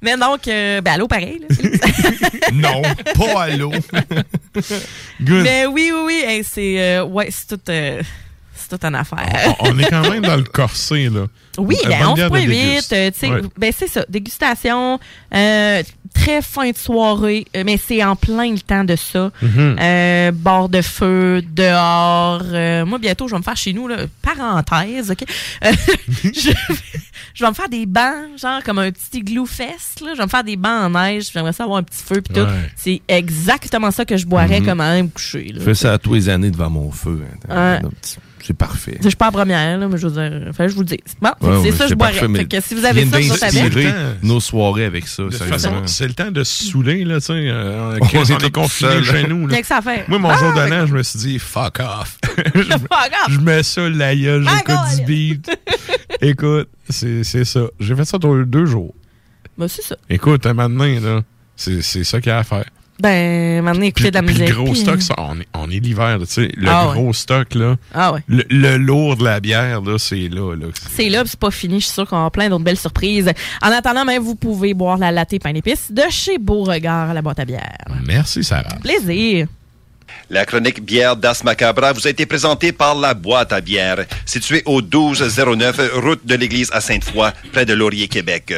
Mais 0.00 0.16
donc, 0.16 0.46
euh, 0.46 0.80
ben 0.80 0.92
allô 0.92 1.08
pareil. 1.08 1.40
Là, 1.40 1.54
Félix. 1.54 1.80
Non, 2.52 2.82
pas 3.16 3.48
l'eau. 3.48 3.72
Good. 5.20 5.42
Mais 5.42 5.66
oui, 5.66 5.90
oui, 5.92 6.02
oui. 6.06 6.22
hey, 6.24 6.44
c'est 6.44 6.80
euh, 6.80 7.04
ouais, 7.04 7.28
c'est 7.30 7.48
tout, 7.48 7.70
euh, 7.70 8.02
c'est 8.54 8.68
toute 8.68 8.84
une 8.84 8.94
affaire. 8.94 9.26
On 9.60 9.78
est 9.78 9.88
quand 9.88 10.08
même 10.08 10.22
dans 10.22 10.36
le 10.36 10.44
corset, 10.44 11.08
là. 11.08 11.26
Oui, 11.58 11.76
ben 11.86 12.04
bonne 12.06 12.14
bière 12.14 12.30
de 12.30 12.36
11.8, 12.36 12.46
déguste. 12.46 12.92
euh, 12.92 13.10
tu 13.18 13.26
Ouais. 13.26 13.40
ben 13.58 13.72
c'est 13.76 13.88
ça, 13.88 14.04
dégustation, 14.08 14.98
euh, 15.34 15.82
très 16.14 16.40
fin 16.42 16.70
de 16.70 16.76
soirée, 16.76 17.46
euh, 17.56 17.62
mais 17.66 17.76
c'est 17.78 18.02
en 18.04 18.16
plein 18.16 18.50
le 18.52 18.58
temps 18.60 18.84
de 18.84 18.96
ça. 18.96 19.30
Euh, 19.42 20.32
bord 20.32 20.68
de 20.68 20.80
feu, 20.82 21.42
dehors. 21.52 22.42
moi, 22.86 22.98
bientôt, 22.98 23.28
je 23.28 23.32
vais 23.34 23.38
me 23.38 23.42
faire 23.44 23.56
chez 23.56 23.72
nous, 23.72 23.86
là, 23.88 23.96
parenthèse, 24.22 25.10
OK? 25.10 25.24
Je, 26.24 26.50
je 27.34 27.44
vais 27.44 27.50
me 27.50 27.54
faire 27.54 27.68
des 27.68 27.86
bancs, 27.86 28.38
genre 28.40 28.62
comme 28.62 28.78
un 28.78 28.90
petit 28.90 29.18
igloo 29.18 29.46
fest, 29.46 30.00
là. 30.04 30.10
Je 30.12 30.18
vais 30.18 30.24
me 30.24 30.28
faire 30.28 30.44
des 30.44 30.56
bancs 30.56 30.84
en 30.84 30.90
neige, 30.90 31.30
j'aimerais 31.32 31.52
ça 31.52 31.64
avoir 31.64 31.78
un 31.78 31.82
petit 31.82 32.02
feu, 32.02 32.20
puis 32.20 32.34
tout. 32.34 32.40
Ouais. 32.40 32.70
C'est 32.76 33.00
exactement 33.08 33.90
ça 33.90 34.04
que 34.04 34.16
je 34.16 34.26
boirais 34.26 34.60
Mhm. 34.60 34.66
comme 34.66 34.80
à 34.80 35.02
me 35.02 35.08
coucher, 35.08 35.50
là. 35.54 35.62
Fais 35.64 35.74
ça 35.74 35.92
à 35.94 35.98
tous 35.98 36.14
les 36.14 36.28
années 36.28 36.50
devant 36.50 36.70
mon 36.70 36.90
feu. 36.90 37.22
hein. 37.48 37.80
C'est 38.44 38.56
parfait. 38.56 38.96
Je 39.00 39.08
suis 39.08 39.16
pas 39.16 39.26
la 39.26 39.32
première, 39.32 39.78
là, 39.78 39.88
mais 39.88 39.96
je 39.98 40.06
veux 40.08 40.12
dire, 40.12 40.48
enfin, 40.50 40.66
je 40.66 40.74
vous 40.74 40.80
le 40.80 40.86
dis. 40.86 40.98
Bon, 41.20 41.28
fait 41.28 41.34
que 41.40 41.46
Ouais, 41.46 41.56
c'est 41.62 41.70
ouais, 41.70 41.76
ça, 41.76 41.86
je 41.86 41.94
boirais. 41.94 42.14
Fait 42.14 42.44
que 42.46 42.60
si 42.60 42.74
vous 42.74 42.84
avez 42.84 43.06
ça, 43.06 43.18
vous 43.20 43.36
savez. 43.36 43.92
nos 44.22 44.40
soirées 44.40 44.84
avec 44.84 45.06
ça, 45.06 45.22
sérieusement. 45.30 45.82
c'est 45.86 46.08
le 46.08 46.14
temps 46.14 46.30
de 46.30 46.42
se 46.42 46.64
saouler, 46.64 47.04
là, 47.04 47.20
tu 47.20 47.26
sais. 47.26 47.32
euh, 47.34 47.98
On 48.00 48.04
est 48.06 48.50
confinés 48.50 48.90
seul. 48.90 49.04
chez 49.04 49.26
nous, 49.28 49.46
là. 49.46 49.60
que 49.60 49.66
ça 49.66 49.76
à 49.78 49.82
faire. 49.82 50.04
Moi, 50.08 50.18
mon 50.18 50.30
Ah, 50.30 50.36
jour 50.38 50.52
de 50.52 50.60
fait 50.60 50.68
l'an, 50.70 50.86
je 50.86 50.94
me 50.94 51.02
suis 51.02 51.18
dit, 51.20 51.38
fuck 51.38 51.78
off. 51.80 52.18
que- 52.36 52.60
Fuck 52.62 52.90
off. 52.90 53.30
je 53.30 53.38
mets 53.40 53.62
ça, 53.62 53.88
la 53.88 54.14
gueule, 54.16 54.44
j'écoute 54.48 54.96
du 54.98 55.04
beat. 55.04 55.50
Écoute, 56.20 56.68
c'est 56.88 57.24
c'est 57.24 57.44
ça. 57.44 57.60
J'ai 57.80 57.94
fait 57.96 58.04
ça 58.04 58.18
deux, 58.18 58.44
deux 58.44 58.66
jours. 58.66 58.94
Ben, 59.58 59.68
c'est 59.68 59.82
ça. 59.82 59.96
Écoute, 60.08 60.46
maintenant, 60.46 60.84
là, 60.84 61.22
c'est 61.56 61.82
c'est 61.82 62.04
ça 62.04 62.20
qu'il 62.20 62.30
y 62.30 62.32
a 62.32 62.38
à 62.38 62.44
faire. 62.44 62.64
Ben, 63.02 63.62
maintenant, 63.64 63.82
écouter 63.82 64.10
de 64.10 64.14
la 64.14 64.22
musique. 64.22 64.48
le 64.48 64.54
gros 64.54 64.64
puis- 64.72 64.76
stock, 64.80 65.02
ça, 65.02 65.14
on 65.18 65.40
est, 65.40 65.48
on 65.54 65.68
est 65.70 65.80
l'hiver, 65.80 66.18
tu 66.20 66.26
sais. 66.26 66.52
Le 66.56 66.68
Ah 66.68 66.88
ouais. 66.88 66.94
gros 66.94 67.12
stock, 67.12 67.54
là. 67.54 67.76
Ah 67.92 68.12
ouais. 68.12 68.20
Le, 68.28 68.44
le 68.48 68.76
lourd 68.76 69.16
de 69.16 69.24
la 69.24 69.40
bière, 69.40 69.80
là, 69.82 69.98
c'est 69.98 70.28
là, 70.28 70.54
là. 70.54 70.66
C'est 70.94 71.08
là, 71.08 71.22
puis 71.22 71.30
c'est 71.30 71.40
pas 71.40 71.50
fini. 71.50 71.80
Je 71.80 71.86
suis 71.86 71.94
sûre 71.94 72.06
qu'on 72.08 72.16
avoir 72.16 72.30
plein 72.30 72.48
d'autres 72.48 72.64
belles 72.64 72.78
surprises. 72.78 73.30
En 73.60 73.68
attendant, 73.72 74.04
même, 74.04 74.22
vous 74.22 74.36
pouvez 74.36 74.72
boire 74.72 74.98
la 74.98 75.10
latte 75.10 75.34
pain 75.42 75.52
d'épices 75.52 75.90
de 75.90 76.02
chez 76.10 76.38
Beauregard 76.38 77.10
à 77.10 77.14
la 77.14 77.22
boîte 77.22 77.40
à 77.40 77.44
bière. 77.44 77.76
Merci, 78.06 78.44
Sarah. 78.44 78.76
Plaisir. 78.82 79.46
La 80.30 80.46
chronique 80.46 80.82
bière 80.82 81.16
d'As 81.16 81.42
Macabra 81.44 81.92
vous 81.92 82.06
a 82.06 82.10
été 82.10 82.24
présentée 82.26 82.72
par 82.72 82.94
la 82.94 83.12
boîte 83.14 83.52
à 83.52 83.60
bière, 83.60 84.04
située 84.24 84.62
au 84.64 84.80
1209 84.80 85.80
route 85.94 86.24
de 86.24 86.34
l'église 86.34 86.70
à 86.72 86.80
Sainte-Foy, 86.80 87.30
près 87.52 87.66
de 87.66 87.74
Laurier, 87.74 88.08
Québec. 88.08 88.54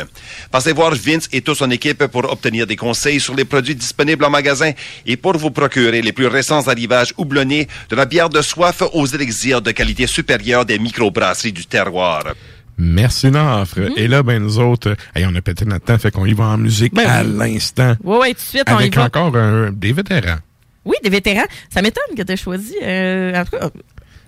Passez 0.51 0.73
voir 0.73 0.95
Vince 0.95 1.29
et 1.33 1.41
toute 1.41 1.57
son 1.59 1.71
équipe 1.71 2.07
pour 2.07 2.31
obtenir 2.31 2.67
des 2.67 2.77
conseils 2.77 3.19
sur 3.21 3.35
les 3.35 3.45
produits 3.45 3.75
disponibles 3.75 4.25
en 4.25 4.31
magasin 4.31 4.71
et 5.07 5.17
pour 5.17 5.37
vous 5.37 5.51
procurer 5.51 6.01
les 6.03 6.13
plus 6.13 6.27
récents 6.29 6.67
arrivages 6.69 7.13
houblonnés 7.17 7.67
de 7.91 7.97
la 7.97 8.05
bière 8.07 8.29
de 8.29 8.41
soif 8.43 8.83
aux 8.93 9.07
élixirs 9.07 9.61
de 9.63 9.73
qualité 9.73 10.07
supérieure 10.07 10.65
des 10.65 10.79
microbrasseries 10.79 11.53
du 11.53 11.67
terroir. 11.67 12.23
Merci, 12.77 13.31
Nafre. 13.31 13.79
Mm-hmm. 13.79 13.93
Et 13.99 14.09
là, 14.09 14.23
ben, 14.25 14.43
nous 14.43 14.59
autres, 14.59 14.91
euh, 14.91 14.95
hey, 15.15 15.25
on 15.31 15.35
a 15.37 15.41
pété 15.41 15.65
notre 15.65 15.85
temps, 15.85 15.97
fait 15.99 16.11
qu'on 16.11 16.27
y 16.27 16.33
va 16.33 16.45
en 16.45 16.59
musique 16.59 16.93
Ben 16.93 17.07
à 17.09 17.23
oui. 17.23 17.33
l'instant. 17.55 17.95
Ouais, 18.03 18.19
ouais, 18.19 18.29
tout 18.31 18.35
de 18.35 18.41
suite, 18.41 18.65
on 18.69 18.73
y 18.73 18.75
Avec 18.83 18.97
va. 18.97 19.05
encore 19.05 19.37
un- 19.37 19.71
des 19.71 19.93
vétérans. 19.93 20.39
Oui, 20.85 20.97
des 21.03 21.11
vétérans. 21.11 21.47
Ça 21.72 21.82
m'étonne 21.82 22.16
que 22.16 22.22
tu 22.22 22.32
aies 22.32 22.37
choisi. 22.37 22.74
euh, 22.82 23.41
en 23.41 23.45
tout 23.45 23.53
cas, 23.59 23.70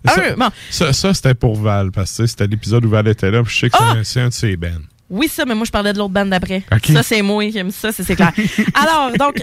Ça, 0.07 0.23
un, 0.31 0.35
bon. 0.37 0.49
ça, 0.71 0.93
ça, 0.93 1.13
c'était 1.15 1.35
pour 1.35 1.57
Val, 1.57 1.91
parce 1.93 2.17
que 2.17 2.27
c'était 2.27 2.47
l'épisode 2.47 2.85
où 2.85 2.89
Val 2.91 3.09
était 3.09 3.31
là, 3.31 3.43
puis 3.43 3.53
je 3.55 3.59
sais 3.61 3.71
que 3.71 3.77
c'est 3.77 3.85
Ah! 3.85 3.93
un- 3.93 4.05
c'est 4.05 4.21
un 4.21 4.29
de 4.29 4.33
ses 4.33 4.57
bands. 4.57 4.69
Oui, 5.11 5.29
ça, 5.29 5.45
mais 5.45 5.55
moi, 5.55 5.65
je 5.65 5.71
parlais 5.71 5.93
de 5.93 5.99
l'autre 5.99 6.13
bande 6.15 6.31
d'après. 6.31 6.63
Ça, 6.85 7.03
c'est 7.03 7.23
moi 7.23 7.49
qui 7.51 7.59
aime 7.59 7.71
ça, 7.71 7.93
c'est 7.93 8.03
c'est 8.03 8.17
clair. 8.17 8.33
Alors, 8.75 9.13
donc, 9.17 9.41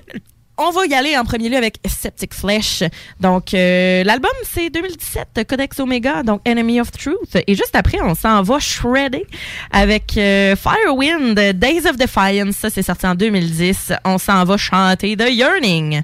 on 0.57 0.71
va 0.71 0.85
y 0.85 0.93
aller 0.93 1.17
en 1.17 1.23
premier 1.23 1.47
lieu 1.49 1.55
avec 1.57 1.77
Septic 1.87 2.33
Flesh. 2.33 2.83
Donc, 3.19 3.53
euh, 3.53 4.03
l'album, 4.03 4.29
c'est 4.43 4.69
2017, 4.69 5.47
Codex 5.47 5.79
Omega, 5.79 6.21
donc 6.21 6.41
Enemy 6.45 6.79
of 6.81 6.91
Truth. 6.91 7.37
Et 7.47 7.55
juste 7.55 7.75
après, 7.75 7.99
on 8.01 8.13
s'en 8.13 8.41
va 8.43 8.59
shredder 8.59 9.25
avec 9.71 10.15
euh, 10.17 10.55
Firewind, 10.55 11.33
Days 11.57 11.87
of 11.89 11.95
Defiance. 11.97 12.55
Ça, 12.57 12.69
c'est 12.69 12.83
sorti 12.83 13.07
en 13.07 13.15
2010. 13.15 13.93
On 14.05 14.17
s'en 14.17 14.43
va 14.43 14.57
chanter 14.57 15.15
The 15.17 15.29
Yearning. 15.29 16.03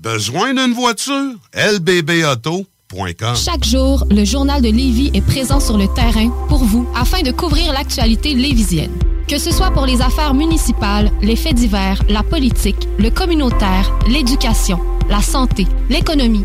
Besoin 0.00 0.54
d'une 0.54 0.74
voiture? 0.74 1.32
lbbauto.com 1.54 3.34
Chaque 3.34 3.64
jour, 3.64 4.04
le 4.12 4.24
journal 4.24 4.62
de 4.62 4.68
Lévis 4.68 5.10
est 5.12 5.26
présent 5.26 5.58
sur 5.58 5.76
le 5.76 5.92
terrain 5.92 6.30
pour 6.48 6.62
vous 6.62 6.88
afin 6.94 7.22
de 7.22 7.32
couvrir 7.32 7.72
l'actualité 7.72 8.34
lévisienne. 8.34 8.92
Que 9.26 9.38
ce 9.38 9.50
soit 9.50 9.72
pour 9.72 9.86
les 9.86 10.00
affaires 10.00 10.34
municipales, 10.34 11.10
les 11.20 11.34
faits 11.34 11.56
divers, 11.56 12.00
la 12.08 12.22
politique, 12.22 12.86
le 13.00 13.10
communautaire, 13.10 13.92
l'éducation, 14.08 14.78
la 15.10 15.20
santé, 15.20 15.66
l'économie, 15.90 16.44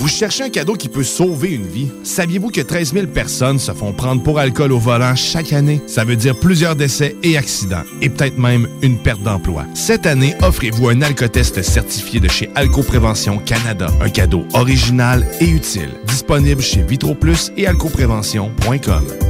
Vous 0.00 0.08
cherchez 0.08 0.42
un 0.42 0.48
cadeau 0.48 0.76
qui 0.76 0.88
peut 0.88 1.04
sauver 1.04 1.50
une 1.50 1.66
vie? 1.66 1.88
Saviez-vous 2.04 2.48
que 2.48 2.62
13 2.62 2.94
000 2.94 3.06
personnes 3.08 3.58
se 3.58 3.72
font 3.72 3.92
prendre 3.92 4.22
pour 4.22 4.38
alcool 4.38 4.72
au 4.72 4.78
volant 4.78 5.14
chaque 5.14 5.52
année? 5.52 5.82
Ça 5.86 6.04
veut 6.04 6.16
dire 6.16 6.40
plusieurs 6.40 6.74
décès 6.74 7.16
et 7.22 7.36
accidents, 7.36 7.82
et 8.00 8.08
peut-être 8.08 8.38
même 8.38 8.66
une 8.80 8.96
perte 8.96 9.22
d'emploi. 9.22 9.66
Cette 9.74 10.06
année, 10.06 10.34
offrez-vous 10.40 10.88
un 10.88 11.02
alcotest 11.02 11.60
certifié 11.60 12.18
de 12.18 12.28
chez 12.28 12.48
Alcoprévention 12.54 13.40
Canada. 13.40 13.88
Un 14.00 14.08
cadeau 14.08 14.46
original 14.54 15.26
et 15.38 15.48
utile. 15.48 15.90
Disponible 16.06 16.62
chez 16.62 16.82
VitroPlus 16.82 17.52
et 17.58 17.66
alcoprévention.com. 17.66 19.29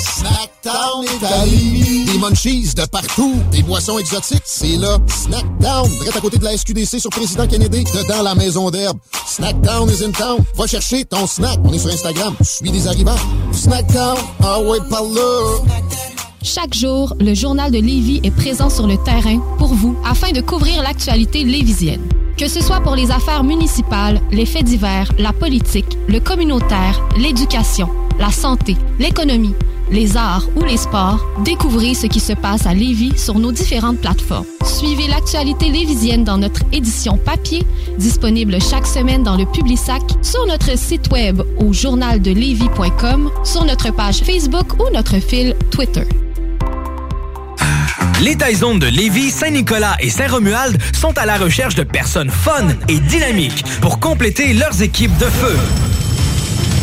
Snackdown 0.00 1.04
Italie. 1.04 2.04
Des 2.06 2.18
munchies 2.18 2.74
de 2.74 2.86
partout. 2.86 3.34
Des 3.50 3.62
boissons 3.62 3.98
exotiques. 3.98 4.42
C'est 4.44 4.76
là. 4.76 4.98
Snackdown. 5.06 5.88
Direct 5.88 6.16
à 6.16 6.20
côté 6.20 6.38
de 6.38 6.44
la 6.44 6.56
SQDC 6.56 6.98
sur 6.98 7.10
Président 7.10 7.46
Kennedy. 7.46 7.84
Dedans 7.84 8.22
la 8.22 8.34
maison 8.34 8.70
d'herbe. 8.70 8.98
Snackdown 9.26 9.90
is 9.90 10.02
in 10.04 10.12
town. 10.12 10.38
Va 10.56 10.66
chercher 10.66 11.04
ton 11.04 11.26
snack. 11.26 11.58
On 11.64 11.72
est 11.72 11.78
sur 11.78 11.90
Instagram. 11.90 12.34
Suis 12.42 12.70
des 12.70 12.86
arrivants. 12.86 13.16
Snackdown. 13.52 14.16
Ah 14.42 14.60
ouais, 14.60 14.78
par. 14.88 15.02
Chaque 16.42 16.74
jour, 16.74 17.14
le 17.20 17.34
journal 17.34 17.70
de 17.70 17.78
Lévis 17.78 18.20
est 18.24 18.30
présent 18.30 18.70
sur 18.70 18.86
le 18.86 18.96
terrain 18.96 19.38
pour 19.58 19.74
vous 19.74 19.94
afin 20.04 20.32
de 20.32 20.40
couvrir 20.40 20.82
l'actualité 20.82 21.44
lévisienne. 21.44 22.00
Que 22.38 22.48
ce 22.48 22.62
soit 22.62 22.80
pour 22.80 22.96
les 22.96 23.10
affaires 23.10 23.44
municipales, 23.44 24.20
les 24.32 24.46
faits 24.46 24.64
divers, 24.64 25.12
la 25.18 25.34
politique, 25.34 25.98
le 26.08 26.18
communautaire, 26.20 27.06
l'éducation, 27.18 27.90
la 28.18 28.30
santé, 28.30 28.76
l'économie, 28.98 29.54
les 29.90 30.16
arts 30.16 30.48
ou 30.56 30.64
les 30.64 30.76
sports, 30.76 31.24
découvrez 31.44 31.94
ce 31.94 32.06
qui 32.06 32.20
se 32.20 32.32
passe 32.32 32.66
à 32.66 32.74
Lévis 32.74 33.18
sur 33.18 33.38
nos 33.38 33.52
différentes 33.52 33.98
plateformes. 33.98 34.46
Suivez 34.64 35.08
l'actualité 35.08 35.70
lévisienne 35.70 36.24
dans 36.24 36.38
notre 36.38 36.62
édition 36.72 37.16
papier, 37.16 37.66
disponible 37.98 38.60
chaque 38.60 38.86
semaine 38.86 39.22
dans 39.22 39.36
le 39.36 39.46
Publisac, 39.46 40.02
sur 40.22 40.46
notre 40.46 40.78
site 40.78 41.10
web 41.10 41.42
au 41.58 41.72
journaldelevis.com, 41.72 43.30
sur 43.44 43.64
notre 43.64 43.92
page 43.92 44.20
Facebook 44.20 44.80
ou 44.80 44.92
notre 44.92 45.18
fil 45.18 45.54
Twitter. 45.70 46.04
Les 48.22 48.36
Taizones 48.36 48.78
de 48.78 48.86
Lévis, 48.86 49.30
Saint-Nicolas 49.30 49.96
et 50.00 50.10
Saint-Romuald 50.10 50.78
sont 50.92 51.16
à 51.16 51.24
la 51.24 51.38
recherche 51.38 51.74
de 51.74 51.84
personnes 51.84 52.30
fun 52.30 52.68
et 52.88 53.00
dynamiques 53.00 53.64
pour 53.80 53.98
compléter 53.98 54.52
leurs 54.52 54.82
équipes 54.82 55.16
de 55.16 55.24
feu. 55.24 55.56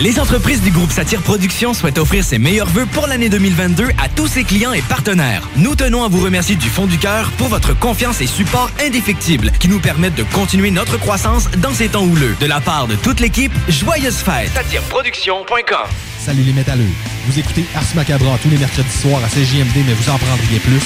Les 0.00 0.18
entreprises 0.18 0.60
du 0.60 0.72
groupe 0.72 0.90
Satire 0.90 1.22
Productions 1.22 1.72
souhaitent 1.72 1.98
offrir 1.98 2.24
ses 2.24 2.38
meilleurs 2.38 2.68
vœux 2.68 2.86
pour 2.86 3.06
l'année 3.06 3.28
2022 3.28 3.90
à 4.02 4.08
tous 4.08 4.26
ses 4.26 4.42
clients 4.42 4.72
et 4.72 4.82
partenaires. 4.82 5.48
Nous 5.56 5.76
tenons 5.76 6.02
à 6.02 6.08
vous 6.08 6.20
remercier 6.20 6.56
du 6.56 6.68
fond 6.68 6.86
du 6.86 6.98
cœur 6.98 7.30
pour 7.38 7.46
votre 7.46 7.78
confiance 7.78 8.20
et 8.20 8.26
support 8.26 8.72
indéfectible 8.84 9.52
qui 9.60 9.68
nous 9.68 9.78
permettent 9.78 10.16
de 10.16 10.24
continuer 10.24 10.72
notre 10.72 10.98
croissance 10.98 11.48
dans 11.58 11.72
ces 11.72 11.90
temps 11.90 12.02
houleux. 12.02 12.34
De 12.40 12.46
la 12.46 12.60
part 12.60 12.88
de 12.88 12.96
toute 12.96 13.20
l'équipe, 13.20 13.52
joyeuses 13.68 14.16
fêtes. 14.16 14.50
Satireproduction.com 14.54 15.86
Salut 16.18 16.42
les 16.42 16.52
métalleux. 16.52 16.90
Vous 17.28 17.38
écoutez 17.38 17.64
Ars 17.76 17.84
Macabra 17.94 18.36
tous 18.42 18.50
les 18.50 18.58
mercredis 18.58 18.90
soirs 18.90 19.22
à 19.24 19.28
CJMD, 19.28 19.76
mais 19.86 19.94
vous 19.94 20.10
en 20.10 20.18
prendriez 20.18 20.58
plus. 20.58 20.82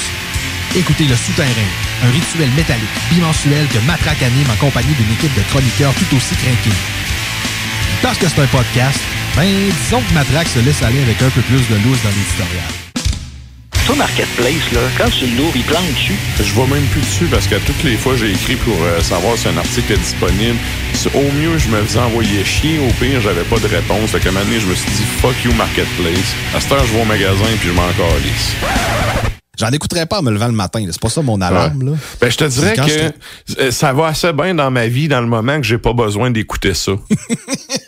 Écoutez 0.77 1.05
Le 1.05 1.17
Souterrain, 1.17 1.49
un 2.05 2.11
rituel 2.11 2.51
métallique 2.55 2.85
bimensuel 3.11 3.67
que 3.69 3.79
Matraque 3.87 4.23
anime 4.23 4.51
en 4.53 4.57
compagnie 4.57 4.93
d'une 4.93 5.13
équipe 5.15 5.35
de 5.35 5.43
chroniqueurs 5.49 5.95
tout 5.95 6.15
aussi 6.15 6.35
craqués. 6.37 6.77
Parce 8.03 8.19
que 8.19 8.29
c'est 8.29 8.41
un 8.41 8.47
podcast, 8.47 9.01
ben 9.37 9.45
disons 9.45 10.01
que 10.01 10.15
Matraque 10.15 10.49
se 10.49 10.61
laisse 10.61 10.83
aller 10.83 11.03
avec 11.03 11.21
un 11.21 11.31
peu 11.31 11.41
plus 11.43 11.69
de 11.69 11.75
loose 11.85 11.99
dans 12.03 12.11
l'éditorial. 12.11 12.71
Toi, 13.87 13.97
Marketplace, 13.97 14.73
là, 14.73 14.81
quand 14.99 15.09
tu 15.11 15.27
l'ouvres, 15.37 15.57
il 15.57 15.63
plante 15.65 15.87
dessus? 15.95 16.15
Je 16.39 16.53
vois 16.53 16.67
même 16.67 16.85
plus 16.93 17.01
dessus 17.01 17.25
parce 17.25 17.47
que 17.47 17.55
toutes 17.57 17.83
les 17.85 17.97
fois 17.97 18.15
j'ai 18.17 18.31
écrit 18.31 18.57
pour 18.57 18.77
euh, 18.83 19.01
savoir 19.01 19.37
si 19.37 19.49
un 19.49 19.57
article 19.57 19.95
est 19.95 19.97
disponible. 19.99 20.57
Au 21.15 21.33
mieux, 21.33 21.59
je 21.59 21.69
me 21.69 21.83
faisais 21.83 21.99
envoyer 21.99 22.45
chier. 22.45 22.79
Au 22.79 22.93
pire, 23.03 23.21
j'avais 23.23 23.45
pas 23.45 23.59
de 23.59 23.67
réponse. 23.67 24.11
Fait 24.11 24.21
qu'à 24.21 24.29
un 24.29 24.33
moment 24.33 24.45
donné, 24.45 24.61
je 24.61 24.67
me 24.67 24.75
suis 24.75 24.91
dit 24.91 25.05
fuck 25.21 25.35
you 25.45 25.53
Marketplace. 25.55 26.35
À 26.55 26.61
cette 26.61 26.73
heure, 26.73 26.85
je 26.87 26.93
vais 26.93 27.01
au 27.03 27.05
magasin 27.07 27.45
puis 27.61 27.69
je 27.69 27.73
m'en 27.73 27.89
calisse. 27.89 28.55
J'en 29.59 29.71
écouterais 29.73 30.07
pas 30.07 30.21
en 30.21 30.23
me 30.23 30.31
levant 30.31 30.47
le 30.47 30.53
matin. 30.53 30.81
là. 30.81 30.93
C'est 30.93 31.01
pas 31.01 31.09
ça 31.09 31.21
mon 31.21 31.41
alarme. 31.41 31.83
Là. 31.91 31.93
Ben, 32.21 32.31
je 32.31 32.37
te 32.37 32.45
dirais 32.45 32.75
que 32.77 32.83
je 33.49 33.55
euh, 33.59 33.71
ça 33.73 33.93
va 33.93 34.07
assez 34.07 34.33
bien 34.33 34.55
dans 34.55 34.71
ma 34.71 34.87
vie 34.87 35.09
dans 35.09 35.21
le 35.21 35.27
moment 35.27 35.57
que 35.57 35.67
j'ai 35.67 35.79
pas 35.79 35.93
besoin 35.95 36.31
d'écouter 36.31 36.75
ça. 36.75 36.93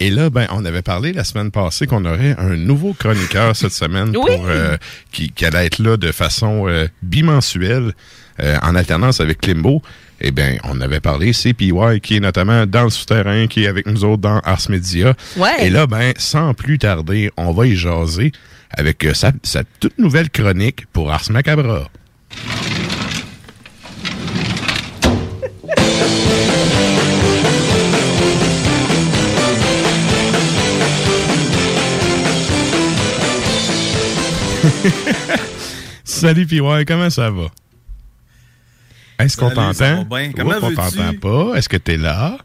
Et 0.00 0.10
là, 0.10 0.30
ben, 0.30 0.46
on 0.50 0.64
avait 0.64 0.82
parlé 0.82 1.12
la 1.12 1.24
semaine 1.24 1.50
passée 1.50 1.86
qu'on 1.86 2.04
aurait 2.04 2.34
un 2.38 2.56
nouveau 2.56 2.94
chroniqueur 2.94 3.54
cette 3.54 3.72
semaine 3.72 4.12
pour, 4.12 4.28
euh, 4.28 4.76
qui, 5.12 5.30
qui 5.30 5.44
allait 5.44 5.66
être 5.66 5.78
là 5.78 5.96
de 5.96 6.12
façon 6.12 6.68
euh, 6.68 6.88
bimensuelle, 7.02 7.92
euh, 8.40 8.56
en 8.62 8.74
alternance 8.74 9.20
avec 9.20 9.40
Klimbo. 9.40 9.80
Eh 10.20 10.32
bien, 10.32 10.56
on 10.64 10.80
avait 10.80 11.00
parlé, 11.00 11.32
c'est 11.32 11.52
PY 11.52 12.00
qui 12.02 12.16
est 12.16 12.20
notamment 12.20 12.66
dans 12.66 12.84
le 12.84 12.90
souterrain, 12.90 13.46
qui 13.46 13.64
est 13.64 13.68
avec 13.68 13.86
nous 13.86 14.04
autres 14.04 14.22
dans 14.22 14.40
Ars 14.40 14.68
Media. 14.68 15.14
Ouais. 15.36 15.66
Et 15.66 15.70
là, 15.70 15.86
ben, 15.86 16.12
sans 16.16 16.54
plus 16.54 16.78
tarder, 16.78 17.30
on 17.36 17.52
va 17.52 17.66
y 17.66 17.76
jaser 17.76 18.32
avec 18.70 19.04
euh, 19.04 19.14
sa, 19.14 19.32
sa 19.42 19.62
toute 19.78 19.98
nouvelle 19.98 20.30
chronique 20.30 20.86
pour 20.92 21.12
Ars 21.12 21.30
Macabra. 21.30 21.88
Salut 36.04 36.46
PY, 36.46 36.60
comment 36.86 37.10
ça 37.10 37.30
va? 37.30 37.46
Est-ce 39.18 39.36
qu'on 39.36 39.50
t'entend? 39.50 40.06
Comment 40.36 40.54
on 40.62 40.74
t'entend 40.74 41.14
pas. 41.20 41.54
Est-ce 41.56 41.68
que 41.68 41.76
t'es 41.76 41.96
là? 41.96 42.38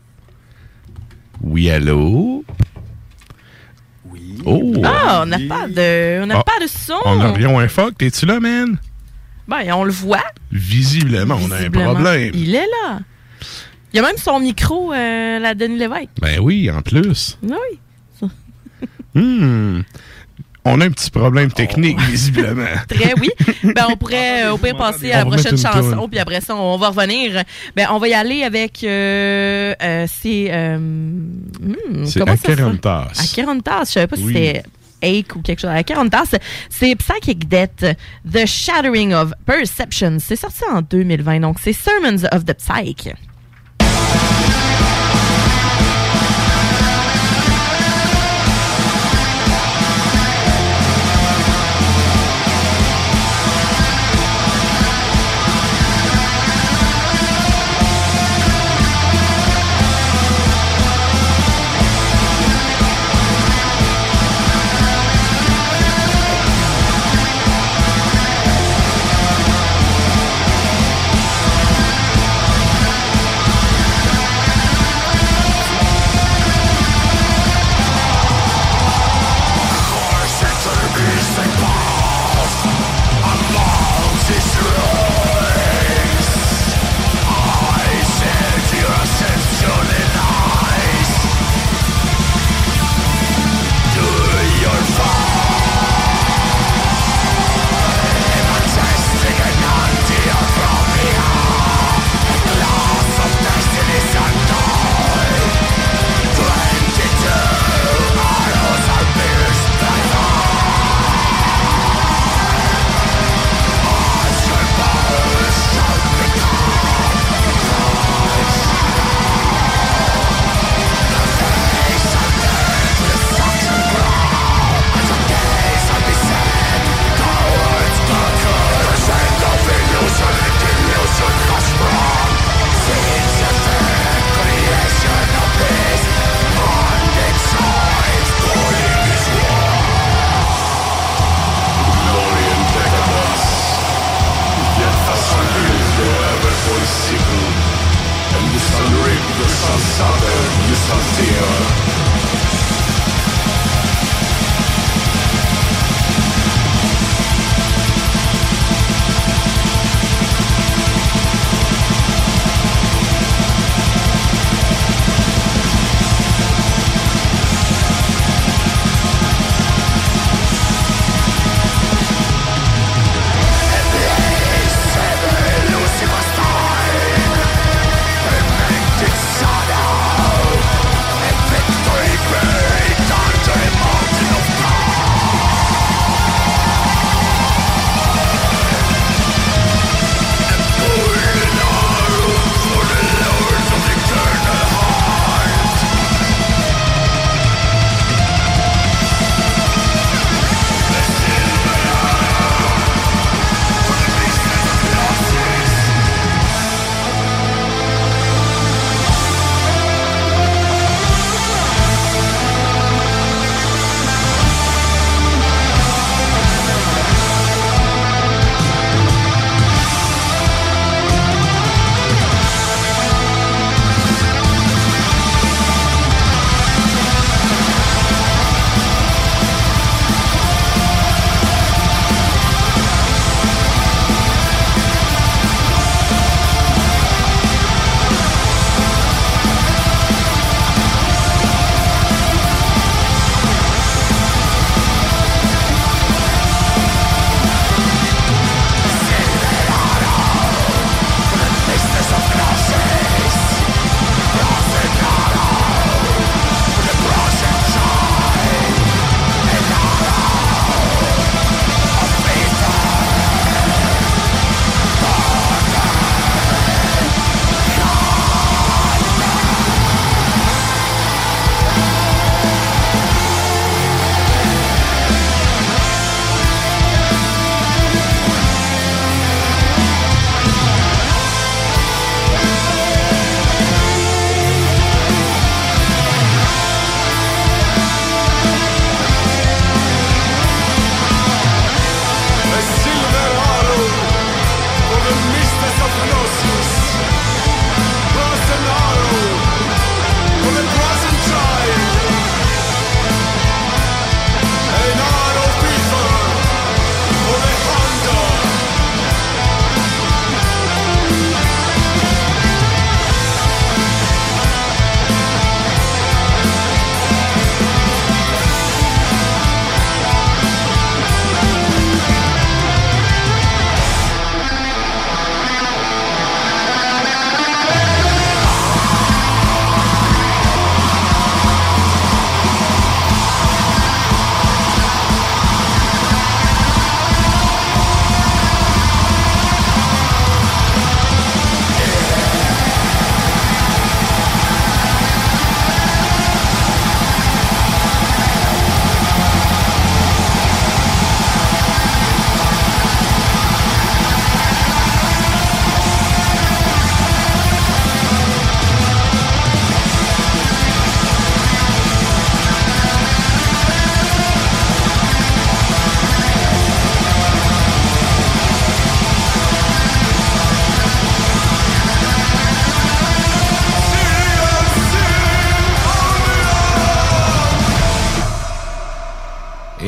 Oui, 1.42 1.70
allô? 1.70 2.44
Oui. 4.06 4.38
Oh! 4.46 4.74
Ah, 4.84 5.22
on 5.24 5.26
n'a 5.26 5.40
pas 5.40 5.68
de, 5.68 6.22
on 6.24 6.28
n'a 6.28 6.40
Ah, 6.40 6.44
pas 6.44 6.64
de 6.64 6.68
son. 6.68 7.00
On 7.06 7.20
a 7.22 7.32
rien 7.32 7.58
un 7.58 7.68
fuck. 7.68 7.98
T'es-tu 7.98 8.26
là, 8.26 8.40
man? 8.40 8.78
Ben, 9.48 9.72
on 9.74 9.84
le 9.84 9.92
voit. 9.92 10.24
Visiblement, 10.52 11.38
on 11.42 11.52
a 11.52 11.58
un 11.58 11.70
problème. 11.70 12.32
Il 12.36 12.54
est 12.56 12.68
là. 12.68 13.00
Il 13.92 13.98
y 13.98 14.00
a 14.00 14.04
même 14.04 14.18
son 14.18 14.40
micro, 14.40 14.94
euh, 14.94 15.40
la 15.40 15.56
Denis 15.56 15.80
Lévesque. 15.80 16.10
Ben 16.22 16.40
oui, 16.40 16.70
en 16.70 16.82
plus. 16.82 17.38
Oui. 17.42 18.30
Hmm. 19.16 19.82
On 20.66 20.82
a 20.82 20.86
un 20.86 20.92
petit 20.92 21.10
problème 21.10 21.52
technique, 21.52 21.98
Oh. 22.00 22.12
visiblement. 22.12 22.66
Très 22.88 23.14
oui. 23.20 23.30
Ben, 23.64 23.88
on 23.90 23.96
pourrait 23.96 24.44
euh, 24.44 24.54
au 24.54 24.58
pire 24.58 24.76
passer 24.78 25.12
à 25.12 25.20
la 25.20 25.26
prochaine 25.26 25.58
chanson, 25.58 26.08
puis 26.10 26.20
après 26.20 26.42
ça, 26.42 26.56
on 26.56 26.78
va 26.78 26.90
revenir. 26.90 27.44
Ben, 27.76 27.88
on 27.92 27.98
va 27.98 28.08
y 28.10 28.14
aller 28.14 28.44
avec. 28.44 28.84
Euh, 28.84 29.74
euh, 29.82 30.06
c'est. 30.12 30.48
euh, 30.52 30.78
hmm, 30.78 32.06
C'est 32.06 32.20
comment 32.20 32.36
ça 32.36 32.44
se- 32.48 32.52
Acherontas. 32.52 33.08
Acherontas. 33.18 33.80
Je 33.86 33.92
savais 33.92 34.08
pas 34.08 34.16
Oui. 34.18 34.22
si 34.22 34.28
c'était. 34.34 34.64
Ache 35.02 35.34
ou 35.34 35.42
quelque 35.42 35.62
chose. 35.62 35.70
Acherontas, 35.70 36.36
c'est 36.70 36.94
Psychic 36.96 37.48
Death, 37.48 37.86
The 38.30 38.46
Shattering 38.46 39.14
of 39.14 39.32
Perception. 39.46 40.18
C'est 40.20 40.36
sorti 40.36 40.60
en 40.70 40.82
2020, 40.82 41.40
donc 41.40 41.58
c'est 41.64 41.72
Sermons 41.72 42.26
of 42.34 42.44
the 42.44 42.54
Psyche. 42.54 43.14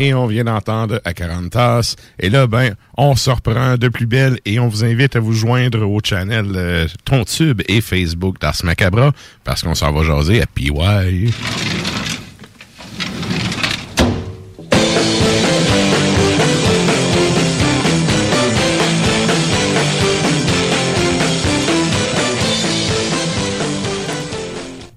Et 0.03 0.15
on 0.15 0.25
vient 0.25 0.45
d'entendre 0.45 0.99
à 1.05 1.13
40 1.13 1.51
tasses. 1.51 1.95
Et 2.17 2.31
là, 2.31 2.47
ben, 2.47 2.73
on 2.97 3.15
se 3.15 3.29
reprend 3.29 3.77
de 3.77 3.87
plus 3.87 4.07
belle 4.07 4.39
et 4.45 4.59
on 4.59 4.67
vous 4.67 4.83
invite 4.83 5.15
à 5.15 5.19
vous 5.19 5.33
joindre 5.33 5.87
au 5.87 5.99
channel 6.03 6.47
euh, 6.55 6.87
Tontube 7.05 7.61
et 7.67 7.81
Facebook 7.81 8.41
d'Ars 8.41 8.55
Macabra 8.63 9.11
parce 9.43 9.61
qu'on 9.61 9.75
s'en 9.75 9.91
va 9.91 10.03
jaser 10.03 10.41
à 10.41 10.47
PY. 10.47 10.71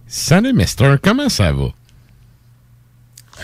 Salut, 0.08 0.54
Mister. 0.54 0.94
Comment 1.02 1.28
ça 1.28 1.52
va? 1.52 1.83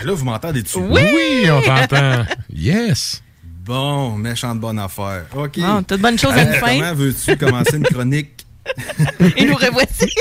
Eh, 0.01 0.05
Là, 0.07 0.13
vous 0.13 0.25
m'entendez 0.25 0.61
dessus? 0.63 0.79
Oui, 0.79 1.49
on 1.49 1.61
t'entend. 1.61 2.25
yes. 2.53 3.21
Bon, 3.63 4.17
méchante 4.17 4.59
bonne 4.59 4.79
affaire. 4.79 5.25
OK. 5.35 5.59
Ah, 5.63 5.81
toute 5.87 6.01
bonne 6.01 6.17
chose 6.17 6.31
à 6.33 6.41
une 6.43 6.49
Euh, 6.49 6.53
fin. 6.59 6.77
Comment 6.79 6.93
veux-tu 6.95 7.37
commencer 7.37 7.77
une 7.77 7.83
chronique? 7.83 8.45
Et 9.37 9.45
nous 9.45 9.55
revoici. 9.55 10.05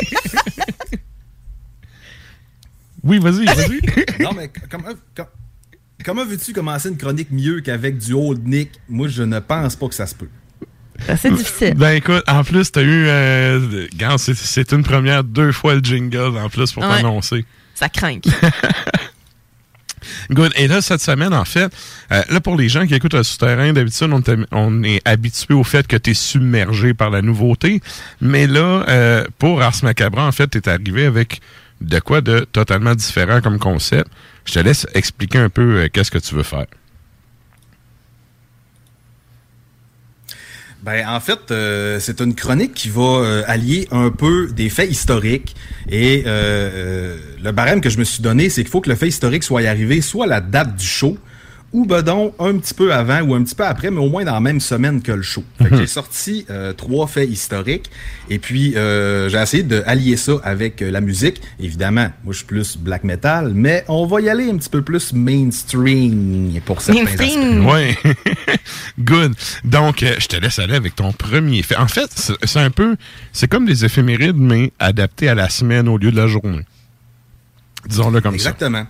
Oui, 3.02 3.18
vas-y, 3.18 3.46
vas-y. 3.46 3.80
non, 4.22 4.32
mais 4.36 4.50
comment, 4.70 4.90
com- 5.16 5.24
comment 6.04 6.24
veux-tu 6.24 6.52
commencer 6.52 6.90
une 6.90 6.98
chronique 6.98 7.28
mieux 7.30 7.60
qu'avec 7.62 7.96
du 7.96 8.12
old 8.12 8.46
Nick? 8.46 8.72
Moi, 8.90 9.08
je 9.08 9.22
ne 9.22 9.38
pense 9.38 9.74
pas 9.74 9.88
que 9.88 9.94
ça 9.94 10.06
se 10.06 10.14
peut. 10.14 10.28
C'est 11.16 11.32
difficile. 11.32 11.72
Ben 11.76 11.92
écoute, 11.92 12.22
en 12.28 12.44
plus, 12.44 12.70
t'as 12.70 12.82
eu. 12.82 13.06
Euh, 13.08 13.86
c'est- 14.18 14.34
c'est 14.34 14.72
une 14.72 14.82
première 14.82 15.24
deux 15.24 15.50
fois 15.50 15.74
le 15.76 15.80
jingle 15.82 16.36
en 16.36 16.50
plus 16.50 16.72
pour 16.72 16.82
Ouais. 16.82 16.96
t'annoncer. 16.96 17.46
Ça 17.74 17.88
craint. 17.88 18.18
Good. 20.30 20.52
Et 20.56 20.68
là, 20.68 20.80
cette 20.80 21.00
semaine, 21.00 21.34
en 21.34 21.44
fait, 21.44 21.72
euh, 22.12 22.22
là, 22.28 22.40
pour 22.40 22.56
les 22.56 22.68
gens 22.68 22.86
qui 22.86 22.94
écoutent 22.94 23.14
le 23.14 23.22
souterrain, 23.22 23.72
d'habitude, 23.72 24.10
on, 24.52 24.82
est 24.82 25.00
habitué 25.04 25.54
au 25.54 25.64
fait 25.64 25.86
que 25.86 25.96
tu 25.96 26.10
es 26.10 26.14
submergé 26.14 26.94
par 26.94 27.10
la 27.10 27.22
nouveauté. 27.22 27.80
Mais 28.20 28.46
là, 28.46 28.84
euh, 28.88 29.24
pour 29.38 29.62
Ars 29.62 29.76
Macabra, 29.82 30.26
en 30.26 30.32
fait, 30.32 30.48
tu 30.48 30.58
es 30.58 30.68
arrivé 30.68 31.06
avec 31.06 31.40
de 31.80 31.98
quoi 31.98 32.20
de 32.20 32.40
totalement 32.52 32.94
différent 32.94 33.40
comme 33.40 33.58
concept. 33.58 34.08
Je 34.44 34.54
te 34.54 34.58
laisse 34.58 34.86
expliquer 34.94 35.38
un 35.38 35.48
peu 35.48 35.82
euh, 35.82 35.88
qu'est-ce 35.92 36.10
que 36.10 36.18
tu 36.18 36.34
veux 36.34 36.42
faire. 36.42 36.66
Ben, 40.82 41.06
en 41.06 41.20
fait, 41.20 41.50
euh, 41.50 42.00
c'est 42.00 42.20
une 42.20 42.34
chronique 42.34 42.72
qui 42.72 42.88
va 42.88 43.02
euh, 43.02 43.42
allier 43.46 43.86
un 43.90 44.10
peu 44.10 44.48
des 44.50 44.70
faits 44.70 44.90
historiques. 44.90 45.54
Et 45.90 46.22
euh, 46.26 46.70
euh, 46.72 47.18
le 47.42 47.52
barème 47.52 47.82
que 47.82 47.90
je 47.90 47.98
me 47.98 48.04
suis 48.04 48.22
donné, 48.22 48.48
c'est 48.48 48.62
qu'il 48.62 48.70
faut 48.70 48.80
que 48.80 48.88
le 48.88 48.96
fait 48.96 49.08
historique 49.08 49.44
soit 49.44 49.60
arrivé 49.66 50.00
soit 50.00 50.26
la 50.26 50.40
date 50.40 50.76
du 50.76 50.86
show, 50.86 51.18
ou 51.72 51.86
ben 51.86 52.02
donc 52.02 52.34
un 52.40 52.58
petit 52.58 52.74
peu 52.74 52.92
avant 52.92 53.20
ou 53.20 53.34
un 53.34 53.44
petit 53.44 53.54
peu 53.54 53.64
après, 53.64 53.90
mais 53.92 53.98
au 54.00 54.08
moins 54.08 54.24
dans 54.24 54.34
la 54.34 54.40
même 54.40 54.58
semaine 54.60 55.00
que 55.02 55.12
le 55.12 55.22
show. 55.22 55.44
Fait 55.58 55.68
que 55.68 55.74
Mhm. 55.74 55.80
j'ai 55.80 55.86
sorti 55.86 56.46
euh, 56.50 56.72
trois 56.72 57.06
faits 57.06 57.30
historiques. 57.30 57.90
Et 58.28 58.40
puis, 58.40 58.76
euh, 58.76 59.28
j'ai 59.28 59.38
essayé 59.38 59.62
de 59.62 59.82
allier 59.86 60.16
ça 60.16 60.32
avec 60.42 60.82
euh, 60.82 60.90
la 60.90 61.00
musique. 61.00 61.40
Évidemment, 61.60 62.10
moi, 62.24 62.32
je 62.32 62.38
suis 62.38 62.46
plus 62.46 62.76
black 62.76 63.04
metal, 63.04 63.52
mais 63.54 63.84
on 63.88 64.04
va 64.06 64.20
y 64.20 64.28
aller 64.28 64.50
un 64.50 64.56
petit 64.56 64.68
peu 64.68 64.82
plus 64.82 65.12
mainstream 65.12 66.60
pour 66.64 66.82
certains 66.82 67.06
aspects. 67.06 67.66
Ouais. 67.66 67.96
Good. 68.98 69.34
Donc, 69.64 70.02
euh, 70.02 70.16
je 70.18 70.26
te 70.26 70.36
laisse 70.36 70.58
aller 70.58 70.74
avec 70.74 70.96
ton 70.96 71.12
premier 71.12 71.62
fait. 71.62 71.76
En 71.76 71.86
fait, 71.88 72.10
c'est 72.44 72.58
un 72.60 72.70
peu. 72.70 72.96
C'est 73.32 73.48
comme 73.48 73.64
des 73.66 73.84
éphémérides, 73.84 74.36
mais 74.36 74.72
adaptés 74.80 75.28
à 75.28 75.34
la 75.36 75.48
semaine 75.48 75.88
au 75.88 75.98
lieu 75.98 76.10
de 76.10 76.16
la 76.16 76.26
journée. 76.26 76.64
Disons-le 77.86 78.20
comme 78.20 78.34
Exactement. 78.34 78.86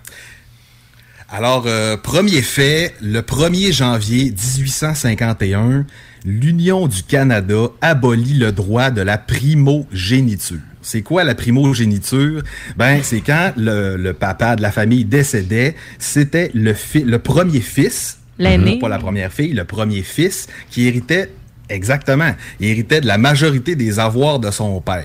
Alors, 1.33 1.65
euh, 1.67 1.97
premier 1.97 2.43
fait, 2.43 2.95
le 3.01 3.21
1er 3.21 3.73
janvier 3.73 4.33
1851, 4.33 5.87
l'Union 6.25 6.89
du 6.89 7.05
Canada 7.05 7.69
abolit 7.81 8.35
le 8.35 8.51
droit 8.51 8.91
de 8.91 9.01
la 9.01 9.17
primogéniture. 9.17 10.59
C'est 10.83 11.03
quoi 11.03 11.23
la 11.23 11.37
primogéniture? 11.37 12.43
Ben, 12.77 13.01
c'est 13.05 13.21
quand 13.21 13.53
le, 13.57 13.97
le 13.97 14.13
papa 14.13 14.57
de 14.57 14.63
la 14.63 14.73
famille 14.73 15.05
décédait, 15.05 15.77
c'était 16.01 16.51
le, 16.53 16.75
le 17.05 17.19
premier 17.21 17.61
fils, 17.61 18.19
L'aîné. 18.39 18.79
pas 18.81 18.89
la 18.89 18.99
première 18.99 19.33
fille, 19.33 19.53
le 19.53 19.65
premier 19.65 20.03
fils, 20.03 20.49
qui 20.69 20.89
héritait, 20.89 21.31
exactement, 21.69 22.35
il 22.59 22.69
héritait 22.69 23.01
de 23.03 23.07
la 23.07 23.19
majorité 23.19 23.77
des 23.77 24.01
avoirs 24.01 24.41
de 24.41 24.51
son 24.51 24.81
père. 24.81 25.05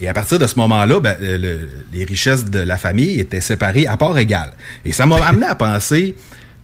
Et 0.00 0.08
à 0.08 0.12
partir 0.12 0.38
de 0.38 0.46
ce 0.46 0.58
moment-là, 0.58 1.00
ben, 1.00 1.16
euh, 1.22 1.38
le- 1.38 1.68
les 1.92 2.04
richesses 2.04 2.44
de 2.46 2.58
la 2.58 2.76
famille 2.76 3.20
étaient 3.20 3.40
séparées 3.40 3.86
à 3.86 3.96
part 3.96 4.16
égale. 4.18 4.52
Et 4.84 4.92
ça 4.92 5.06
m'a 5.06 5.16
amené 5.24 5.46
à 5.46 5.54
penser, 5.54 6.16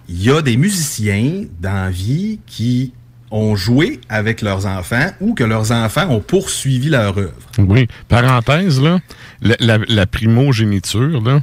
il 0.09 0.23
y 0.23 0.31
a 0.31 0.43
des 0.43 0.57
musiciens 0.57 1.45
dans 1.61 1.73
la 1.85 1.91
vie 1.91 2.41
qui 2.47 2.93
ont 3.31 3.55
joué 3.55 4.01
avec 4.09 4.43
leurs 4.43 4.67
enfants 4.67 5.07
ou 5.21 5.35
que 5.35 5.45
leurs 5.45 5.71
enfants 5.71 6.09
ont 6.11 6.19
poursuivi 6.21 6.89
leur 6.89 7.17
œuvre. 7.17 7.33
Oui. 7.59 7.87
Parenthèse, 8.09 8.81
là, 8.81 8.99
la, 9.41 10.07
primogéniture, 10.07 11.21
là, 11.23 11.41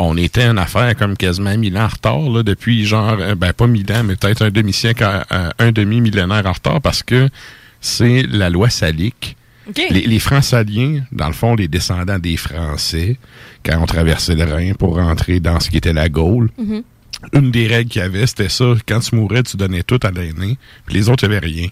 on 0.00 0.16
était 0.16 0.46
en 0.48 0.56
affaire 0.56 0.96
comme 0.96 1.16
quasiment 1.16 1.56
mille 1.56 1.78
ans 1.78 1.84
en 1.84 1.88
retard, 1.88 2.20
là, 2.30 2.42
depuis 2.42 2.84
genre, 2.84 3.16
euh, 3.20 3.36
ben 3.36 3.52
pas 3.52 3.68
mille 3.68 3.90
ans, 3.92 4.02
mais 4.04 4.16
peut-être 4.16 4.42
un 4.42 4.50
demi-siècle, 4.50 5.04
à 5.04 5.52
un 5.60 5.70
demi-millénaire 5.70 6.42
en 6.46 6.52
retard, 6.52 6.80
parce 6.80 7.04
que 7.04 7.28
c'est 7.80 8.24
la 8.28 8.50
loi 8.50 8.70
salique. 8.70 9.36
Les, 9.90 10.02
les 10.02 10.20
dans 11.12 11.26
le 11.26 11.32
fond, 11.32 11.54
les 11.54 11.68
descendants 11.68 12.18
des 12.18 12.36
Français, 12.36 13.16
quand 13.64 13.78
on 13.80 13.86
traversait 13.86 14.34
le 14.34 14.44
Rhin 14.44 14.72
pour 14.78 14.96
rentrer 14.96 15.40
dans 15.40 15.60
ce 15.60 15.70
qui 15.70 15.78
était 15.78 15.92
la 15.92 16.08
Gaule, 16.08 16.50
Mhm. 16.58 16.82
une 17.32 17.50
des 17.50 17.66
règles 17.66 17.90
qu'il 17.90 18.02
y 18.02 18.04
avait, 18.04 18.26
c'était 18.26 18.48
ça, 18.48 18.74
quand 18.86 19.00
tu 19.00 19.14
mourais, 19.16 19.42
tu 19.42 19.56
donnais 19.56 19.82
tout 19.82 20.00
à 20.02 20.10
l'aîné, 20.10 20.58
puis 20.86 20.94
les 20.96 21.08
autres, 21.08 21.24
il 21.24 21.30
n'y 21.30 21.36
avait 21.36 21.46
rien. 21.46 21.68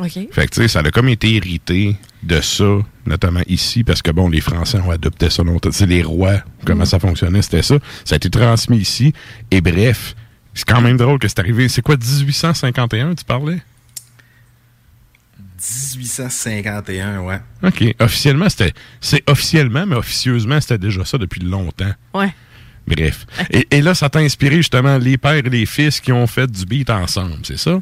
OK. 0.00 0.10
Fait 0.32 0.46
que, 0.46 0.54
tu 0.54 0.60
sais, 0.62 0.68
ça 0.68 0.80
a 0.80 0.90
comme 0.90 1.08
été 1.08 1.34
hérité 1.36 1.96
de 2.24 2.40
ça, 2.40 2.78
notamment 3.06 3.42
ici, 3.46 3.84
parce 3.84 4.02
que, 4.02 4.10
bon, 4.10 4.28
les 4.28 4.40
Français 4.40 4.78
ont 4.80 4.90
adopté 4.90 5.30
ça 5.30 5.44
longtemps. 5.44 5.70
Sais, 5.70 5.86
les 5.86 6.02
rois, 6.02 6.42
comment 6.66 6.80
Mhm. 6.80 6.86
ça 6.86 6.98
fonctionnait, 6.98 7.42
c'était 7.42 7.62
ça. 7.62 7.78
Ça 8.04 8.14
a 8.14 8.16
été 8.16 8.28
transmis 8.28 8.78
ici. 8.78 9.12
Et 9.52 9.60
bref, 9.60 10.16
c'est 10.52 10.64
quand 10.66 10.80
même 10.80 10.96
drôle 10.96 11.20
que 11.20 11.28
c'est 11.28 11.38
arrivé. 11.38 11.68
C'est 11.68 11.80
quoi, 11.82 11.96
1851, 11.96 13.14
tu 13.14 13.24
parlais? 13.24 13.62
1851, 15.98 17.20
ouais. 17.20 17.40
OK. 17.62 17.94
Officiellement, 18.00 18.48
c'était. 18.48 18.72
C'est 19.00 19.22
officiellement, 19.28 19.86
mais 19.86 19.96
officieusement, 19.96 20.60
c'était 20.60 20.78
déjà 20.78 21.04
ça 21.04 21.18
depuis 21.18 21.40
longtemps. 21.40 21.92
Ouais. 22.12 22.32
Bref. 22.86 23.26
Et, 23.50 23.66
et 23.70 23.80
là, 23.80 23.94
ça 23.94 24.10
t'a 24.10 24.18
inspiré 24.18 24.56
justement 24.56 24.98
les 24.98 25.16
pères 25.16 25.34
et 25.36 25.42
les 25.42 25.64
fils 25.66 26.00
qui 26.00 26.12
ont 26.12 26.26
fait 26.26 26.50
du 26.50 26.66
beat 26.66 26.90
ensemble, 26.90 27.36
c'est 27.42 27.58
ça? 27.58 27.80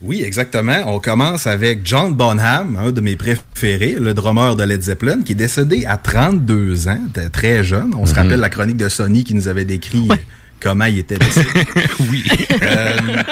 Oui, 0.00 0.22
exactement. 0.22 0.82
On 0.86 1.00
commence 1.00 1.46
avec 1.48 1.80
John 1.84 2.14
Bonham, 2.14 2.76
un 2.76 2.92
de 2.92 3.00
mes 3.00 3.16
préférés, 3.16 3.96
le 3.98 4.14
drummer 4.14 4.54
de 4.54 4.62
Led 4.62 4.82
Zeppelin, 4.82 5.22
qui 5.24 5.32
est 5.32 5.34
décédé 5.34 5.86
à 5.86 5.96
32 5.96 6.86
ans, 6.88 7.00
était 7.08 7.30
très 7.30 7.64
jeune. 7.64 7.94
On 7.96 8.06
se 8.06 8.12
Mhm. 8.12 8.18
rappelle 8.18 8.40
la 8.40 8.50
chronique 8.50 8.76
de 8.76 8.88
Sony 8.88 9.24
qui 9.24 9.34
nous 9.34 9.48
avait 9.48 9.64
décrit 9.64 10.06
euh, 10.10 10.14
comment 10.60 10.84
il 10.84 10.98
était 10.98 11.18
décédé. 11.18 11.48
oui. 12.10 12.22
Euh, 12.62 13.22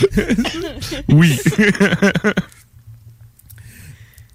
oui. 1.08 1.38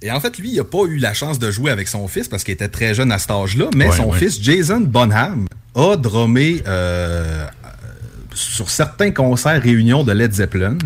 Et 0.02 0.12
en 0.12 0.20
fait, 0.20 0.38
lui, 0.38 0.52
il 0.52 0.58
n'a 0.58 0.64
pas 0.64 0.84
eu 0.88 0.98
la 0.98 1.14
chance 1.14 1.40
de 1.40 1.50
jouer 1.50 1.72
avec 1.72 1.88
son 1.88 2.08
fils 2.08 2.28
parce 2.28 2.44
qu'il 2.44 2.54
était 2.54 2.68
très 2.68 2.94
jeune 2.94 3.12
à 3.12 3.18
cet 3.18 3.32
âge-là, 3.32 3.70
mais 3.76 3.88
Ouais, 3.90 3.96
son 3.98 4.12
ouais. 4.12 4.20
fils, 4.20 4.42
Jason 4.42 4.82
Bonham, 4.82 5.48
a 5.76 5.96
drummé 5.96 6.62
euh, 6.68 6.68
euh, 6.68 7.48
sur 8.38 8.70
certains 8.70 9.12
concerts 9.12 9.62
réunions 9.62 10.04
de 10.04 10.12
Led 10.12 10.32
Zeppelin. 10.34 10.78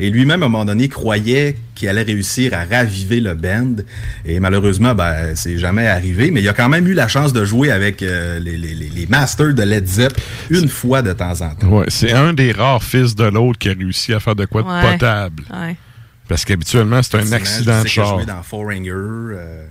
Et 0.00 0.10
lui-même, 0.10 0.42
à 0.42 0.46
un 0.46 0.48
moment 0.48 0.64
donné, 0.64 0.88
croyait 0.88 1.56
qu'il 1.74 1.88
allait 1.88 2.02
réussir 2.02 2.54
à 2.54 2.64
raviver 2.64 3.20
le 3.20 3.34
band. 3.34 3.76
Et 4.24 4.38
malheureusement, 4.40 4.94
ben, 4.94 5.34
c'est 5.34 5.58
jamais 5.58 5.86
arrivé. 5.88 6.30
Mais 6.30 6.40
il 6.40 6.48
a 6.48 6.52
quand 6.52 6.68
même 6.68 6.86
eu 6.86 6.94
la 6.94 7.08
chance 7.08 7.32
de 7.32 7.44
jouer 7.44 7.70
avec 7.70 8.02
euh, 8.02 8.38
les, 8.38 8.56
les- 8.56 8.74
les- 8.74 8.88
les 8.90 9.06
masters 9.06 9.54
de 9.54 9.62
Led 9.62 9.86
Zepp 9.86 10.12
une 10.50 10.68
fois 10.68 11.02
de 11.02 11.12
temps 11.12 11.40
en 11.40 11.54
temps. 11.54 11.68
Ouais, 11.68 11.86
c'est 11.88 12.12
un 12.12 12.32
des 12.32 12.52
rares 12.52 12.82
fils 12.82 13.14
de 13.14 13.24
l'autre 13.24 13.58
qui 13.58 13.70
a 13.70 13.72
réussi 13.72 14.12
à 14.14 14.20
faire 14.20 14.36
de 14.36 14.44
quoi 14.44 14.62
de 14.62 14.68
Ouais. 14.68 14.92
potable. 14.92 15.42
Ouais. 15.52 15.76
Parce 16.28 16.44
qu'habituellement, 16.44 17.02
c'est 17.02 17.16
un 17.16 17.32
accident 17.32 17.82
de 17.82 17.88
char. 17.88 18.16
joué 18.18 18.24
dans 18.26 18.42
Foreigner. 18.42 18.90
euh, 18.92 19.64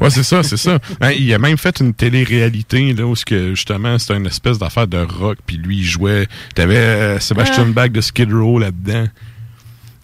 Ouais, 0.00 0.10
c'est 0.10 0.22
ça, 0.22 0.42
c'est 0.42 0.56
ça. 0.56 0.78
Hein, 1.00 1.10
il 1.18 1.32
a 1.34 1.38
même 1.38 1.56
fait 1.58 1.80
une 1.80 1.94
télé-réalité, 1.94 2.92
là, 2.92 3.06
où 3.06 3.16
ce 3.16 3.24
que, 3.24 3.54
justement, 3.54 3.98
c'était 3.98 4.16
une 4.16 4.26
espèce 4.26 4.58
d'affaire 4.58 4.86
de 4.86 4.98
rock, 4.98 5.38
puis 5.46 5.56
lui, 5.56 5.78
il 5.78 5.84
jouait. 5.84 6.26
T'avais 6.54 6.76
euh, 6.76 7.18
Sebastian 7.20 7.64
Ah. 7.68 7.72
Bach 7.72 7.90
de 7.90 8.00
Skid 8.00 8.32
Row 8.32 8.58
là-dedans. 8.58 9.06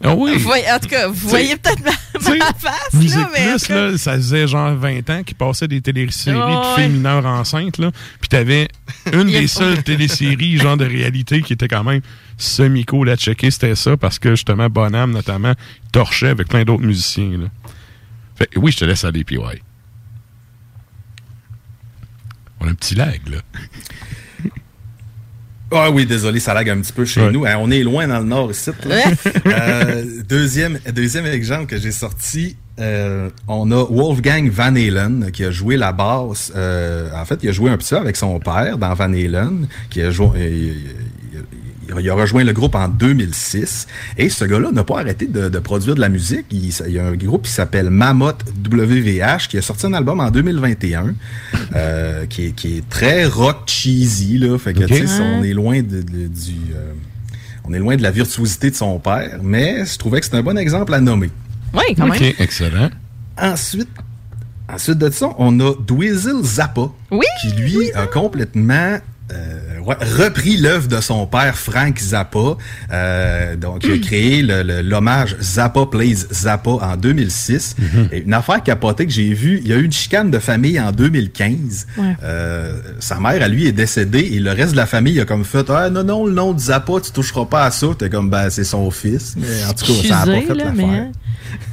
Ah 0.07 0.15
oui! 0.15 0.37
Voyez- 0.39 0.71
en 0.71 0.79
tout 0.81 0.89
cas, 0.89 1.07
vous 1.07 1.15
T'sais, 1.15 1.29
voyez 1.29 1.57
peut-être 1.57 1.83
ma, 1.83 1.91
ma 2.37 2.53
face, 2.53 2.93
Musique 2.93 3.17
là, 3.17 3.31
mais 3.33 3.47
Plus, 3.53 3.69
là, 3.71 3.97
ça 3.97 4.15
faisait 4.17 4.47
genre 4.47 4.75
20 4.75 5.09
ans 5.09 5.23
qu'il 5.23 5.37
passait 5.37 5.69
des 5.69 5.81
téléséries 5.81 6.37
Ouais, 6.37 6.45
de 6.57 6.75
filles 6.75 6.85
ouais. 6.85 6.89
mineures 6.89 7.25
enceintes, 7.25 7.79
là. 7.79 7.91
Puis 8.21 8.29
t'avais 8.29 8.69
une 9.15 9.31
des 9.31 9.47
seules 9.47 9.83
téléséries, 9.85 10.59
genre 10.59 10.77
de 10.77 10.85
réalité, 10.85 11.41
qui 11.41 11.55
était 11.55 11.69
quand 11.69 11.85
même 11.85 12.01
semi-cool 12.37 13.09
à 13.09 13.17
checker, 13.17 13.51
c'était 13.51 13.77
ça, 13.77 13.97
parce 13.97 14.19
que 14.19 14.31
justement, 14.31 14.69
Bonham, 14.69 15.11
notamment, 15.13 15.55
torchait 15.93 16.29
avec 16.29 16.49
plein 16.49 16.65
d'autres 16.65 16.83
musiciens, 16.85 17.31
là. 17.39 17.47
Fait 18.37 18.49
oui, 18.57 18.73
je 18.73 18.79
te 18.79 18.85
laisse 18.85 19.05
aller, 19.05 19.23
puis 19.25 19.39
ouais. 19.39 19.63
On 22.65 22.69
a 22.69 22.71
un 22.71 22.75
petit 22.75 22.95
lag, 22.95 23.21
là. 23.31 23.39
Ah 25.77 25.91
oui, 25.91 26.07
désolé, 26.07 26.39
ça 26.41 26.55
lag 26.55 26.69
un 26.71 26.81
petit 26.81 26.93
peu 26.93 27.05
chez 27.05 27.21
Ouais. 27.21 27.33
nous. 27.33 27.45
Hein, 27.47 27.57
on 27.59 27.71
est 27.71 27.83
loin 27.83 28.07
dans 28.07 28.21
le 28.21 28.25
nord 28.27 28.51
ici. 28.51 28.71
là. 28.87 28.97
Euh, 29.47 30.05
deuxième, 30.29 30.79
deuxième 30.95 31.27
exemple 31.27 31.67
que 31.67 31.79
j'ai 31.79 31.91
sorti, 31.91 32.57
euh, 32.79 33.29
on 33.49 33.71
a 33.73 33.85
Wolfgang 33.85 34.49
Van 34.51 34.75
Halen 34.77 35.31
qui 35.33 35.45
a 35.45 35.51
joué 35.51 35.77
la 35.77 35.93
basse. 35.93 36.53
euh, 36.55 37.11
en 37.15 37.25
fait, 37.25 37.41
il 37.43 37.49
a 37.49 37.53
joué 37.53 37.71
un 37.71 37.77
petit 37.77 37.91
peu 37.91 37.99
avec 38.01 38.17
son 38.17 38.39
père 38.39 38.79
dans 38.79 38.95
Van 38.95 39.13
Halen, 39.13 39.67
qui 39.91 40.01
a 40.03 40.11
joué. 40.11 40.75
Il- 42.01 42.11
a 42.11 42.15
rejoint 42.15 42.45
le 42.45 42.53
groupe 42.53 42.75
en 42.75 42.89
2006 42.89 43.87
et 44.19 44.29
ce 44.29 44.45
gars-là 44.45 44.71
n'a 44.73 44.85
pas 44.85 45.01
arrêté 45.01 45.27
de, 45.27 45.49
de 45.49 45.59
produire 45.59 45.95
de 45.95 46.01
la 46.01 46.09
musique. 46.09 46.47
Il, 46.51 46.71
il 46.87 46.93
y 46.93 46.99
a 46.99 47.07
un 47.07 47.15
groupe 47.17 47.45
qui 47.47 47.53
s'appelle 47.53 47.91
Mammoth 47.91 48.43
WVH 48.69 49.49
qui 49.49 49.59
a 49.59 49.63
sorti 49.63 49.87
un 49.87 49.93
album 49.95 50.21
en 50.21 50.31
2021 50.31 51.15
euh, 51.77 52.27
qui, 52.27 52.47
est, 52.47 52.51
qui 52.53 52.79
est 52.79 52.89
très 52.89 53.25
rock 53.27 53.63
cheesy. 53.67 54.39
Là, 54.39 54.59
fait 54.59 54.73
que, 54.75 54.85
on 55.39 55.43
est 55.43 55.53
loin 55.53 55.79
de, 55.83 56.03
de- 56.03 56.29
du... 56.29 56.53
euh, 56.75 56.93
on 57.65 57.73
est 57.73 57.79
loin 57.79 57.97
de 57.97 58.03
la 58.03 58.11
virtuosité 58.11 58.71
de 58.71 58.77
son 58.77 58.99
père, 58.99 59.39
mais 59.43 59.85
je 59.87 59.97
trouvais 59.99 60.21
que 60.21 60.27
c'était 60.27 60.37
un 60.37 60.43
bon 60.43 60.59
exemple 60.59 60.93
à 60.93 61.01
nommer. 61.01 61.31
Oui, 61.73 61.83
quand 61.97 62.09
OK, 62.09 62.21
même. 62.21 62.33
excellent. 62.39 62.91
Ensuite, 63.41 63.89
ensuite 64.73 64.99
de 64.99 65.11
ça, 65.11 65.31
on 65.39 65.59
a 65.61 65.73
Dweezil 65.87 66.43
Zappa, 66.45 66.91
Oui, 67.11 67.25
qui 67.41 67.53
lui 67.53 67.91
a 67.95 68.07
complètement 68.07 68.99
euh, 69.33 69.79
ouais, 69.81 69.97
repris 70.19 70.57
l'œuvre 70.59 70.87
de 70.87 71.01
son 71.01 71.27
père 71.27 71.57
Frank 71.57 71.99
Zappa. 71.99 72.57
Euh, 72.93 73.57
donc, 73.57 73.83
il 73.85 73.93
a 73.93 73.99
créé 73.99 74.43
le- 74.43 74.63
le- 74.63 74.83
l'hommage 74.83 75.35
Zappa 75.41 75.87
Plays 75.87 76.27
Zappa 76.33 76.71
en 76.73 76.97
2006. 76.97 77.75
Et 78.13 78.19
une 78.23 78.35
affaire 78.35 78.63
capotée 78.63 79.07
que 79.07 79.13
j'ai 79.13 79.33
vue, 79.33 79.61
il 79.65 79.69
y 79.69 79.73
a 79.73 79.77
eu 79.77 79.85
une 79.85 79.93
chicane 79.93 80.31
de 80.31 80.39
famille 80.39 80.79
en 80.79 80.93
2015. 80.93 81.87
Ouais. 81.97 82.17
Euh, 82.23 82.81
sa 83.01 83.19
mère, 83.19 83.43
à 83.43 83.49
lui, 83.49 83.67
est 83.67 83.73
décédée 83.73 84.29
et 84.33 84.41
le 84.41 84.51
reste 84.53 84.73
de 84.73 84.77
la 84.77 84.87
famille 84.87 85.19
a 85.21 85.25
comme 85.25 85.45
fait 85.45 85.69
Ah 85.71 85.89
non, 85.91 86.05
non, 86.05 86.27
le 86.27 86.33
nom 86.33 86.53
de 86.53 86.61
Zappa, 86.61 87.01
tu 87.03 87.11
toucheras 87.11 87.47
pas 87.47 87.65
à 87.65 87.71
ça. 87.71 87.87
T'es 87.99 88.11
comme, 88.11 88.29
ben, 88.29 88.51
c'est 88.51 88.65
son 88.65 88.91
fils. 88.91 89.35
Mais 89.39 89.65
en 89.65 89.73
tout 89.73 89.87
cas, 90.03 90.09
ça 90.09 90.19
a 90.21 90.27
pas 90.27 90.41
fait 90.43 90.55
l'affaire. 90.55 90.75
mais... 90.75 91.11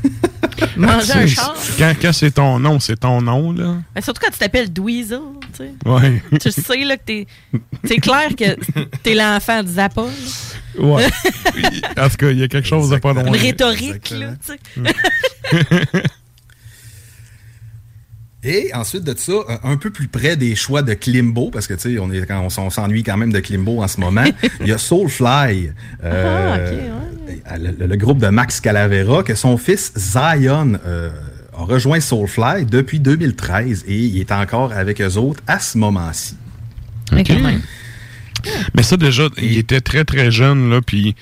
Manger 0.78 1.14
un 1.14 1.28
char. 1.28 1.56
Quand, 1.78 1.94
quand 2.02 2.14
c'est 2.14 2.32
ton 2.32 2.60
nom, 2.60 2.80
c'est 2.80 3.00
ton 3.00 3.22
nom, 3.22 3.52
là. 3.52 3.76
Mais 3.96 4.02
surtout 4.02 4.22
quand 4.24 4.32
tu 4.32 4.38
t'appelles 4.38 4.72
Dweezil, 4.72 5.20
tu 5.52 5.64
sais. 5.64 5.72
Ouais. 5.86 6.22
tu 6.40 6.52
sais 6.52 6.84
là 6.84 6.98
que 6.98 7.04
t'es. 7.06 7.28
C'est 7.84 7.98
clair 7.98 8.30
que 8.36 8.56
t'es 9.04 9.14
l'enfant 9.14 9.64
de 9.64 9.68
Zappa. 9.68 10.02
là. 10.04 10.84
Ouais. 10.84 11.06
en 11.98 12.10
tout 12.10 12.18
cas, 12.18 12.30
il 12.32 12.40
y 12.40 12.44
a 12.44 12.48
quelque 12.48 12.68
chose 12.68 12.90
de 12.90 12.98
pas 12.98 13.14
loin. 13.14 13.26
Une 13.26 13.36
rhétorique, 13.36 14.10
là, 14.12 14.34
tu 14.46 14.54
sais. 14.84 16.02
Et 18.44 18.72
ensuite 18.74 19.04
de 19.04 19.16
ça, 19.16 19.34
un- 19.64 19.72
un 19.74 19.78
peu 19.78 19.92
plus 19.92 20.08
près 20.08 20.36
des 20.36 20.56
choix 20.56 20.82
de 20.82 20.96
Klimbo, 20.96 21.52
parce 21.52 21.68
que 21.68 21.76
tu 21.76 21.94
sais, 21.94 22.00
on 22.00 22.12
est 22.12 22.26
quand 22.26 22.42
on, 22.42 22.50
s'en- 22.50 22.66
on 22.66 22.70
s'ennuie 22.72 23.04
quand 23.04 23.16
même 23.18 23.32
de 23.32 23.40
Klimbo 23.40 23.84
en 23.84 23.88
ce 23.88 24.00
moment. 24.00 24.24
Il 24.62 24.68
y 24.68 24.72
a 24.72 24.80
Soulfly, 24.80 25.70
euh, 26.04 26.90
le, 27.60 27.86
le 27.86 27.96
groupe 27.98 28.18
de 28.18 28.30
Max 28.30 28.60
Calavera, 28.60 29.22
que 29.22 29.36
son 29.36 29.58
fils 29.58 29.94
Zion 29.96 30.74
euh, 30.88 31.12
a 31.62 31.66
rejoint 31.66 32.00
Soulfly 32.00 32.66
depuis 32.66 33.00
2013 33.00 33.86
et 33.88 33.98
il 33.98 34.20
est 34.20 34.32
encore 34.32 34.74
avec 34.74 35.02
eux 35.02 35.16
autres 35.18 35.42
à 35.48 35.60
ce 35.60 35.78
moment-ci. 35.78 36.36
Mais 38.76 38.84
ça, 38.84 38.98
déjà, 38.98 39.28
il 39.38 39.58
était 39.58 39.82
très, 39.82 40.04
très 40.04 40.32
jeune, 40.32 40.70
là, 40.70 40.82
puis 40.82 41.16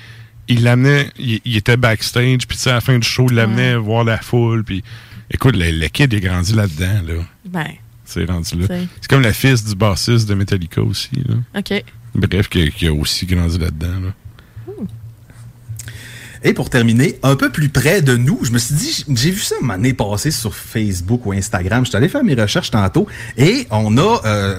il 0.48 0.64
l'amenait, 0.64 1.10
il, 1.20 1.42
il 1.46 1.58
était 1.58 1.78
backstage, 1.78 2.48
puis 2.48 2.58
tu 2.58 2.64
sais, 2.64 2.70
à 2.72 2.76
la 2.76 2.82
fin 2.82 2.98
du 2.98 3.08
show, 3.08 3.28
il 3.30 3.36
l'amenait 3.36 3.76
voir 3.76 4.04
la 4.04 4.18
foule, 4.18 4.64
puis 4.64 4.84
écoute, 5.32 5.56
le, 5.56 5.70
le 5.72 5.88
kid 5.88 6.14
est 6.14 6.20
grandi 6.22 6.54
là-dedans, 6.54 7.02
là. 7.08 7.14
Ben, 7.46 7.68
C'est 8.06 8.26
rendu 8.26 8.56
là. 8.60 8.66
C'est- 8.68 9.08
comme 9.10 9.22
le 9.22 9.32
fils 9.34 9.64
du 9.66 9.76
bassiste 9.76 10.28
de 10.30 10.34
Metallica 10.34 10.82
aussi, 10.82 11.10
là. 11.28 11.36
OK. 11.60 11.84
Bref, 12.16 12.48
qui, 12.50 12.72
qui 12.72 12.88
a 12.88 12.94
aussi 12.94 13.26
grandi 13.26 13.58
là-dedans, 13.60 14.00
là. 14.06 14.14
Et 16.44 16.54
pour 16.54 16.70
terminer, 16.70 17.20
un 17.24 17.36
peu 17.36 17.50
plus 17.50 17.68
près 17.70 18.02
de 18.02 18.16
nous, 18.16 18.40
je 18.44 18.52
me 18.52 18.58
suis 18.58 18.74
dit, 18.76 19.06
j'ai 19.14 19.32
vu 19.32 19.42
ça 19.42 19.56
m'année 19.62 19.94
passée 19.94 20.32
sur 20.32 20.56
Facebook 20.56 21.26
ou 21.26 21.34
Instagram. 21.34 21.84
Je 21.84 21.90
suis 21.90 21.98
allé 21.98 22.08
faire 22.08 22.24
mes 22.24 22.34
recherches 22.34 22.72
tantôt 22.72 23.08
et 23.38 23.68
on 23.72 23.98
a, 23.98 24.22
euh, 24.26 24.56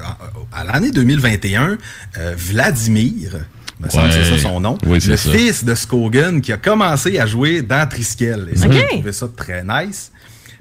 à 0.52 0.64
l'année 0.64 0.90
2021, 0.90 1.78
euh, 2.18 2.34
Vladimir, 2.36 3.32
me 3.80 3.88
semble 3.88 4.08
que 4.08 4.14
c'est 4.14 4.24
ça 4.36 4.38
son 4.38 4.60
nom, 4.60 4.76
Oui, 4.84 4.98
le 5.06 5.16
ça. 5.16 5.30
fils 5.30 5.64
de 5.64 5.74
Skogan 5.74 6.42
qui 6.42 6.52
a 6.52 6.58
commencé 6.58 7.18
à 7.18 7.24
jouer 7.26 7.62
dans 7.62 7.88
Triskel. 7.88 8.48
Et 8.52 8.56
ça, 8.58 8.70
j'ai 8.70 8.86
trouvé 8.86 9.12
ça 9.12 9.28
très 9.34 9.64
nice. 9.64 10.12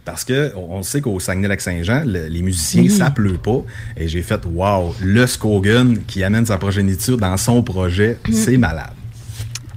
Parce 0.05 0.23
que 0.23 0.53
on 0.55 0.81
sait 0.81 1.01
qu'au 1.01 1.19
Saguenay-Lac-Saint-Jean, 1.19 2.03
le- 2.05 2.27
les 2.27 2.41
musiciens, 2.41 2.83
Oui. 2.83 2.89
ça 2.89 3.11
pleut 3.11 3.37
pas. 3.37 3.61
Et 3.97 4.07
j'ai 4.07 4.21
fait, 4.23 4.39
wow, 4.45 4.95
le 5.01 5.27
Skogan 5.27 5.99
qui 6.07 6.23
amène 6.23 6.45
sa 6.45 6.57
progéniture 6.57 7.17
dans 7.17 7.35
son 7.37 7.61
projet, 7.61 8.17
Mm. 8.27 8.33
c'est 8.33 8.57
malade. 8.57 8.93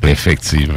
Effectivement. 0.05 0.75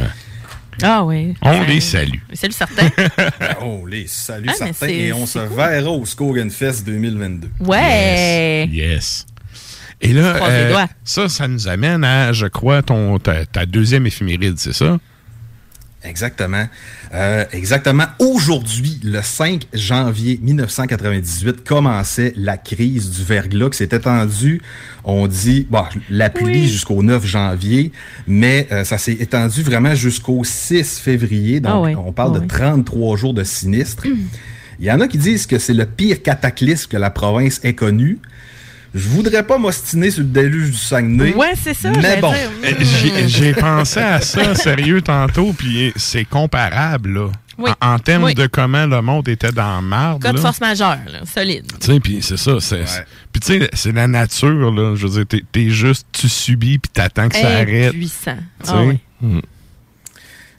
Ah 0.82 1.04
oui. 1.04 1.34
On 1.42 1.50
Ben, 1.60 1.66
les 1.66 1.80
salue. 1.80 2.18
Salut 2.34 2.52
certains. 2.52 2.88
on 3.62 3.86
les 3.86 4.06
salue 4.06 4.46
Ah, 4.48 4.54
certains 4.54 4.72
c'est- 4.86 4.94
et 4.94 5.12
on 5.12 5.26
c'est 5.26 5.38
se 5.40 5.46
cool. 5.46 5.56
verra 5.56 5.90
au 5.90 6.04
Skogan 6.04 6.50
Fest 6.50 6.84
2022. 6.86 7.48
Ouais. 7.60 8.68
Yes. 8.70 9.26
Et 10.02 10.12
là, 10.12 10.36
euh, 10.46 10.86
ça, 11.04 11.28
ça 11.28 11.48
nous 11.48 11.68
amène 11.68 12.04
à, 12.04 12.32
je 12.32 12.46
crois, 12.46 12.82
ton, 12.82 13.18
ta, 13.18 13.46
ta 13.46 13.64
deuxième 13.64 14.06
éphéméride, 14.06 14.58
c'est 14.58 14.74
ça? 14.74 14.98
Exactement. 16.06 16.66
Euh, 17.14 17.44
exactement. 17.52 18.04
Aujourd'hui, 18.18 19.00
le 19.02 19.20
5 19.22 19.66
janvier 19.72 20.38
1998, 20.42 21.64
commençait 21.64 22.32
la 22.36 22.56
crise 22.56 23.10
du 23.10 23.24
verglas 23.24 23.70
qui 23.70 23.78
s'est 23.78 23.88
étendue, 23.92 24.60
on 25.04 25.26
dit, 25.26 25.66
bon, 25.70 25.84
la 26.10 26.30
pluie 26.30 26.46
Oui. 26.62 26.68
jusqu'au 26.68 27.02
9 27.02 27.24
janvier, 27.26 27.92
mais 28.26 28.68
euh, 28.72 28.84
ça 28.84 28.98
s'est 28.98 29.12
étendu 29.14 29.62
vraiment 29.62 29.94
jusqu'au 29.94 30.42
6 30.44 30.98
février. 30.98 31.60
Donc, 31.60 31.88
Ah 31.96 32.00
on 32.06 32.12
parle 32.12 32.32
Ah 32.34 32.38
de 32.38 32.40
ouais. 32.42 32.46
33 32.48 33.16
jours 33.16 33.34
de 33.34 33.44
sinistre. 33.44 34.04
Il 34.78 34.84
y 34.84 34.92
en 34.92 35.00
a 35.00 35.08
qui 35.08 35.16
disent 35.18 35.46
que 35.46 35.58
c'est 35.58 35.72
le 35.74 35.86
pire 35.86 36.22
cataclysme 36.22 36.90
que 36.90 36.96
la 36.98 37.10
province 37.10 37.60
ait 37.64 37.74
connu. 37.74 38.18
Je 38.96 39.08
voudrais 39.08 39.42
pas 39.42 39.58
m'ostiner 39.58 40.10
sur 40.10 40.22
le 40.22 40.28
déluge 40.28 40.70
du 40.70 40.76
Saguenay. 40.76 41.34
Ouais, 41.34 41.52
c'est 41.62 41.74
ça, 41.74 41.90
Mais 41.90 42.20
bon. 42.20 42.32
Euh, 42.32 42.72
J'ai 42.80 43.28
j'ai 43.28 43.52
pensé 43.54 44.00
à 44.00 44.20
ça, 44.20 44.54
sérieux, 44.56 45.02
tantôt, 45.02 45.52
puis 45.52 45.92
c'est 45.96 46.24
comparable, 46.24 47.12
là. 47.12 47.28
Oui. 47.58 47.70
En, 47.80 47.94
en 47.94 47.98
termes 47.98 48.24
Oui. 48.24 48.34
de 48.34 48.46
comment 48.46 48.84
le 48.86 49.00
monde 49.00 49.28
était 49.28 49.50
dans 49.52 49.80
marde, 49.80 50.22
Cas 50.22 50.30
de 50.32 50.36
là. 50.36 50.42
force 50.42 50.60
majeure, 50.60 50.98
là, 51.06 51.20
solide. 51.24 51.64
Tu 51.80 51.86
sais, 51.92 52.00
puis 52.00 52.18
c'est 52.20 52.36
ça. 52.36 52.58
c'est 52.60 52.84
Puis 53.32 53.40
tu 53.40 53.58
sais, 53.60 53.70
c'est 53.72 53.92
la 53.92 54.06
nature, 54.06 54.70
là. 54.72 54.94
Je 54.94 55.06
veux 55.06 55.24
dire, 55.24 55.40
t'es- 55.52 55.70
juste, 55.70 56.06
tu 56.12 56.28
subis, 56.28 56.78
puis 56.78 56.90
t'attends 56.92 57.28
que 57.28 57.36
ça 57.36 57.48
arrête. 57.48 57.92
Puissant. 57.92 58.36
Tu 58.62 58.70
Ah 58.70 58.72
sais? 58.72 58.86
oui. 58.86 58.98
Mm. 59.22 59.40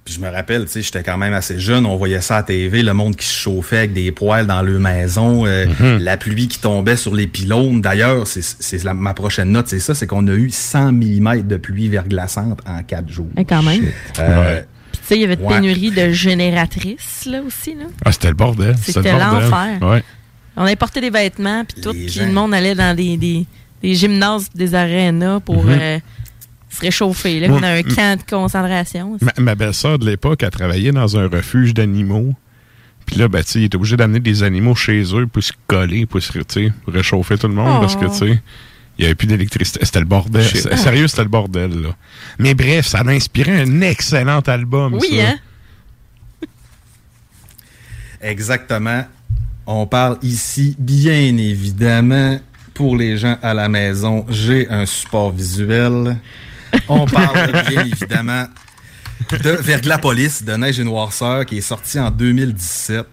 Puis 0.08 0.14
je 0.16 0.22
me 0.22 0.30
rappelle, 0.30 0.64
tu 0.68 0.72
sais, 0.72 0.82
j'étais 0.82 1.04
quand 1.04 1.18
même 1.18 1.34
assez 1.34 1.60
jeune, 1.60 1.86
on 1.86 1.98
voyait 1.98 2.22
ça 2.22 2.38
à 2.38 2.44
TV, 2.44 2.82
le 2.82 2.94
monde 2.94 3.18
qui 3.18 3.26
se 3.28 3.34
chauffait 3.34 3.80
avec 3.80 3.92
des 3.92 4.14
poêles 4.14 4.48
dans 4.48 4.62
leur 4.62 4.80
maison, 4.80 5.46
euh, 5.46 5.66
Mm-hmm. 5.66 5.98
la 5.98 6.16
pluie 6.16 6.48
qui 6.48 6.60
tombait 6.60 6.96
sur 6.96 7.14
les 7.14 7.28
pylônes. 7.28 7.82
D'ailleurs, 7.82 8.26
c'est 8.26 8.84
ma 8.86 9.14
prochaine 9.14 9.52
note, 9.52 9.68
c'est 9.68 9.82
ça, 9.82 9.94
c'est 9.94 10.08
qu'on 10.08 10.26
a 10.30 10.32
eu 10.34 10.50
100 10.50 10.94
mm 10.94 11.42
de 11.46 11.58
pluie 11.58 11.90
verglaçante 11.90 12.62
en 12.66 12.84
quatre 12.84 13.10
jours. 13.10 13.28
Eh, 13.36 13.44
quand 13.44 13.62
même. 13.64 13.84
Euh, 14.20 14.62
Puis, 14.94 15.02
tu 15.02 15.08
sais, 15.08 15.16
il 15.16 15.22
y 15.24 15.26
avait 15.26 15.36
de 15.36 15.42
Ouais. 15.42 15.56
pénurie 15.56 15.92
de 15.92 16.10
génératrices, 16.12 17.26
là, 17.30 17.42
aussi, 17.46 17.74
là. 17.76 17.84
Ah, 18.06 18.14
c'était 18.14 18.30
le 18.30 18.36
bordel. 18.36 18.76
C'était 18.82 19.12
l'enfer. 19.12 19.78
Ouais. 19.82 20.04
On 20.56 20.64
avait 20.64 20.78
porté 20.78 21.02
des 21.02 21.10
vêtements, 21.10 21.66
puis 21.66 21.82
tout, 21.82 21.92
Les 21.92 22.06
puis 22.06 22.14
gens. 22.14 22.26
le 22.26 22.32
monde 22.32 22.54
allait 22.54 22.76
dans 22.76 22.96
des, 22.96 23.18
des, 23.18 23.46
des 23.82 23.94
gymnases, 23.94 24.48
pis 24.48 24.58
des 24.58 24.74
arénas 24.74 25.42
pour 25.42 25.66
Mhm. 25.66 25.78
euh, 25.82 26.00
se 26.78 26.82
réchauffer. 26.82 27.40
Là, 27.40 27.48
on 27.52 27.62
a 27.64 27.70
un 27.70 27.84
camp 27.84 28.18
de 28.20 28.24
concentration. 28.30 29.18
Ma, 29.22 29.34
ma 29.40 29.56
belle-sœur 29.56 30.00
de 30.00 30.06
l'époque 30.06 30.44
a 30.44 30.50
travaillé 30.50 30.92
dans 30.92 31.18
un 31.18 31.28
refuge 31.28 31.74
d'animaux. 31.74 32.34
Puis 33.06 33.16
là, 33.18 33.28
ben, 33.28 33.44
tu 33.44 33.52
sais, 33.52 33.60
il 33.60 33.66
était 33.66 33.78
obligé 33.78 33.96
d'amener 33.98 34.20
des 34.20 34.44
animaux 34.44 34.76
chez 34.76 35.02
eux 35.16 35.28
pour 35.28 35.42
se 35.44 35.54
coller, 35.68 36.06
pour 36.06 36.22
se 36.22 36.32
réchauffer 36.88 37.38
tout 37.38 37.48
le 37.48 37.54
monde 37.54 37.76
Oh. 37.78 37.80
parce 37.82 37.96
que, 37.96 38.06
tu 38.06 38.14
sais, 38.34 38.42
il 38.98 39.02
n'y 39.02 39.06
avait 39.06 39.16
plus 39.16 39.28
d'électricité. 39.28 39.80
C'était 39.84 40.00
le 40.00 40.06
bordel. 40.06 40.44
Sérieux, 40.46 41.08
c'était 41.08 41.24
le 41.24 41.30
bordel, 41.30 41.72
là. 41.82 41.90
Mais 42.40 42.54
bref, 42.54 42.88
ça 42.88 43.00
a 43.00 43.08
inspiré 43.10 43.62
un 43.62 43.82
excellent 43.82 44.40
album. 44.42 44.96
Oui, 44.96 45.18
ça. 45.18 45.30
hein? 45.30 45.36
Exactement. 48.22 49.06
On 49.66 49.86
parle 49.86 50.18
ici, 50.24 50.76
bien 50.80 51.38
évidemment, 51.38 52.40
pour 52.74 52.96
les 52.96 53.18
gens 53.18 53.38
à 53.42 53.54
la 53.54 53.70
maison, 53.70 54.26
j'ai 54.30 54.68
un 54.70 54.86
support 54.86 55.32
visuel. 55.32 56.18
On 56.88 57.06
parle 57.06 57.52
bien 57.70 57.86
évidemment 57.86 58.46
de 59.44 59.50
Verglapolis, 59.52 60.44
de 60.44 60.54
Neige 60.54 60.80
et 60.80 60.84
Noirceur, 60.84 61.46
qui 61.46 61.58
est 61.58 61.62
sorti 61.62 62.00
en 62.00 62.12
2017. 62.12 63.06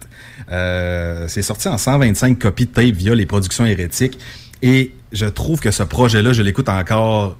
Euh, 0.51 1.25
c'est 1.27 1.41
sorti 1.41 1.67
en 1.67 1.77
125 1.77 2.37
copies 2.39 2.65
de 2.67 2.71
tape 2.71 2.85
via 2.95 3.15
les 3.15 3.25
productions 3.25 3.65
hérétiques. 3.65 4.17
Et 4.61 4.93
je 5.11 5.25
trouve 5.25 5.59
que 5.59 5.71
ce 5.71 5.83
projet-là, 5.83 6.33
je 6.33 6.41
l'écoute 6.41 6.69
encore 6.69 7.37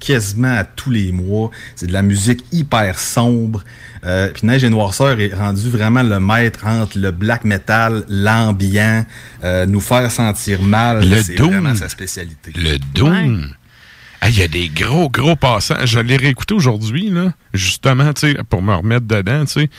quasiment 0.00 0.54
à 0.54 0.64
tous 0.64 0.90
les 0.90 1.10
mois. 1.12 1.50
C'est 1.74 1.86
de 1.86 1.92
la 1.92 2.02
musique 2.02 2.44
hyper 2.52 2.98
sombre. 2.98 3.64
Euh, 4.04 4.28
puis 4.32 4.46
Neige 4.46 4.62
et 4.64 4.70
Noirceur 4.70 5.18
est 5.20 5.34
rendu 5.34 5.68
vraiment 5.68 6.02
le 6.04 6.20
maître 6.20 6.66
entre 6.66 6.98
le 6.98 7.10
black 7.10 7.44
metal, 7.44 8.04
l'ambiant, 8.08 9.04
euh, 9.42 9.66
nous 9.66 9.80
faire 9.80 10.10
sentir 10.10 10.62
mal. 10.62 11.08
Le 11.08 11.20
C'est 11.22 11.34
doom. 11.34 11.50
vraiment 11.50 11.74
sa 11.74 11.88
spécialité. 11.88 12.52
Le 12.56 12.78
Doom. 12.94 13.48
Ah, 14.20 14.28
Il 14.28 14.38
y 14.38 14.42
a 14.42 14.48
des 14.48 14.68
gros, 14.68 15.08
gros 15.10 15.36
passages. 15.36 15.90
Je 15.90 16.00
l'ai 16.00 16.16
réécouté 16.16 16.54
aujourd'hui, 16.54 17.10
là, 17.10 17.32
justement, 17.54 18.12
tu 18.12 18.32
sais, 18.32 18.38
pour 18.48 18.62
me 18.62 18.74
remettre 18.74 19.06
dedans, 19.06 19.44
tu 19.44 19.52
sais. 19.52 19.70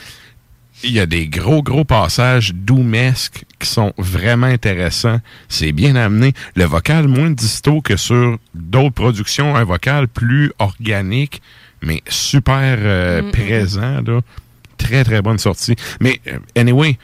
Il 0.81 0.91
y 0.91 0.99
a 1.01 1.05
des 1.05 1.27
gros, 1.27 1.61
gros 1.61 1.83
passages 1.83 2.53
doumesques 2.53 3.43
qui 3.59 3.67
sont 3.67 3.93
vraiment 3.97 4.47
intéressants. 4.47 5.19
C'est 5.49 5.73
bien 5.73 5.97
amené. 5.97 6.33
Le 6.55 6.63
vocal 6.63 7.09
moins 7.09 7.31
disto 7.31 7.81
que 7.81 7.97
sur 7.97 8.37
d'autres 8.53 8.95
productions, 8.95 9.57
un 9.57 9.65
vocal 9.65 10.07
plus 10.07 10.53
organique, 10.57 11.41
mais 11.81 12.01
super 12.07 12.77
euh, 12.79 13.21
Mm, 13.23 13.31
présent, 13.31 14.01
là. 14.05 14.21
Très, 14.77 15.03
très 15.03 15.21
bonne 15.21 15.37
sortie. 15.39 15.75
Mais, 15.99 16.21
euh, 16.27 16.37
anyway, 16.55 16.97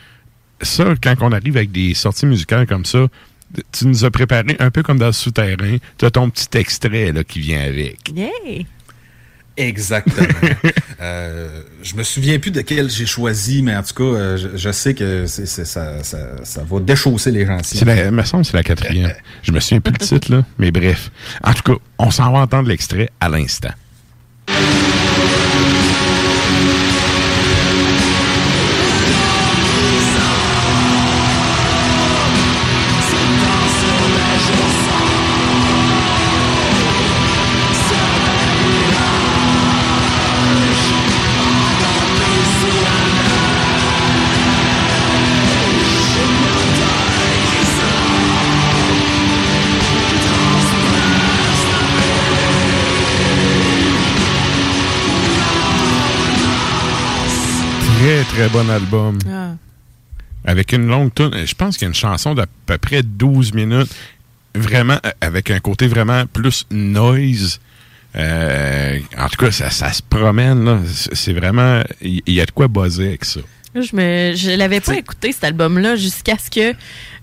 ça, 0.61 0.93
quand 1.03 1.15
on 1.19 1.33
arrive 1.33 1.57
avec 1.57 1.73
des 1.73 1.93
sorties 1.93 2.25
musicales 2.25 2.67
comme 2.67 2.85
ça, 2.85 3.07
tu 3.71 3.87
nous 3.87 4.05
as 4.05 4.11
préparé 4.11 4.55
un 4.59 4.71
peu 4.71 4.83
comme 4.83 4.99
dans 4.99 5.07
le 5.07 5.11
souterrain. 5.13 5.77
Tu 5.97 6.05
as 6.05 6.11
ton 6.11 6.29
petit 6.29 6.57
extrait 6.57 7.11
là, 7.11 7.23
qui 7.23 7.39
vient 7.39 7.61
avec. 7.61 7.99
Yay! 8.15 8.65
Exactement. 9.57 10.27
Euh, 11.01 11.61
je 11.83 11.93
me 11.95 12.03
souviens 12.03 12.39
plus 12.39 12.51
de 12.51 12.61
quel 12.61 12.89
j'ai 12.89 13.05
choisi, 13.05 13.61
mais 13.61 13.75
en 13.75 13.83
tout 13.83 13.93
cas, 13.93 14.17
euh, 14.17 14.37
je, 14.37 14.55
je 14.55 14.71
sais 14.71 14.93
que 14.93 15.25
ça, 15.27 15.65
ça, 15.65 16.01
ça 16.41 16.63
va 16.63 16.79
déchausser 16.79 17.31
les 17.31 17.45
gens. 17.45 17.57
C'est 17.63 17.83
la, 17.83 18.11
me 18.11 18.23
semble 18.23 18.43
que 18.43 18.51
c'est 18.51 18.57
la 18.57 18.63
quatrième. 18.63 19.11
Je 19.43 19.51
me 19.51 19.59
souviens 19.59 19.81
plus 19.81 19.91
le 19.91 19.97
titre, 19.97 20.31
là. 20.31 20.45
Mais 20.57 20.71
bref. 20.71 21.11
En 21.43 21.53
tout 21.53 21.63
cas, 21.63 21.79
on 21.99 22.11
s'en 22.11 22.31
va 22.31 22.39
entendre 22.39 22.69
l'extrait 22.69 23.09
à 23.19 23.27
l'instant. 23.27 23.71
Très, 58.29 58.49
bon 58.49 58.69
album. 58.69 59.17
Ah. 59.29 59.55
Avec 60.43 60.73
une 60.73 60.87
longue 60.87 61.13
tune. 61.13 61.31
Je 61.45 61.53
pense 61.55 61.77
qu'il 61.77 61.85
y 61.85 61.85
a 61.85 61.89
une 61.89 61.95
chanson 61.95 62.33
d'à 62.33 62.45
peu 62.65 62.77
près 62.77 63.01
12 63.03 63.53
minutes. 63.53 63.93
Vraiment, 64.53 64.97
euh, 65.05 65.11
avec 65.21 65.51
un 65.51 65.59
côté 65.59 65.87
vraiment 65.87 66.25
plus 66.25 66.65
noise. 66.71 67.59
Euh, 68.15 68.99
en 69.17 69.27
tout 69.27 69.37
cas, 69.37 69.51
ça, 69.51 69.69
ça 69.69 69.91
se 69.91 70.01
promène. 70.01 70.65
là. 70.65 70.79
C'est 71.13 71.33
vraiment... 71.33 71.81
Il 72.01 72.21
y, 72.27 72.41
a 72.41 72.45
de 72.45 72.51
quoi 72.51 72.67
buzzer 72.67 73.07
avec 73.07 73.25
ça. 73.25 73.41
Je 73.75 73.93
me, 73.93 74.33
je 74.35 74.51
l'avais 74.51 74.79
pas 74.79 74.95
écouté 74.95 75.33
cet 75.33 75.43
album-là 75.43 75.97
jusqu'à 75.97 76.37
ce 76.37 76.49
que 76.49 76.73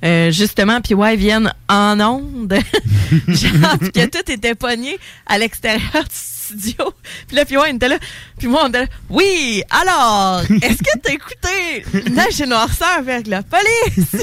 euh, 0.04 0.30
justement 0.30 0.82
PY 0.82 1.16
vienne 1.16 1.50
en 1.66 1.98
onde, 1.98 2.52
genre 3.28 3.78
que 3.78 4.06
tout 4.06 4.30
était 4.30 4.54
pogné 4.54 4.98
à 5.26 5.38
l'extérieur 5.38 6.04
du 6.04 6.31
studio. 6.58 6.92
Puis 7.28 7.36
là 7.36 7.44
PY 7.44 7.56
était 7.74 7.88
là, 7.88 7.98
puis 8.38 8.48
moi 8.48 8.62
on 8.64 8.68
était 8.68 8.80
là. 8.82 8.86
Oui, 9.10 9.62
alors, 9.70 10.42
est-ce 10.62 10.78
que 10.82 10.98
t'as 11.02 11.12
écouté 11.12 12.10
Neige 12.10 12.40
et 12.40 12.46
noirceur 12.46 12.98
avec 12.98 13.26
la 13.26 13.42
police? 13.42 14.16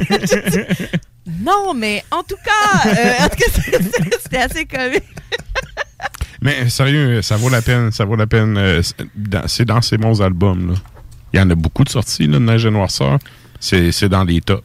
Non, 1.42 1.76
mais 1.76 2.04
en 2.10 2.24
tout 2.24 2.38
cas, 2.44 2.90
euh, 2.90 3.14
c'était- 4.24 4.38
assez 4.38 4.66
comique. 4.66 5.04
Mais 6.42 6.62
euh, 6.62 6.70
sérieux, 6.70 7.22
ça 7.22 7.36
vaut 7.36 7.50
la 7.50 7.62
peine. 7.62 7.92
Ça 7.92 8.04
vaut 8.06 8.16
la 8.16 8.26
peine. 8.26 8.58
euh, 8.58 8.82
c'est 9.46 9.66
dans- 9.66 9.82
ces 9.82 9.98
bons 9.98 10.22
albums. 10.24 10.72
Là. 10.72 10.76
Il 11.34 11.40
y 11.40 11.44
en 11.44 11.50
a 11.52 11.56
beaucoup 11.56 11.84
de 11.84 11.90
sorties, 11.90 12.26
là, 12.26 12.40
de 12.40 12.44
Neige 12.46 12.66
et 12.66 12.72
Noirceur. 12.72 13.20
C'est 13.60 13.92
c'est 13.92 14.10
dans 14.10 14.24
les 14.24 14.42
tops. 14.42 14.64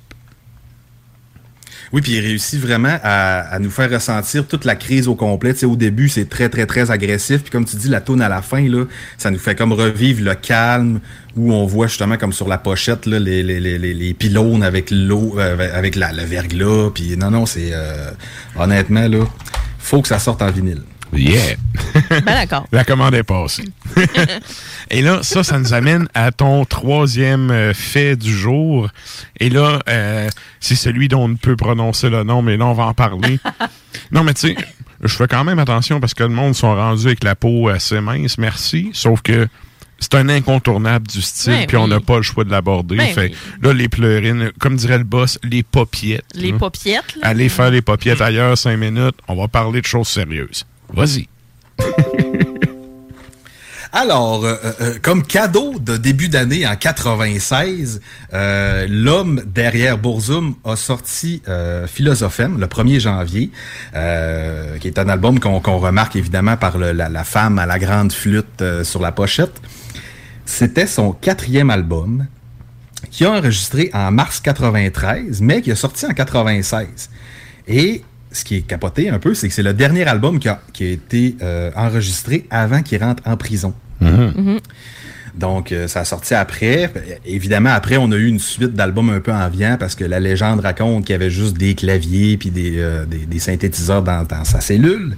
Oui, 1.95 2.01
puis 2.03 2.15
il 2.15 2.21
réussit 2.27 2.61
vraiment 2.61 2.99
à, 3.05 3.57
nous 3.61 3.71
faire 3.71 3.89
ressentir 3.89 4.45
toute 4.49 4.65
la 4.65 4.75
crise 4.75 5.07
au 5.07 5.15
complet. 5.15 5.55
Tu 5.55 5.65
au 5.65 5.77
début, 5.77 6.09
c'est 6.09 6.29
très, 6.29 6.49
très, 6.49 6.67
très 6.67 6.91
agressif. 6.91 7.43
Puis 7.43 7.53
comme 7.53 7.65
tu 7.65 7.77
dis, 7.77 7.89
la 7.89 8.01
tourne 8.01 8.21
à 8.21 8.29
la 8.29 8.43
fin, 8.43 8.69
là, 8.69 8.85
ça 9.17 9.31
nous 9.31 9.39
fait 9.39 9.55
comme 9.55 9.73
revivre 9.73 10.25
le 10.25 10.35
calme 10.35 10.99
où 11.37 11.53
on 11.53 11.67
voit 11.67 11.87
justement 11.87 12.17
comme 12.17 12.33
sur 12.33 12.49
la 12.49 12.59
pochette 12.59 13.07
là, 13.07 13.21
les, 13.21 13.45
les, 13.45 13.61
les, 13.61 13.79
les- 13.79 13.95
les 13.95 14.13
pylônes 14.13 14.65
avec 14.65 14.91
l'eau, 14.91 15.37
euh, 15.39 15.69
avec 15.73 15.95
la, 15.95 16.11
le 16.13 16.25
verglas. 16.25 16.91
Puis 16.93 17.17
non, 17.17 17.31
non, 17.31 17.47
c'est 17.47 17.71
euh, 17.73 18.11
honnêtement 18.59 19.07
là, 19.07 19.25
faut 19.79 20.03
que 20.03 20.09
ça 20.09 20.19
sorte 20.19 20.43
en 20.43 20.51
vinyle. 20.51 20.83
Yeah! 21.17 21.57
Ben 22.11 22.21
d'accord. 22.25 22.67
La 22.73 22.85
commande 22.85 23.15
est 23.15 23.23
passée. 23.23 23.65
Et 24.91 25.03
là, 25.03 25.23
ça, 25.23 25.43
ça 25.43 25.59
nous 25.59 25.73
amène 25.73 26.09
à 26.15 26.33
ton 26.33 26.65
troisième 26.65 27.51
euh, 27.51 27.75
fait 27.75 28.17
du 28.17 28.33
jour. 28.33 28.89
Et 29.41 29.51
là, 29.51 29.81
euh, 29.89 30.29
c'est 30.61 30.75
celui 30.75 31.09
dont 31.09 31.25
on 31.25 31.29
ne 31.29 31.37
peut 31.37 31.57
prononcer 31.57 32.11
le 32.11 32.25
nom, 32.25 32.43
mais 32.43 32.57
là, 32.57 32.67
on 32.67 32.75
va 32.75 32.85
en 32.85 32.95
parler. 32.95 33.39
non, 34.13 34.25
mais 34.25 34.35
tu 34.35 34.49
sais, 34.49 34.57
je 35.03 35.15
fais 35.15 35.29
quand 35.29 35.45
même 35.45 35.59
attention 35.59 36.01
parce 36.01 36.15
que 36.15 36.23
le 36.23 36.31
monde 36.31 36.55
sont 36.55 36.75
rendus 36.75 37.07
avec 37.07 37.25
la 37.25 37.35
peau 37.35 37.69
assez 37.69 38.01
mince, 38.01 38.39
merci. 38.39 38.91
Sauf 38.93 39.23
que 39.23 39.49
c'est 39.99 40.17
un 40.17 40.29
incontournable 40.29 41.07
du 41.07 41.23
style, 41.23 41.53
Ben 41.53 41.67
puis 41.67 41.77
on 41.77 41.89
n'a 41.89 42.01
pas 42.01 42.17
le 42.17 42.23
choix 42.23 42.45
de 42.45 42.51
l'aborder. 42.51 42.97
Ben 42.97 43.15
fait 43.15 43.31
oui. 43.31 43.37
là, 43.63 43.73
les 43.73 43.89
pleurines, 43.89 44.53
comme 44.59 44.77
dirait 44.77 44.99
le 44.99 45.05
boss, 45.05 45.39
les 45.43 45.63
popiettes. 45.63 46.25
Les 46.35 46.53
là. 46.53 46.59
popiettes, 46.59 47.17
là. 47.17 47.29
Allez 47.29 47.49
faire 47.49 47.71
les 47.71 47.81
popiettes 47.81 48.21
ailleurs 48.21 48.59
cinq 48.59 48.77
minutes. 48.77 49.17
On 49.29 49.35
va 49.35 49.49
parler 49.49 49.81
de 49.81 49.87
choses 49.87 50.09
sérieuses. 50.09 50.67
Vas-y. 50.95 51.29
Alors, 53.97 54.45
euh, 54.45 54.57
euh, 54.81 54.95
comme 55.01 55.23
cadeau 55.23 55.79
de 55.79 55.97
début 55.97 56.29
d'année 56.29 56.67
en 56.67 56.75
96, 56.75 58.01
euh, 58.33 58.87
l'homme 58.91 59.41
derrière 59.47 59.99
Burzum 59.99 60.57
a 60.65 60.75
sorti 60.75 61.43
euh, 61.47 61.87
Philosophème 61.87 62.59
le 62.59 62.67
1er 62.67 62.99
janvier, 62.99 63.53
euh, 63.95 64.79
qui 64.79 64.89
est 64.89 64.99
un 64.99 65.09
album 65.09 65.39
qu'on 65.39 65.61
remarque 65.79 66.17
évidemment 66.17 66.57
par 66.57 66.77
la, 66.77 66.93
la 66.93 67.25
femme 67.25 67.61
à 67.61 67.67
la 67.67 67.79
grande 67.79 68.13
flûte 68.13 68.63
euh, 68.63 68.83
sur 68.83 69.01
la 69.01 69.13
pochette. 69.13 69.63
C'était 70.45 70.89
son 70.89 71.13
quatrième 71.13 71.71
album 71.71 72.27
qui 73.13 73.25
a 73.25 73.31
enregistré 73.31 73.91
en 73.95 74.11
mars 74.11 74.41
93, 74.41 75.41
mais 75.41 75.63
qui 75.63 75.71
a 75.71 75.77
sorti 75.77 76.05
en 76.05 76.15
96. 76.15 77.11
Et 77.69 78.03
ce 78.35 78.45
qui 78.45 78.57
est 78.57 78.61
capoté 78.63 79.09
un 79.09 79.19
peu, 79.19 79.35
c'est 79.35 79.49
que 79.49 79.55
c'est 79.55 79.63
le 79.63 79.73
dernier 79.73 80.05
album 80.05 80.39
qui 80.39 80.49
a, 80.49 80.61
qui 80.73 80.85
a 80.85 80.91
été 80.91 81.37
euh, 81.43 81.71
enregistré 81.75 82.47
avant 82.51 82.83
qu'il 82.83 83.03
rentre 83.03 83.23
en 83.27 83.37
prison. 83.37 83.75
Donc, 85.35 85.73
euh, 85.73 85.89
ça 85.89 86.01
a 86.01 86.05
sorti 86.05 86.35
après. 86.35 86.93
Évidemment, 87.27 87.71
après, 87.71 87.97
on 87.97 88.13
a 88.13 88.17
eu 88.17 88.27
une 88.27 88.39
suite 88.39 88.75
d'albums 88.75 89.11
un 89.11 89.21
peu 89.21 89.33
en 89.33 89.49
viand 89.49 89.77
parce 89.79 89.95
que 89.95 90.05
la 90.05 90.21
légende 90.21 90.61
raconte 90.61 91.07
qu'il 91.07 91.13
y 91.13 91.17
avait 91.17 91.31
juste 91.31 91.57
des 91.57 91.75
claviers 91.75 92.37
puis 92.37 92.51
des, 92.51 92.79
euh, 92.79 93.05
des, 93.05 93.27
des 93.27 93.39
synthétiseurs 93.41 94.03
dans, 94.03 94.25
dans 94.25 94.45
sa 94.45 94.61
cellule. 94.61 95.17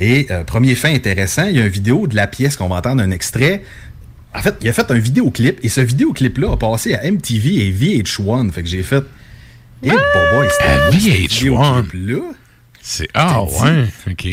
Et 0.00 0.26
euh, 0.30 0.44
premier 0.44 0.74
fait 0.74 0.94
intéressant, 0.94 1.46
il 1.46 1.56
y 1.56 1.60
a 1.60 1.64
une 1.64 1.72
vidéo 1.72 2.06
de 2.06 2.14
la 2.14 2.26
pièce 2.26 2.56
qu'on 2.56 2.68
va 2.68 2.76
entendre 2.76 3.02
un 3.02 3.10
extrait. 3.10 3.62
En 4.34 4.40
fait, 4.40 4.54
il 4.60 4.68
a 4.68 4.72
fait 4.72 4.90
un 4.90 4.98
vidéoclip 4.98 5.58
et 5.62 5.68
ce 5.68 5.80
vidéoclip-là 5.80 6.52
a 6.52 6.56
passé 6.56 6.94
à 6.94 7.10
MTV 7.10 7.66
et 7.66 7.72
VH1. 7.72 8.52
Fait 8.52 8.62
que 8.62 8.68
j'ai 8.68 8.82
fait. 8.82 9.04
Boy, 9.82 10.48
c'était 10.50 10.64
À 10.70 10.90
beau, 10.90 10.92
ce 10.92 10.98
VH1. 10.98 11.82
vidéoclip-là. 11.82 12.20
C'est 12.80 13.08
ah 13.14 13.42
ouais, 13.44 13.84
ok. 14.10 14.26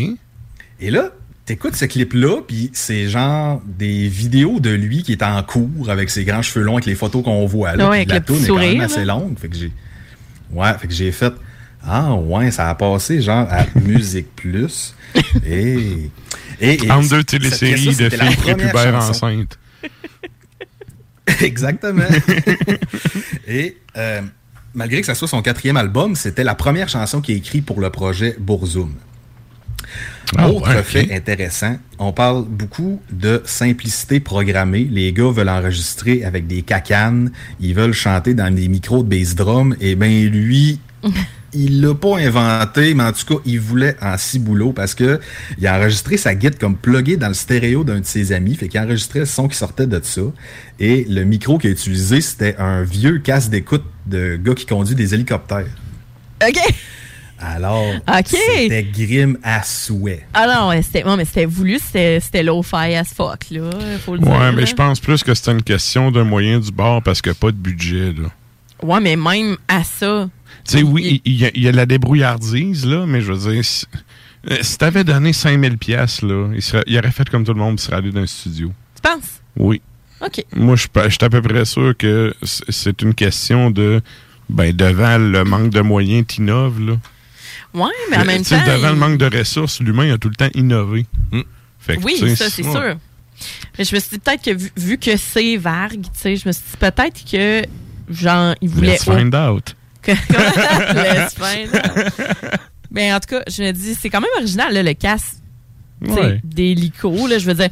Et 0.80 0.92
là, 0.92 1.10
t'écoutes 1.46 1.76
ce 1.76 1.86
clip-là, 1.86 2.42
puis 2.48 2.70
c'est 2.74 3.08
genre 3.10 3.62
des 3.66 4.08
vidéos 4.08 4.60
de 4.60 4.70
lui 4.72 5.04
qui 5.04 5.12
est 5.14 5.24
en 5.24 5.42
cours 5.44 5.90
avec 5.90 6.10
ses 6.10 6.24
grands 6.24 6.42
cheveux 6.42 6.64
longs, 6.66 6.74
avec 6.76 6.86
les 6.86 6.96
photos 6.96 7.24
qu'on 7.24 7.46
voit 7.46 7.76
là. 7.76 7.90
Ouais, 7.90 8.06
puis 8.06 8.12
avec 8.14 8.28
la 8.30 8.36
toune 8.36 8.44
est 8.44 8.48
quand 8.48 8.58
même 8.58 8.82
assez 8.82 9.06
longue. 9.06 9.38
Fait 9.38 9.50
que 9.50 9.56
j'ai. 9.56 9.72
Ouais, 10.52 10.74
fait 10.80 10.88
que 10.88 10.94
j'ai 10.94 11.12
fait. 11.12 11.34
Ah 11.88 12.14
ouais, 12.16 12.50
ça 12.52 12.70
a 12.70 12.76
passé 12.76 13.22
genre 13.22 13.48
à 13.52 13.66
Musique 13.80 14.36
Plus. 14.36 14.96
Et. 15.46 16.10
et, 16.60 16.86
et 16.86 16.92
Entre 16.92 17.10
deux 17.10 17.24
téléséries 17.24 17.88
de 17.88 17.92
c'était 17.92 18.18
la 18.18 18.26
filles 18.28 18.36
première 18.38 18.72
prépubères 18.72 19.02
chanson. 19.02 19.26
enceintes. 19.28 19.60
Exactement. 21.42 22.04
Et 23.48 23.78
euh, 23.98 24.22
malgré 24.76 25.00
que 25.00 25.08
ça 25.08 25.16
soit 25.16 25.28
son 25.28 25.42
quatrième 25.42 25.78
album, 25.78 26.16
c'était 26.16 26.44
la 26.44 26.54
première 26.56 26.90
chanson 26.90 27.22
qu'il 27.22 27.36
a 27.36 27.38
écrite 27.38 27.66
pour 27.66 27.80
le 27.80 27.90
projet 27.90 28.36
Burzum. 28.40 28.94
Ah 30.38 30.50
Autre 30.50 30.76
ouais, 30.76 30.84
fait 30.84 31.14
intéressant, 31.14 31.78
on 32.00 32.12
parle 32.12 32.46
beaucoup 32.46 33.00
de 33.12 33.42
simplicité 33.46 34.20
programmée. 34.20 34.88
Les 34.90 35.14
gars 35.14 35.32
veulent 35.32 35.50
enregistrer 35.50 36.24
avec 36.24 36.48
des 36.48 36.64
cacanes, 36.64 37.32
ils 37.60 37.76
veulent 37.76 37.94
chanter 37.94 38.34
dans 38.34 38.54
des 38.54 38.68
micros 38.68 39.04
de 39.04 39.08
bass 39.08 39.36
drum, 39.36 39.76
et 39.80 39.96
ben 39.96 40.28
lui, 40.30 40.80
il 41.54 41.82
l'a 41.82 41.94
pas 41.94 42.18
inventé, 42.18 42.96
mais 42.96 43.04
en 43.04 43.12
tout 43.12 43.36
cas, 43.36 43.42
il 43.46 43.60
voulait 43.60 43.96
en 44.02 44.18
ciboulot 44.18 44.74
parce 44.74 44.96
que 44.96 45.20
il 45.60 45.68
a 45.68 45.78
enregistré 45.78 46.18
sa 46.18 46.34
guide 46.34 46.58
comme 46.58 46.76
plugué 46.76 47.18
dans 47.18 47.28
le 47.28 47.34
stéréo 47.36 47.84
d'un 47.84 48.00
de 48.00 48.06
ses 48.06 48.32
amis, 48.32 48.56
fait 48.56 48.68
qu'il 48.68 48.80
enregistrait 48.80 49.20
le 49.20 49.26
son 49.26 49.48
qui 49.48 49.56
sortait 49.56 49.88
de 49.88 50.00
ça. 50.04 50.22
Et 50.80 51.06
le 51.08 51.24
micro 51.24 51.60
qu'il 51.60 51.70
a 51.70 51.74
utilisé, 51.74 52.20
c'était 52.20 52.56
un 52.58 52.82
vieux 52.82 53.20
casque 53.20 53.52
d'écoute 53.52 53.84
de 54.06 54.36
gars 54.38 54.54
qui 54.56 54.66
conduit 54.66 54.96
des 54.96 55.14
hélicoptères. 55.14 55.68
OK. 56.46 56.58
Alors, 57.38 57.84
Ok. 58.08 58.28
c'était 58.28 58.84
grim 58.84 59.38
à 59.44 59.62
souhait. 59.62 60.26
Ah 60.34 60.48
non, 60.48 60.82
c'était 60.82 61.04
ouais, 61.04 61.18
mais 61.18 61.26
c'était 61.26 61.46
voulu, 61.46 61.80
c'était 61.80 62.20
c'était 62.22 62.44
low-fi 62.44 62.96
as 62.96 63.14
fuck, 63.14 63.46
là. 63.52 63.70
Faut 64.06 64.14
le 64.16 64.22
dire. 64.22 64.32
Ouais, 64.32 64.52
mais 64.54 64.62
là. 64.62 64.66
je 64.66 64.74
pense 64.74 65.00
plus 65.02 65.22
que 65.22 65.34
c'est 65.34 65.52
une 65.52 65.62
question 65.62 66.12
d'un 66.12 66.24
moyen 66.24 66.60
du 66.60 66.72
bord 66.72 67.04
parce 67.04 67.22
qu'il 67.22 67.32
n'y 67.32 67.38
a 67.38 67.40
pas 67.40 67.52
de 67.52 67.58
budget, 67.58 68.14
là. 68.14 68.30
Ouais, 68.82 69.00
mais 69.02 69.16
même 69.18 69.58
à 69.68 69.84
ça. 69.84 70.30
Tu 70.68 70.78
sais, 70.78 70.84
oui, 70.84 71.22
il 71.26 71.34
y, 71.36 71.46
a- 71.46 71.52
il 71.54 71.62
y 71.62 71.68
a 71.68 71.72
de 71.72 71.78
la 71.78 71.86
débrouillardise, 71.86 72.86
là, 72.86 73.06
mais 73.06 73.22
je 73.22 73.34
veux 73.34 73.52
dire, 73.54 73.64
si, 73.66 73.86
euh, 74.50 74.58
si 74.62 74.78
t'avais 74.78 75.04
donné 75.04 75.34
5000 75.34 75.78
pièces 75.78 76.22
là, 76.22 76.50
il, 76.56 76.62
serait- 76.62 76.84
il 76.88 76.98
aurait 76.98 77.12
fait 77.12 77.30
comme 77.30 77.44
tout 77.44 77.54
le 77.54 77.60
monde, 77.60 77.76
il 77.80 77.82
serait 77.84 77.98
allé 77.98 78.12
dans 78.12 78.22
un 78.22 78.28
studio. 78.28 78.72
Tu 78.96 79.02
penses? 79.02 79.42
Oui. 79.58 79.82
OK. 80.22 80.44
Moi, 80.56 80.76
je 80.76 80.82
suis 80.82 80.90
pas- 80.90 81.06
je 81.10 81.16
suis 81.16 81.24
à 81.26 81.30
peu 81.30 81.42
près 81.42 81.66
sûr 81.66 81.96
que 81.98 82.34
c'est 82.44 83.02
une 83.02 83.14
question 83.14 83.70
de, 83.72 84.02
ben, 84.50 84.76
devant 84.76 85.18
le 85.18 85.44
manque 85.44 85.70
de 85.72 85.82
moyens, 85.82 86.26
t'innoves, 86.28 86.80
là. 86.82 86.94
Ouais, 87.74 87.92
mais 88.10 88.18
en 88.18 88.26
même 88.26 88.42
tu 88.42 88.50
sais, 88.50 88.58
temps. 88.58 88.66
Devant 88.74 88.88
il- 88.88 88.94
le 88.94 89.00
manque 89.00 89.18
de 89.18 89.38
ressources, 89.38 89.82
l'humain 89.82 90.14
a 90.14 90.18
tout 90.18 90.30
le 90.30 90.36
temps 90.36 90.50
innové. 90.54 91.06
Fait 91.80 91.98
que, 91.98 92.04
Oui, 92.04 92.16
tu 92.18 92.30
sais, 92.30 92.36
ça, 92.36 92.50
c'est 92.50 92.64
ouais. 92.66 92.72
sûr. 92.72 92.98
Mais 93.78 93.84
je 93.84 93.94
me 93.94 94.00
suis 94.00 94.10
dit 94.12 94.20
peut-être 94.20 94.42
que 94.44 94.52
vu, 94.52 94.72
vu 94.78 94.98
que 94.98 95.18
c'est 95.18 95.58
vague, 95.58 96.02
tu 96.04 96.10
sais, 96.14 96.36
je 96.38 96.48
me 96.48 96.54
suis 96.54 96.64
dit 96.72 96.78
peut-être 96.80 97.26
que, 97.30 97.64
genre, 98.10 98.56
il 98.62 98.70
voulait. 98.70 98.94
Let's 98.94 99.04
find 99.04 99.36
out. 99.36 99.76
Let's 100.08 101.36
find 101.36 101.70
out. 101.76 102.14
Mais 102.92 103.12
en 103.14 103.20
tout 103.20 103.28
cas, 103.36 103.44
je 103.48 103.62
me 103.64 103.72
dis, 103.74 103.94
c'est 103.96 104.10
quand 104.10 104.22
même 104.22 104.30
original, 104.38 104.74
là, 104.74 104.82
le 104.84 104.94
sais, 106.14 106.20
Ouais. 106.20 106.42
d'hélico. 106.44 107.28
là, 107.28 107.38
Je 107.40 107.46
veux 107.46 107.54
dire, 107.56 107.70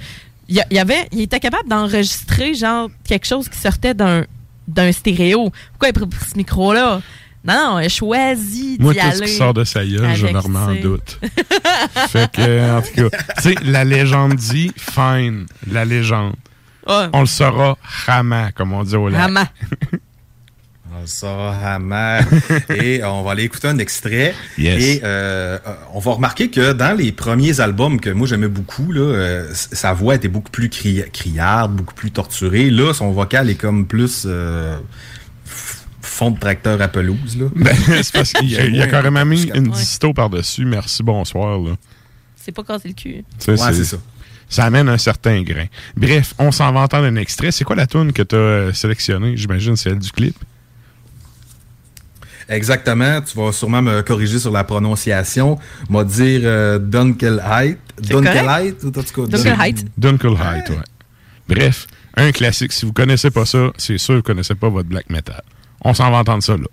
il 0.50 0.64
y, 0.72 0.80
avait, 0.80 1.08
il 1.12 1.22
était 1.22 1.40
capable 1.40 1.70
d'enregistrer, 1.70 2.54
genre, 2.54 2.90
quelque 3.06 3.26
chose 3.26 3.50
qui 3.50 3.58
sortait 3.58 3.94
d'un 3.94 4.26
d'un 4.68 4.92
stéréo. 4.92 5.52
Pourquoi 5.72 5.90
il 5.90 6.04
a 6.04 6.08
pris 6.08 6.30
ce 6.30 6.38
micro-là? 6.38 7.02
Non, 7.46 7.54
non, 7.54 7.80
il 7.80 7.86
a 7.86 7.90
choisi 7.90 8.78
d'y 8.78 8.84
Moi, 8.84 8.94
tout 8.94 9.12
ce 9.14 9.24
qui 9.24 9.36
sort 9.36 9.54
de 9.54 9.66
sa 9.66 9.86
gueule, 9.86 10.16
je 10.16 10.28
ne 10.28 10.38
remets 10.38 10.60
en 10.60 10.76
doute. 10.76 11.20
fait 12.08 12.32
que, 12.32 12.78
en 12.78 12.82
tout 12.82 13.10
cas, 13.10 13.18
tu 13.42 13.50
sais, 13.50 13.56
la 13.64 13.84
légende 13.84 14.36
dit, 14.36 14.72
fine, 14.78 15.46
la 15.70 15.84
légende. 15.84 16.36
Ouais. 16.88 17.08
On 17.12 17.22
le 17.22 17.26
saura 17.26 17.78
rama, 17.82 18.52
comme 18.54 18.72
on 18.72 18.84
dit 18.84 18.96
au 18.96 19.10
lac. 19.10 19.22
Rama. 19.22 19.48
Hammer. 21.64 22.20
et 22.76 23.04
on 23.04 23.24
va 23.24 23.32
aller 23.32 23.44
écouter 23.44 23.68
un 23.68 23.78
extrait. 23.78 24.34
Yes. 24.58 24.82
Et 24.84 25.02
euh, 25.04 25.58
euh, 25.66 25.74
on 25.94 26.00
va 26.00 26.12
remarquer 26.14 26.50
que 26.50 26.74
dans 26.74 26.98
les 26.98 27.12
premiers 27.12 27.60
albums 27.60 28.00
que 28.00 28.10
moi 28.10 28.28
j'aimais 28.28 28.48
beaucoup, 28.48 28.92
là, 28.92 29.02
euh, 29.02 29.50
sa 29.54 29.94
voix 29.94 30.16
était 30.16 30.28
beaucoup 30.28 30.52
plus 30.52 30.70
cri- 30.70 31.10
criarde, 31.12 31.76
beaucoup 31.76 31.94
plus 31.94 32.12
torturée. 32.12 32.70
Là, 32.70 32.94
son 32.94 33.12
vocal 33.12 33.50
est 33.50 33.56
comme 33.56 33.86
plus 33.86 34.24
euh, 34.26 34.78
fond 36.02 36.32
de 36.32 36.40
tracteur 36.40 36.82
à 36.82 36.88
pelouse. 36.88 37.38
Là. 37.38 37.46
Ben, 37.56 37.76
c'est 38.04 38.12
parce 38.14 38.34
qu'il 38.34 38.50
y 38.52 38.58
a, 38.58 38.66
il 38.66 38.76
y 38.76 38.82
a 38.82 38.88
carrément 38.88 39.26
mis 39.26 39.44
une 39.54 39.70
disto 39.70 40.14
par-dessus. 40.14 40.66
Merci, 40.66 41.04
bonsoir. 41.04 41.60
Là. 41.60 41.72
C'est 42.36 42.52
pas 42.52 42.64
casser 42.64 42.90
le 42.90 42.94
cul. 42.94 43.24
Tu 43.40 43.46
sais, 43.46 43.52
Ouais, 43.52 43.74
c'est 43.74 43.86
ça. 43.86 43.98
Ça 44.50 44.66
amène 44.66 44.88
un 44.90 44.98
certain 45.00 45.42
grain. 45.42 45.66
Bref, 45.98 46.36
on 46.38 46.52
s'en 46.52 46.72
va 46.74 46.82
entendre 46.82 47.06
un 47.06 47.16
extrait. 47.16 47.52
C'est 47.52 47.64
quoi 47.64 47.76
la 47.76 47.88
tune 47.88 48.14
que 48.14 48.22
tu 48.22 48.36
as 48.36 48.72
sélectionnée? 48.74 49.36
J'imagine 49.36 49.76
c'est 49.76 49.90
elle 49.90 49.98
du 50.00 50.12
clip. 50.12 50.36
Exactement. 52.50 53.22
Tu 53.22 53.38
vas 53.38 53.52
sûrement 53.52 53.82
me 53.82 54.02
corriger 54.02 54.40
sur 54.40 54.52
la 54.52 54.64
prononciation. 54.64 55.58
M'a 55.90 56.04
dire 56.04 56.42
euh, 56.44 56.80
Dunkelheit. 56.80 57.78
Dunkelheit, 58.02 58.76
ou 58.84 58.88
en 58.88 58.92
tout 58.92 59.02
cas, 59.02 59.38
Dunkelheit. 59.38 59.76
Dunkelheit, 59.98 60.70
ouais. 60.70 60.78
Bref, 61.48 61.88
un 62.16 62.32
classique. 62.32 62.72
Si 62.72 62.86
vous 62.86 62.94
connaissez 62.94 63.32
pas 63.32 63.46
ça, 63.46 63.72
c'est 63.78 63.98
sûr 63.98 64.16
que 64.16 64.18
vous 64.18 64.24
connaissez 64.24 64.56
pas 64.56 64.70
votre 64.70 64.90
black 64.90 65.10
metal. 65.10 65.44
On 65.82 65.94
s'en 65.94 66.10
va 66.12 66.18
entendre 66.18 66.44
ça, 66.44 66.56
là. 66.58 66.68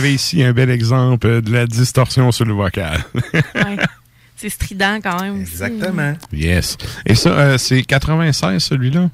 On 0.00 0.02
avait 0.02 0.14
ici 0.14 0.42
un 0.42 0.54
bel 0.54 0.70
exemple 0.70 1.42
de 1.42 1.52
la 1.52 1.66
distorsion 1.66 2.32
sur 2.32 2.46
le 2.46 2.54
vocal. 2.54 3.04
Ouais. 3.54 3.76
C'est 4.34 4.48
strident 4.48 4.98
quand 5.02 5.20
même. 5.20 5.34
aussi. 5.42 5.42
Exactement. 5.52 6.14
yes. 6.32 6.78
Et 7.04 7.14
ça, 7.14 7.28
euh, 7.38 7.58
c'est 7.58 7.82
96, 7.82 8.62
celui-là? 8.64 9.10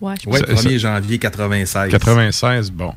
Ouais, 0.00 0.14
je 0.22 0.28
Ouais, 0.30 0.38
Ça- 0.38 0.46
1er 0.46 0.70
ça- 0.70 0.78
janvier 0.78 1.18
96. 1.18 1.90
96, 1.90 2.70
bon. 2.70 2.94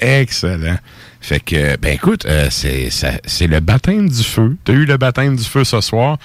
Excellent. 0.00 0.78
Fait 1.20 1.38
que, 1.38 1.76
ben 1.76 1.94
écoute, 1.94 2.26
euh, 2.26 2.48
c'est 2.50 3.46
le 3.46 3.60
baptême 3.60 4.08
du 4.08 4.24
feu. 4.24 4.56
T'as 4.64 4.72
eu 4.72 4.84
le 4.84 4.96
baptême 4.96 5.36
du 5.36 5.44
feu 5.44 5.62
ce 5.62 5.80
soir. 5.80 6.18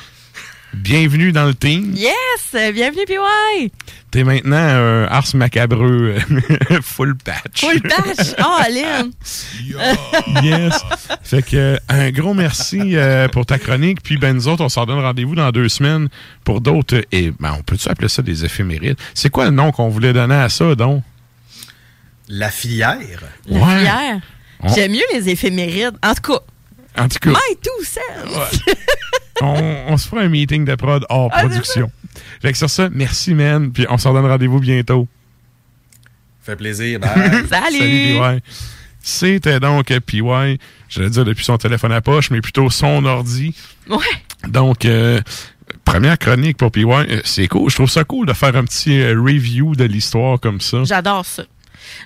Bienvenue 0.74 1.32
dans 1.32 1.46
le 1.46 1.54
team. 1.54 1.94
Yes! 1.96 2.12
euh, 2.56 2.72
Bienvenue, 2.72 3.06
PY! 3.06 3.72
T'es 4.12 4.24
maintenant 4.24 4.58
un 4.58 5.04
Ars 5.06 5.28
macabreux 5.36 6.16
euh, 6.18 6.80
full 6.82 7.16
patch. 7.16 7.62
Full 7.62 7.82
patch! 7.82 8.34
Oh, 8.40 8.58
Aline! 8.60 9.12
yes. 10.44 10.84
Fait 11.22 11.44
que 11.44 11.56
euh, 11.56 11.78
un 11.90 12.10
gros 12.10 12.34
merci 12.34 12.98
euh, 12.98 13.28
pour 13.28 13.46
ta 13.46 13.60
chronique. 13.60 14.02
Puis 14.02 14.18
ben 14.18 14.34
nous 14.36 14.48
autres, 14.48 14.64
on 14.64 14.70
s'en 14.70 14.86
donne 14.88 15.00
rendez-vous 15.00 15.36
dans 15.36 15.52
deux 15.52 15.70
semaines 15.70 16.08
pour 16.44 16.60
d'autres. 16.60 17.04
Et 17.12 17.32
ben 17.40 17.56
on 17.60 17.62
peut-tu 17.62 17.88
appeler 17.88 18.08
ça 18.10 18.24
des 18.24 18.44
éphémérides? 18.46 18.98
C'est 19.14 19.30
quoi 19.30 19.46
le 19.46 19.52
nom 19.52 19.72
qu'on 19.72 19.90
voulait 19.90 20.14
donner 20.14 20.36
à 20.36 20.50
ça, 20.50 20.74
donc? 20.74 21.04
La 22.28 22.50
filière. 22.50 22.98
La 23.48 23.60
Ouais. 23.60 24.20
On- 24.62 24.74
J'aime 24.74 24.92
mieux 24.92 25.02
les 25.14 25.30
éphémérides. 25.30 25.98
En 26.04 26.14
tout 26.16 26.34
cas, 26.34 26.40
En 27.00 27.08
tout 27.08 27.20
cas, 27.20 27.30
my 27.32 27.56
two 27.62 27.84
cents! 27.84 28.74
on, 29.42 29.86
on 29.88 29.98
se 29.98 30.08
fera 30.08 30.22
un 30.22 30.30
meeting 30.30 30.66
de 30.66 30.76
prod 30.76 31.06
hors 31.10 31.30
Ah, 31.34 31.42
production. 31.42 31.92
Fait 32.42 32.52
que 32.52 32.58
sur 32.58 32.70
ça, 32.70 32.90
merci, 32.92 33.34
man. 33.34 33.72
Puis 33.72 33.86
on 33.90 33.98
s'en 33.98 34.14
donne 34.14 34.26
rendez-vous 34.26 34.60
bientôt. 34.60 35.08
Fait 36.42 36.56
plaisir. 36.56 37.00
Bye. 37.00 37.46
Salut! 37.50 38.42
C'était 39.02 39.60
donc 39.60 39.88
PY, 40.00 40.60
j'allais 40.90 41.10
dire 41.10 41.24
depuis 41.26 41.46
son 41.46 41.58
téléphone 41.58 41.92
à 41.94 42.02
poche, 42.02 42.32
mais 42.32 42.42
plutôt 42.42 42.70
son 42.70 43.06
ordi. 43.06 43.56
Ouais. 43.90 43.98
Donc, 44.48 44.84
euh, 44.86 45.22
première 45.86 46.18
chronique 46.20 46.58
pour 46.58 46.70
PY. 46.72 46.84
Euh, 46.84 47.22
C'est 47.24 47.48
cool. 47.48 47.70
Je 47.70 47.76
trouve 47.76 47.90
ça 47.90 48.04
cool 48.04 48.28
de 48.28 48.34
faire 48.34 48.56
un 48.56 48.64
petit 48.66 49.00
euh, 49.00 49.20
review 49.20 49.76
de 49.76 49.86
l'histoire 49.86 50.40
comme 50.40 50.60
ça. 50.60 50.84
J'adore 50.84 51.26
ça. 51.26 51.44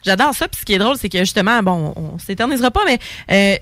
J'adore 0.05 0.33
ça. 0.35 0.47
Puis 0.47 0.59
ce 0.61 0.65
qui 0.65 0.73
est 0.73 0.77
drôle, 0.77 0.95
c'est 0.97 1.09
que 1.09 1.17
justement, 1.19 1.61
bon, 1.63 1.93
on 1.95 2.19
s'éternisera 2.19 2.69
pas, 2.69 2.81
mais. 2.85 2.99
Euh, 3.31 3.57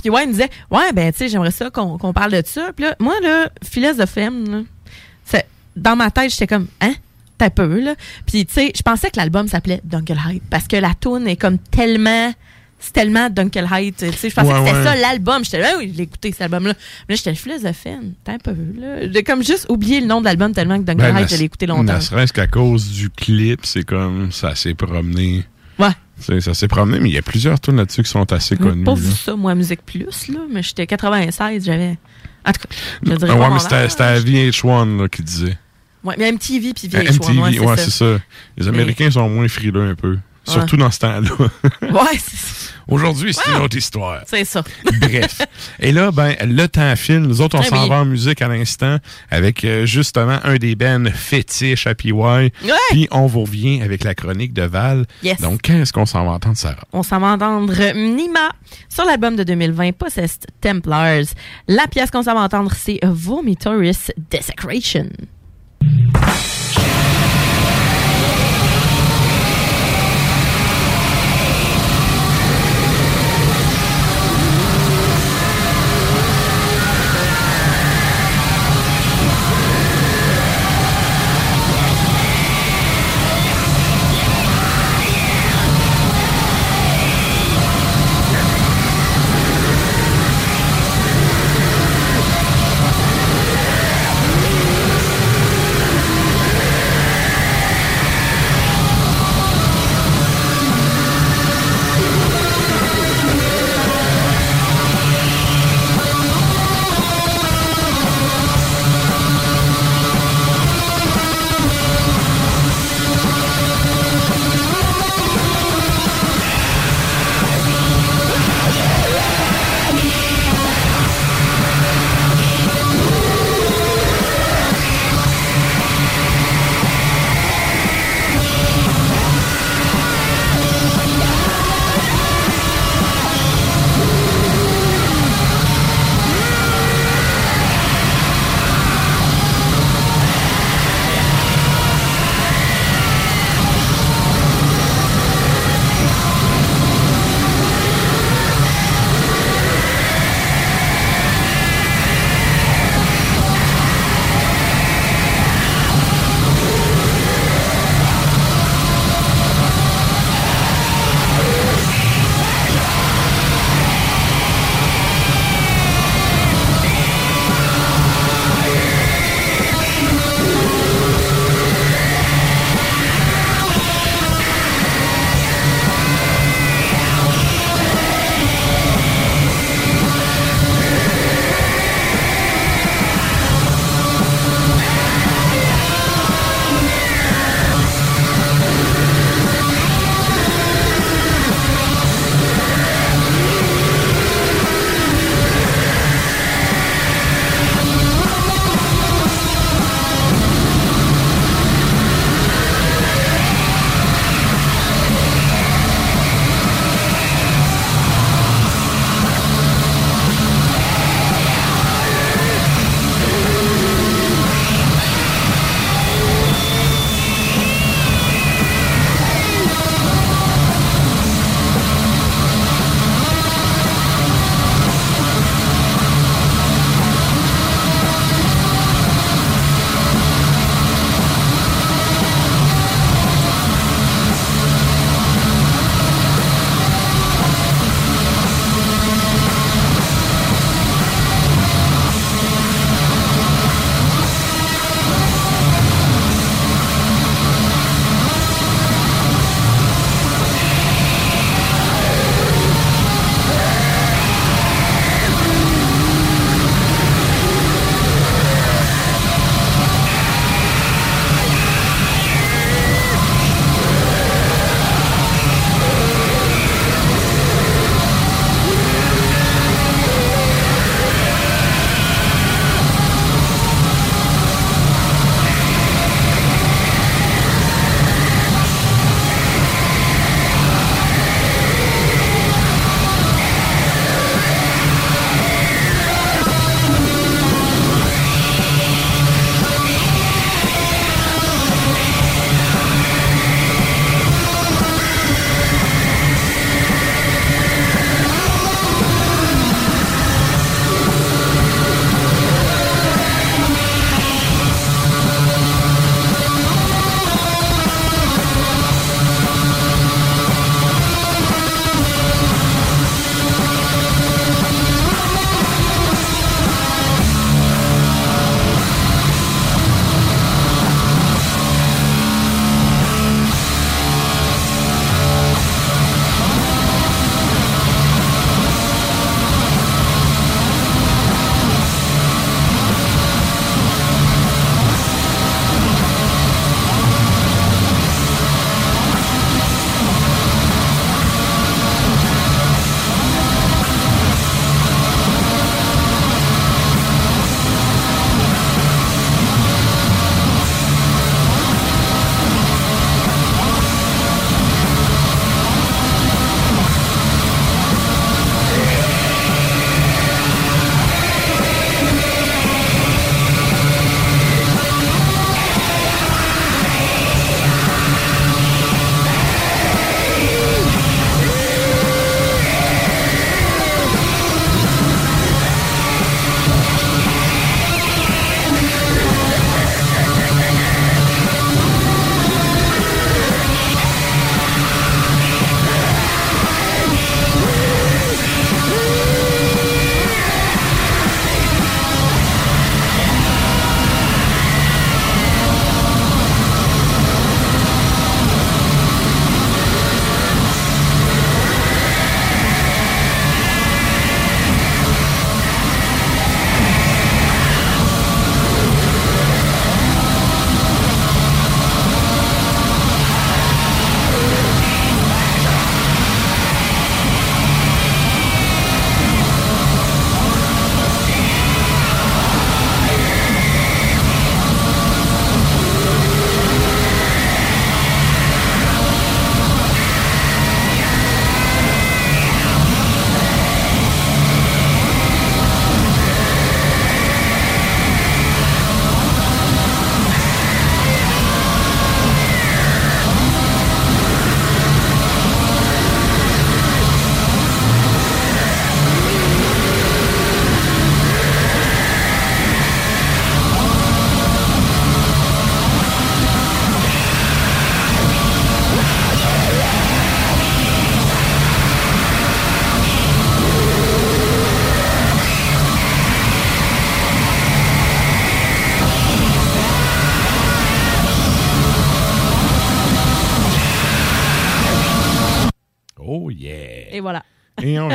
puis 0.00 0.10
ouais, 0.10 0.24
il 0.24 0.28
me 0.28 0.32
disait, 0.32 0.50
ouais, 0.70 0.92
ben, 0.92 1.12
tu 1.12 1.18
sais, 1.18 1.28
j'aimerais 1.28 1.50
ça 1.50 1.70
qu'on 1.70 2.12
parle 2.12 2.32
de 2.32 2.42
ça. 2.44 2.70
Puis 2.74 2.84
là, 2.84 2.96
moi, 2.98 3.14
là, 3.22 3.48
c'est- 5.24 5.46
dans 5.76 5.96
ma 5.96 6.10
tête, 6.10 6.30
j'étais 6.30 6.46
comme, 6.46 6.68
hein? 6.80 6.94
T'as 7.38 7.50
peu, 7.50 7.80
là. 7.80 7.94
Puis, 8.24 8.46
tu 8.46 8.54
sais, 8.54 8.72
je 8.74 8.80
pensais 8.82 9.10
que 9.10 9.18
l'album 9.18 9.46
s'appelait 9.46 9.80
Dunkelheit 9.84 10.40
parce 10.48 10.66
que 10.66 10.76
la 10.76 10.94
tune 10.98 11.26
est 11.28 11.36
comme 11.36 11.58
tellement. 11.58 12.32
C'est 12.78 12.92
tellement 12.92 13.28
Dunkelheit. 13.30 13.92
Tu 13.92 14.10
sais, 14.12 14.30
je 14.30 14.34
pensais 14.34 14.48
Ouais, 14.52 14.60
que 14.60 14.66
c'était 14.66 14.78
ouais. 14.78 14.84
ça 14.84 14.96
l'album. 14.96 15.44
J'étais 15.44 15.58
là, 15.60 15.68
Ah 15.74 15.78
oui, 15.78 15.90
je 15.92 15.98
l'ai 15.98 16.04
écouté 16.04 16.32
cet 16.32 16.42
album-là. 16.42 16.72
Mais 17.08 17.14
là, 17.14 17.16
j'étais 17.16 17.30
le 17.30 17.36
Philosophem. 17.36 18.14
T'as 18.24 18.32
un 18.34 18.38
peu, 18.38 18.54
là. 18.78 19.10
J'ai 19.12 19.22
comme 19.22 19.42
juste 19.42 19.66
oublié 19.68 20.00
le 20.00 20.06
nom 20.06 20.20
de 20.20 20.24
l'album 20.26 20.52
tellement 20.52 20.78
que 20.78 20.82
Ben, 20.84 20.94
Dunkelheit, 20.96 21.22
ne- 21.24 21.28
je 21.28 21.36
l'ai 21.36 21.44
écouté 21.44 21.66
longtemps. 21.66 21.94
Ne 21.94 22.00
serait-ce 22.00 22.32
qu'à 22.32 22.46
cause 22.46 22.88
du 22.90 23.10
clip, 23.10 23.60
c'est 23.64 23.84
comme 23.84 24.30
ça 24.32 24.54
s'est 24.54 24.74
promené. 24.74 25.44
Ouais. 25.78 25.88
Ça 26.18 26.54
s'est 26.54 26.68
promené, 26.68 26.98
mais 26.98 27.10
il 27.10 27.14
y 27.14 27.18
a 27.18 27.22
plusieurs 27.22 27.60
tunes 27.60 27.76
là-dessus 27.76 28.02
qui 28.02 28.10
sont 28.10 28.32
assez 28.32 28.56
J'ai 28.56 28.62
connues. 28.62 28.84
pas 28.84 28.94
vu 28.94 29.08
là. 29.08 29.14
ça, 29.14 29.36
moi, 29.36 29.54
Musique 29.54 29.84
Plus, 29.84 30.28
là, 30.28 30.40
mais 30.50 30.62
j'étais 30.62 30.86
96, 30.86 31.64
j'avais. 31.64 31.98
En 32.44 32.52
tout 32.52 32.60
cas, 32.62 32.68
je 33.02 33.12
dirais 33.14 33.30
Ah 33.32 33.36
pas 33.36 33.48
ouais, 33.48 33.54
mais 33.54 33.88
c'était 33.88 34.02
la 34.04 34.20
VH1 34.20 34.98
là, 35.02 35.08
qui 35.08 35.22
disait. 35.22 35.58
Ouais, 36.04 36.14
mais 36.18 36.30
MTV 36.32 36.72
puis 36.74 36.88
Euh, 36.94 37.02
VH1, 37.02 37.32
MTV, 37.50 37.60
ouais, 37.60 37.76
c'est 37.76 37.90
ça. 37.90 38.16
ça. 38.16 38.20
Les 38.56 38.68
Américains 38.68 39.10
sont 39.10 39.28
moins 39.28 39.48
frileux 39.48 39.82
un 39.90 39.94
peu. 39.94 40.18
Surtout 40.44 40.76
dans 40.76 40.90
ce 40.92 41.00
temps-là. 41.00 41.28
Ouais, 41.90 42.18
c'est 42.18 42.65
Aujourd'hui, 42.88 43.34
c'est 43.34 43.50
une 43.50 43.62
autre 43.62 43.76
histoire. 43.76 44.20
c'est 44.26 44.44
ça. 44.44 44.62
Bref. 45.00 45.40
Et 45.80 45.90
là, 45.92 46.10
ben, 46.12 46.36
le 46.42 46.66
temps 46.68 46.94
file. 46.96 47.18
Nous 47.20 47.40
autres, 47.40 47.58
on 47.58 47.62
Eh 47.62 47.66
s'en 47.66 47.82
oui. 47.82 47.88
va 47.88 47.96
en 48.00 48.04
musique 48.04 48.40
à 48.42 48.48
l'instant 48.48 48.98
avec 49.30 49.64
euh, 49.64 49.86
justement 49.86 50.38
un 50.44 50.56
des 50.56 50.76
bands 50.76 51.04
fétiches 51.12 51.86
à 51.86 51.94
PY. 51.94 52.12
Puis 52.90 53.08
on 53.10 53.26
vous 53.26 53.42
revient 53.42 53.82
avec 53.82 54.04
la 54.04 54.14
chronique 54.14 54.52
de 54.52 54.62
Val. 54.62 55.04
Yes. 55.22 55.40
Donc, 55.40 55.62
qu'est-ce 55.62 55.92
qu'on 55.92 56.06
s'en 56.06 56.24
va 56.24 56.32
entendre, 56.32 56.56
Sarah? 56.56 56.84
On 56.92 57.02
s'en 57.02 57.18
va 57.18 57.28
entendre 57.28 57.72
Nima 57.94 58.50
sur 58.88 59.04
l'album 59.04 59.34
de 59.36 59.42
2020, 59.42 59.92
Possessed 59.92 60.46
Templars. 60.60 61.24
La 61.66 61.86
pièce 61.88 62.10
qu'on 62.10 62.22
s'en 62.22 62.34
va 62.34 62.40
entendre, 62.42 62.72
c'est 62.76 63.00
Vomitoris 63.04 64.12
Desecration. 64.30 65.08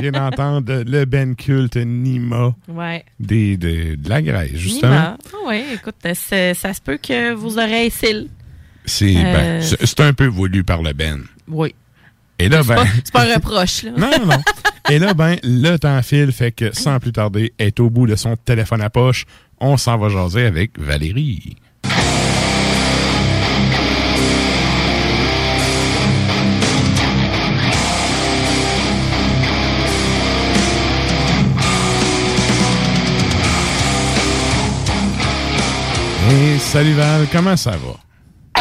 Vient 0.01 0.11
d'entendre 0.11 0.83
le 0.85 1.05
Ben 1.05 1.35
culte 1.35 1.77
Nima 1.77 2.55
Ouais. 2.67 3.03
des, 3.19 3.57
de, 3.57 3.95
de 3.95 4.09
la 4.09 4.21
Grèce, 4.21 4.55
justement. 4.55 4.91
Nima. 4.91 5.17
Ah 5.33 5.47
ouais, 5.47 5.63
écoute, 5.75 5.95
c'est- 6.13 6.53
ça 6.53 6.73
se 6.73 6.81
peut 6.81 6.97
que 7.01 7.33
vos 7.33 7.57
oreilles 7.57 7.91
cillent. 7.91 8.29
C'est 8.85 9.15
Euh, 9.17 9.61
ben, 9.97 10.05
un 10.07 10.13
peu 10.13 10.25
voulu 10.27 10.63
par 10.63 10.81
le 10.81 10.93
Ben. 10.93 11.21
Oui. 11.47 11.73
Et 12.39 12.49
là, 12.49 12.63
ben. 12.63 12.75
pas, 12.75 12.85
c'est 13.03 13.11
pas 13.13 13.29
un 13.31 13.35
reproche, 13.35 13.83
là. 13.83 13.91
non, 13.97 14.09
non, 14.19 14.25
non. 14.25 14.41
Et 14.89 14.97
là, 14.97 15.13
ben, 15.13 15.37
le 15.43 15.77
temps 15.77 16.01
file, 16.01 16.31
fait 16.31 16.51
que 16.51 16.75
sans 16.75 16.99
plus 16.99 17.11
tarder, 17.11 17.53
est 17.59 17.79
au 17.79 17.89
bout 17.91 18.07
de 18.07 18.15
son 18.15 18.35
téléphone 18.35 18.81
à 18.81 18.89
poche. 18.89 19.25
On 19.59 19.77
s'en 19.77 19.97
va 19.99 20.09
jaser 20.09 20.45
avec 20.45 20.79
Valérie. 20.79 21.55
Et 36.31 36.57
salut 36.59 36.93
Val, 36.93 37.27
comment 37.31 37.57
ça 37.57 37.71
va? 37.71 37.95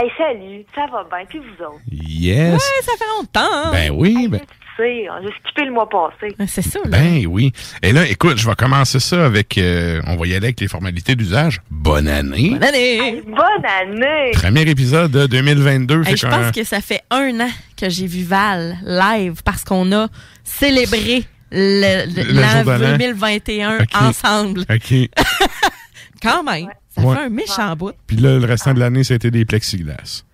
Hey, 0.01 0.11
salut, 0.17 0.65
ça 0.75 0.87
va 0.91 1.05
bien, 1.05 1.25
puis 1.29 1.39
vous 1.39 1.65
autres? 1.65 1.81
Yes. 1.91 2.53
Ouais, 2.55 2.83
ça 2.83 2.93
fait 2.99 3.05
longtemps. 3.19 3.41
hein? 3.67 3.71
Ben 3.73 3.91
oui, 3.95 4.29
ben, 4.29 4.41
Tu 4.41 4.47
sais, 4.77 5.07
j'ai 5.23 5.29
skippé 5.45 5.65
le 5.67 5.73
mois 5.73 5.89
passé. 5.89 6.35
C'est 6.49 6.63
ça, 6.63 6.79
là. 6.85 6.99
ben 6.99 7.27
oui. 7.27 7.53
Et 7.83 7.93
là, 7.93 8.07
écoute, 8.07 8.39
je 8.39 8.49
vais 8.49 8.55
commencer 8.55 8.99
ça 9.01 9.25
avec, 9.27 9.59
euh, 9.59 10.01
on 10.07 10.17
va 10.17 10.27
y 10.27 10.31
aller 10.35 10.47
avec 10.47 10.61
les 10.61 10.69
formalités 10.69 11.15
d'usage. 11.15 11.61
Bonne 11.71 12.09
année. 12.09 12.51
Bonne 12.51 12.65
année. 12.65 13.23
Bonne 13.27 13.67
année! 13.67 14.31
Premier 14.35 14.63
épisode 14.63 15.11
de 15.11 15.27
2022. 15.27 16.03
Hey, 16.07 16.17
je 16.17 16.27
pense 16.27 16.51
que 16.53 16.65
ça 16.65 16.81
fait 16.81 17.03
un 17.11 17.41
an 17.41 17.51
que 17.77 17.89
j'ai 17.91 18.07
vu 18.07 18.25
Val 18.25 18.79
live 18.85 19.43
parce 19.45 19.65
qu'on 19.65 19.91
a 19.93 20.09
célébré 20.45 21.25
l'an 21.53 22.05
jour 22.05 22.73
de 22.73 22.83
l'an. 22.83 22.97
2021 22.97 23.79
Ok. 23.81 23.89
ensemble. 24.01 24.61
OK. 24.63 24.95
Quand 26.23 26.43
même. 26.43 26.69
Ça 26.91 27.03
Ouais. 27.03 27.15
fait 27.17 27.23
un 27.23 27.29
méchant 27.29 27.77
bout. 27.77 27.93
Puis 28.07 28.17
là, 28.17 28.39
le 28.39 28.45
restant 28.45 28.75
de 28.75 28.81
l'année, 28.81 29.05
c'était 29.05 29.31
des 29.31 29.45
plexiglas. 29.45 30.25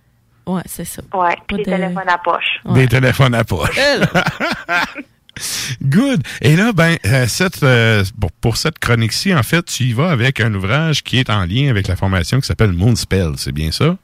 Ouais, 0.47 0.61
c'est 0.65 0.85
ça. 0.85 1.01
Ouais, 1.13 1.35
des 1.49 1.57
de- 1.57 1.63
téléphones 1.63 2.07
à 2.09 2.17
poche. 2.17 2.59
Des 2.73 2.87
téléphones 2.87 3.35
à 3.35 3.43
poche. 3.43 3.77
Good. 5.83 6.23
Et 6.41 6.55
là, 6.55 6.71
ben, 6.73 6.97
euh, 7.05 7.27
cette, 7.27 7.61
euh, 7.61 8.03
pour, 8.19 8.31
pour 8.31 8.57
cette 8.57 8.79
chronique-ci, 8.79 9.35
en 9.35 9.43
fait, 9.43 9.63
tu 9.65 9.83
y 9.83 9.93
vas 9.93 10.09
avec 10.09 10.39
un 10.39 10.51
ouvrage 10.53 11.03
qui 11.03 11.19
est 11.19 11.29
en 11.29 11.45
lien 11.45 11.69
avec 11.69 11.87
la 11.87 11.95
formation 11.95 12.39
qui 12.39 12.47
s'appelle 12.47 12.71
Moonspell, 12.71 13.33
c'est 13.37 13.51
bien 13.51 13.71
ça? 13.71 13.97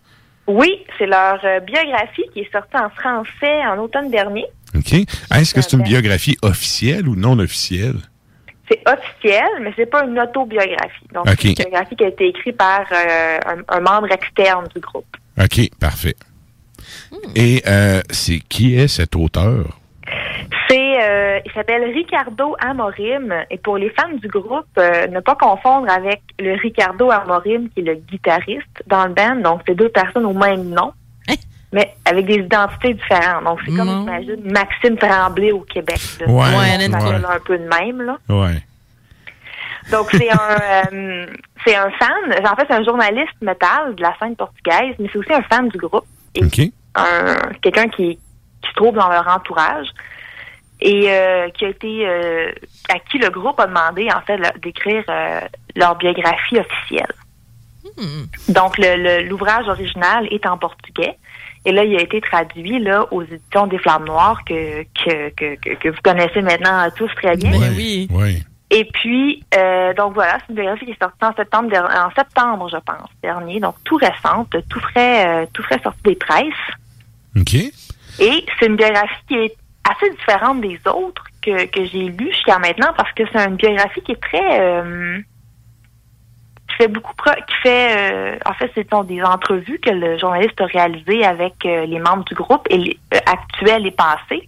Oui, 0.46 0.70
c'est 1.00 1.08
leur 1.08 1.40
euh, 1.44 1.60
biographie 1.62 2.24
qui 2.34 2.42
est 2.42 2.52
sortie 2.52 2.76
en 2.78 2.90
français 2.90 3.66
en 3.66 3.80
automne 3.80 4.12
dernier. 4.12 4.46
OK. 4.76 4.94
Est-ce 5.34 5.54
que 5.56 5.62
c'est 5.62 5.74
une 5.76 5.84
biographie 5.84 6.38
officielle 6.44 7.08
ou 7.08 7.16
non 7.16 7.40
officielle? 7.40 7.96
C'est 8.70 8.82
officiel, 8.88 9.50
mais 9.62 9.74
c'est 9.76 9.86
pas 9.86 10.06
une 10.06 10.20
autobiographie. 10.20 11.08
Donc, 11.14 11.26
c'est 11.28 11.50
une 11.50 11.54
biographie 11.54 11.96
qui 11.96 12.04
a 12.06 12.08
été 12.08 12.28
écrite 12.30 12.58
par 12.58 12.86
euh, 12.92 13.40
un, 13.46 13.78
un 13.78 13.80
membre 13.82 14.12
externe 14.12 14.68
du 14.74 14.80
groupe. 14.80 15.18
OK, 15.38 15.70
parfait. 15.80 16.16
Et 17.36 17.62
euh, 17.68 18.02
c'est 18.10 18.40
qui 18.40 18.76
est 18.78 18.88
cet 18.88 19.16
auteur? 19.16 19.80
C'est, 20.70 21.04
euh, 21.04 21.40
il 21.46 21.52
s'appelle 21.54 21.84
Ricardo 21.94 22.56
Amorim. 22.60 23.34
Et 23.50 23.58
pour 23.58 23.78
les 23.78 23.90
fans 23.90 24.14
du 24.14 24.28
groupe, 24.28 24.66
euh, 24.78 25.08
ne 25.08 25.20
pas 25.20 25.36
confondre 25.36 25.92
avec 25.92 26.22
le 26.40 26.54
Ricardo 26.54 27.12
Amorim 27.12 27.70
qui 27.70 27.82
est 27.82 27.84
le 27.84 27.96
guitariste 27.96 28.84
dans 28.88 29.06
le 29.06 29.14
band. 29.14 29.36
Donc, 29.38 29.62
c'est 29.68 29.76
deux 29.76 29.90
personnes 29.90 30.26
au 30.26 30.34
même 30.34 30.70
nom, 30.70 30.94
mais 31.74 31.94
avec 32.06 32.26
des 32.26 32.36
identités 32.36 32.94
différentes. 32.94 33.44
Donc, 33.44 33.60
c'est 33.66 33.76
comme, 33.76 33.90
j'imagine, 33.90 34.52
Maxime 34.52 34.96
Tremblay 34.98 35.52
au 35.52 35.62
Québec. 35.62 36.00
là. 36.22 36.28
Ouais, 36.28 36.46
On 36.54 36.60
ouais. 36.60 37.26
un 37.26 37.40
peu 37.46 37.58
de 37.58 37.68
même, 37.68 38.02
là. 38.02 38.18
Ouais. 38.30 38.64
Donc, 39.92 40.08
c'est 40.12 40.30
un, 40.32 40.38
euh, 40.94 41.26
c'est 41.66 41.76
un 41.76 41.90
fan. 41.92 42.48
En 42.50 42.56
fait, 42.56 42.66
c'est 42.70 42.76
un 42.76 42.84
journaliste 42.86 43.34
métal 43.42 43.96
de 43.96 44.02
la 44.02 44.16
scène 44.18 44.36
portugaise, 44.38 44.96
mais 45.00 45.10
c'est 45.12 45.18
aussi 45.20 45.34
un 45.34 45.42
fan 45.42 45.68
du 45.68 45.78
groupe. 45.78 46.06
Et 46.36 46.42
un, 46.96 47.36
quelqu'un 47.62 47.88
qui, 47.90 48.18
qui 48.62 48.70
se 48.70 48.76
trouve 48.76 48.96
dans 48.96 49.10
leur 49.10 49.28
entourage 49.28 49.88
et 50.80 51.06
euh, 51.12 51.50
qui 51.50 51.66
a 51.66 51.70
été 51.70 52.08
euh, 52.08 52.52
à 52.90 53.00
qui 53.00 53.18
le 53.18 53.30
groupe 53.30 53.60
a 53.60 53.68
demandé 53.68 54.08
en 54.14 54.22
fait 54.22 54.40
d'écrire 54.62 55.04
euh, 55.10 55.42
leur 55.76 55.96
biographie 55.96 56.58
officielle. 56.60 57.14
Donc 58.50 58.78
le- 58.78 58.96
le- 58.96 59.28
l'ouvrage 59.28 59.68
original 59.68 60.28
est 60.32 60.46
en 60.46 60.58
portugais 60.58 61.18
et 61.66 61.72
là 61.72 61.84
il 61.84 61.96
a 61.98 62.02
été 62.02 62.20
traduit 62.22 62.80
là 62.80 63.06
aux 63.12 63.24
éditions 63.24 63.68
des 63.68 63.78
Flammes 63.78 64.06
Noires 64.06 64.44
que 64.46 64.84
que, 64.84 65.30
que, 65.30 65.56
que, 65.56 65.76
que 65.76 65.90
vous 65.90 66.02
connaissez 66.04 66.42
maintenant 66.42 66.88
tous 66.96 67.10
très 67.16 67.36
bien. 67.36 67.52
oui. 67.76 68.08
Oui. 68.12 68.44
Et 68.76 68.86
puis, 68.86 69.44
euh, 69.56 69.94
donc 69.94 70.16
voilà, 70.16 70.40
c'est 70.40 70.50
une 70.50 70.56
biographie 70.56 70.86
qui 70.86 70.92
est 70.94 71.00
sortie 71.00 71.24
en 71.24 71.36
septembre, 71.36 71.70
en 71.76 72.10
septembre, 72.16 72.68
je 72.72 72.78
pense, 72.78 73.08
dernier, 73.22 73.60
donc 73.60 73.76
tout 73.84 73.98
récente, 73.98 74.56
tout 74.68 74.80
frais, 74.80 75.28
euh, 75.28 75.46
tout 75.54 75.62
frais 75.62 75.80
sorti 75.84 76.00
des 76.04 76.16
presses. 76.16 76.54
OK. 77.36 77.54
Et 77.54 78.46
c'est 78.60 78.66
une 78.66 78.76
biographie 78.76 79.14
qui 79.28 79.36
est 79.36 79.56
assez 79.88 80.10
différente 80.10 80.62
des 80.62 80.80
autres 80.88 81.24
que, 81.44 81.66
que 81.66 81.86
j'ai 81.86 82.06
lues 82.06 82.32
jusqu'à 82.32 82.58
maintenant 82.58 82.94
parce 82.98 83.12
que 83.12 83.24
c'est 83.32 83.46
une 83.46 83.58
biographie 83.58 84.02
qui 84.02 84.14
est 84.14 84.22
très 84.22 84.60
euh, 84.60 85.20
qui 86.78 86.84
fait 86.84 86.88
beaucoup 86.88 87.14
pro- 87.16 87.32
qui 87.48 87.56
fait 87.62 87.88
euh, 87.98 88.38
en 88.46 88.54
fait 88.54 88.72
ce 88.76 88.82
sont 88.90 89.04
des 89.04 89.22
entrevues 89.22 89.80
que 89.80 89.90
le 89.92 90.18
journaliste 90.18 90.60
a 90.62 90.66
réalisées 90.66 91.24
avec 91.26 91.54
euh, 91.66 91.86
les 91.86 92.00
membres 92.00 92.24
du 92.26 92.36
groupe 92.36 92.68
et 92.70 92.78
les, 92.78 93.00
euh, 93.14 93.18
actuels 93.26 93.86
et 93.86 93.92
passés. 93.92 94.48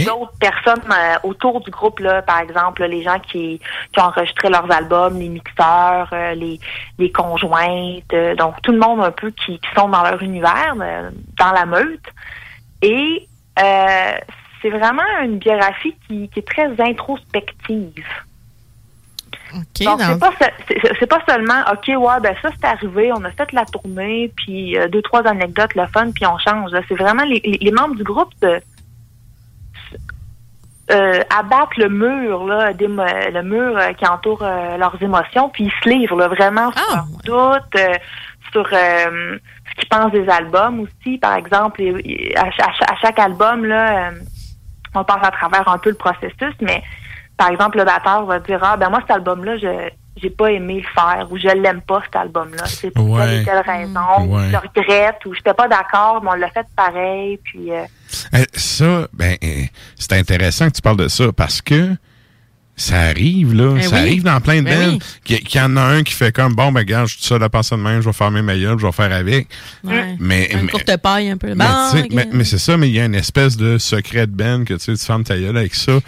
Et 0.00 0.04
d'autres 0.04 0.32
personnes 0.40 0.82
euh, 0.90 1.14
autour 1.22 1.60
du 1.60 1.70
groupe, 1.70 2.00
là, 2.00 2.20
par 2.20 2.40
exemple, 2.40 2.82
les 2.84 3.02
gens 3.04 3.20
qui, 3.20 3.60
qui 3.92 4.00
ont 4.00 4.06
enregistré 4.06 4.48
leurs 4.48 4.68
albums, 4.72 5.16
les 5.16 5.28
mixeurs, 5.28 6.12
les, 6.34 6.58
les 6.98 7.12
conjointes, 7.12 8.12
euh, 8.12 8.34
donc 8.34 8.60
tout 8.62 8.72
le 8.72 8.78
monde 8.80 9.00
un 9.04 9.12
peu 9.12 9.30
qui, 9.30 9.60
qui 9.60 9.68
sont 9.76 9.88
dans 9.88 10.02
leur 10.02 10.20
univers, 10.20 10.74
dans 10.74 11.52
la 11.52 11.64
meute. 11.64 12.06
Et 12.82 13.28
euh, 13.60 14.12
c'est 14.60 14.70
vraiment 14.70 15.02
une 15.22 15.38
biographie 15.38 15.94
qui, 16.08 16.28
qui 16.28 16.40
est 16.40 16.48
très 16.48 16.68
introspective. 16.80 18.04
Donc, 19.84 20.00
c'est 20.12 20.18
pas, 20.18 20.30
c'est- 20.98 21.06
pas 21.06 21.20
seulement, 21.28 21.60
OK, 21.72 21.88
ouais, 21.88 22.20
ben 22.22 22.34
ça, 22.42 22.50
c'est 22.58 22.66
arrivé, 22.66 23.10
on 23.12 23.24
a 23.24 23.30
fait 23.30 23.50
la 23.52 23.64
tournée, 23.64 24.32
puis 24.36 24.76
euh, 24.78 24.88
deux, 24.88 25.02
trois 25.02 25.26
anecdotes, 25.26 25.74
le 25.74 25.86
fun, 25.86 26.10
puis 26.12 26.26
on 26.26 26.38
change. 26.38 26.70
là. 26.72 26.80
C'est 26.88 26.94
vraiment 26.96 27.24
les, 27.24 27.40
les- 27.44 27.58
les 27.60 27.70
membres 27.72 27.94
du 27.96 28.04
groupe 28.04 28.32
euh, 30.90 31.22
abattent 31.38 31.76
le 31.76 31.88
mur, 31.90 32.44
là, 32.46 32.72
d'émo- 32.72 33.04
le 33.32 33.42
mur 33.42 33.76
euh, 33.76 33.92
qui 33.92 34.06
entoure 34.06 34.42
euh, 34.42 34.76
leurs 34.78 34.96
émotions, 35.02 35.50
puis 35.50 35.64
ils 35.64 35.72
se 35.84 35.88
livrent 35.88 36.16
là, 36.16 36.28
vraiment 36.28 36.72
sur 36.72 36.82
leurs 36.94 37.06
doutes, 37.54 37.76
euh, 37.76 37.94
sur 38.52 38.66
ce 38.68 39.74
qu'ils 39.78 39.88
pensent 39.90 40.12
des 40.12 40.26
albums 40.28 40.80
aussi. 40.80 41.18
Par 41.18 41.34
exemple, 41.36 41.82
à, 42.36 42.50
cha- 42.52 42.72
à 42.90 42.96
chaque 43.02 43.18
album, 43.18 43.66
là, 43.66 44.12
on 44.94 45.04
passe 45.04 45.22
à 45.22 45.30
travers 45.30 45.68
un 45.68 45.76
peu 45.76 45.90
le 45.90 45.96
processus, 45.96 46.54
mais 46.62 46.82
par 47.38 47.48
exemple, 47.50 47.78
le 47.78 47.84
batteur 47.84 48.26
va 48.26 48.38
dire 48.40 48.58
Ah 48.62 48.76
ben 48.76 48.90
moi 48.90 49.00
cet 49.00 49.12
album-là, 49.12 49.56
je 49.56 49.88
j'ai 50.20 50.30
pas 50.30 50.50
aimé 50.50 50.82
le 50.84 51.00
faire 51.00 51.28
ou 51.30 51.38
je 51.38 51.46
l'aime 51.46 51.80
pas 51.80 52.00
cet 52.04 52.16
album-là. 52.16 52.64
C'est 52.66 52.90
pour 52.90 53.08
Ouais. 53.08 53.44
telle 53.44 53.62
raison, 53.64 54.00
ou 54.26 54.36
Ouais. 54.36 54.46
je 54.48 54.50
le 54.52 54.58
regrette 54.58 55.24
ou 55.26 55.32
j'étais 55.32 55.54
pas 55.54 55.68
d'accord, 55.68 56.20
mais 56.24 56.30
on 56.32 56.34
l'a 56.34 56.50
fait 56.50 56.66
pareil. 56.74 57.38
Puis 57.44 57.70
euh, 57.72 57.84
Euh, 58.34 58.44
ça, 58.54 59.06
ben, 59.12 59.36
euh, 59.44 59.62
c'est 59.96 60.14
intéressant 60.14 60.66
que 60.68 60.72
tu 60.74 60.82
parles 60.82 60.96
de 60.96 61.06
ça 61.08 61.26
parce 61.32 61.62
que 61.62 61.94
ça 62.78 63.00
arrive, 63.00 63.52
là. 63.54 63.72
Ben 63.74 63.82
ça 63.82 63.96
oui. 63.96 64.00
arrive 64.00 64.22
dans 64.22 64.40
plein 64.40 64.60
de 64.60 64.64
Ben 64.66 64.90
oui. 64.92 64.98
Qu'il 65.24 65.40
qu'il 65.40 65.60
y 65.60 65.64
en 65.64 65.76
a 65.76 65.82
un 65.82 66.02
qui 66.02 66.14
fait 66.14 66.32
comme, 66.32 66.54
bon, 66.54 66.72
ben, 66.72 66.80
regarde, 66.80 67.08
je 67.08 67.16
suis 67.16 67.24
seul 67.24 67.42
à 67.42 67.48
passer 67.48 67.76
de 67.76 67.80
même, 67.82 68.00
je 68.00 68.06
vais 68.06 68.12
faire 68.12 68.30
mes 68.30 68.40
meilleurs, 68.42 68.78
je 68.78 68.86
vais 68.86 68.92
faire 68.92 69.12
avec. 69.12 69.48
Ouais. 69.84 70.16
Mais, 70.18 70.48
Une 70.52 70.62
mais- 70.62 70.68
courte 70.70 70.96
paille 70.96 71.28
un 71.28 71.36
peu. 71.36 71.48
mais, 71.48 71.54
Bon, 71.56 71.90
tu 71.90 71.98
sais, 71.98 72.04
ok. 72.04 72.10
mais, 72.14 72.28
mais 72.32 72.44
c'est 72.44 72.58
ça, 72.58 72.76
mais 72.76 72.88
il 72.88 72.94
y 72.94 73.00
a 73.00 73.04
une 73.04 73.14
espèce 73.14 73.56
de 73.56 73.76
secret 73.78 74.26
de 74.26 74.32
band 74.32 74.64
que 74.64 74.74
tu 74.74 74.80
sais, 74.80 74.94
tu 74.96 75.04
fermes 75.04 75.24
ta 75.24 75.38
gueule 75.38 75.56
avec 75.56 75.74
ça, 75.74 75.98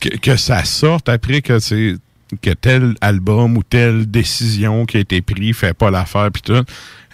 que, 0.00 0.08
que 0.16 0.36
ça 0.36 0.64
sorte 0.64 1.08
après 1.08 1.42
que 1.42 1.58
c'est 1.58 1.96
que 2.42 2.50
tel 2.50 2.94
album 3.00 3.56
ou 3.56 3.64
telle 3.64 4.08
décision 4.08 4.86
qui 4.86 4.98
a 4.98 5.00
été 5.00 5.20
prise 5.20 5.56
fait 5.56 5.74
pas 5.74 5.90
l'affaire 5.90 6.30
puis 6.32 6.42
tout. 6.42 6.62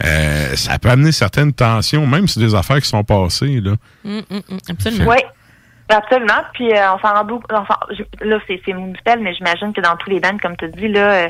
Euh, 0.05 0.55
ça 0.56 0.78
peut 0.78 0.90
amener 0.90 1.10
certaines 1.10 1.55
tensions, 1.55 2.06
même 2.06 2.28
si 2.28 2.38
des 2.38 2.55
affaires 2.55 2.82
qui 2.82 2.88
sont 2.88 3.02
passées 3.02 3.62
là. 3.62 3.76
Mm, 4.05 4.10
mm, 4.18 4.20
mm, 4.30 4.40
absolument. 4.68 5.10
Oui, 5.10 5.16
absolument. 5.88 6.42
Puis 6.54 6.72
euh, 6.72 6.92
on 6.94 6.98
s'en 6.98 7.14
rend 7.14 7.24
beaucoup. 7.24 7.46
là, 7.52 8.38
c'est 8.46 8.72
Moonspell, 8.72 9.20
mais 9.20 9.34
j'imagine 9.34 9.72
que 9.72 9.80
dans 9.80 9.96
tous 9.96 10.10
les 10.10 10.20
bands, 10.20 10.36
comme 10.42 10.56
tu 10.56 10.68
dis, 10.68 10.88
là, 10.88 11.10
euh, 11.26 11.28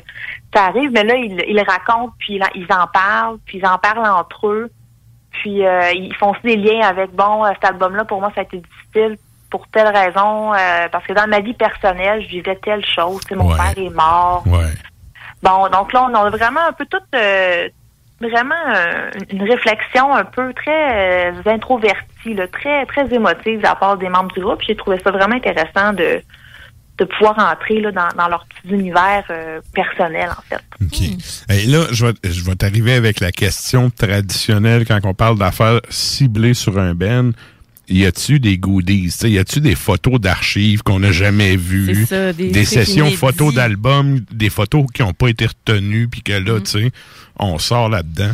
ça 0.55 0.65
arrive. 0.67 0.91
Mais 0.93 1.05
là, 1.05 1.15
ils, 1.17 1.41
ils 1.49 1.61
racontent, 1.63 2.13
puis 2.19 2.39
là, 2.39 2.47
ils 2.55 2.67
en 2.73 2.87
parlent, 2.87 3.39
puis 3.47 3.59
ils 3.59 3.67
en 3.67 3.79
parlent 3.79 4.07
entre 4.07 4.49
eux. 4.49 4.71
Puis 5.33 5.67
euh, 5.67 5.93
ils 5.93 6.15
font 6.17 6.31
aussi 6.31 6.41
des 6.43 6.57
liens 6.57 6.87
avec 6.87 7.11
bon, 7.13 7.45
euh, 7.45 7.51
cet 7.55 7.65
album-là, 7.73 8.05
pour 8.05 8.21
moi, 8.21 8.33
ça 8.35 8.41
a 8.41 8.45
été 8.45 8.59
difficile 8.59 9.19
pour 9.51 9.67
telle 9.69 9.89
raison, 9.89 10.53
euh, 10.55 10.89
parce 10.91 11.05
que 11.07 11.13
dans 11.13 11.29
ma 11.29 11.41
vie 11.41 11.55
personnelle, 11.55 12.23
je 12.23 12.29
vivais 12.29 12.57
telle 12.57 12.85
chose. 12.85 13.21
Mon 13.35 13.49
Ouais. 13.51 13.57
père 13.57 13.85
est 13.85 13.91
mort. 13.91 14.43
Ouais. 14.47 14.73
Bon, 15.43 15.69
donc 15.69 15.93
là, 15.93 16.09
on 16.11 16.15
a 16.15 16.31
vraiment 16.31 16.61
un 16.69 16.73
peu 16.73 16.87
tout, 16.87 16.99
euh, 17.15 17.69
vraiment 18.21 18.55
euh, 18.75 19.11
une 19.31 19.43
réflexion 19.43 20.15
un 20.15 20.25
peu 20.25 20.53
très 20.55 21.31
euh, 21.31 21.43
introvertie, 21.47 22.35
là, 22.35 22.49
très 22.49 22.87
très 22.87 23.13
émotive 23.15 23.59
de 23.59 23.63
la 23.63 23.75
part 23.75 23.97
des 23.99 24.09
membres 24.09 24.33
du 24.33 24.41
groupe. 24.41 24.63
J'ai 24.67 24.77
trouvé 24.77 24.99
ça 25.03 25.11
vraiment 25.11 25.37
intéressant 25.37 25.93
de 25.93 26.21
de 26.99 27.05
pouvoir 27.05 27.39
entrer 27.39 27.81
là, 27.81 27.93
dans, 27.93 28.09
dans 28.17 28.29
leur 28.29 28.47
petit 28.47 28.73
univers 28.73 29.25
euh, 29.31 29.61
personnel, 29.75 30.31
en 30.31 30.43
fait. 30.43 30.63
OK. 30.81 31.01
Et 31.51 31.67
là, 31.67 31.87
je 31.91 32.07
vais, 32.07 32.13
je 32.25 32.43
vais 32.43 32.55
t'arriver 32.55 32.95
avec 32.95 33.21
la 33.21 33.33
question 33.33 33.91
traditionnelle 33.91 34.87
quand 34.87 34.99
on 35.05 35.13
parle 35.13 35.39
d'affaires 35.39 35.81
ciblées 35.91 36.55
sur 36.55 36.79
un 36.79 36.95
ben. 36.95 37.33
Y 37.89 38.05
a-tu 38.05 38.41
des 38.41 38.59
goodies? 38.59 39.09
T'sais, 39.09 39.31
y 39.31 39.39
a-tu 39.39 39.61
des 39.61 39.77
photos 39.77 40.21
d'archives 40.21 40.83
qu'on 40.83 40.99
n'a 41.01 41.13
jamais 41.13 41.57
vues? 41.57 42.05
Ça, 42.07 42.33
des 42.33 42.51
trucs 42.51 42.65
sessions 42.67 43.11
photos 43.13 43.55
d'albums, 43.55 44.21
des 44.33 44.51
photos 44.51 44.87
qui 44.93 45.03
n'ont 45.03 45.13
pas 45.13 45.29
été 45.29 45.47
retenues, 45.47 46.09
puis 46.09 46.23
que 46.23 46.33
Mm. 46.39 46.45
là, 46.45 46.61
tu 46.61 46.67
sais, 46.67 46.91
on 47.39 47.59
sort 47.59 47.89
là-dedans. 47.89 48.33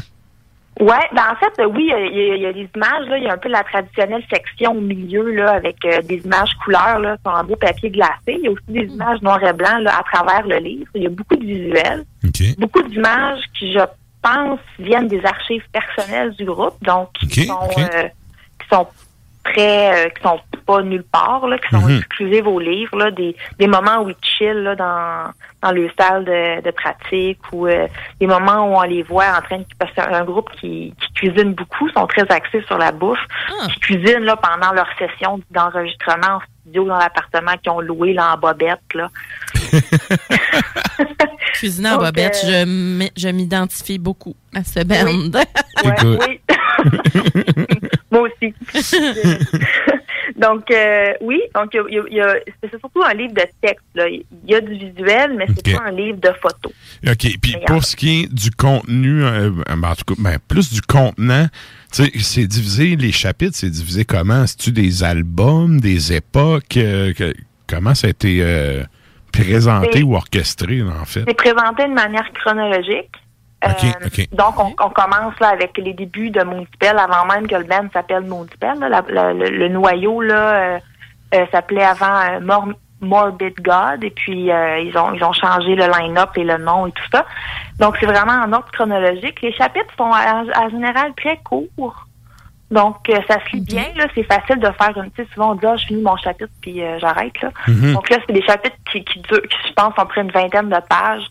Ouais, 0.81 0.97
ben 1.15 1.23
en 1.31 1.37
fait, 1.37 1.67
oui, 1.67 1.91
il 1.91 1.91
y 1.91 1.93
a- 1.93 2.37
y, 2.49 2.51
y 2.51 2.55
des 2.55 2.69
images, 2.75 3.07
là, 3.07 3.19
il 3.19 3.25
y 3.25 3.29
a 3.29 3.35
un 3.35 3.37
peu 3.37 3.51
la 3.51 3.63
traditionnelle 3.63 4.25
section 4.33 4.73
au 4.73 4.81
milieu, 4.81 5.31
là, 5.35 5.51
avec 5.53 5.77
euh, 5.85 6.01
des 6.01 6.23
images 6.25 6.55
couleurs, 6.65 6.99
là, 6.99 7.19
sur 7.23 7.37
un 7.37 7.45
beau 7.45 7.57
papier 7.57 7.91
glacé. 7.91 8.13
Il 8.29 8.41
y 8.45 8.49
a 8.49 8.51
aussi 8.53 8.63
des 8.69 8.87
images 8.87 9.21
noir 9.21 9.45
et 9.45 9.53
blanc, 9.53 9.77
là, 9.81 9.99
à 9.99 10.03
travers 10.03 10.47
le 10.47 10.57
livre. 10.57 10.91
Il 10.95 11.03
y 11.03 11.07
a 11.07 11.11
beaucoup 11.11 11.37
de 11.37 11.45
visuels. 11.45 12.05
Beaucoup 12.57 12.83
d'images 12.85 13.43
qui, 13.59 13.71
je 13.75 13.81
pense, 14.23 14.61
viennent 14.79 15.09
des 15.09 15.23
archives 15.27 15.63
personnelles 15.73 16.33
du 16.39 16.47
groupe, 16.47 16.83
donc 16.83 17.11
qui 17.31 17.45
sont 17.45 17.69
euh, 17.79 18.09
qui 18.59 18.69
sont 18.73 18.87
très 19.45 20.07
euh, 20.07 20.09
qui 20.11 20.23
sont 20.23 20.39
pas 20.67 20.83
nulle 20.83 21.05
part, 21.05 21.47
là, 21.49 21.59
qui 21.59 21.69
sont 21.71 21.83
Mhm. 21.87 21.99
exclusives 21.99 22.47
au 22.47 22.61
livre, 22.61 22.97
là, 22.97 23.11
des, 23.11 23.35
des 23.59 23.67
moments 23.67 24.03
où 24.03 24.09
ils 24.11 24.17
chillent 24.23 24.63
là, 24.63 24.77
dans, 24.77 25.33
dans 25.63 25.73
le 25.73 25.91
salle 25.99 26.25
de, 26.25 26.61
de 26.63 26.71
pratique 26.71 27.39
ou 27.53 27.67
euh, 27.67 27.87
des 28.21 28.27
moments 28.27 28.67
où 28.69 28.77
on 28.77 28.83
les 28.83 29.03
voit 29.03 29.27
en 29.37 29.43
train 29.43 29.59
de 29.59 29.65
parce 29.79 29.91
un 29.99 30.25
groupe 30.25 30.51
qui, 30.61 30.95
qui 31.01 31.13
cuisine 31.15 31.55
beaucoup, 31.55 31.89
sont 31.91 32.07
très 32.07 32.23
axés 32.31 32.63
sur 32.67 32.79
la 32.79 32.93
bouffe, 32.93 33.19
qui 33.75 33.81
cuisinent 33.81 34.25
là, 34.25 34.37
pendant 34.37 34.73
leur 34.73 34.87
session 34.99 35.41
d'enregistrement 35.51 36.37
en 36.37 36.41
studio 36.63 36.85
dans 36.87 36.99
l'appartement 36.99 37.53
qu'ils 37.61 37.73
ont 37.73 37.81
loué 37.81 38.13
là, 38.13 38.35
en 38.35 38.39
bobette. 38.39 38.79
Là. 38.95 39.11
Cuisiner 41.55 41.91
en 41.91 41.93
Donc, 41.97 42.05
bobette, 42.07 42.41
euh, 42.45 42.49
je 42.49 42.63
m- 42.63 43.09
je 43.17 43.29
m'identifie 43.29 43.99
beaucoup 43.99 44.35
à 44.55 44.63
ce 44.65 44.85
band. 44.85 45.41
Ouais, 45.85 45.95
oui. 46.05 46.41
Moi 48.13 48.29
aussi. 48.29 48.55
donc, 50.37 50.71
euh, 50.71 51.13
oui, 51.21 51.41
donc 51.55 51.75
y 51.75 51.79
a- 52.21 52.27
a- 52.27 52.35
c'est 52.63 52.79
surtout 52.79 53.03
un 53.03 53.15
livre 53.15 53.33
de 53.35 53.43
texte. 53.61 53.85
Il 53.97 54.23
y 54.47 54.55
a 54.55 54.61
du 54.61 54.75
visuel, 54.75 55.35
mais 55.37 55.47
c'est 55.49 55.75
pas 55.75 55.85
un 55.87 55.91
livre 55.91 56.19
de 56.21 56.31
photos. 56.41 56.73
OK. 57.07 57.39
Puis 57.41 57.57
pour 57.67 57.83
ce 57.85 57.97
qui 57.97 58.23
est 58.25 58.33
du 58.33 58.51
contenu, 58.51 59.25
euh, 59.25 59.51
ben, 59.51 59.89
en 59.89 59.95
tout 59.95 60.15
cas, 60.15 60.21
ben, 60.23 60.39
plus 60.47 60.73
du 60.73 60.83
contenant, 60.83 61.47
tu 61.93 62.05
sais, 62.05 62.11
c'est 62.21 62.47
divisé, 62.47 62.97
les 62.97 63.13
chapitres, 63.13 63.55
c'est 63.57 63.71
divisé 63.71 64.05
comment? 64.05 64.47
C'est-tu 64.47 64.73
des 64.73 65.03
albums, 65.05 65.81
des 65.81 66.13
époques? 66.15 66.77
euh, 66.77 67.13
que- 67.13 67.35
comment 67.67 67.95
ça 67.95 68.07
a 68.09 68.11
été 68.11 68.39
euh, 68.43 68.83
présenté 69.33 70.03
ou 70.03 70.15
orchestré, 70.17 70.83
en 70.83 71.05
fait? 71.05 71.25
C'est 71.27 71.35
présenté 71.37 71.85
de 71.87 71.93
manière 71.95 72.31
chronologique. 72.35 73.11
OK, 73.65 73.85
Euh, 73.85 74.07
OK. 74.07 74.29
Donc, 74.33 74.59
on, 74.59 74.75
on 74.85 74.91
commence 74.91 75.39
là 75.41 75.49
avec 75.49 75.77
les 75.79 75.93
débuts 75.93 76.31
de 76.31 76.43
Moonspell 76.43 76.99
avant 76.99 77.25
même 77.33 77.47
que 77.47 77.55
le 77.57 77.65
band 77.65 77.87
s'appelle 77.93 78.23
Moonspell. 78.25 78.79
là. 78.81 78.89
La- 78.89 79.05
la- 79.09 79.33
le, 79.33 79.49
le 79.51 79.69
noyau 79.69 80.21
là 80.21 80.35
euh, 80.55 80.79
euh, 81.35 81.47
s'appelait 81.53 81.85
avant 81.85 82.21
euh, 82.21 82.41
Mor- 82.41 82.69
Morbid 83.01 83.55
God 83.61 84.05
et 84.05 84.11
puis 84.11 84.51
euh, 84.53 84.79
ils 84.79 84.97
ont 84.97 85.13
ils 85.13 85.25
ont 85.25 85.33
changé 85.33 85.75
le 85.75 85.87
line-up 85.87 86.31
et 86.37 86.45
le 86.45 86.57
nom 86.59 86.87
et 86.87 86.93
tout 86.93 87.03
ça. 87.13 87.25
Donc, 87.79 87.97
c'est 87.99 88.07
vraiment 88.07 88.45
en 88.45 88.53
ordre 88.53 88.71
chronologique. 88.73 89.41
Les 89.43 89.53
chapitres 89.53 89.93
sont 89.97 90.05
en, 90.05 90.69
général 90.71 91.13
très 91.17 91.37
courts. 91.39 92.07
Donc, 92.71 92.97
euh, 93.11 93.19
ça 93.29 93.39
se 93.45 93.55
lit 93.57 93.61
bien. 93.61 93.85
là. 93.97 94.07
C'est 94.15 94.23
facile 94.23 94.59
de 94.59 94.71
faire 94.81 94.97
une... 94.97 95.11
Sais, 95.17 95.27
souvent, 95.35 95.51
on 95.51 95.55
dit, 95.57 95.67
ah, 95.67 95.77
je 95.77 95.85
finis 95.87 96.01
mon 96.03 96.17
chapitre, 96.17 96.51
puis 96.63 96.83
euh, 96.83 96.99
j'arrête. 97.01 97.39
là. 97.43 97.51
Mhm. 97.69 97.93
Donc 97.93 98.09
là, 98.09 98.17
c'est 98.27 98.33
des 98.33 98.43
chapitres 98.47 98.77
qui, 98.91 99.05
qui 99.05 99.19
durent, 99.21 99.43
qui, 99.43 99.57
je 99.69 99.73
pense, 99.75 99.93
ont 99.99 100.07
près 100.07 100.23
une 100.23 100.31
vingtaine 100.31 100.71
de 100.71 100.79
pages. 100.89 101.27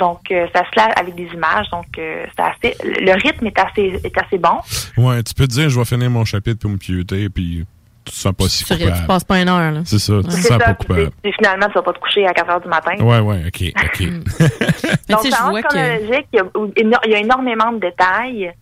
Donc, 0.00 0.20
euh, 0.32 0.46
ça 0.54 0.64
se 0.64 0.70
lit 0.80 0.92
avec 0.96 1.14
des 1.14 1.28
images. 1.34 1.68
Donc, 1.70 1.86
euh, 1.98 2.24
c'est 2.34 2.42
assez... 2.42 2.76
Le 2.82 3.12
rythme 3.22 3.46
est 3.46 3.58
assez, 3.58 4.00
est 4.02 4.18
assez 4.18 4.38
bon. 4.38 4.58
Ouais, 4.96 5.22
tu 5.22 5.34
peux 5.34 5.46
te 5.46 5.52
dire, 5.52 5.68
je 5.68 5.78
vais 5.78 5.84
finir 5.84 6.10
mon 6.10 6.24
chapitre 6.24 6.58
pour 6.58 6.70
me 6.70 6.78
pieuter, 6.78 7.28
puis 7.28 7.64
tu 8.04 8.12
te 8.12 8.16
sens 8.16 8.32
pas 8.32 8.48
si 8.48 8.64
Tu, 8.64 8.74
tu 8.76 8.84
coupable. 8.84 9.06
passes 9.06 9.24
pas 9.24 9.40
une 9.40 9.48
heure. 9.50 9.70
là. 9.72 9.80
C'est 9.84 9.98
ça, 9.98 10.14
tu 10.22 10.28
te 10.28 10.30
C'est 10.30 10.48
sens 10.48 10.48
ça, 10.48 10.58
pas 10.58 10.74
puis 10.74 10.86
coupable. 10.88 11.00
c'est- 11.04 11.12
c'est 11.30 11.32
finalement, 11.36 11.66
tu 11.66 11.74
vas 11.74 11.82
pas 11.82 11.92
te 11.92 11.98
coucher 11.98 12.26
à 12.26 12.32
4 12.32 12.50
heures 12.50 12.60
du 12.62 12.68
matin. 12.68 12.92
Ouais, 12.98 13.20
ouais, 13.20 13.42
OK, 13.46 13.72
OK. 13.84 14.00
Mais 14.40 15.14
Donc, 15.14 15.22
tu 15.22 15.30
sais, 15.30 15.30
c'est 15.30 15.30
je 15.30 15.42
en 15.42 15.50
vois 15.50 15.58
ordre 15.58 15.68
que. 15.68 15.68
chronologique. 15.68 16.26
Il 16.32 16.36
y, 16.36 16.94
a, 16.94 17.00
il 17.04 17.10
y 17.10 17.14
a 17.14 17.18
énormément 17.18 17.72
de 17.72 17.78
détails. 17.80 18.52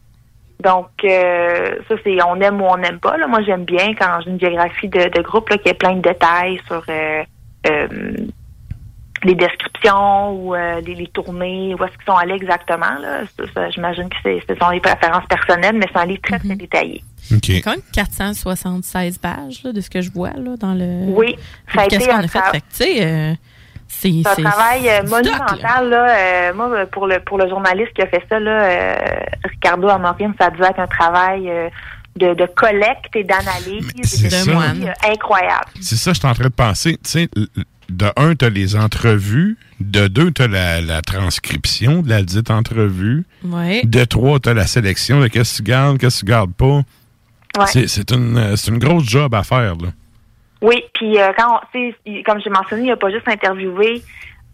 Donc, 0.62 0.88
euh, 1.04 1.76
ça, 1.88 1.94
c'est 2.02 2.16
on 2.26 2.34
aime 2.40 2.60
ou 2.60 2.64
on 2.64 2.76
n'aime 2.78 2.98
pas. 2.98 3.16
Là. 3.16 3.28
Moi, 3.28 3.42
j'aime 3.46 3.64
bien 3.64 3.94
quand 3.94 4.18
j'ai 4.24 4.30
une 4.30 4.38
biographie 4.38 4.88
de, 4.88 5.08
de 5.16 5.22
groupe 5.22 5.48
là, 5.50 5.56
qui 5.58 5.68
a 5.70 5.74
plein 5.74 5.94
de 5.94 6.00
détails 6.02 6.60
sur 6.66 6.82
euh, 6.88 7.22
euh, 7.68 7.86
les 9.24 9.34
descriptions 9.34 10.30
ou 10.32 10.54
euh, 10.54 10.80
les, 10.80 10.94
les 10.94 11.06
tournées, 11.08 11.74
où 11.74 11.82
est-ce 11.84 11.92
qu'ils 11.96 12.04
sont 12.06 12.16
allés 12.16 12.34
exactement. 12.34 12.98
Là. 13.00 13.20
Ça, 13.36 13.44
ça, 13.54 13.70
J'imagine 13.70 14.08
que 14.08 14.16
c'est- 14.22 14.42
ce 14.48 14.54
sont 14.56 14.70
les 14.70 14.80
préférences 14.80 15.24
personnelles, 15.28 15.76
mais 15.76 15.86
c'est 15.92 15.98
un 15.98 16.06
livre 16.06 16.22
très, 16.22 16.38
très 16.38 16.54
détaillé. 16.56 17.02
Il 17.30 17.54
y 17.54 17.58
a 17.58 17.60
quand 17.62 17.72
même 17.72 17.80
476 17.92 19.18
pages 19.18 19.62
là, 19.64 19.72
de 19.72 19.80
ce 19.80 19.90
que 19.90 20.00
je 20.00 20.10
vois 20.10 20.30
là, 20.30 20.56
dans 20.58 20.74
le. 20.74 21.04
Oui, 21.12 21.36
ça 21.74 21.82
a 21.82 21.84
été 21.86 21.98
qu'on 21.98 22.16
a 22.16 22.28
fait. 22.28 22.38
tra- 22.38 22.50
Fait 22.52 22.60
que, 22.60 22.66
tu 22.70 22.76
sais, 22.84 23.06
euh, 23.06 23.32
c'est. 23.86 24.10
C'est 24.22 24.28
un 24.28 24.34
c'est- 24.34 24.42
travail 24.42 24.88
euh, 24.88 25.00
c'est 25.02 25.06
stock, 25.06 25.24
là. 25.24 25.32
monumental. 25.38 25.88
Là. 25.90 26.08
Euh, 26.16 26.54
moi, 26.54 26.86
pour 26.86 27.06
le 27.06 27.20
pour 27.20 27.38
le 27.38 27.48
journaliste 27.48 27.92
qui 27.94 28.02
a 28.02 28.06
fait 28.06 28.22
ça, 28.28 28.38
là, 28.38 28.62
euh, 28.62 28.94
Ricardo 29.50 29.88
Amorim, 29.88 30.34
ça 30.38 30.46
a 30.46 30.50
dû 30.50 30.62
être 30.62 30.78
un 30.80 30.86
travail 30.86 31.50
euh, 31.50 31.68
de, 32.16 32.34
de 32.34 32.46
collecte 32.46 33.14
et 33.14 33.24
d'analyse 33.24 33.88
c'est 34.04 34.28
de 34.28 34.50
euh, 34.86 34.92
incroyable. 35.12 35.66
C'est 35.80 35.96
ça, 35.96 36.12
je 36.12 36.18
suis 36.18 36.28
en 36.28 36.34
train 36.34 36.44
de 36.44 36.48
penser. 36.48 36.98
Tu 37.04 37.10
sais, 37.10 37.28
de 37.88 38.06
un, 38.16 38.34
tu 38.34 38.44
as 38.44 38.50
les 38.50 38.76
entrevues. 38.76 39.56
De 39.80 40.08
deux, 40.08 40.30
tu 40.32 40.42
as 40.42 40.48
la, 40.48 40.80
la 40.80 41.02
transcription 41.02 42.02
de 42.02 42.08
la 42.08 42.22
dite 42.22 42.50
entrevue. 42.50 43.24
Ouais. 43.44 43.82
De 43.84 44.04
trois, 44.04 44.40
tu 44.40 44.48
as 44.48 44.54
la 44.54 44.66
sélection 44.66 45.20
de 45.20 45.28
qu'est-ce 45.28 45.58
que 45.58 45.64
tu 45.64 45.70
gardes, 45.70 45.98
qu'est-ce 45.98 46.20
que 46.20 46.26
tu 46.26 46.30
gardes 46.30 46.52
pas. 46.54 46.82
Ouais. 47.58 47.66
C'est 47.66 47.88
c'est 47.88 48.10
une, 48.12 48.56
c'est 48.56 48.70
une 48.70 48.78
grosse 48.78 49.08
job 49.08 49.34
à 49.34 49.42
faire. 49.42 49.74
Là. 49.76 49.88
Oui, 50.60 50.82
puis 50.94 51.18
euh, 51.18 51.28
quand 51.36 51.60
on, 51.74 52.22
comme 52.24 52.40
j'ai 52.42 52.50
mentionné, 52.50 52.82
il 52.84 52.88
n'a 52.88 52.96
pas 52.96 53.10
juste 53.10 53.28
interviewé 53.28 54.02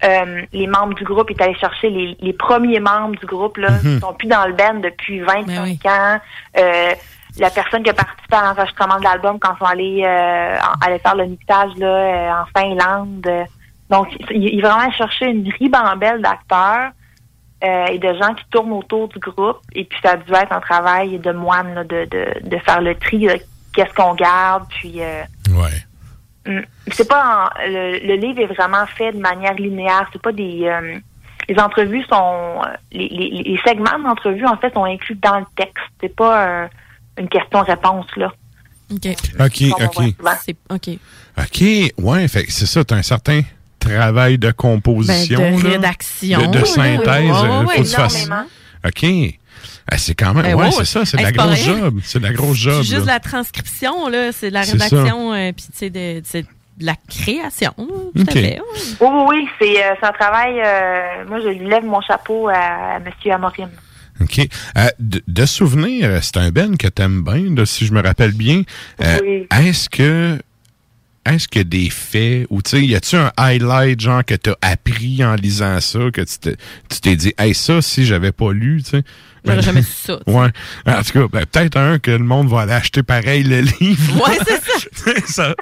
euh, 0.04 0.42
les 0.52 0.66
membres 0.66 0.94
du 0.94 1.04
groupe, 1.04 1.30
il 1.30 1.36
est 1.40 1.42
allé 1.42 1.54
chercher 1.54 1.88
les, 1.88 2.16
les 2.20 2.32
premiers 2.34 2.80
membres 2.80 3.16
du 3.18 3.24
groupe 3.26 3.56
là, 3.56 3.70
Mhm. 3.82 3.94
qui 3.94 4.00
sont 4.00 4.12
plus 4.12 4.28
dans 4.28 4.46
le 4.46 4.52
band 4.52 4.74
depuis 4.82 5.20
25 5.20 5.86
ans. 5.86 6.20
Euh, 6.58 6.90
la 7.38 7.50
personne 7.50 7.82
qui 7.82 7.90
a 7.90 7.94
participé 7.94 8.36
à 8.36 8.42
l'enregistrement 8.42 8.98
de 8.98 9.04
l'album 9.04 9.38
quand 9.38 9.54
ils 9.54 9.58
sont 9.58 9.64
allés, 9.64 10.02
euh, 10.04 10.56
aller 10.84 10.98
faire 11.00 11.16
le 11.16 11.26
mixage 11.26 11.72
là, 11.76 11.86
euh, 11.86 12.30
en 12.42 12.46
Finlande. 12.58 13.28
Donc, 13.90 14.08
il, 14.30 14.42
il 14.44 14.58
est 14.58 14.62
vraiment 14.62 14.80
allé 14.80 14.92
chercher 14.92 15.26
une 15.26 15.50
ribambelle 15.58 16.22
d'acteurs 16.22 16.90
euh, 17.64 17.86
et 17.86 17.98
de 17.98 18.14
gens 18.14 18.34
qui 18.34 18.44
tournent 18.50 18.72
autour 18.72 19.08
du 19.08 19.18
groupe. 19.18 19.58
Et 19.74 19.84
puis, 19.84 19.98
ça 20.02 20.12
a 20.12 20.16
dû 20.16 20.32
être 20.32 20.52
un 20.52 20.60
travail 20.60 21.18
de 21.18 21.32
moine 21.32 21.74
là, 21.74 21.84
de, 21.84 22.04
de, 22.10 22.48
de 22.48 22.58
faire 22.58 22.80
le 22.80 22.94
tri, 22.94 23.26
qu'est-ce 23.74 23.92
qu'on 23.94 24.14
garde, 24.14 24.64
puis... 24.68 25.02
euh, 25.02 25.22
Mm. 26.46 26.60
C'est 26.92 27.08
pas 27.08 27.46
en- 27.46 27.66
le, 27.66 28.06
le 28.06 28.14
livre 28.16 28.40
est 28.40 28.54
vraiment 28.54 28.84
fait 28.86 29.12
de 29.12 29.18
manière 29.18 29.54
linéaire. 29.54 30.06
C'est 30.12 30.20
pas 30.20 30.30
des 30.32 30.66
euh, 30.66 30.98
les 31.48 31.58
entrevues 31.58 32.04
sont 32.04 32.60
les, 32.92 33.08
les, 33.08 33.42
les 33.44 33.60
segments 33.66 33.98
d'entrevue 33.98 34.44
en 34.46 34.56
fait 34.58 34.72
sont 34.74 34.84
inclus 34.84 35.14
dans 35.16 35.38
le 35.38 35.46
texte. 35.56 35.82
C'est 36.02 36.14
pas 36.14 36.46
euh, 36.46 36.68
une 37.18 37.28
question-réponse 37.28 38.06
là. 38.16 38.32
OK. 38.92 39.08
OK, 39.40 39.62
on 39.80 39.84
OK. 39.84 40.14
OK. 40.70 40.98
OK, 41.38 41.62
ouais, 41.98 42.28
fait 42.28 42.44
que 42.44 42.52
c'est 42.52 42.66
ça, 42.66 42.84
tu 42.84 42.94
as 42.94 42.96
un 42.98 43.02
certain 43.02 43.42
travail 43.80 44.38
de 44.38 44.50
composition. 44.52 45.38
Ben, 45.38 45.56
de 45.58 45.62
là, 45.62 45.70
rédaction, 45.70 46.50
De, 46.50 46.64
synthèse. 46.64 47.06
Ouais, 47.06 47.30
euh, 47.30 47.66
faut 47.66 47.82
que 47.82 47.88
tu 47.88 47.94
fasses- 47.94 48.26
énormément. 48.26 48.48
OK. 48.86 49.38
Ah, 49.90 49.98
c'est 49.98 50.14
quand 50.14 50.32
même. 50.34 50.44
Ben 50.44 50.54
ouais, 50.54 50.70
c'est 50.70 50.84
ça, 50.84 51.04
c'est 51.04 51.16
de 51.16 51.22
Hey, 51.22 51.26
la 51.26 51.32
grosse 51.32 51.58
job. 51.62 52.00
C'est 52.02 52.18
de 52.18 52.24
la 52.24 52.32
grosse 52.32 52.56
job. 52.56 52.82
C'est 52.82 52.94
juste 52.94 53.06
là. 53.06 53.14
la 53.14 53.20
transcription, 53.20 54.08
là. 54.08 54.32
C'est 54.32 54.48
de 54.48 54.54
la 54.54 54.62
rédaction, 54.62 55.32
euh, 55.34 55.52
puis 55.52 55.66
tu 55.66 55.72
sais, 55.74 55.90
de, 55.90 56.22
la 56.80 56.94
création. 57.08 57.72
Tout 57.76 58.12
OK. 58.20 58.28
à 58.28 58.32
fait. 58.32 58.60
Oui, 59.00 59.08
oui, 59.12 59.24
oui, 59.28 59.48
c'est 59.60 59.84
euh, 59.84 59.94
c'est 60.00 60.06
un 60.06 60.12
travail. 60.12 60.60
euh, 60.60 61.24
moi, 61.28 61.40
je 61.40 61.48
lui 61.48 61.68
lève 61.68 61.84
mon 61.84 62.00
chapeau 62.00 62.48
à, 62.48 62.94
à 62.96 62.98
Monsieur 63.00 63.32
Amorim. 63.32 63.68
OK. 64.20 64.38
Euh, 64.76 64.86
de, 64.98 65.22
de 65.26 65.46
souvenir, 65.46 66.18
c'est 66.22 66.36
un 66.36 66.50
Ben 66.50 66.76
que 66.76 66.86
t'aimes 66.88 67.22
bien, 67.22 67.64
si 67.66 67.86
je 67.86 67.92
me 67.92 68.00
rappelle 68.02 68.32
bien. 68.32 68.62
Euh, 69.02 69.18
Oui. 69.22 69.46
Est-ce 69.66 69.88
que 69.90 70.38
est-ce 71.26 71.48
que 71.48 71.60
des 71.60 71.90
faits 71.90 72.46
ou 72.50 72.62
tu 72.62 72.70
sais, 72.70 72.84
y 72.84 72.94
a-tu 72.94 73.16
un 73.16 73.32
highlight 73.36 74.00
genre 74.00 74.24
que 74.24 74.34
t'as 74.34 74.54
appris 74.62 75.24
en 75.24 75.34
lisant 75.34 75.80
ça 75.80 75.98
que 76.12 76.20
tu 76.22 76.38
t'es- 76.38 76.56
tu 76.88 77.00
t'es 77.00 77.16
dit, 77.16 77.32
hey 77.38 77.54
ça 77.54 77.80
si 77.82 78.04
j'avais 78.04 78.32
pas 78.32 78.52
lu, 78.52 78.82
tu 78.82 78.90
sais? 78.90 79.02
J'aurais 79.44 79.56
Ben, 79.58 79.62
jamais 79.62 79.82
su 79.82 79.92
ça. 80.06 80.18
Ouais. 80.26 80.48
En 80.86 81.02
tout 81.02 81.12
cas, 81.12 81.26
ben, 81.30 81.44
peut-être 81.46 81.76
un 81.76 81.98
que 81.98 82.10
le 82.10 82.18
monde 82.24 82.48
va 82.48 82.62
aller 82.62 82.72
acheter 82.72 83.02
pareil 83.02 83.42
le 83.42 83.60
livre. 83.80 84.26
Ouais, 84.26 84.38
c'est 85.04 85.26
ça. 85.26 85.54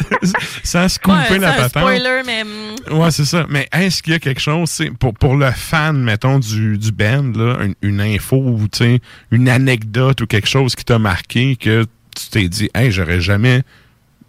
sans 0.62 0.88
se 0.88 0.98
couper 1.00 1.16
Ouais, 1.32 1.38
la 1.38 1.52
patente. 1.52 1.70
spoiler, 1.70 2.22
mais. 2.24 2.42
hum, 2.42 2.98
Ouais, 3.00 3.10
c'est 3.10 3.24
ça. 3.24 3.46
Mais 3.48 3.68
est-ce 3.72 4.02
qu'il 4.02 4.12
y 4.12 4.16
a 4.16 4.18
quelque 4.20 4.40
chose, 4.40 4.82
pour, 5.00 5.14
pour 5.14 5.36
le 5.36 5.50
fan, 5.50 6.00
mettons, 6.00 6.38
du, 6.38 6.78
du 6.78 6.92
band, 6.92 7.32
là, 7.34 7.58
une, 7.64 7.74
une 7.82 8.00
info 8.00 8.36
ou 8.36 8.68
tu 8.70 8.78
sais, 8.78 9.00
une 9.32 9.48
anecdote 9.48 10.20
ou 10.20 10.26
quelque 10.26 10.48
chose 10.48 10.74
qui 10.76 10.84
t'a 10.84 10.98
marqué 11.00 11.56
que 11.56 11.84
tu 12.16 12.28
t'es 12.30 12.48
dit, 12.48 12.70
hey, 12.74 12.90
j'aurais 12.92 13.20
jamais, 13.20 13.62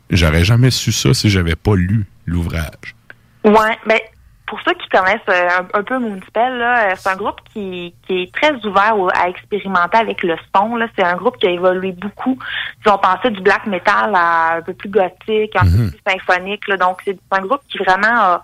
j'aurais 0.10 0.44
jamais 0.44 0.72
su 0.72 0.92
ça 0.92 1.14
si 1.14 1.30
j'avais 1.30 1.56
pas 1.56 1.76
lu 1.76 2.06
l'ouvrage. 2.26 2.96
Ouais, 3.44 3.78
ben 3.86 4.00
pour 4.46 4.60
ceux 4.66 4.74
qui 4.74 4.88
connaissent 4.90 5.20
euh, 5.30 5.48
un, 5.74 5.80
un 5.80 5.84
peu 5.84 5.98
Moonspell, 5.98 6.62
euh, 6.62 6.94
c'est 6.96 7.10
un 7.10 7.16
groupe 7.16 7.40
qui, 7.52 7.96
qui 8.06 8.24
est 8.24 8.34
très 8.34 8.54
ouvert 8.66 8.98
au- 9.00 9.10
à 9.10 9.28
expérimenter 9.30 9.98
avec 9.98 10.22
le 10.22 10.36
son. 10.56 10.78
C'est 10.96 11.04
un 11.04 11.16
groupe 11.16 11.38
qui 11.38 11.48
a 11.48 11.50
évolué 11.50 11.92
beaucoup. 11.94 12.38
Ils 12.86 12.92
ont 12.92 12.98
passé 13.00 13.32
du 13.32 13.42
black 13.42 13.66
metal 13.66 14.14
à 14.14 14.56
un 14.58 14.62
peu 14.62 14.74
plus 14.74 14.90
gothique, 14.90 15.56
un 15.56 15.64
Mhm. 15.64 15.90
peu 15.92 15.98
plus 15.98 16.12
symphonique. 16.14 16.68
Là. 16.68 16.78
Donc 16.78 17.02
c'est 17.04 17.18
un 17.32 17.40
groupe 17.42 17.62
qui 17.68 17.80
vraiment 17.80 18.08
a, 18.08 18.42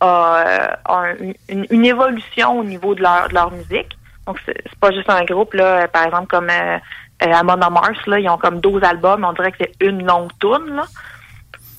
a, 0.00 0.78
a 0.84 1.04
une, 1.48 1.84
évolution 1.86 2.58
au 2.58 2.64
niveau 2.64 2.94
de 2.94 3.02
leur, 3.02 3.28
de 3.28 3.34
leur 3.34 3.50
musique. 3.50 3.96
Donc 4.26 4.38
c'est 4.44 4.60
pas 4.80 4.90
juste 4.92 5.08
un 5.08 5.24
groupe, 5.24 5.54
là, 5.54 5.86
par 5.88 6.04
exemple 6.04 6.26
comme 6.26 6.50
euh, 6.50 6.78
euh, 7.22 7.32
Amon 7.32 7.56
Mars, 7.56 7.98
là, 8.06 8.18
ils 8.18 8.28
ont 8.28 8.38
comme 8.38 8.60
12 8.60 8.82
albums, 8.84 9.24
on 9.24 9.32
dirait 9.32 9.52
que 9.52 9.58
c'est 9.60 9.86
une 9.86 10.04
longue 10.06 10.30
tourne. 10.38 10.76
Là. 10.76 10.84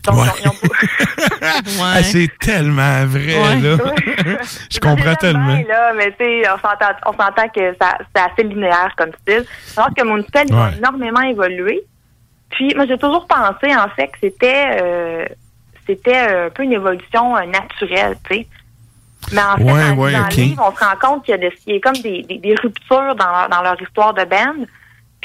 Donc, 0.05 0.15
ils 0.41 0.47
ont- 0.47 0.53
ils 0.53 1.79
ont- 1.81 1.83
Ah, 1.83 2.01
c'est 2.03 2.29
tellement 2.39 3.05
vrai, 3.05 3.37
Ouais. 3.39 3.59
là. 3.61 3.77
Je 4.71 4.79
comprends 4.79 5.15
tellement. 5.15 5.45
bien, 5.57 5.63
là, 5.67 5.93
mais 5.95 6.11
tu 6.11 6.17
sais, 6.19 6.43
on 6.49 6.55
s'entend, 6.57 6.93
on 7.05 7.11
s'entend 7.11 7.49
que 7.49 7.75
ça, 7.79 7.97
c'est 8.15 8.21
assez 8.21 8.43
linéaire 8.43 8.93
comme 8.97 9.11
style. 9.21 9.45
Alors 9.75 9.89
que 9.89 10.01
ils 10.03 10.53
ont 10.53 10.63
Ouais. 10.63 10.77
énormément 10.77 11.21
évolué. 11.21 11.81
Puis, 12.49 12.73
moi, 12.75 12.85
j'ai 12.87 12.97
toujours 12.97 13.27
pensé, 13.27 13.75
en 13.75 13.89
fait, 13.89 14.07
que 14.07 14.17
c'était, 14.21 14.79
euh, 14.81 15.25
c'était 15.85 16.17
un 16.45 16.49
peu 16.49 16.63
une 16.63 16.73
évolution 16.73 17.35
euh, 17.35 17.41
naturelle, 17.45 18.15
tu 18.29 18.35
sais. 18.37 18.47
Mais 19.33 19.41
en 19.41 19.57
fait, 19.57 19.63
ok. 19.91 20.35
le 20.37 20.41
livre, 20.43 20.71
on 20.71 20.75
se 20.75 20.83
rend 20.85 20.95
compte 21.01 21.25
qu'il 21.25 21.31
y 21.33 21.35
a, 21.35 21.37
des- 21.37 21.53
il 21.65 21.73
y 21.73 21.77
a 21.77 21.79
comme 21.81 22.01
des, 22.01 22.23
des, 22.23 22.37
des 22.37 22.55
ruptures 22.55 23.13
dans 23.15 23.29
leur, 23.29 23.49
dans 23.49 23.61
leur 23.61 23.81
histoire 23.81 24.13
de 24.13 24.23
band. 24.23 24.63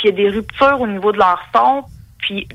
Puis 0.02 0.08
il 0.08 0.18
y 0.18 0.26
a 0.26 0.30
des 0.30 0.36
ruptures 0.36 0.80
au 0.80 0.86
niveau 0.86 1.12
de 1.12 1.18
leur 1.18 1.40
son. 1.54 1.84
Puis 2.18 2.48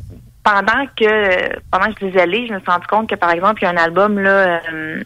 pendant 0.43 0.85
que 0.95 1.59
pendant 1.71 1.93
que 1.93 1.99
je 2.01 2.05
les 2.07 2.19
allais, 2.19 2.47
je 2.47 2.53
me 2.53 2.59
suis 2.59 2.69
rendu 2.69 2.87
compte 2.87 3.09
que 3.09 3.15
par 3.15 3.31
exemple, 3.31 3.61
il 3.61 3.65
y 3.65 3.67
a 3.67 3.71
un 3.71 3.77
album 3.77 4.19
là 4.19 4.61
euh, 4.71 5.01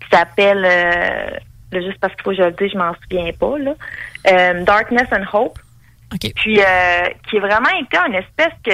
qui 0.00 0.08
s'appelle 0.16 0.64
euh, 0.64 1.30
là, 1.72 1.80
juste 1.80 1.98
parce 2.00 2.12
qu'il 2.14 2.22
faut 2.22 2.30
que 2.30 2.36
je 2.36 2.42
le 2.42 2.52
dise, 2.52 2.70
je 2.72 2.78
m'en 2.78 2.92
souviens 3.02 3.30
pas 3.38 3.58
là. 3.58 3.72
euh, 4.30 4.64
Darkness 4.64 5.06
and 5.12 5.24
Hope. 5.32 5.58
Puis 6.34 6.60
euh, 6.60 7.08
qui 7.28 7.36
est 7.36 7.40
vraiment 7.40 7.68
été 7.80 7.96
une 8.06 8.14
espèce 8.14 8.52
que 8.64 8.70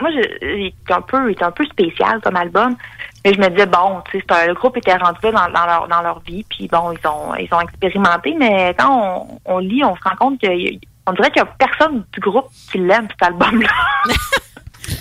moi 0.00 0.10
je 0.10 0.46
il 0.46 0.66
est 0.66 0.92
un 0.92 1.00
peu 1.00 1.30
il 1.30 1.36
est 1.38 1.42
un 1.42 1.50
peu 1.50 1.64
spécial 1.66 2.20
comme 2.20 2.36
album. 2.36 2.76
Mais 3.24 3.32
je 3.34 3.40
me 3.40 3.48
disais 3.48 3.66
bon, 3.66 4.02
tu 4.10 4.20
sais, 4.20 4.46
le 4.46 4.54
groupe 4.54 4.76
était 4.76 4.94
rendu 4.96 5.18
là 5.22 5.32
dans, 5.32 5.48
dans 5.52 5.66
leur 5.66 5.88
dans 5.88 6.02
leur 6.02 6.20
vie, 6.20 6.44
puis 6.48 6.68
bon, 6.68 6.92
ils 6.92 7.06
ont 7.08 7.34
ils 7.36 7.52
ont 7.52 7.60
expérimenté, 7.60 8.34
mais 8.38 8.74
quand 8.78 9.26
on, 9.46 9.54
on 9.54 9.58
lit, 9.58 9.82
on 9.82 9.96
se 9.96 10.02
rend 10.02 10.14
compte 10.16 10.40
que 10.40 10.46
y- 10.46 10.78
on 11.06 11.12
dirait 11.12 11.30
qu'il 11.30 11.42
y 11.42 11.44
a 11.44 11.46
personne 11.58 12.04
du 12.12 12.20
groupe 12.20 12.48
qui 12.70 12.78
l'aime 12.78 13.06
cet 13.10 13.22
album-là. 13.28 13.68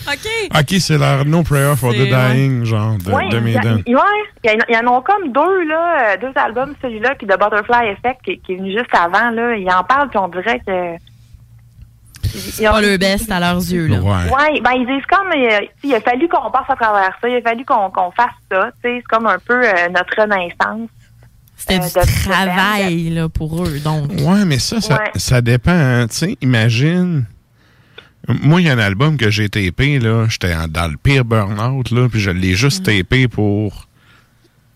OK. 0.07 0.57
Ok, 0.59 0.79
c'est 0.79 0.97
leur 0.97 1.25
No 1.25 1.43
Prayer 1.43 1.75
for 1.75 1.91
the 1.93 1.97
ouais. 1.97 2.09
Dying, 2.33 2.63
genre, 2.65 2.95
de, 2.97 3.11
Ouais, 3.11 3.27
de 3.29 3.37
il 3.39 3.49
y 3.51 3.57
a- 3.57 3.61
Maiden. 3.61 3.83
il- 3.85 3.95
ouais, 3.95 4.01
il 4.43 4.49
y, 4.51 4.53
en- 4.53 4.65
il 4.69 4.75
y 4.75 4.77
en 4.77 4.97
a 4.97 5.01
comme 5.01 5.31
deux, 5.31 5.63
là, 5.67 6.13
euh, 6.13 6.17
deux 6.17 6.31
albums, 6.35 6.73
celui-là, 6.81 7.15
puis 7.15 7.27
The 7.27 7.37
Butterfly 7.39 7.89
Effect, 7.89 8.21
qui, 8.23 8.39
qui 8.39 8.53
est 8.53 8.57
venu 8.57 8.71
juste 8.71 8.93
avant, 8.93 9.29
là. 9.31 9.55
Ils 9.55 9.69
en 9.69 9.83
parlent, 9.83 10.09
puis 10.09 10.17
on 10.17 10.27
dirait 10.29 10.59
que... 10.65 10.95
C'est 12.23 12.65
pas 12.65 12.81
le 12.81 12.97
best 12.97 13.31
à 13.31 13.39
leurs 13.39 13.57
yeux, 13.59 13.87
là. 13.87 13.99
Ouais, 13.99 14.59
ben 14.61 14.71
ils 14.73 14.87
disent 14.87 15.05
comme, 15.07 15.27
euh, 15.31 15.59
il 15.83 15.93
a 15.95 16.01
fallu 16.01 16.27
qu'on 16.27 16.49
passe 16.51 16.69
à 16.69 16.75
travers 16.75 17.11
ça, 17.21 17.29
il 17.29 17.35
a 17.37 17.41
fallu 17.41 17.63
qu'on 17.63 17.89
qu'on 17.91 18.11
fasse 18.11 18.33
ça, 18.51 18.71
tu 18.83 18.89
sais, 18.89 18.97
c'est 18.97 19.03
comme 19.03 19.25
un 19.27 19.37
peu 19.39 19.61
euh, 19.63 19.89
notre 19.89 20.19
renaissance. 20.21 20.89
C'était 21.57 21.79
euh, 21.79 22.03
du 22.05 22.13
travail, 22.23 23.09
là, 23.11 23.29
pour 23.29 23.63
eux, 23.65 23.79
donc. 23.83 24.11
Ouais, 24.19 24.45
mais 24.45 24.59
ça, 24.59 24.81
ça, 24.81 24.95
Ouais. 24.95 25.11
ça 25.15 25.41
dépend. 25.41 25.71
hein. 25.71 26.07
Tu 26.07 26.15
sais, 26.17 26.37
imagine. 26.41 27.25
Moi, 28.27 28.61
il 28.61 28.67
y 28.67 28.69
a 28.69 28.73
un 28.73 28.79
album 28.79 29.17
que 29.17 29.29
j'ai 29.29 29.49
tapé, 29.49 29.99
là. 29.99 30.25
J'étais 30.29 30.53
dans 30.69 30.87
le 30.87 30.97
pire 30.97 31.23
burn-out, 31.25 31.91
là. 31.91 32.07
Puis 32.09 32.19
je 32.19 32.31
l'ai 32.31 32.55
juste 32.55 32.83
tapé 32.83 33.27
pour. 33.27 33.87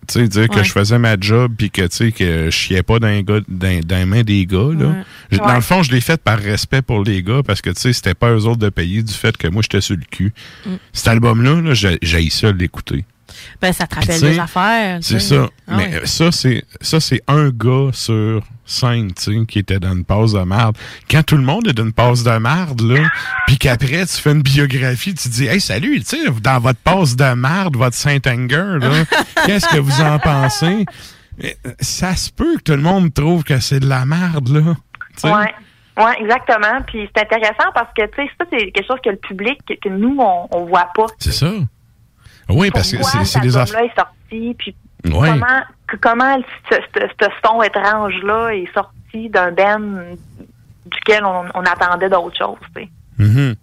Tu 0.08 0.14
sais, 0.20 0.28
dire 0.28 0.48
que 0.48 0.62
je 0.64 0.72
faisais 0.72 0.98
ma 0.98 1.16
job, 1.20 1.52
puis 1.56 1.70
que, 1.70 1.82
tu 1.82 1.88
sais, 1.96 2.10
que 2.12 2.46
je 2.46 2.50
chiais 2.50 2.82
pas 2.82 2.98
dans 2.98 3.06
les, 3.08 3.22
gars, 3.22 3.40
dans, 3.46 3.80
dans 3.80 3.96
les 3.96 4.04
mains 4.06 4.22
des 4.22 4.44
gars, 4.46 4.56
là. 4.76 4.86
Ouais. 4.86 5.02
Je- 5.30 5.36
Dans 5.38 5.54
le 5.54 5.60
fond, 5.60 5.82
je 5.84 5.92
l'ai 5.92 6.00
fait 6.00 6.20
par 6.20 6.38
respect 6.38 6.82
pour 6.82 7.04
les 7.04 7.22
gars, 7.22 7.42
parce 7.46 7.60
que, 7.60 7.70
tu 7.70 7.80
sais, 7.80 7.92
c'était 7.92 8.14
pas 8.14 8.30
eux 8.32 8.44
autres 8.46 8.58
de 8.58 8.70
payer 8.70 9.02
du 9.02 9.12
fait 9.12 9.36
que 9.36 9.46
moi, 9.46 9.62
j'étais 9.62 9.80
sur 9.80 9.94
le 9.96 10.02
cul. 10.10 10.32
Mm. 10.66 10.70
Cet 10.92 11.08
album-là, 11.08 11.60
là, 11.60 11.74
j'ai 11.74 11.98
j'ai 12.02 12.28
ça 12.30 12.50
de 12.52 12.58
l'écouter. 12.58 13.04
Ben, 13.60 13.72
ça 13.72 13.86
te 13.86 13.94
rappelle 13.94 14.20
des 14.20 14.38
affaires. 14.38 14.98
C'est 15.02 15.20
ça. 15.20 15.48
Ah 15.66 15.76
Mais 15.76 16.06
ça, 16.06 16.32
c'est 16.32 16.64
ça, 16.80 17.00
c'est 17.00 17.22
un 17.28 17.50
gars 17.50 17.90
sur 17.92 18.42
scène, 18.64 19.12
tu 19.12 19.22
sais, 19.22 19.46
qui 19.46 19.58
était 19.58 19.78
dans 19.78 19.92
une 19.92 20.04
passe 20.04 20.32
de 20.32 20.40
merde. 20.40 20.76
Quand 21.10 21.22
tout 21.22 21.36
le 21.36 21.42
monde 21.42 21.66
est 21.68 21.72
dans 21.72 21.84
une 21.84 21.92
passe 21.92 22.22
de 22.22 22.38
merde, 22.38 22.80
là, 22.82 23.08
puis 23.46 23.58
qu'après, 23.58 24.06
tu 24.06 24.16
fais 24.16 24.32
une 24.32 24.42
biographie, 24.42 25.14
tu 25.14 25.28
dis, 25.28 25.46
hey, 25.46 25.60
salut, 25.60 26.00
tu 26.00 26.16
sais, 26.16 26.30
dans 26.40 26.60
votre 26.60 26.78
passe 26.78 27.16
de 27.16 27.34
merde, 27.34 27.76
votre 27.76 27.96
Saint-Anger, 27.96 28.78
là, 28.80 29.04
qu'est-ce 29.46 29.68
que 29.68 29.78
vous 29.78 30.00
en 30.00 30.18
pensez? 30.18 30.84
Mais, 31.38 31.56
euh, 31.66 31.72
Ça 31.80 32.14
se 32.14 32.30
peut 32.30 32.56
que 32.58 32.62
tout 32.62 32.72
le 32.72 32.82
monde 32.82 33.12
trouve 33.12 33.44
que 33.44 33.58
c'est 33.60 33.80
de 33.80 33.88
la 33.88 34.04
merde, 34.04 34.48
là. 34.48 34.74
Tu 35.14 35.20
sais. 35.22 35.32
Ouais. 35.32 35.54
Ouais, 35.98 36.14
exactement. 36.20 36.80
Puis 36.86 37.10
c'est 37.14 37.22
intéressant 37.24 37.70
parce 37.74 37.92
que, 37.94 38.02
tu 38.06 38.22
sais, 38.22 38.30
ça, 38.38 38.46
c'est 38.50 38.70
quelque 38.70 38.86
chose 38.86 39.00
que 39.04 39.10
le 39.10 39.16
public, 39.16 39.58
que, 39.68 39.74
que 39.74 39.88
nous, 39.92 40.16
on, 40.18 40.48
on 40.50 40.64
voit 40.64 40.88
pas. 40.94 41.06
C'est 41.18 41.32
ça. 41.32 41.50
Oui, 42.50 42.70
parce 42.70 42.90
que 42.92 42.96
Pourquoi 42.98 43.24
c'est 43.24 43.40
des 43.40 43.56
affaires. 43.56 43.80
est 43.80 43.94
sorti, 43.96 44.54
puis 44.58 44.74
Ouais. 45.04 45.30
comment, 45.30 45.60
que- 45.86 45.96
comment 45.96 46.38
ce, 46.70 46.76
ce- 46.94 47.06
ce 47.20 47.28
son 47.44 47.62
étrange-là 47.62 48.50
est 48.54 48.72
sorti 48.74 49.28
d'un 49.30 49.50
band 49.52 49.80
duquel 50.86 51.24
on, 51.24 51.44
on 51.54 51.62
attendait 51.62 52.08
d'autres 52.08 52.36
choses, 52.36 52.58
tu 52.76 52.82
sais. 52.82 52.88
Mhm. 53.18 53.54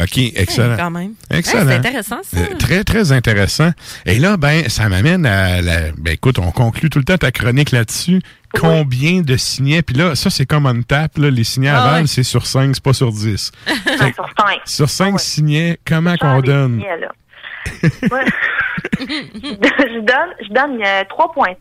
OK, 0.00 0.16
excellent. 0.36 0.76
quand 0.76 0.90
même. 0.90 1.12
Excellent. 1.30 1.66
Ouais, 1.66 1.72
c'est 1.72 1.78
intéressant, 1.88 2.20
ça. 2.22 2.36
Euh, 2.38 2.56
très, 2.58 2.82
très 2.84 3.12
intéressant. 3.12 3.70
Et 4.06 4.18
là, 4.18 4.38
ben, 4.38 4.66
ça 4.70 4.88
m'amène 4.88 5.26
à 5.26 5.60
la. 5.60 5.92
Ben, 5.98 6.12
écoute, 6.14 6.38
on 6.38 6.50
conclut 6.52 6.88
tout 6.88 6.98
le 6.98 7.04
temps 7.04 7.18
ta 7.18 7.30
chronique 7.30 7.70
là-dessus. 7.72 8.22
Combien 8.58 9.20
de 9.20 9.36
signets? 9.36 9.82
Puis 9.82 9.96
là, 9.96 10.14
ça, 10.14 10.30
c'est 10.30 10.46
comme 10.46 10.64
on 10.66 10.82
tape, 10.82 11.18
là. 11.18 11.28
Les 11.30 11.44
signets 11.44 11.68
Ah 11.74 11.96
ouais. 11.96 12.06
c'est 12.06 12.22
sur 12.22 12.46
5, 12.46 12.70
c'est 12.74 12.82
pas 12.82 12.94
sur 12.94 13.12
10. 13.12 13.52
Fait 13.66 14.10
que 14.10 14.14
sur 14.14 14.28
5. 14.38 14.60
sur 14.64 14.88
5 14.88 15.20
signets, 15.20 15.78
comment 15.86 16.16
qu'on 16.16 16.40
donne? 16.40 16.82
Moi, 18.10 18.20
je 19.00 20.00
donne, 20.00 20.34
je 20.42 20.52
donne 20.52 20.82
euh, 20.82 21.04
3.5. 21.04 21.54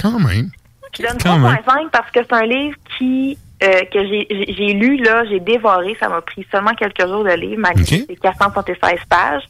Quand 0.00 0.18
même. 0.20 0.50
Je 0.96 1.02
donne 1.02 1.18
Quand 1.22 1.38
même. 1.38 1.54
3.5 1.56 1.90
parce 1.90 2.10
que 2.10 2.20
c'est 2.22 2.32
un 2.32 2.46
livre 2.46 2.76
qui 2.96 3.36
euh, 3.62 3.80
que 3.92 3.98
j'ai- 4.06 4.72
lu, 4.74 4.98
là, 4.98 5.24
j'ai 5.24 5.40
dévoré. 5.40 5.96
Ça 5.98 6.08
m'a 6.08 6.20
pris 6.20 6.46
seulement 6.52 6.72
quelques 6.74 7.04
jours 7.06 7.24
de 7.24 7.32
lire, 7.32 7.58
malgré 7.58 7.82
Ok. 8.02 8.04
ses 8.08 8.16
476 8.16 9.00
pages. 9.08 9.42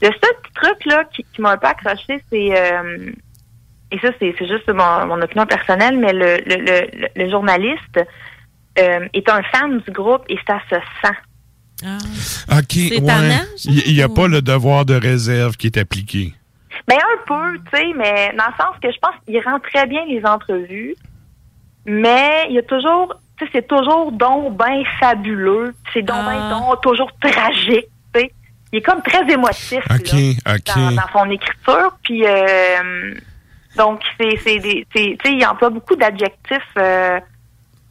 Le 0.00 0.08
seul 0.08 0.34
petit 0.42 0.52
truc 0.54 0.84
là, 0.86 1.04
qui, 1.14 1.24
qui 1.32 1.40
m'a 1.40 1.52
un 1.52 1.56
peu 1.56 1.68
accroché, 1.68 2.20
c'est... 2.30 2.58
euh, 2.58 3.10
et 3.92 3.98
ça, 4.00 4.08
c'est 4.18 4.34
c'est 4.38 4.48
juste 4.48 4.68
mon, 4.68 5.06
mon 5.06 5.22
opinion 5.22 5.46
personnelle, 5.46 5.96
mais 5.98 6.12
le, 6.12 6.38
le, 6.46 6.56
le, 6.56 7.00
le- 7.02 7.08
le 7.24 7.30
journaliste 7.30 8.00
euh, 8.80 9.06
est 9.12 9.28
un 9.28 9.42
fan 9.44 9.78
du 9.78 9.90
groupe 9.92 10.24
et 10.28 10.38
ça 10.46 10.58
se 10.68 10.76
sent. 11.02 11.14
OK, 12.50 12.76
ouais. 12.76 13.38
Il 13.64 13.94
n'y 13.94 14.02
a 14.02 14.08
pas 14.08 14.28
le 14.28 14.42
devoir 14.42 14.84
de 14.84 14.94
réserve 14.94 15.56
qui 15.56 15.66
est 15.66 15.76
appliqué. 15.78 16.34
Ben 16.88 16.96
un 16.96 17.26
peu, 17.26 17.58
tu 17.70 17.76
sais, 17.78 17.86
mais 17.96 18.34
dans 18.36 18.46
le 18.46 18.54
sens 18.58 18.74
que 18.82 18.90
je 18.90 18.98
pense 18.98 19.14
qu'il 19.24 19.38
rend 19.40 19.58
très 19.60 19.86
bien 19.86 20.04
les 20.06 20.24
entrevues, 20.24 20.94
mais 21.84 22.46
il 22.48 22.54
y 22.54 22.58
a 22.58 22.62
toujours, 22.62 23.14
tu 23.38 23.44
sais, 23.44 23.50
c'est 23.54 23.68
toujours 23.68 24.10
donc 24.12 24.56
ben 24.56 24.82
fabuleux, 25.00 25.74
c'est 25.92 26.02
donc 26.02 26.24
ben 26.24 26.50
donc 26.50 26.80
toujours 26.82 27.10
tragique, 27.20 27.86
tu 28.14 28.20
sais. 28.20 28.32
Il 28.72 28.78
est 28.78 28.82
comme 28.82 29.02
très 29.02 29.30
émotif 29.30 29.80
OK, 29.90 30.12
là, 30.12 30.54
OK. 30.54 30.74
dans, 30.74 30.92
dans 30.92 31.08
son 31.12 31.30
écriture, 31.30 31.96
puis 32.02 32.24
euh, 32.26 33.14
donc 33.76 34.00
c'est 34.18 34.36
c'est 34.42 34.58
des, 34.58 34.86
c'est- 34.94 35.16
tu 35.22 35.30
sais, 35.30 35.36
il 35.36 35.46
emploie 35.46 35.70
beaucoup 35.70 35.94
d'adjectifs 35.94 36.58
euh, 36.78 37.20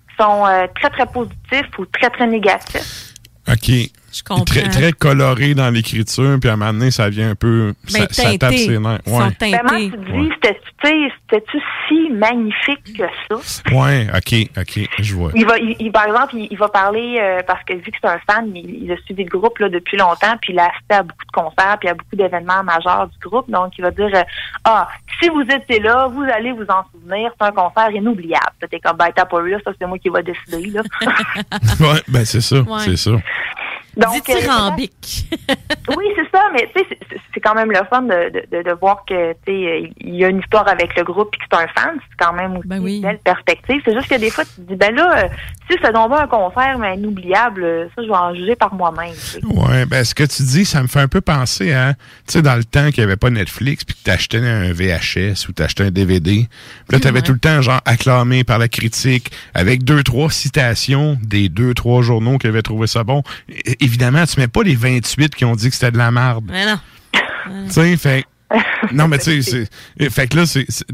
qui 0.10 0.16
sont 0.24 0.46
euh, 0.48 0.66
très 0.76 0.90
très 0.90 1.06
positifs 1.06 1.78
ou 1.78 1.86
très 1.86 2.10
très 2.10 2.28
négatifs. 2.28 3.11
OK. 3.52 3.92
Je 4.14 4.24
comprends. 4.24 4.44
Très, 4.44 4.68
très 4.70 4.92
coloré 4.94 5.54
dans 5.54 5.70
l'écriture, 5.70 6.38
puis 6.40 6.50
à 6.50 6.54
un 6.54 6.56
moment 6.58 6.74
donné, 6.74 6.92
ça 6.92 7.10
vient 7.10 7.32
un 7.32 7.36
peu. 7.36 7.74
Ben, 7.94 8.08
ça, 8.12 8.24
ça 8.32 8.38
tape 8.38 8.54
ses 8.56 8.78
nerfs. 8.80 9.00
Ouais. 9.08 9.32
teintés. 9.40 9.58
Comment 9.66 9.80
tu 9.80 9.90
dis, 10.28 10.30
c'était-tu 10.36 10.60
tu 10.82 10.88
sais, 10.90 11.12
c'était-tu 11.30 11.58
si 11.88 12.10
magnifique 12.12 12.98
que 12.98 13.04
ça? 13.30 13.72
ouais, 13.76 14.08
ok, 14.16 14.50
ok, 14.58 14.90
je 15.00 15.14
vois. 15.16 15.32
Il 15.36 15.46
va, 15.46 15.58
il, 15.60 15.76
il- 15.80 15.92
par 15.92 16.06
exemple, 16.06 16.36
il, 16.36 16.48
il 16.50 16.58
va 16.58 16.70
parler 16.70 17.20
euh, 17.22 17.42
parce 17.46 17.64
que 17.66 17.74
vu 17.74 17.84
que 17.92 17.98
c'est 18.02 18.10
un 18.10 18.20
fan, 18.28 18.52
il, 18.56 18.84
il 18.86 18.92
a 18.92 18.98
suivi 19.06 19.24
le 19.24 19.30
groupe 19.30 19.60
là, 19.60 19.70
depuis 19.70 19.98
longtemps, 19.98 20.36
puis 20.42 20.54
il 20.54 20.60
a 20.60 20.70
assisté 20.70 20.96
à 20.96 21.04
beaucoup 21.04 21.26
de 21.26 21.32
concerts, 21.32 21.78
puis 21.80 21.90
à 21.90 21.94
beaucoup 21.94 22.16
d'événements 22.16 22.64
majeurs 22.64 23.08
du 23.08 23.18
groupe. 23.20 23.50
Donc, 23.50 23.74
il 23.78 23.82
va 23.84 23.92
dire 23.92 24.10
euh, 24.14 24.24
Ah, 24.64 24.88
si 25.22 25.30
vous 25.30 25.42
étiez 25.42 25.80
là, 25.80 26.08
vous 26.08 26.24
allez 26.24 26.52
vous 26.52 26.66
en 26.68 26.84
souvenir, 26.92 27.32
c'est 27.40 27.48
un 27.48 27.52
concert 27.52 27.92
inoubliable. 27.92 28.46
T'es 28.70 28.80
comme 28.80 28.98
ben 28.98 29.10
t'as 29.16 29.26
pas 29.26 29.40
eu 29.42 29.52
là, 29.52 29.58
ça 29.64 29.72
c'est 29.80 29.88
moi 29.88 30.00
qui 30.00 30.10
va 30.10 30.22
décider. 30.24 30.72
Là. 30.72 30.82
ouais, 31.80 32.02
ben 32.08 32.26
c'est 32.26 32.42
ça, 32.42 32.58
Ouais. 32.62 32.80
c'est 32.86 32.98
ça. 32.98 33.12
Donc, 33.98 34.30
euh, 34.30 34.34
Dithyrambique. 34.36 35.26
oui, 35.98 36.06
c'est 36.16 36.30
ça, 36.38 36.44
mais 36.54 36.70
tu 36.76 36.82
sais, 36.82 36.98
c'est- 37.10 37.40
quand 37.42 37.56
même 37.56 37.72
le 37.72 37.80
fun 37.90 38.04
de, 38.04 38.30
de, 38.30 38.58
de, 38.58 38.62
de 38.64 38.72
voir 38.80 39.04
que 39.08 39.34
tu 39.34 39.38
sais, 39.48 39.92
il 40.00 40.16
y 40.16 40.24
a 40.24 40.28
une 40.28 40.40
histoire 40.40 40.68
avec 40.68 40.96
le 40.96 41.04
groupe 41.04 41.30
et 41.34 41.38
que 41.40 41.44
c'est 41.52 41.58
un 41.58 41.68
fan, 41.70 41.98
c'est 42.00 42.24
quand 42.24 42.34
même 42.34 42.58
aussi 42.58 42.68
une 42.98 43.02
belle 43.02 43.18
perspective. 43.24 43.82
C'est 43.84 43.94
juste 43.96 44.08
que 44.08 44.16
des 44.20 44.30
fois, 44.30 44.46
tu 44.46 44.62
te 44.62 44.62
dis, 44.62 44.76
ben 44.76 44.94
là, 44.94 45.24
euh, 45.24 45.28
si 45.70 45.76
c'est 45.82 45.92
donc 45.92 46.12
un 46.14 46.28
concert, 46.28 46.78
mais 46.78 46.96
inoubliable, 46.96 47.64
euh, 47.64 47.88
ça, 47.96 48.04
je 48.04 48.08
vais 48.08 48.14
en 48.14 48.36
juger 48.36 48.56
par 48.56 48.74
moi-même. 48.76 49.14
tu. 49.16 49.44
Ouais, 49.48 49.86
ben 49.88 50.04
ce 50.04 50.14
que 50.14 50.24
tu 50.24 50.44
dis, 50.44 50.66
ça 50.66 50.84
me 50.84 50.88
fait 50.88 51.00
un 51.00 51.08
peu 51.08 51.22
penser 51.22 51.74
à, 51.74 51.94
tu 51.96 52.00
sais, 52.28 52.42
dans 52.44 52.56
le 52.56 52.64
temps 52.64 52.92
qu'il 52.92 53.04
n'y 53.04 53.06
avait 53.06 53.18
pas 53.18 53.32
Netflix, 53.32 53.84
puis 53.84 53.96
que 53.96 54.04
t'achetais 54.04 54.38
un 54.38 54.72
VHS 54.72 55.48
ou 55.50 55.52
t'achetais 55.54 55.84
un 55.86 55.92
DVD. 55.92 56.48
Puis 56.88 56.94
là, 56.96 57.00
t'avais 57.00 57.20
Ouais. 57.20 57.22
tout 57.24 57.34
le 57.34 57.40
temps, 57.40 57.62
genre, 57.62 57.82
acclamé 57.86 58.44
par 58.44 58.60
la 58.60 58.68
critique, 58.68 59.32
avec 59.56 59.84
deux, 59.84 60.04
trois 60.04 60.30
citations 60.30 61.18
des 61.24 61.50
deux, 61.50 61.74
trois 61.74 62.04
journaux 62.04 62.38
qui 62.38 62.46
avaient 62.48 62.62
trouvé 62.62 62.86
ça 62.88 63.04
bon. 63.04 63.24
Évidemment, 63.82 64.26
tu 64.26 64.40
mets 64.40 64.48
pas 64.48 64.64
les 64.64 64.76
28 64.76 65.36
qui 65.36 65.46
ont 65.46 65.56
dit 65.56 65.70
que 65.70 65.76
c'était 65.76 65.92
de 65.92 65.98
la 65.98 66.12
merde. 66.12 66.46
Mais 66.50 66.66
non. 66.66 66.80
Tu 67.68 67.72
sais, 67.72 67.98
fait... 67.98 68.26
Non, 68.92 69.08
mais 69.08 69.18
tu 69.18 69.42
sais, 69.42 69.68
c'est- 69.98 70.10
fait 70.10 70.28
que 70.28 70.38
là, 70.38 70.44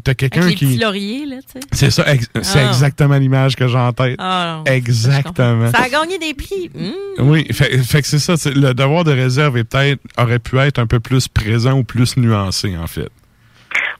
t'as 0.03 0.13
quelqu'un 0.13 0.41
petits 0.41 0.55
qui... 0.55 0.77
lauriers, 0.77 1.25
là, 1.25 1.37
tu 1.37 1.59
sais. 1.59 1.67
C'est 1.71 1.89
ça, 1.89 2.13
ex- 2.13 2.29
c'est 2.43 2.59
Ah. 2.59 2.67
exactement 2.67 3.15
l'image 3.17 3.55
que 3.55 3.67
j'ai 3.67 3.77
en 3.77 3.91
tête. 3.93 4.15
Ah. 4.19 4.61
Exactement. 4.67 5.71
Ça 5.71 5.83
a 5.85 5.89
gagné 5.89 6.19
des 6.19 6.35
prix. 6.35 6.69
Hmm. 6.75 6.91
Oui, 7.29 7.47
fait, 7.51 7.75
fait 7.79 8.01
que 8.03 8.07
c'est 8.07 8.19
ça. 8.19 8.35
Le 8.51 8.73
devoir 8.73 9.03
de 9.05 9.11
réserve 9.11 9.57
est 9.57 9.63
peut-être 9.63 9.99
aurait 10.19 10.37
pu 10.37 10.59
être 10.59 10.77
un 10.77 10.85
peu 10.85 10.99
plus 10.99 11.27
présent 11.27 11.73
ou 11.79 11.83
plus 11.83 12.15
nuancé, 12.17 12.77
en 12.77 12.85
fait. 12.85 13.09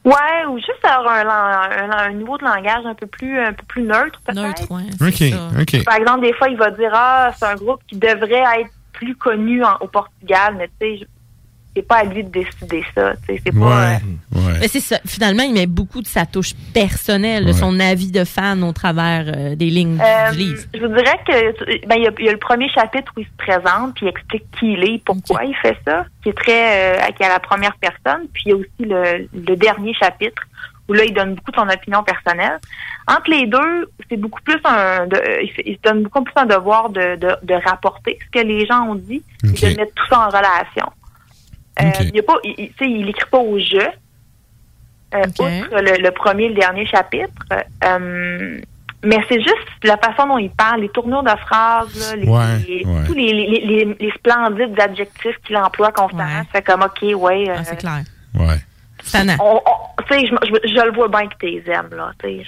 Ouais, 0.06 0.46
ou 0.50 0.58
juste 0.58 0.86
avoir 0.86 1.16
un, 1.16 1.90
un 2.10 2.14
niveau 2.14 2.38
de 2.38 2.44
langage 2.44 2.86
un 2.86 2.94
peu 2.94 3.08
plus 3.08 3.40
un 3.40 3.54
peu 3.54 3.64
plus 3.68 3.82
neutre, 3.82 4.22
peut-être. 4.26 4.40
Neutre, 4.42 4.72
ouais. 4.72 4.84
OK, 5.02 5.62
OK. 5.62 5.84
Par 5.84 5.96
exemple, 5.96 6.22
des 6.22 6.34
fois, 6.34 6.48
il 6.50 6.58
va 6.58 6.70
dire 6.72 6.92
Ah, 6.94 7.32
c'est 7.38 7.46
un 7.46 7.56
groupe 7.56 7.82
qui 7.90 7.98
devrait 7.98 8.44
être 8.62 8.70
plus 8.98 9.16
connu 9.16 9.64
en- 9.64 9.78
au 9.82 9.88
Portugal, 9.88 10.56
mais 10.58 10.70
tu 10.80 10.98
sais, 11.00 11.08
c'est 11.76 11.88
pas 11.88 11.98
à 11.98 12.04
lui 12.06 12.24
de 12.24 12.30
décider 12.32 12.84
ça. 12.96 13.14
C'est 13.28 13.52
pas. 13.56 13.92
euh, 13.94 13.98
Mais 14.60 14.68
c'est 14.68 14.80
ça. 14.80 14.98
Finalement, 15.06 15.44
il 15.44 15.54
met 15.54 15.68
beaucoup 15.68 16.02
de 16.02 16.08
sa 16.08 16.26
touche 16.26 16.54
personnelle, 16.74 17.44
de 17.46 17.52
Ouais. 17.52 17.54
son 17.54 17.80
avis 17.80 18.12
de 18.12 18.24
fan 18.24 18.64
au 18.64 18.72
travers 18.74 19.26
euh, 19.28 19.56
des 19.56 19.70
lignes 19.70 20.00
Euh, 20.02 20.32
du 20.32 20.38
livre. 20.40 20.64
je 20.74 20.80
vous 20.80 20.88
dirais 20.88 21.20
que 21.28 21.86
ben, 21.88 21.96
il 21.98 22.04
y, 22.04 22.08
a, 22.08 22.12
il 22.18 22.26
y 22.26 22.30
a 22.30 22.32
le 22.32 22.40
premier 22.40 22.68
chapitre 22.70 23.12
où 23.16 23.20
il 23.20 23.26
se 23.28 23.38
présente 23.38 23.94
puis 23.96 24.08
il 24.08 24.10
explique 24.10 24.46
qui 24.60 24.74
il 24.74 24.84
est, 24.86 25.04
pourquoi 25.06 25.44
il 25.46 25.56
fait 25.58 25.78
ça, 25.88 26.06
qui 26.24 26.30
est 26.30 26.34
très 26.34 26.98
euh, 26.98 27.12
qui 27.16 27.22
est 27.22 27.28
à 27.28 27.34
la 27.34 27.40
première 27.40 27.76
personne. 27.78 28.28
Puis 28.34 28.44
il 28.48 28.50
y 28.50 28.54
a 28.54 28.56
aussi 28.56 28.70
le, 28.80 29.28
le 29.50 29.56
dernier 29.56 29.94
chapitre 29.94 30.42
où 30.88 30.94
là 30.94 31.04
il 31.06 31.14
donne 31.14 31.36
beaucoup 31.36 31.52
de 31.52 31.56
son 31.58 31.68
opinion 31.70 32.04
personnelle. 32.04 32.60
Entre 33.08 33.30
les 33.30 33.46
deux, 33.48 33.90
c'est 34.10 34.18
beaucoup 34.18 34.42
plus 34.42 34.60
un 34.66 35.06
de, 35.08 35.22
il, 35.66 35.76
se 35.76 35.82
donne 35.82 36.04
beaucoup 36.04 36.24
plus 36.24 36.34
un 36.36 36.46
devoir 36.46 36.90
de, 36.90 37.16
de, 37.16 37.30
de 37.44 37.54
rapporter 37.66 38.18
ce 38.26 38.40
que 38.40 38.46
les 38.46 38.66
gens 38.66 38.84
ont 38.90 38.96
dit 38.96 39.24
et 39.44 39.48
de 39.74 39.78
mettre 39.78 39.94
tout 39.96 40.06
ça 40.10 40.20
en 40.22 40.28
relation. 40.28 40.92
Euh, 41.82 41.92
il 42.02 42.16
y 42.16 42.20
a 42.20 42.24
pas, 42.24 42.38
il, 42.44 42.56
il- 42.58 42.70
tu 42.72 42.76
sais, 42.86 42.90
il 42.90 43.08
écrit 43.10 43.30
pas 43.30 43.38
au 43.40 43.60
jeu. 43.60 43.88
Euh, 45.16 45.22
Outre 45.26 45.82
le, 45.82 46.02
le 46.04 46.12
premier 46.12 46.46
et 46.46 46.50
le 46.50 46.56
dernier 46.56 46.86
chapitre. 46.86 47.32
Euh, 47.84 48.60
mais 49.04 49.18
c'est 49.30 49.40
juste 49.42 49.56
la 49.84 49.96
façon 49.98 50.28
dont 50.28 50.38
il 50.40 50.50
parle, 50.50 50.82
les 50.82 50.90
tournures 50.90 51.24
de 51.24 51.30
phrases, 51.30 51.96
là, 52.12 52.16
les, 52.18 52.28
Ouais, 52.28 52.58
les- 52.68 52.84
ouais. 52.86 53.04
tous 53.06 53.14
les, 53.14 53.32
les, 53.32 53.62
les, 53.66 53.98
les 54.00 54.12
splendides 54.12 54.78
adjectifs 54.80 55.38
qu'il 55.46 55.56
emploie 55.56 55.92
constamment. 55.92 56.44
Fait 56.52 56.62
comme, 56.64 56.82
OK, 56.82 57.04
ouais. 57.16 57.46
Ah, 57.50 57.64
c'est 57.64 57.78
clair. 57.78 58.02
Ouais. 58.34 58.58
On, 59.40 59.56
on- 59.56 59.62
je, 60.10 60.16
je, 60.26 60.70
je 60.70 60.86
le 60.86 60.92
vois 60.94 61.08
bien 61.10 61.28
que 61.28 61.34
t'es 61.40 61.62
aimes, 61.72 61.90
là. 61.96 62.12
Il 62.24 62.46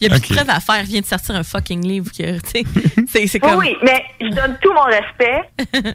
y 0.00 0.10
a 0.10 0.14
Ok. 0.14 0.20
plus 0.22 0.30
de 0.30 0.34
preuves 0.34 0.50
à 0.50 0.60
faire. 0.60 0.80
Il 0.80 0.86
vient 0.86 1.00
de 1.00 1.06
sortir 1.06 1.34
un 1.36 1.42
fucking 1.42 1.84
livre 1.86 2.10
que, 2.10 2.38
tu 2.40 2.48
sais, 2.50 2.64
c'est- 3.08 3.26
c'est 3.26 3.44
Oui, 3.44 3.50
comme... 3.50 3.58
oui, 3.60 3.76
mais 3.82 4.02
je 4.20 4.28
donne 4.34 4.56
tout 4.62 4.72
mon 4.72 4.84
respect. 4.84 5.42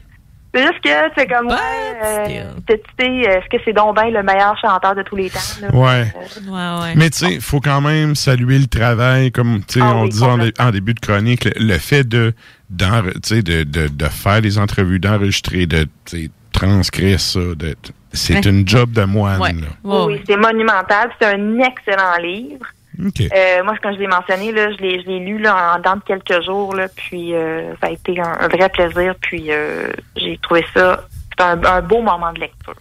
C'est 0.56 0.62
juste 0.62 0.80
que 0.84 0.90
c'est 1.16 1.26
comme, 1.26 1.48
ouais, 1.48 1.56
euh, 2.04 2.52
tu 2.68 2.76
sais, 3.00 3.06
est-ce 3.12 3.48
que 3.50 3.56
c'est 3.64 3.72
donc 3.72 3.98
le 4.00 4.22
meilleur 4.22 4.56
chanteur 4.56 4.94
de 4.94 5.02
tous 5.02 5.16
les 5.16 5.28
temps? 5.28 5.40
là? 5.60 5.74
Ouais. 5.74 6.14
Euh, 6.48 6.92
Mais 6.94 7.10
tu 7.10 7.18
sais, 7.26 7.34
il 7.34 7.40
faut 7.40 7.58
quand 7.58 7.80
même 7.80 8.14
saluer 8.14 8.60
le 8.60 8.68
travail, 8.68 9.32
comme 9.32 9.64
tu 9.66 9.80
sais, 9.80 9.80
Ah 9.82 9.96
on 9.96 10.02
oui, 10.04 10.10
disait 10.10 10.24
en, 10.24 10.38
dé- 10.38 10.52
en 10.60 10.70
début 10.70 10.94
de 10.94 11.00
chronique, 11.00 11.44
le, 11.46 11.50
le 11.56 11.76
fait 11.78 12.04
de, 12.06 12.32
de, 12.70 13.64
de, 13.64 13.88
de 13.88 14.04
faire 14.04 14.42
des 14.42 14.56
entrevues, 14.56 15.00
d'enregistrer, 15.00 15.66
de 15.66 15.88
transcrire 16.66 17.20
ça, 17.20 17.40
de, 17.40 17.74
c'est 18.12 18.34
Ouais. 18.34 18.50
une 18.50 18.66
job 18.66 18.92
de 18.92 19.04
moine. 19.04 19.40
Ouais. 19.40 19.52
là. 19.52 19.66
Oui, 19.84 20.14
oui, 20.14 20.22
c'est 20.26 20.36
monumental. 20.36 21.10
C'est 21.20 21.26
un 21.28 21.58
excellent 21.60 22.16
livre. 22.22 22.66
Euh, 22.96 23.64
moi, 23.64 23.74
quand 23.82 23.92
je 23.92 23.98
l'ai 23.98 24.06
mentionné, 24.06 24.52
là, 24.52 24.70
je 24.70 24.76
l'ai, 24.78 25.02
je 25.02 25.06
l'ai 25.08 25.18
lu 25.18 25.38
là, 25.38 25.74
en 25.76 25.80
dans 25.80 25.96
de 25.96 26.02
quelques 26.02 26.44
jours, 26.44 26.74
là, 26.76 26.86
puis 26.94 27.34
euh, 27.34 27.72
ça 27.80 27.88
a 27.88 27.90
été 27.90 28.20
un, 28.20 28.36
un 28.40 28.46
vrai 28.48 28.68
plaisir. 28.68 29.14
Puis 29.20 29.46
euh, 29.50 29.88
j'ai 30.16 30.38
trouvé 30.38 30.64
ça 30.72 31.04
un 31.40 31.80
beau 31.82 32.02
moment 32.02 32.32
de 32.32 32.38
lecture. 32.40 32.74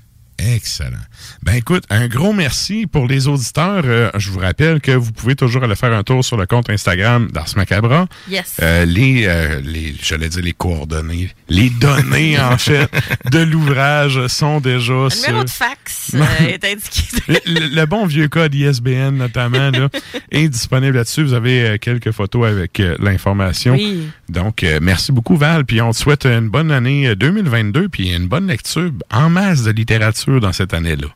Excellent. 0.45 0.97
Ben 1.41 1.53
écoute, 1.53 1.83
un 1.89 2.07
gros 2.07 2.33
merci 2.33 2.85
pour 2.85 3.07
les 3.07 3.27
auditeurs. 3.27 3.83
Euh, 3.85 4.09
je 4.15 4.29
vous 4.29 4.39
rappelle 4.39 4.81
que 4.81 4.91
vous 4.91 5.11
pouvez 5.11 5.35
toujours 5.35 5.63
aller 5.63 5.75
faire 5.75 5.93
un 5.93 6.03
tour 6.03 6.23
sur 6.25 6.37
le 6.37 6.45
compte 6.45 6.69
Instagram 6.69 7.29
d'Ars 7.31 7.49
Macabra. 7.55 8.07
Yes. 8.29 8.57
Euh, 8.61 8.85
les, 8.85 9.25
euh, 9.25 9.61
les, 9.63 9.95
j'allais 10.01 10.29
dire 10.29 10.43
les 10.43 10.53
coordonnées, 10.53 11.29
les 11.49 11.69
données 11.69 12.39
en 12.39 12.57
fait 12.57 12.89
de 13.31 13.39
l'ouvrage 13.39 14.27
sont 14.27 14.59
déjà 14.59 14.93
Le 14.93 15.09
sur 15.09 15.27
numéro 15.27 15.43
de 15.45 15.49
fax 15.49 16.13
est 16.39 16.65
indiqué. 16.65 17.03
le, 17.45 17.85
bon 17.85 18.05
vieux 18.05 18.27
code 18.27 18.53
ISBN 18.53 19.11
notamment 19.11 19.71
là, 19.71 19.89
est 20.31 20.49
disponible 20.49 20.97
là-dessus. 20.97 21.23
Vous 21.23 21.33
avez 21.33 21.77
quelques 21.79 22.11
photos 22.11 22.47
avec 22.47 22.81
l'information. 22.99 23.73
Oui. 23.73 24.09
Donc 24.29 24.65
merci 24.81 25.11
beaucoup 25.11 25.37
Val, 25.37 25.65
puis 25.65 25.81
on 25.81 25.91
te 25.91 25.97
souhaite 25.97 26.25
une 26.25 26.49
bonne 26.49 26.71
année 26.71 27.07
euh, 27.07 27.15
2022 27.15 27.89
puis 27.89 28.13
une 28.13 28.27
bonne 28.27 28.47
lecture 28.47 28.91
en 29.11 29.29
masse 29.29 29.63
de 29.63 29.71
littérature 29.71 30.32
dans 30.39 30.53
cette 30.53 30.73
année-là? 30.73 31.07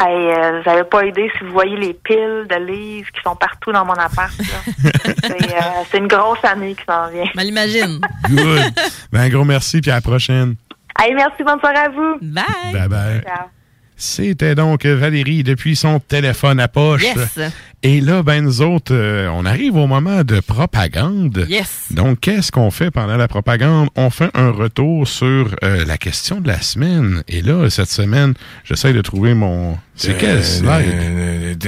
Hey, 0.00 0.14
euh, 0.14 0.60
vous 0.60 0.70
n'avez 0.70 0.84
pas 0.84 1.04
idée 1.04 1.28
si 1.36 1.44
vous 1.44 1.50
voyez 1.50 1.76
les 1.76 1.92
piles 1.92 2.46
de 2.48 2.54
livres 2.64 3.10
qui 3.10 3.20
sont 3.20 3.34
partout 3.34 3.72
dans 3.72 3.84
mon 3.84 3.94
appart. 3.94 4.32
c'est, 4.38 5.54
euh, 5.54 5.82
c'est 5.90 5.98
une 5.98 6.06
grosse 6.06 6.44
année 6.44 6.76
qui 6.76 6.84
s'en 6.88 7.08
vient. 7.10 7.24
Je 7.34 7.40
l'imagine. 7.40 8.00
Good. 8.28 8.74
ben 9.12 9.22
un 9.22 9.28
gros 9.28 9.44
merci 9.44 9.80
puis 9.80 9.90
à 9.90 9.96
la 9.96 10.00
prochaine. 10.00 10.54
Hey, 11.00 11.14
merci, 11.14 11.42
bonne 11.42 11.58
soirée 11.58 11.78
à 11.78 11.88
vous. 11.88 12.18
Bye. 12.22 12.44
Bye 12.72 12.88
bye. 12.88 13.22
Ciao. 13.22 13.57
C'était 14.00 14.54
donc 14.54 14.86
Valérie 14.86 15.42
depuis 15.42 15.74
son 15.74 15.98
téléphone 15.98 16.60
à 16.60 16.68
poche. 16.68 17.02
Yes. 17.02 17.40
Et 17.82 18.00
là, 18.00 18.22
ben 18.22 18.44
nous 18.44 18.60
autres, 18.62 18.92
euh, 18.94 19.28
on 19.34 19.44
arrive 19.44 19.74
au 19.76 19.88
moment 19.88 20.22
de 20.22 20.38
propagande. 20.38 21.44
Yes. 21.48 21.86
Donc, 21.90 22.20
qu'est-ce 22.20 22.52
qu'on 22.52 22.70
fait 22.70 22.92
pendant 22.92 23.16
la 23.16 23.26
propagande? 23.26 23.88
On 23.96 24.10
fait 24.10 24.30
un 24.34 24.50
retour 24.50 25.06
sur 25.08 25.54
euh, 25.64 25.84
la 25.84 25.98
question 25.98 26.40
de 26.40 26.46
la 26.46 26.60
semaine. 26.60 27.22
Et 27.28 27.42
là, 27.42 27.68
cette 27.70 27.90
semaine, 27.90 28.34
j'essaie 28.64 28.92
de 28.92 29.00
trouver 29.00 29.34
mon... 29.34 29.76
C'est 29.96 30.16
quel 30.16 30.44
slide? 30.44 31.58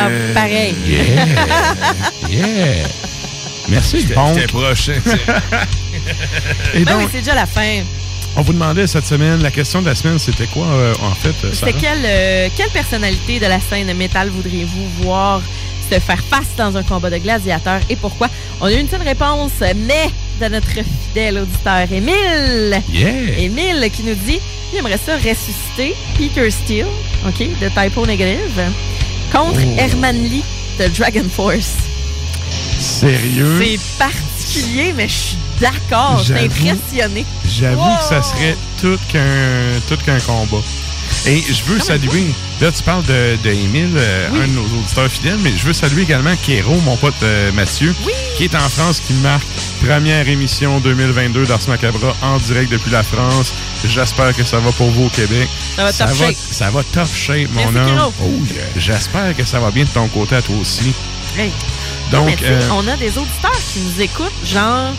Ah, 0.00 0.08
pareil. 0.32 0.74
Yeah! 0.86 1.26
Yeah! 2.30 2.86
Merci. 3.68 4.00
C'était 4.02 4.46
proche. 4.46 4.88
hein, 4.88 5.60
Et 6.74 6.84
Ben 6.84 6.96
oui, 6.96 7.02
donc, 7.04 7.10
c'est 7.12 7.18
déjà 7.18 7.34
la 7.34 7.46
fin. 7.46 7.80
On 8.36 8.42
vous 8.42 8.52
demandait 8.52 8.86
cette 8.86 9.06
semaine, 9.06 9.42
la 9.42 9.50
question 9.50 9.80
de 9.80 9.86
la 9.86 9.94
semaine, 9.94 10.18
c'était 10.18 10.46
quoi, 10.46 10.66
euh, 10.66 10.94
en 11.02 11.14
fait, 11.14 11.34
euh? 11.44 11.50
C'était 11.52 11.72
quelle, 11.72 12.02
euh, 12.04 12.48
quelle 12.56 12.70
personnalité 12.70 13.38
de 13.38 13.46
la 13.46 13.60
scène 13.60 13.92
métal 13.96 14.28
voudriez-vous 14.28 14.88
voir 15.04 15.40
se 15.90 15.98
faire 16.00 16.22
face 16.28 16.46
dans 16.56 16.76
un 16.76 16.82
combat 16.82 17.10
de 17.10 17.18
gladiateurs 17.18 17.80
et 17.90 17.96
pourquoi? 17.96 18.28
On 18.60 18.66
a 18.66 18.72
eu 18.72 18.78
une 18.78 18.88
seule 18.88 19.02
réponse, 19.02 19.52
mais 19.60 20.10
de 20.40 20.52
notre 20.52 20.70
fidèle 20.72 21.38
auditeur 21.38 21.86
Émile. 21.92 22.80
Yeah! 22.92 23.38
Émile 23.38 23.88
qui 23.92 24.02
nous 24.02 24.14
dit 24.14 24.40
il 24.72 24.78
aimerait 24.78 24.98
ça 25.04 25.14
ressusciter 25.16 25.94
Peter 26.18 26.50
Steele, 26.50 26.86
OK, 27.28 27.38
de 27.38 27.68
Typo 27.68 28.06
Negative, 28.06 28.60
contre 29.30 29.60
Oh. 29.64 29.74
Herman 29.78 30.16
Lee 30.24 30.42
de 30.80 30.88
Dragon 30.88 31.24
Force. 31.30 31.74
Sérieux? 32.78 33.62
C'est 33.62 33.78
particulier, 33.98 34.92
mais 34.96 35.08
je 35.08 35.12
suis 35.14 35.36
d'accord. 35.60 36.22
J'avoue- 36.24 36.44
impressionné. 36.44 37.24
J'avoue 37.48 37.80
Wow! 37.80 37.96
que 37.98 38.04
ça 38.04 38.22
serait 38.22 38.56
tout 38.80 38.98
qu'un 39.12 39.80
tout 39.88 39.96
qu'un 40.04 40.20
combat. 40.20 40.62
Et 41.26 41.40
je 41.42 41.62
veux 41.64 41.78
saluer, 41.80 42.26
là 42.60 42.72
tu 42.72 42.82
parles 42.82 43.04
de, 43.04 43.36
de 43.42 43.50
Émile, 43.50 43.92
euh, 43.96 44.28
un 44.42 44.46
de 44.48 44.52
nos 44.52 44.64
auditeurs 44.64 45.08
fidèles, 45.10 45.38
mais 45.42 45.52
je 45.56 45.64
veux 45.64 45.72
saluer 45.72 46.02
également 46.02 46.34
Kéro, 46.42 46.74
mon 46.80 46.96
pote 46.96 47.14
euh, 47.22 47.52
Mathieu, 47.52 47.94
qui 48.36 48.44
est 48.44 48.54
en 48.54 48.68
France, 48.68 49.00
qui 49.00 49.12
marque 49.14 49.46
Première 49.86 50.26
émission 50.28 50.80
2022 50.80 51.46
d'Ars 51.46 51.60
Macabra 51.68 52.14
en 52.22 52.38
direct 52.38 52.70
depuis 52.72 52.90
la 52.90 53.02
France. 53.02 53.52
J'espère 53.84 54.34
que 54.34 54.44
ça 54.44 54.58
va 54.58 54.72
pour 54.72 54.90
vous 54.90 55.04
au 55.06 55.08
Québec. 55.10 55.48
Ça 55.76 55.84
va 55.84 55.92
top 55.92 56.14
shape. 56.14 56.36
Ça 56.50 56.70
va 56.70 56.82
top 56.84 57.08
shape, 57.14 57.48
mon 57.52 57.70
Merci, 57.70 57.92
homme. 57.92 58.12
Oh, 58.22 58.30
yeah. 58.52 58.62
J'espère 58.76 59.36
que 59.36 59.44
ça 59.44 59.60
va 59.60 59.70
bien 59.70 59.84
de 59.84 59.90
ton 59.90 60.08
côté 60.08 60.36
à 60.36 60.42
toi 60.42 60.56
aussi. 60.60 60.92
Hey. 61.38 61.52
Donc, 62.10 62.42
euh, 62.42 62.60
on 62.72 62.86
a 62.88 62.96
des 62.96 63.16
auditeurs 63.18 63.58
qui 63.72 63.80
nous 63.80 64.00
écoutent, 64.02 64.32
genre 64.44 64.92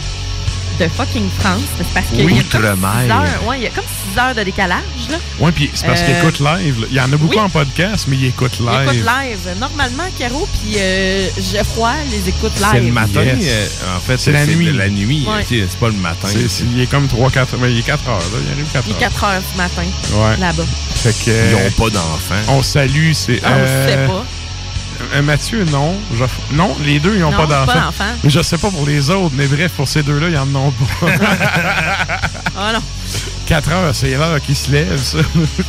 de 0.79 0.87
fucking 0.87 1.29
France. 1.39 1.61
C'est 1.77 1.87
parce 1.93 2.07
qu'il 2.07 2.19
y 2.19 2.39
a 2.39 2.43
comme 2.43 2.61
Outre-mer. 2.63 3.01
6 3.05 3.11
heures. 3.11 3.47
Ouais, 3.47 3.57
il 3.59 3.63
y 3.63 3.67
a 3.67 3.69
comme 3.69 3.83
6 4.13 4.19
heures 4.19 4.35
de 4.35 4.43
décalage, 4.43 4.81
là. 5.09 5.17
Ouais, 5.39 5.51
puis 5.51 5.69
c'est 5.73 5.85
parce 5.87 6.01
Euh, 6.01 6.05
qu'ils 6.05 6.15
écoutent 6.17 6.39
live. 6.39 6.87
Il 6.89 6.95
y 6.95 6.99
en 7.01 7.11
a 7.11 7.17
beaucoup 7.17 7.33
oui. 7.35 7.39
en 7.39 7.49
podcast, 7.49 8.05
mais 8.07 8.17
ils 8.17 8.25
écoutent 8.27 8.57
Ils 8.59 8.65
live. 8.65 8.81
écoutent 8.83 9.05
live. 9.05 9.55
Normalement, 9.59 10.03
Caro 10.17 10.47
puis 10.53 10.75
euh, 10.79 11.27
Geoffroy 11.51 11.93
les 12.11 12.29
écoutent 12.29 12.59
live. 12.59 12.69
C'est 12.73 12.79
le 12.81 12.91
matin. 12.91 13.23
Yes. 13.23 13.45
euh, 13.83 13.97
en 13.97 13.99
fait, 13.99 14.17
C'est 14.17 14.31
la 14.31 14.45
nuit. 14.45 14.65
de 14.67 14.77
la 14.77 14.89
nuit. 14.89 15.25
Ouais. 15.27 15.41
ok, 15.41 15.47
C'est 15.69 15.79
pas 15.79 15.87
le 15.87 15.93
matin. 15.93 16.27
C'est- 16.31 16.47
c'est- 16.47 16.63
il 16.73 16.81
est 16.81 16.87
comme 16.87 17.07
3-4 17.07 17.57
mais 17.59 17.71
il 17.71 17.79
est 17.79 17.83
4 17.83 18.07
heures. 18.09 18.17
Là. 18.19 18.39
Il 18.45 18.51
arrive 18.53 18.67
4 18.71 18.85
Il 18.87 18.91
est 18.91 18.93
heures. 18.95 18.99
4 19.11 19.23
heures 19.23 19.41
du 19.51 19.57
matin, 19.57 19.83
Ouais. 20.13 20.37
là-bas. 20.39 20.63
Fait 20.95 21.11
que, 21.25 21.29
euh, 21.31 21.51
Ils 21.51 21.55
ont 21.67 21.71
pas 21.83 21.89
d'enfants. 21.91 22.35
On 22.53 22.63
salue. 22.63 23.11
C'est, 23.13 23.39
Ah, 23.43 23.49
on 23.51 23.59
euh, 23.59 23.87
sait 23.87 24.07
pas. 24.07 24.25
Euh, 25.13 25.21
Mathieu, 25.21 25.65
non. 25.65 25.95
Non, 26.51 26.75
les 26.83 26.99
deux, 26.99 27.13
ils 27.15 27.21
n'ont 27.21 27.31
Non, 27.31 27.45
pas 27.45 27.65
d'enfants. 27.65 27.91
je 28.23 28.41
sais 28.41 28.57
pas 28.57 28.69
pour 28.69 28.85
les 28.85 29.09
autres, 29.09 29.33
mais 29.35 29.47
bref, 29.47 29.71
pour 29.75 29.87
ces 29.87 30.03
deux-là, 30.03 30.29
ils 30.29 30.37
en 30.37 30.53
ont 30.55 30.71
pas. 30.71 31.07
Ah 32.57 32.71
non. 32.73 32.79
4 33.45 33.71
heures, 33.71 33.95
c'est 33.95 34.09
l'heure 34.09 34.41
qu'ils 34.41 34.55
se 34.55 34.71
lèvent, 34.71 34.97
ça. 35.03 35.17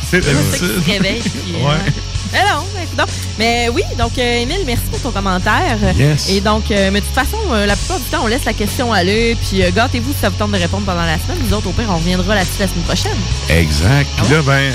c'est 0.09 0.23
C'est 0.23 0.57
se 0.57 0.63
réveillent. 0.85 1.21
puis, 1.21 1.55
euh, 1.55 1.67
Ouais. 1.67 2.43
non, 2.43 2.63
ben, 2.73 2.97
donc. 2.97 3.07
Mais 3.39 3.69
oui, 3.71 3.83
donc, 3.97 4.17
euh, 4.17 4.41
Émile, 4.41 4.63
merci 4.65 4.83
pour 4.91 4.99
ton 4.99 5.11
commentaire. 5.11 5.77
Yes. 5.97 6.29
Et 6.31 6.41
donc, 6.41 6.71
euh, 6.71 6.89
mais 6.91 6.99
de 7.01 7.05
toute 7.05 7.13
façon, 7.15 7.37
euh, 7.51 7.65
la 7.65 7.75
plupart 7.75 7.99
du 7.99 8.05
temps, 8.05 8.21
on 8.23 8.27
laisse 8.27 8.43
la 8.45 8.53
question 8.53 8.91
aller. 8.91 9.37
Puis, 9.47 9.61
gâtez-vous 9.75 10.11
si 10.11 10.19
ça 10.21 10.29
vous 10.29 10.35
tente 10.37 10.51
de 10.51 10.57
répondre 10.57 10.85
pendant 10.85 11.05
la 11.05 11.17
semaine. 11.19 11.37
Nous 11.47 11.55
autres, 11.55 11.67
au 11.67 11.71
pire, 11.71 11.85
on 11.89 11.97
reviendra 11.97 12.33
là-dessus 12.35 12.59
la 12.59 12.67
semaine 12.67 12.83
prochaine. 12.83 13.17
Exact. 13.49 14.09
Ah 14.17 14.21
Puis 14.23 14.33
là, 14.33 14.41
ben, 14.41 14.73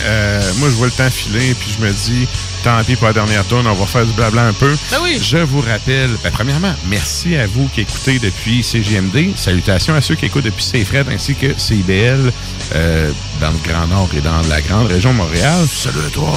moi, 0.61 0.69
je 0.71 0.75
vois 0.77 0.87
le 0.87 0.93
temps 0.93 1.11
filer, 1.11 1.55
puis 1.59 1.75
je 1.79 1.85
me 1.85 1.91
dis, 1.93 2.27
tant 2.63 2.83
pis 2.85 2.95
pour 2.97 3.09
la 3.09 3.13
dernière 3.13 3.45
tourne, 3.45 3.67
on 3.67 3.75
va 3.75 3.87
faire 3.87 4.07
du 4.07 4.13
blabla 4.13 4.43
un 4.45 4.53
peu. 4.53 4.75
Ben 4.93 4.99
oui. 5.03 5.19
Je 5.21 5.39
vous 5.39 5.61
rappelle, 5.61 6.11
ben, 6.23 6.31
premièrement, 6.33 6.75
merci 6.87 7.37
à 7.37 7.47
vous 7.47 7.69
qui 7.75 7.81
écoutez 7.83 8.19
depuis 8.21 8.63
CGMD. 8.63 9.33
Salutations 9.37 9.95
à 9.95 10.01
ceux 10.01 10.15
qui 10.15 10.27
écoutent 10.27 10.45
depuis 10.45 10.65
CFRED 10.65 11.09
ainsi 11.13 11.35
que 11.35 11.49
CIBL 11.59 12.33
euh, 12.77 12.92
dans 13.41 13.51
le 13.51 13.59
Grand 13.69 13.87
Nord 13.87 14.09
et 14.17 14.21
dans 14.21 14.41
la 14.49 14.61
grande 14.61 14.87
région 14.87 15.13
de 15.13 15.19
Montréal. 15.19 15.67
Salut 15.67 16.07
à 16.07 16.11
toi. 16.11 16.33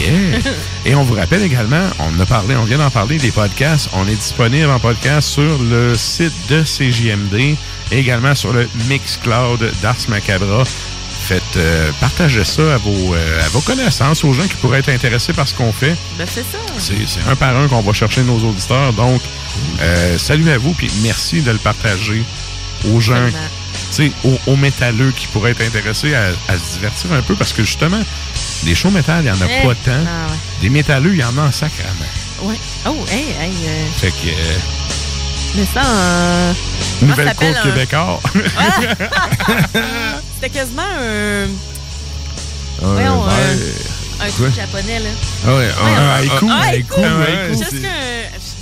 Yeah. 0.00 0.40
Et 0.84 0.94
on 0.94 1.04
vous 1.04 1.14
rappelle 1.14 1.42
également, 1.42 1.84
on 1.98 2.18
a 2.18 2.26
parlé, 2.26 2.56
on 2.56 2.64
vient 2.64 2.78
d'en 2.78 2.90
parler 2.90 3.18
des 3.18 3.30
podcasts. 3.30 3.88
On 3.92 4.06
est 4.08 4.16
disponible 4.16 4.70
en 4.70 4.80
podcast 4.80 5.28
sur 5.28 5.62
le 5.62 5.94
site 5.94 6.34
de 6.48 6.62
CJMD, 6.62 7.56
et 7.92 7.98
également 7.98 8.34
sur 8.34 8.52
le 8.52 8.68
Mixcloud 8.88 9.72
d'Ars 9.82 9.96
Macabra. 10.08 10.64
Faites 10.64 11.42
euh, 11.56 11.90
partagez 12.00 12.44
ça 12.44 12.74
à 12.74 12.76
vos, 12.76 13.14
euh, 13.14 13.46
à 13.46 13.48
vos 13.48 13.60
connaissances, 13.60 14.24
aux 14.24 14.32
gens 14.32 14.42
qui 14.42 14.56
pourraient 14.56 14.80
être 14.80 14.90
intéressés 14.90 15.32
par 15.32 15.48
ce 15.48 15.54
qu'on 15.54 15.72
fait. 15.72 15.96
Ben, 16.18 16.26
c'est 16.30 16.42
ça. 16.42 16.58
C'est 16.76 17.30
un 17.30 17.36
par 17.36 17.56
un 17.56 17.68
qu'on 17.68 17.80
va 17.80 17.92
chercher 17.94 18.22
nos 18.24 18.38
auditeurs. 18.38 18.92
Donc, 18.92 19.22
euh, 19.80 20.18
salut 20.18 20.50
à 20.50 20.58
vous, 20.58 20.72
puis 20.72 20.90
merci 21.02 21.40
de 21.40 21.50
le 21.50 21.58
partager 21.58 22.22
aux 22.92 23.00
gens. 23.00 23.26
Aux, 24.24 24.38
aux 24.46 24.56
métalleux 24.56 25.12
qui 25.16 25.26
pourraient 25.28 25.52
être 25.52 25.62
intéressés 25.62 26.14
à, 26.14 26.26
à 26.48 26.58
se 26.58 26.72
divertir 26.74 27.12
un 27.12 27.22
peu, 27.22 27.34
parce 27.34 27.52
que 27.52 27.62
justement, 27.64 28.00
des 28.64 28.74
shows 28.74 28.90
métal, 28.90 29.24
il 29.24 29.30
n'y 29.30 29.30
en 29.30 29.40
a 29.40 29.46
Eh, 29.48 29.62
pas 29.66 29.74
tant. 29.74 29.92
ah 30.06 30.26
ouais. 30.30 30.36
Des 30.62 30.68
métalleux, 30.68 31.12
il 31.14 31.20
y 31.20 31.24
en 31.24 31.36
a 31.38 31.42
en 31.42 31.52
sacrament. 31.52 31.88
Ouais. 32.42 32.56
Oh, 32.86 32.96
hey, 33.10 33.24
hey. 33.40 33.52
Euh, 33.66 33.86
Fait 33.96 34.10
que, 34.10 34.28
euh, 34.28 34.58
mais 35.56 35.64
ça, 35.72 35.80
comment 37.00 37.12
nouvelle 37.12 37.28
ça 37.28 37.34
cour 37.34 37.46
un- 37.48 37.62
québécois. 37.62 38.20
C'était 40.34 40.50
quasiment 40.50 40.82
un. 41.00 41.46
Un 44.20 44.30
truc 44.30 44.54
japonais, 44.54 45.00
là. 45.00 45.08
Ah 45.46 45.54
ouais, 45.54 45.68
un 45.82 46.08
haïku. 46.16 46.50
Un 46.50 46.82
que. 46.82 47.00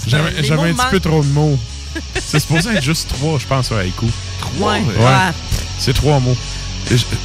J'avais 0.07 0.71
un 0.71 0.75
petit 0.75 0.87
peu 0.91 1.01
trop 1.01 1.23
de 1.23 1.29
mots. 1.29 1.59
C'est 2.27 2.41
supposé 2.41 2.71
être 2.71 2.83
juste 2.83 3.09
trois, 3.09 3.39
je 3.39 3.47
pense, 3.47 3.71
un 3.73 3.79
haïku. 3.79 4.07
Ouais. 4.59 4.83
Ouais. 4.99 5.33
C'est 5.79 5.93
trois 5.95 6.21
mots. 6.21 6.37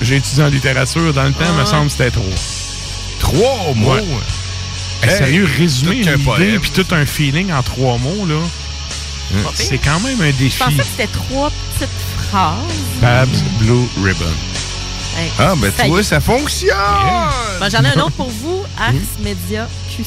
J'ai 0.02 0.16
étudié 0.18 0.44
en 0.44 0.48
littérature 0.48 1.14
dans 1.14 1.24
le 1.24 1.34
temps, 1.34 1.46
Ah 1.58 1.60
me 1.62 1.66
semble 1.66 1.86
que 1.88 1.92
c'était 1.92 2.12
trois. 2.12 2.24
Trois 3.20 3.74
mots? 3.76 3.94
Ouais. 3.94 4.04
Hey, 5.04 5.18
sérieux, 5.18 5.48
résumer 5.58 5.98
une 5.98 6.20
idée 6.20 6.60
puis 6.60 6.72
tout 6.72 6.86
un 6.92 7.06
feeling 7.06 7.52
en 7.52 7.62
trois 7.64 7.98
mots, 7.98 8.26
là, 8.28 8.40
c'est 9.54 9.78
quand 9.78 10.00
même 10.00 10.20
un 10.22 10.32
Je 10.32 10.38
défi. 10.38 10.58
pensais 10.60 10.78
que 10.78 10.84
c'était 10.84 11.08
trois 11.08 11.52
petites 11.76 11.90
phrases. 12.30 12.56
Babs 13.02 13.28
Blue 13.60 13.88
Ribbon. 14.04 14.26
Hey, 15.18 15.32
Ah, 15.40 15.54
ben 15.58 15.72
ça 15.76 15.84
tu 15.84 15.90
vois, 15.90 16.04
ça 16.04 16.20
fonctionne! 16.20 16.76
Ben, 17.60 17.70
J'en 17.72 17.84
ai 17.84 17.88
un 17.88 18.02
autre 18.02 18.12
pour 18.12 18.30
vous, 18.30 18.62
Ars 18.80 18.94
Media 19.20 19.68
QC. 19.90 20.06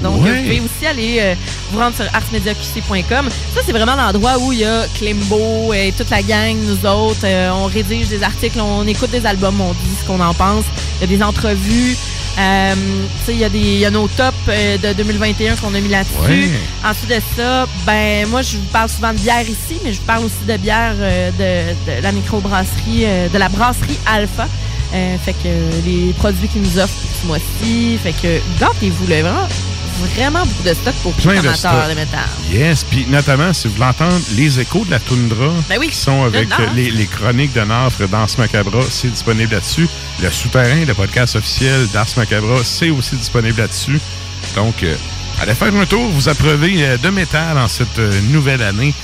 Donc, 0.00 0.22
Ouais. 0.22 0.30
vous 0.36 0.42
pouvez 0.42 0.60
aussi 0.60 0.86
aller 0.86 1.16
euh, 1.20 1.34
vous 1.72 1.78
rendre 1.80 1.96
sur 1.96 2.04
arsmediaqc.com. 2.14 3.28
Ça, 3.54 3.60
c'est 3.66 3.72
vraiment 3.72 3.96
l'endroit 3.96 4.38
où 4.38 4.52
il 4.52 4.60
y 4.60 4.64
a 4.64 4.84
Klimbo 4.96 5.72
et 5.72 5.92
toute 5.96 6.10
la 6.10 6.22
gang, 6.22 6.56
nous 6.56 6.86
autres. 6.88 7.24
Euh, 7.24 7.50
on 7.50 7.64
rédige 7.66 8.08
des 8.08 8.22
articles, 8.22 8.60
on 8.60 8.86
écoute 8.86 9.10
des 9.10 9.26
albums, 9.26 9.60
on 9.60 9.72
dit 9.72 9.96
ce 10.00 10.06
qu'on 10.06 10.20
en 10.20 10.32
pense. 10.34 10.64
Il 11.00 11.10
y 11.10 11.14
a 11.14 11.16
des 11.18 11.22
entrevues. 11.24 11.96
Euh, 12.42 12.74
il 13.28 13.36
y, 13.56 13.78
y 13.80 13.84
a 13.84 13.90
nos 13.90 14.08
tops 14.08 14.34
euh, 14.48 14.76
de 14.78 14.92
2021 14.94 15.56
qu'on 15.56 15.74
a 15.74 15.80
mis 15.80 15.88
là-dessus. 15.88 16.12
Ouais. 16.28 16.50
Ensuite 16.84 17.10
de 17.10 17.20
ça, 17.36 17.66
ben 17.86 18.26
moi, 18.28 18.42
je 18.42 18.56
vous 18.56 18.64
parle 18.72 18.88
souvent 18.88 19.12
de 19.12 19.18
bière 19.18 19.42
ici, 19.42 19.78
mais 19.84 19.92
je 19.92 19.98
vous 20.00 20.06
parle 20.06 20.24
aussi 20.24 20.44
de 20.48 20.56
bière 20.56 20.94
euh, 20.98 21.30
de, 21.30 21.98
de 21.98 22.02
la 22.02 22.12
microbrasserie, 22.12 23.06
de 23.32 23.38
la 23.38 23.48
brasserie 23.48 23.98
Alpha. 24.06 24.48
Fait 25.24 25.32
que 25.32 25.48
les 25.86 26.12
produits 26.18 26.48
qu'ils 26.48 26.60
nous 26.62 26.78
offrent 26.78 26.92
pour 26.92 27.10
ce 27.22 27.26
mois-ci. 27.26 27.98
Fait 28.02 28.12
que 28.12 28.40
gâtez-vous, 28.60 29.06
là. 29.06 29.22
Vraiment, 29.22 29.48
vraiment 30.14 30.44
beaucoup 30.44 30.62
de 30.62 30.74
stock 30.74 30.94
pour 31.02 31.12
Plein 31.14 31.34
les 31.34 31.40
de 31.42 31.48
amateurs 31.48 31.88
de 31.88 31.94
métal. 31.94 32.28
Yes, 32.50 32.84
puis 32.84 33.06
notamment, 33.08 33.52
si 33.52 33.68
vous 33.68 33.74
voulez 33.74 33.86
entendre 33.86 34.20
les 34.36 34.60
échos 34.60 34.84
de 34.84 34.90
la 34.90 35.00
toundra 35.00 35.52
Ben 35.68 35.78
oui, 35.78 35.88
qui 35.88 35.96
sont 35.96 36.22
avec 36.24 36.48
euh, 36.58 36.66
les, 36.74 36.90
les 36.90 37.06
chroniques 37.06 37.52
de 37.52 37.62
Nafre 37.62 38.08
dans 38.08 38.26
ce 38.28 38.38
Macabra, 38.38 38.80
c'est 38.90 39.10
disponible 39.10 39.52
là-dessus. 39.52 39.88
Le 40.22 40.30
souterrain, 40.30 40.84
le 40.84 40.94
podcast 40.94 41.36
officiel 41.36 41.86
d'Ars 41.88 42.06
Macabra, 42.16 42.62
c'est 42.64 42.90
aussi 42.90 43.16
disponible 43.16 43.58
là-dessus. 43.58 44.00
Donc, 44.54 44.82
euh, 44.82 44.94
allez 45.40 45.54
faire 45.54 45.74
un 45.74 45.86
tour, 45.86 46.08
vous 46.10 46.28
appreuvez 46.28 46.84
euh, 46.84 46.96
de 46.98 47.08
métal 47.08 47.58
en 47.58 47.68
cette 47.68 47.98
euh, 47.98 48.20
nouvelle 48.30 48.62
année. 48.62 48.94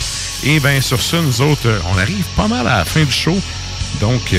Et 0.45 0.61
bien, 0.61 0.81
sur 0.81 1.01
ça, 1.01 1.21
nous 1.21 1.41
autres, 1.41 1.69
on 1.93 1.99
arrive 1.99 2.25
pas 2.37 2.49
mal 2.49 2.67
à 2.67 2.79
la 2.79 2.85
fin 2.85 3.03
du 3.03 3.13
show. 3.13 3.37
Donc, 4.01 4.35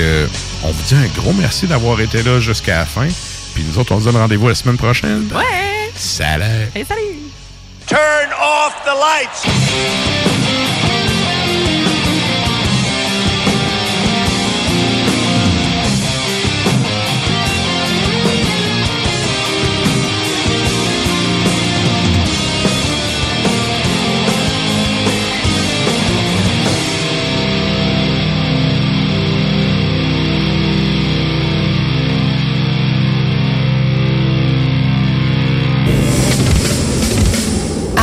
on 0.62 0.70
vous 0.70 0.82
dit 0.86 0.94
un 0.94 1.20
gros 1.20 1.34
merci 1.34 1.66
d'avoir 1.66 2.00
été 2.00 2.22
là 2.22 2.40
jusqu'à 2.40 2.78
la 2.78 2.86
fin. 2.86 3.08
Puis 3.52 3.64
nous 3.68 3.78
autres, 3.78 3.92
on 3.92 4.00
se 4.00 4.06
donne 4.06 4.16
rendez-vous 4.16 4.48
la 4.48 4.54
semaine 4.54 4.78
prochaine. 4.78 5.28
Ouais! 5.34 5.69
Salut! 6.00 6.72
Hey, 6.72 6.82
salut! 6.82 7.30
Turn 7.86 8.32
off 8.32 8.84
the 8.86 8.94
lights! 8.94 10.89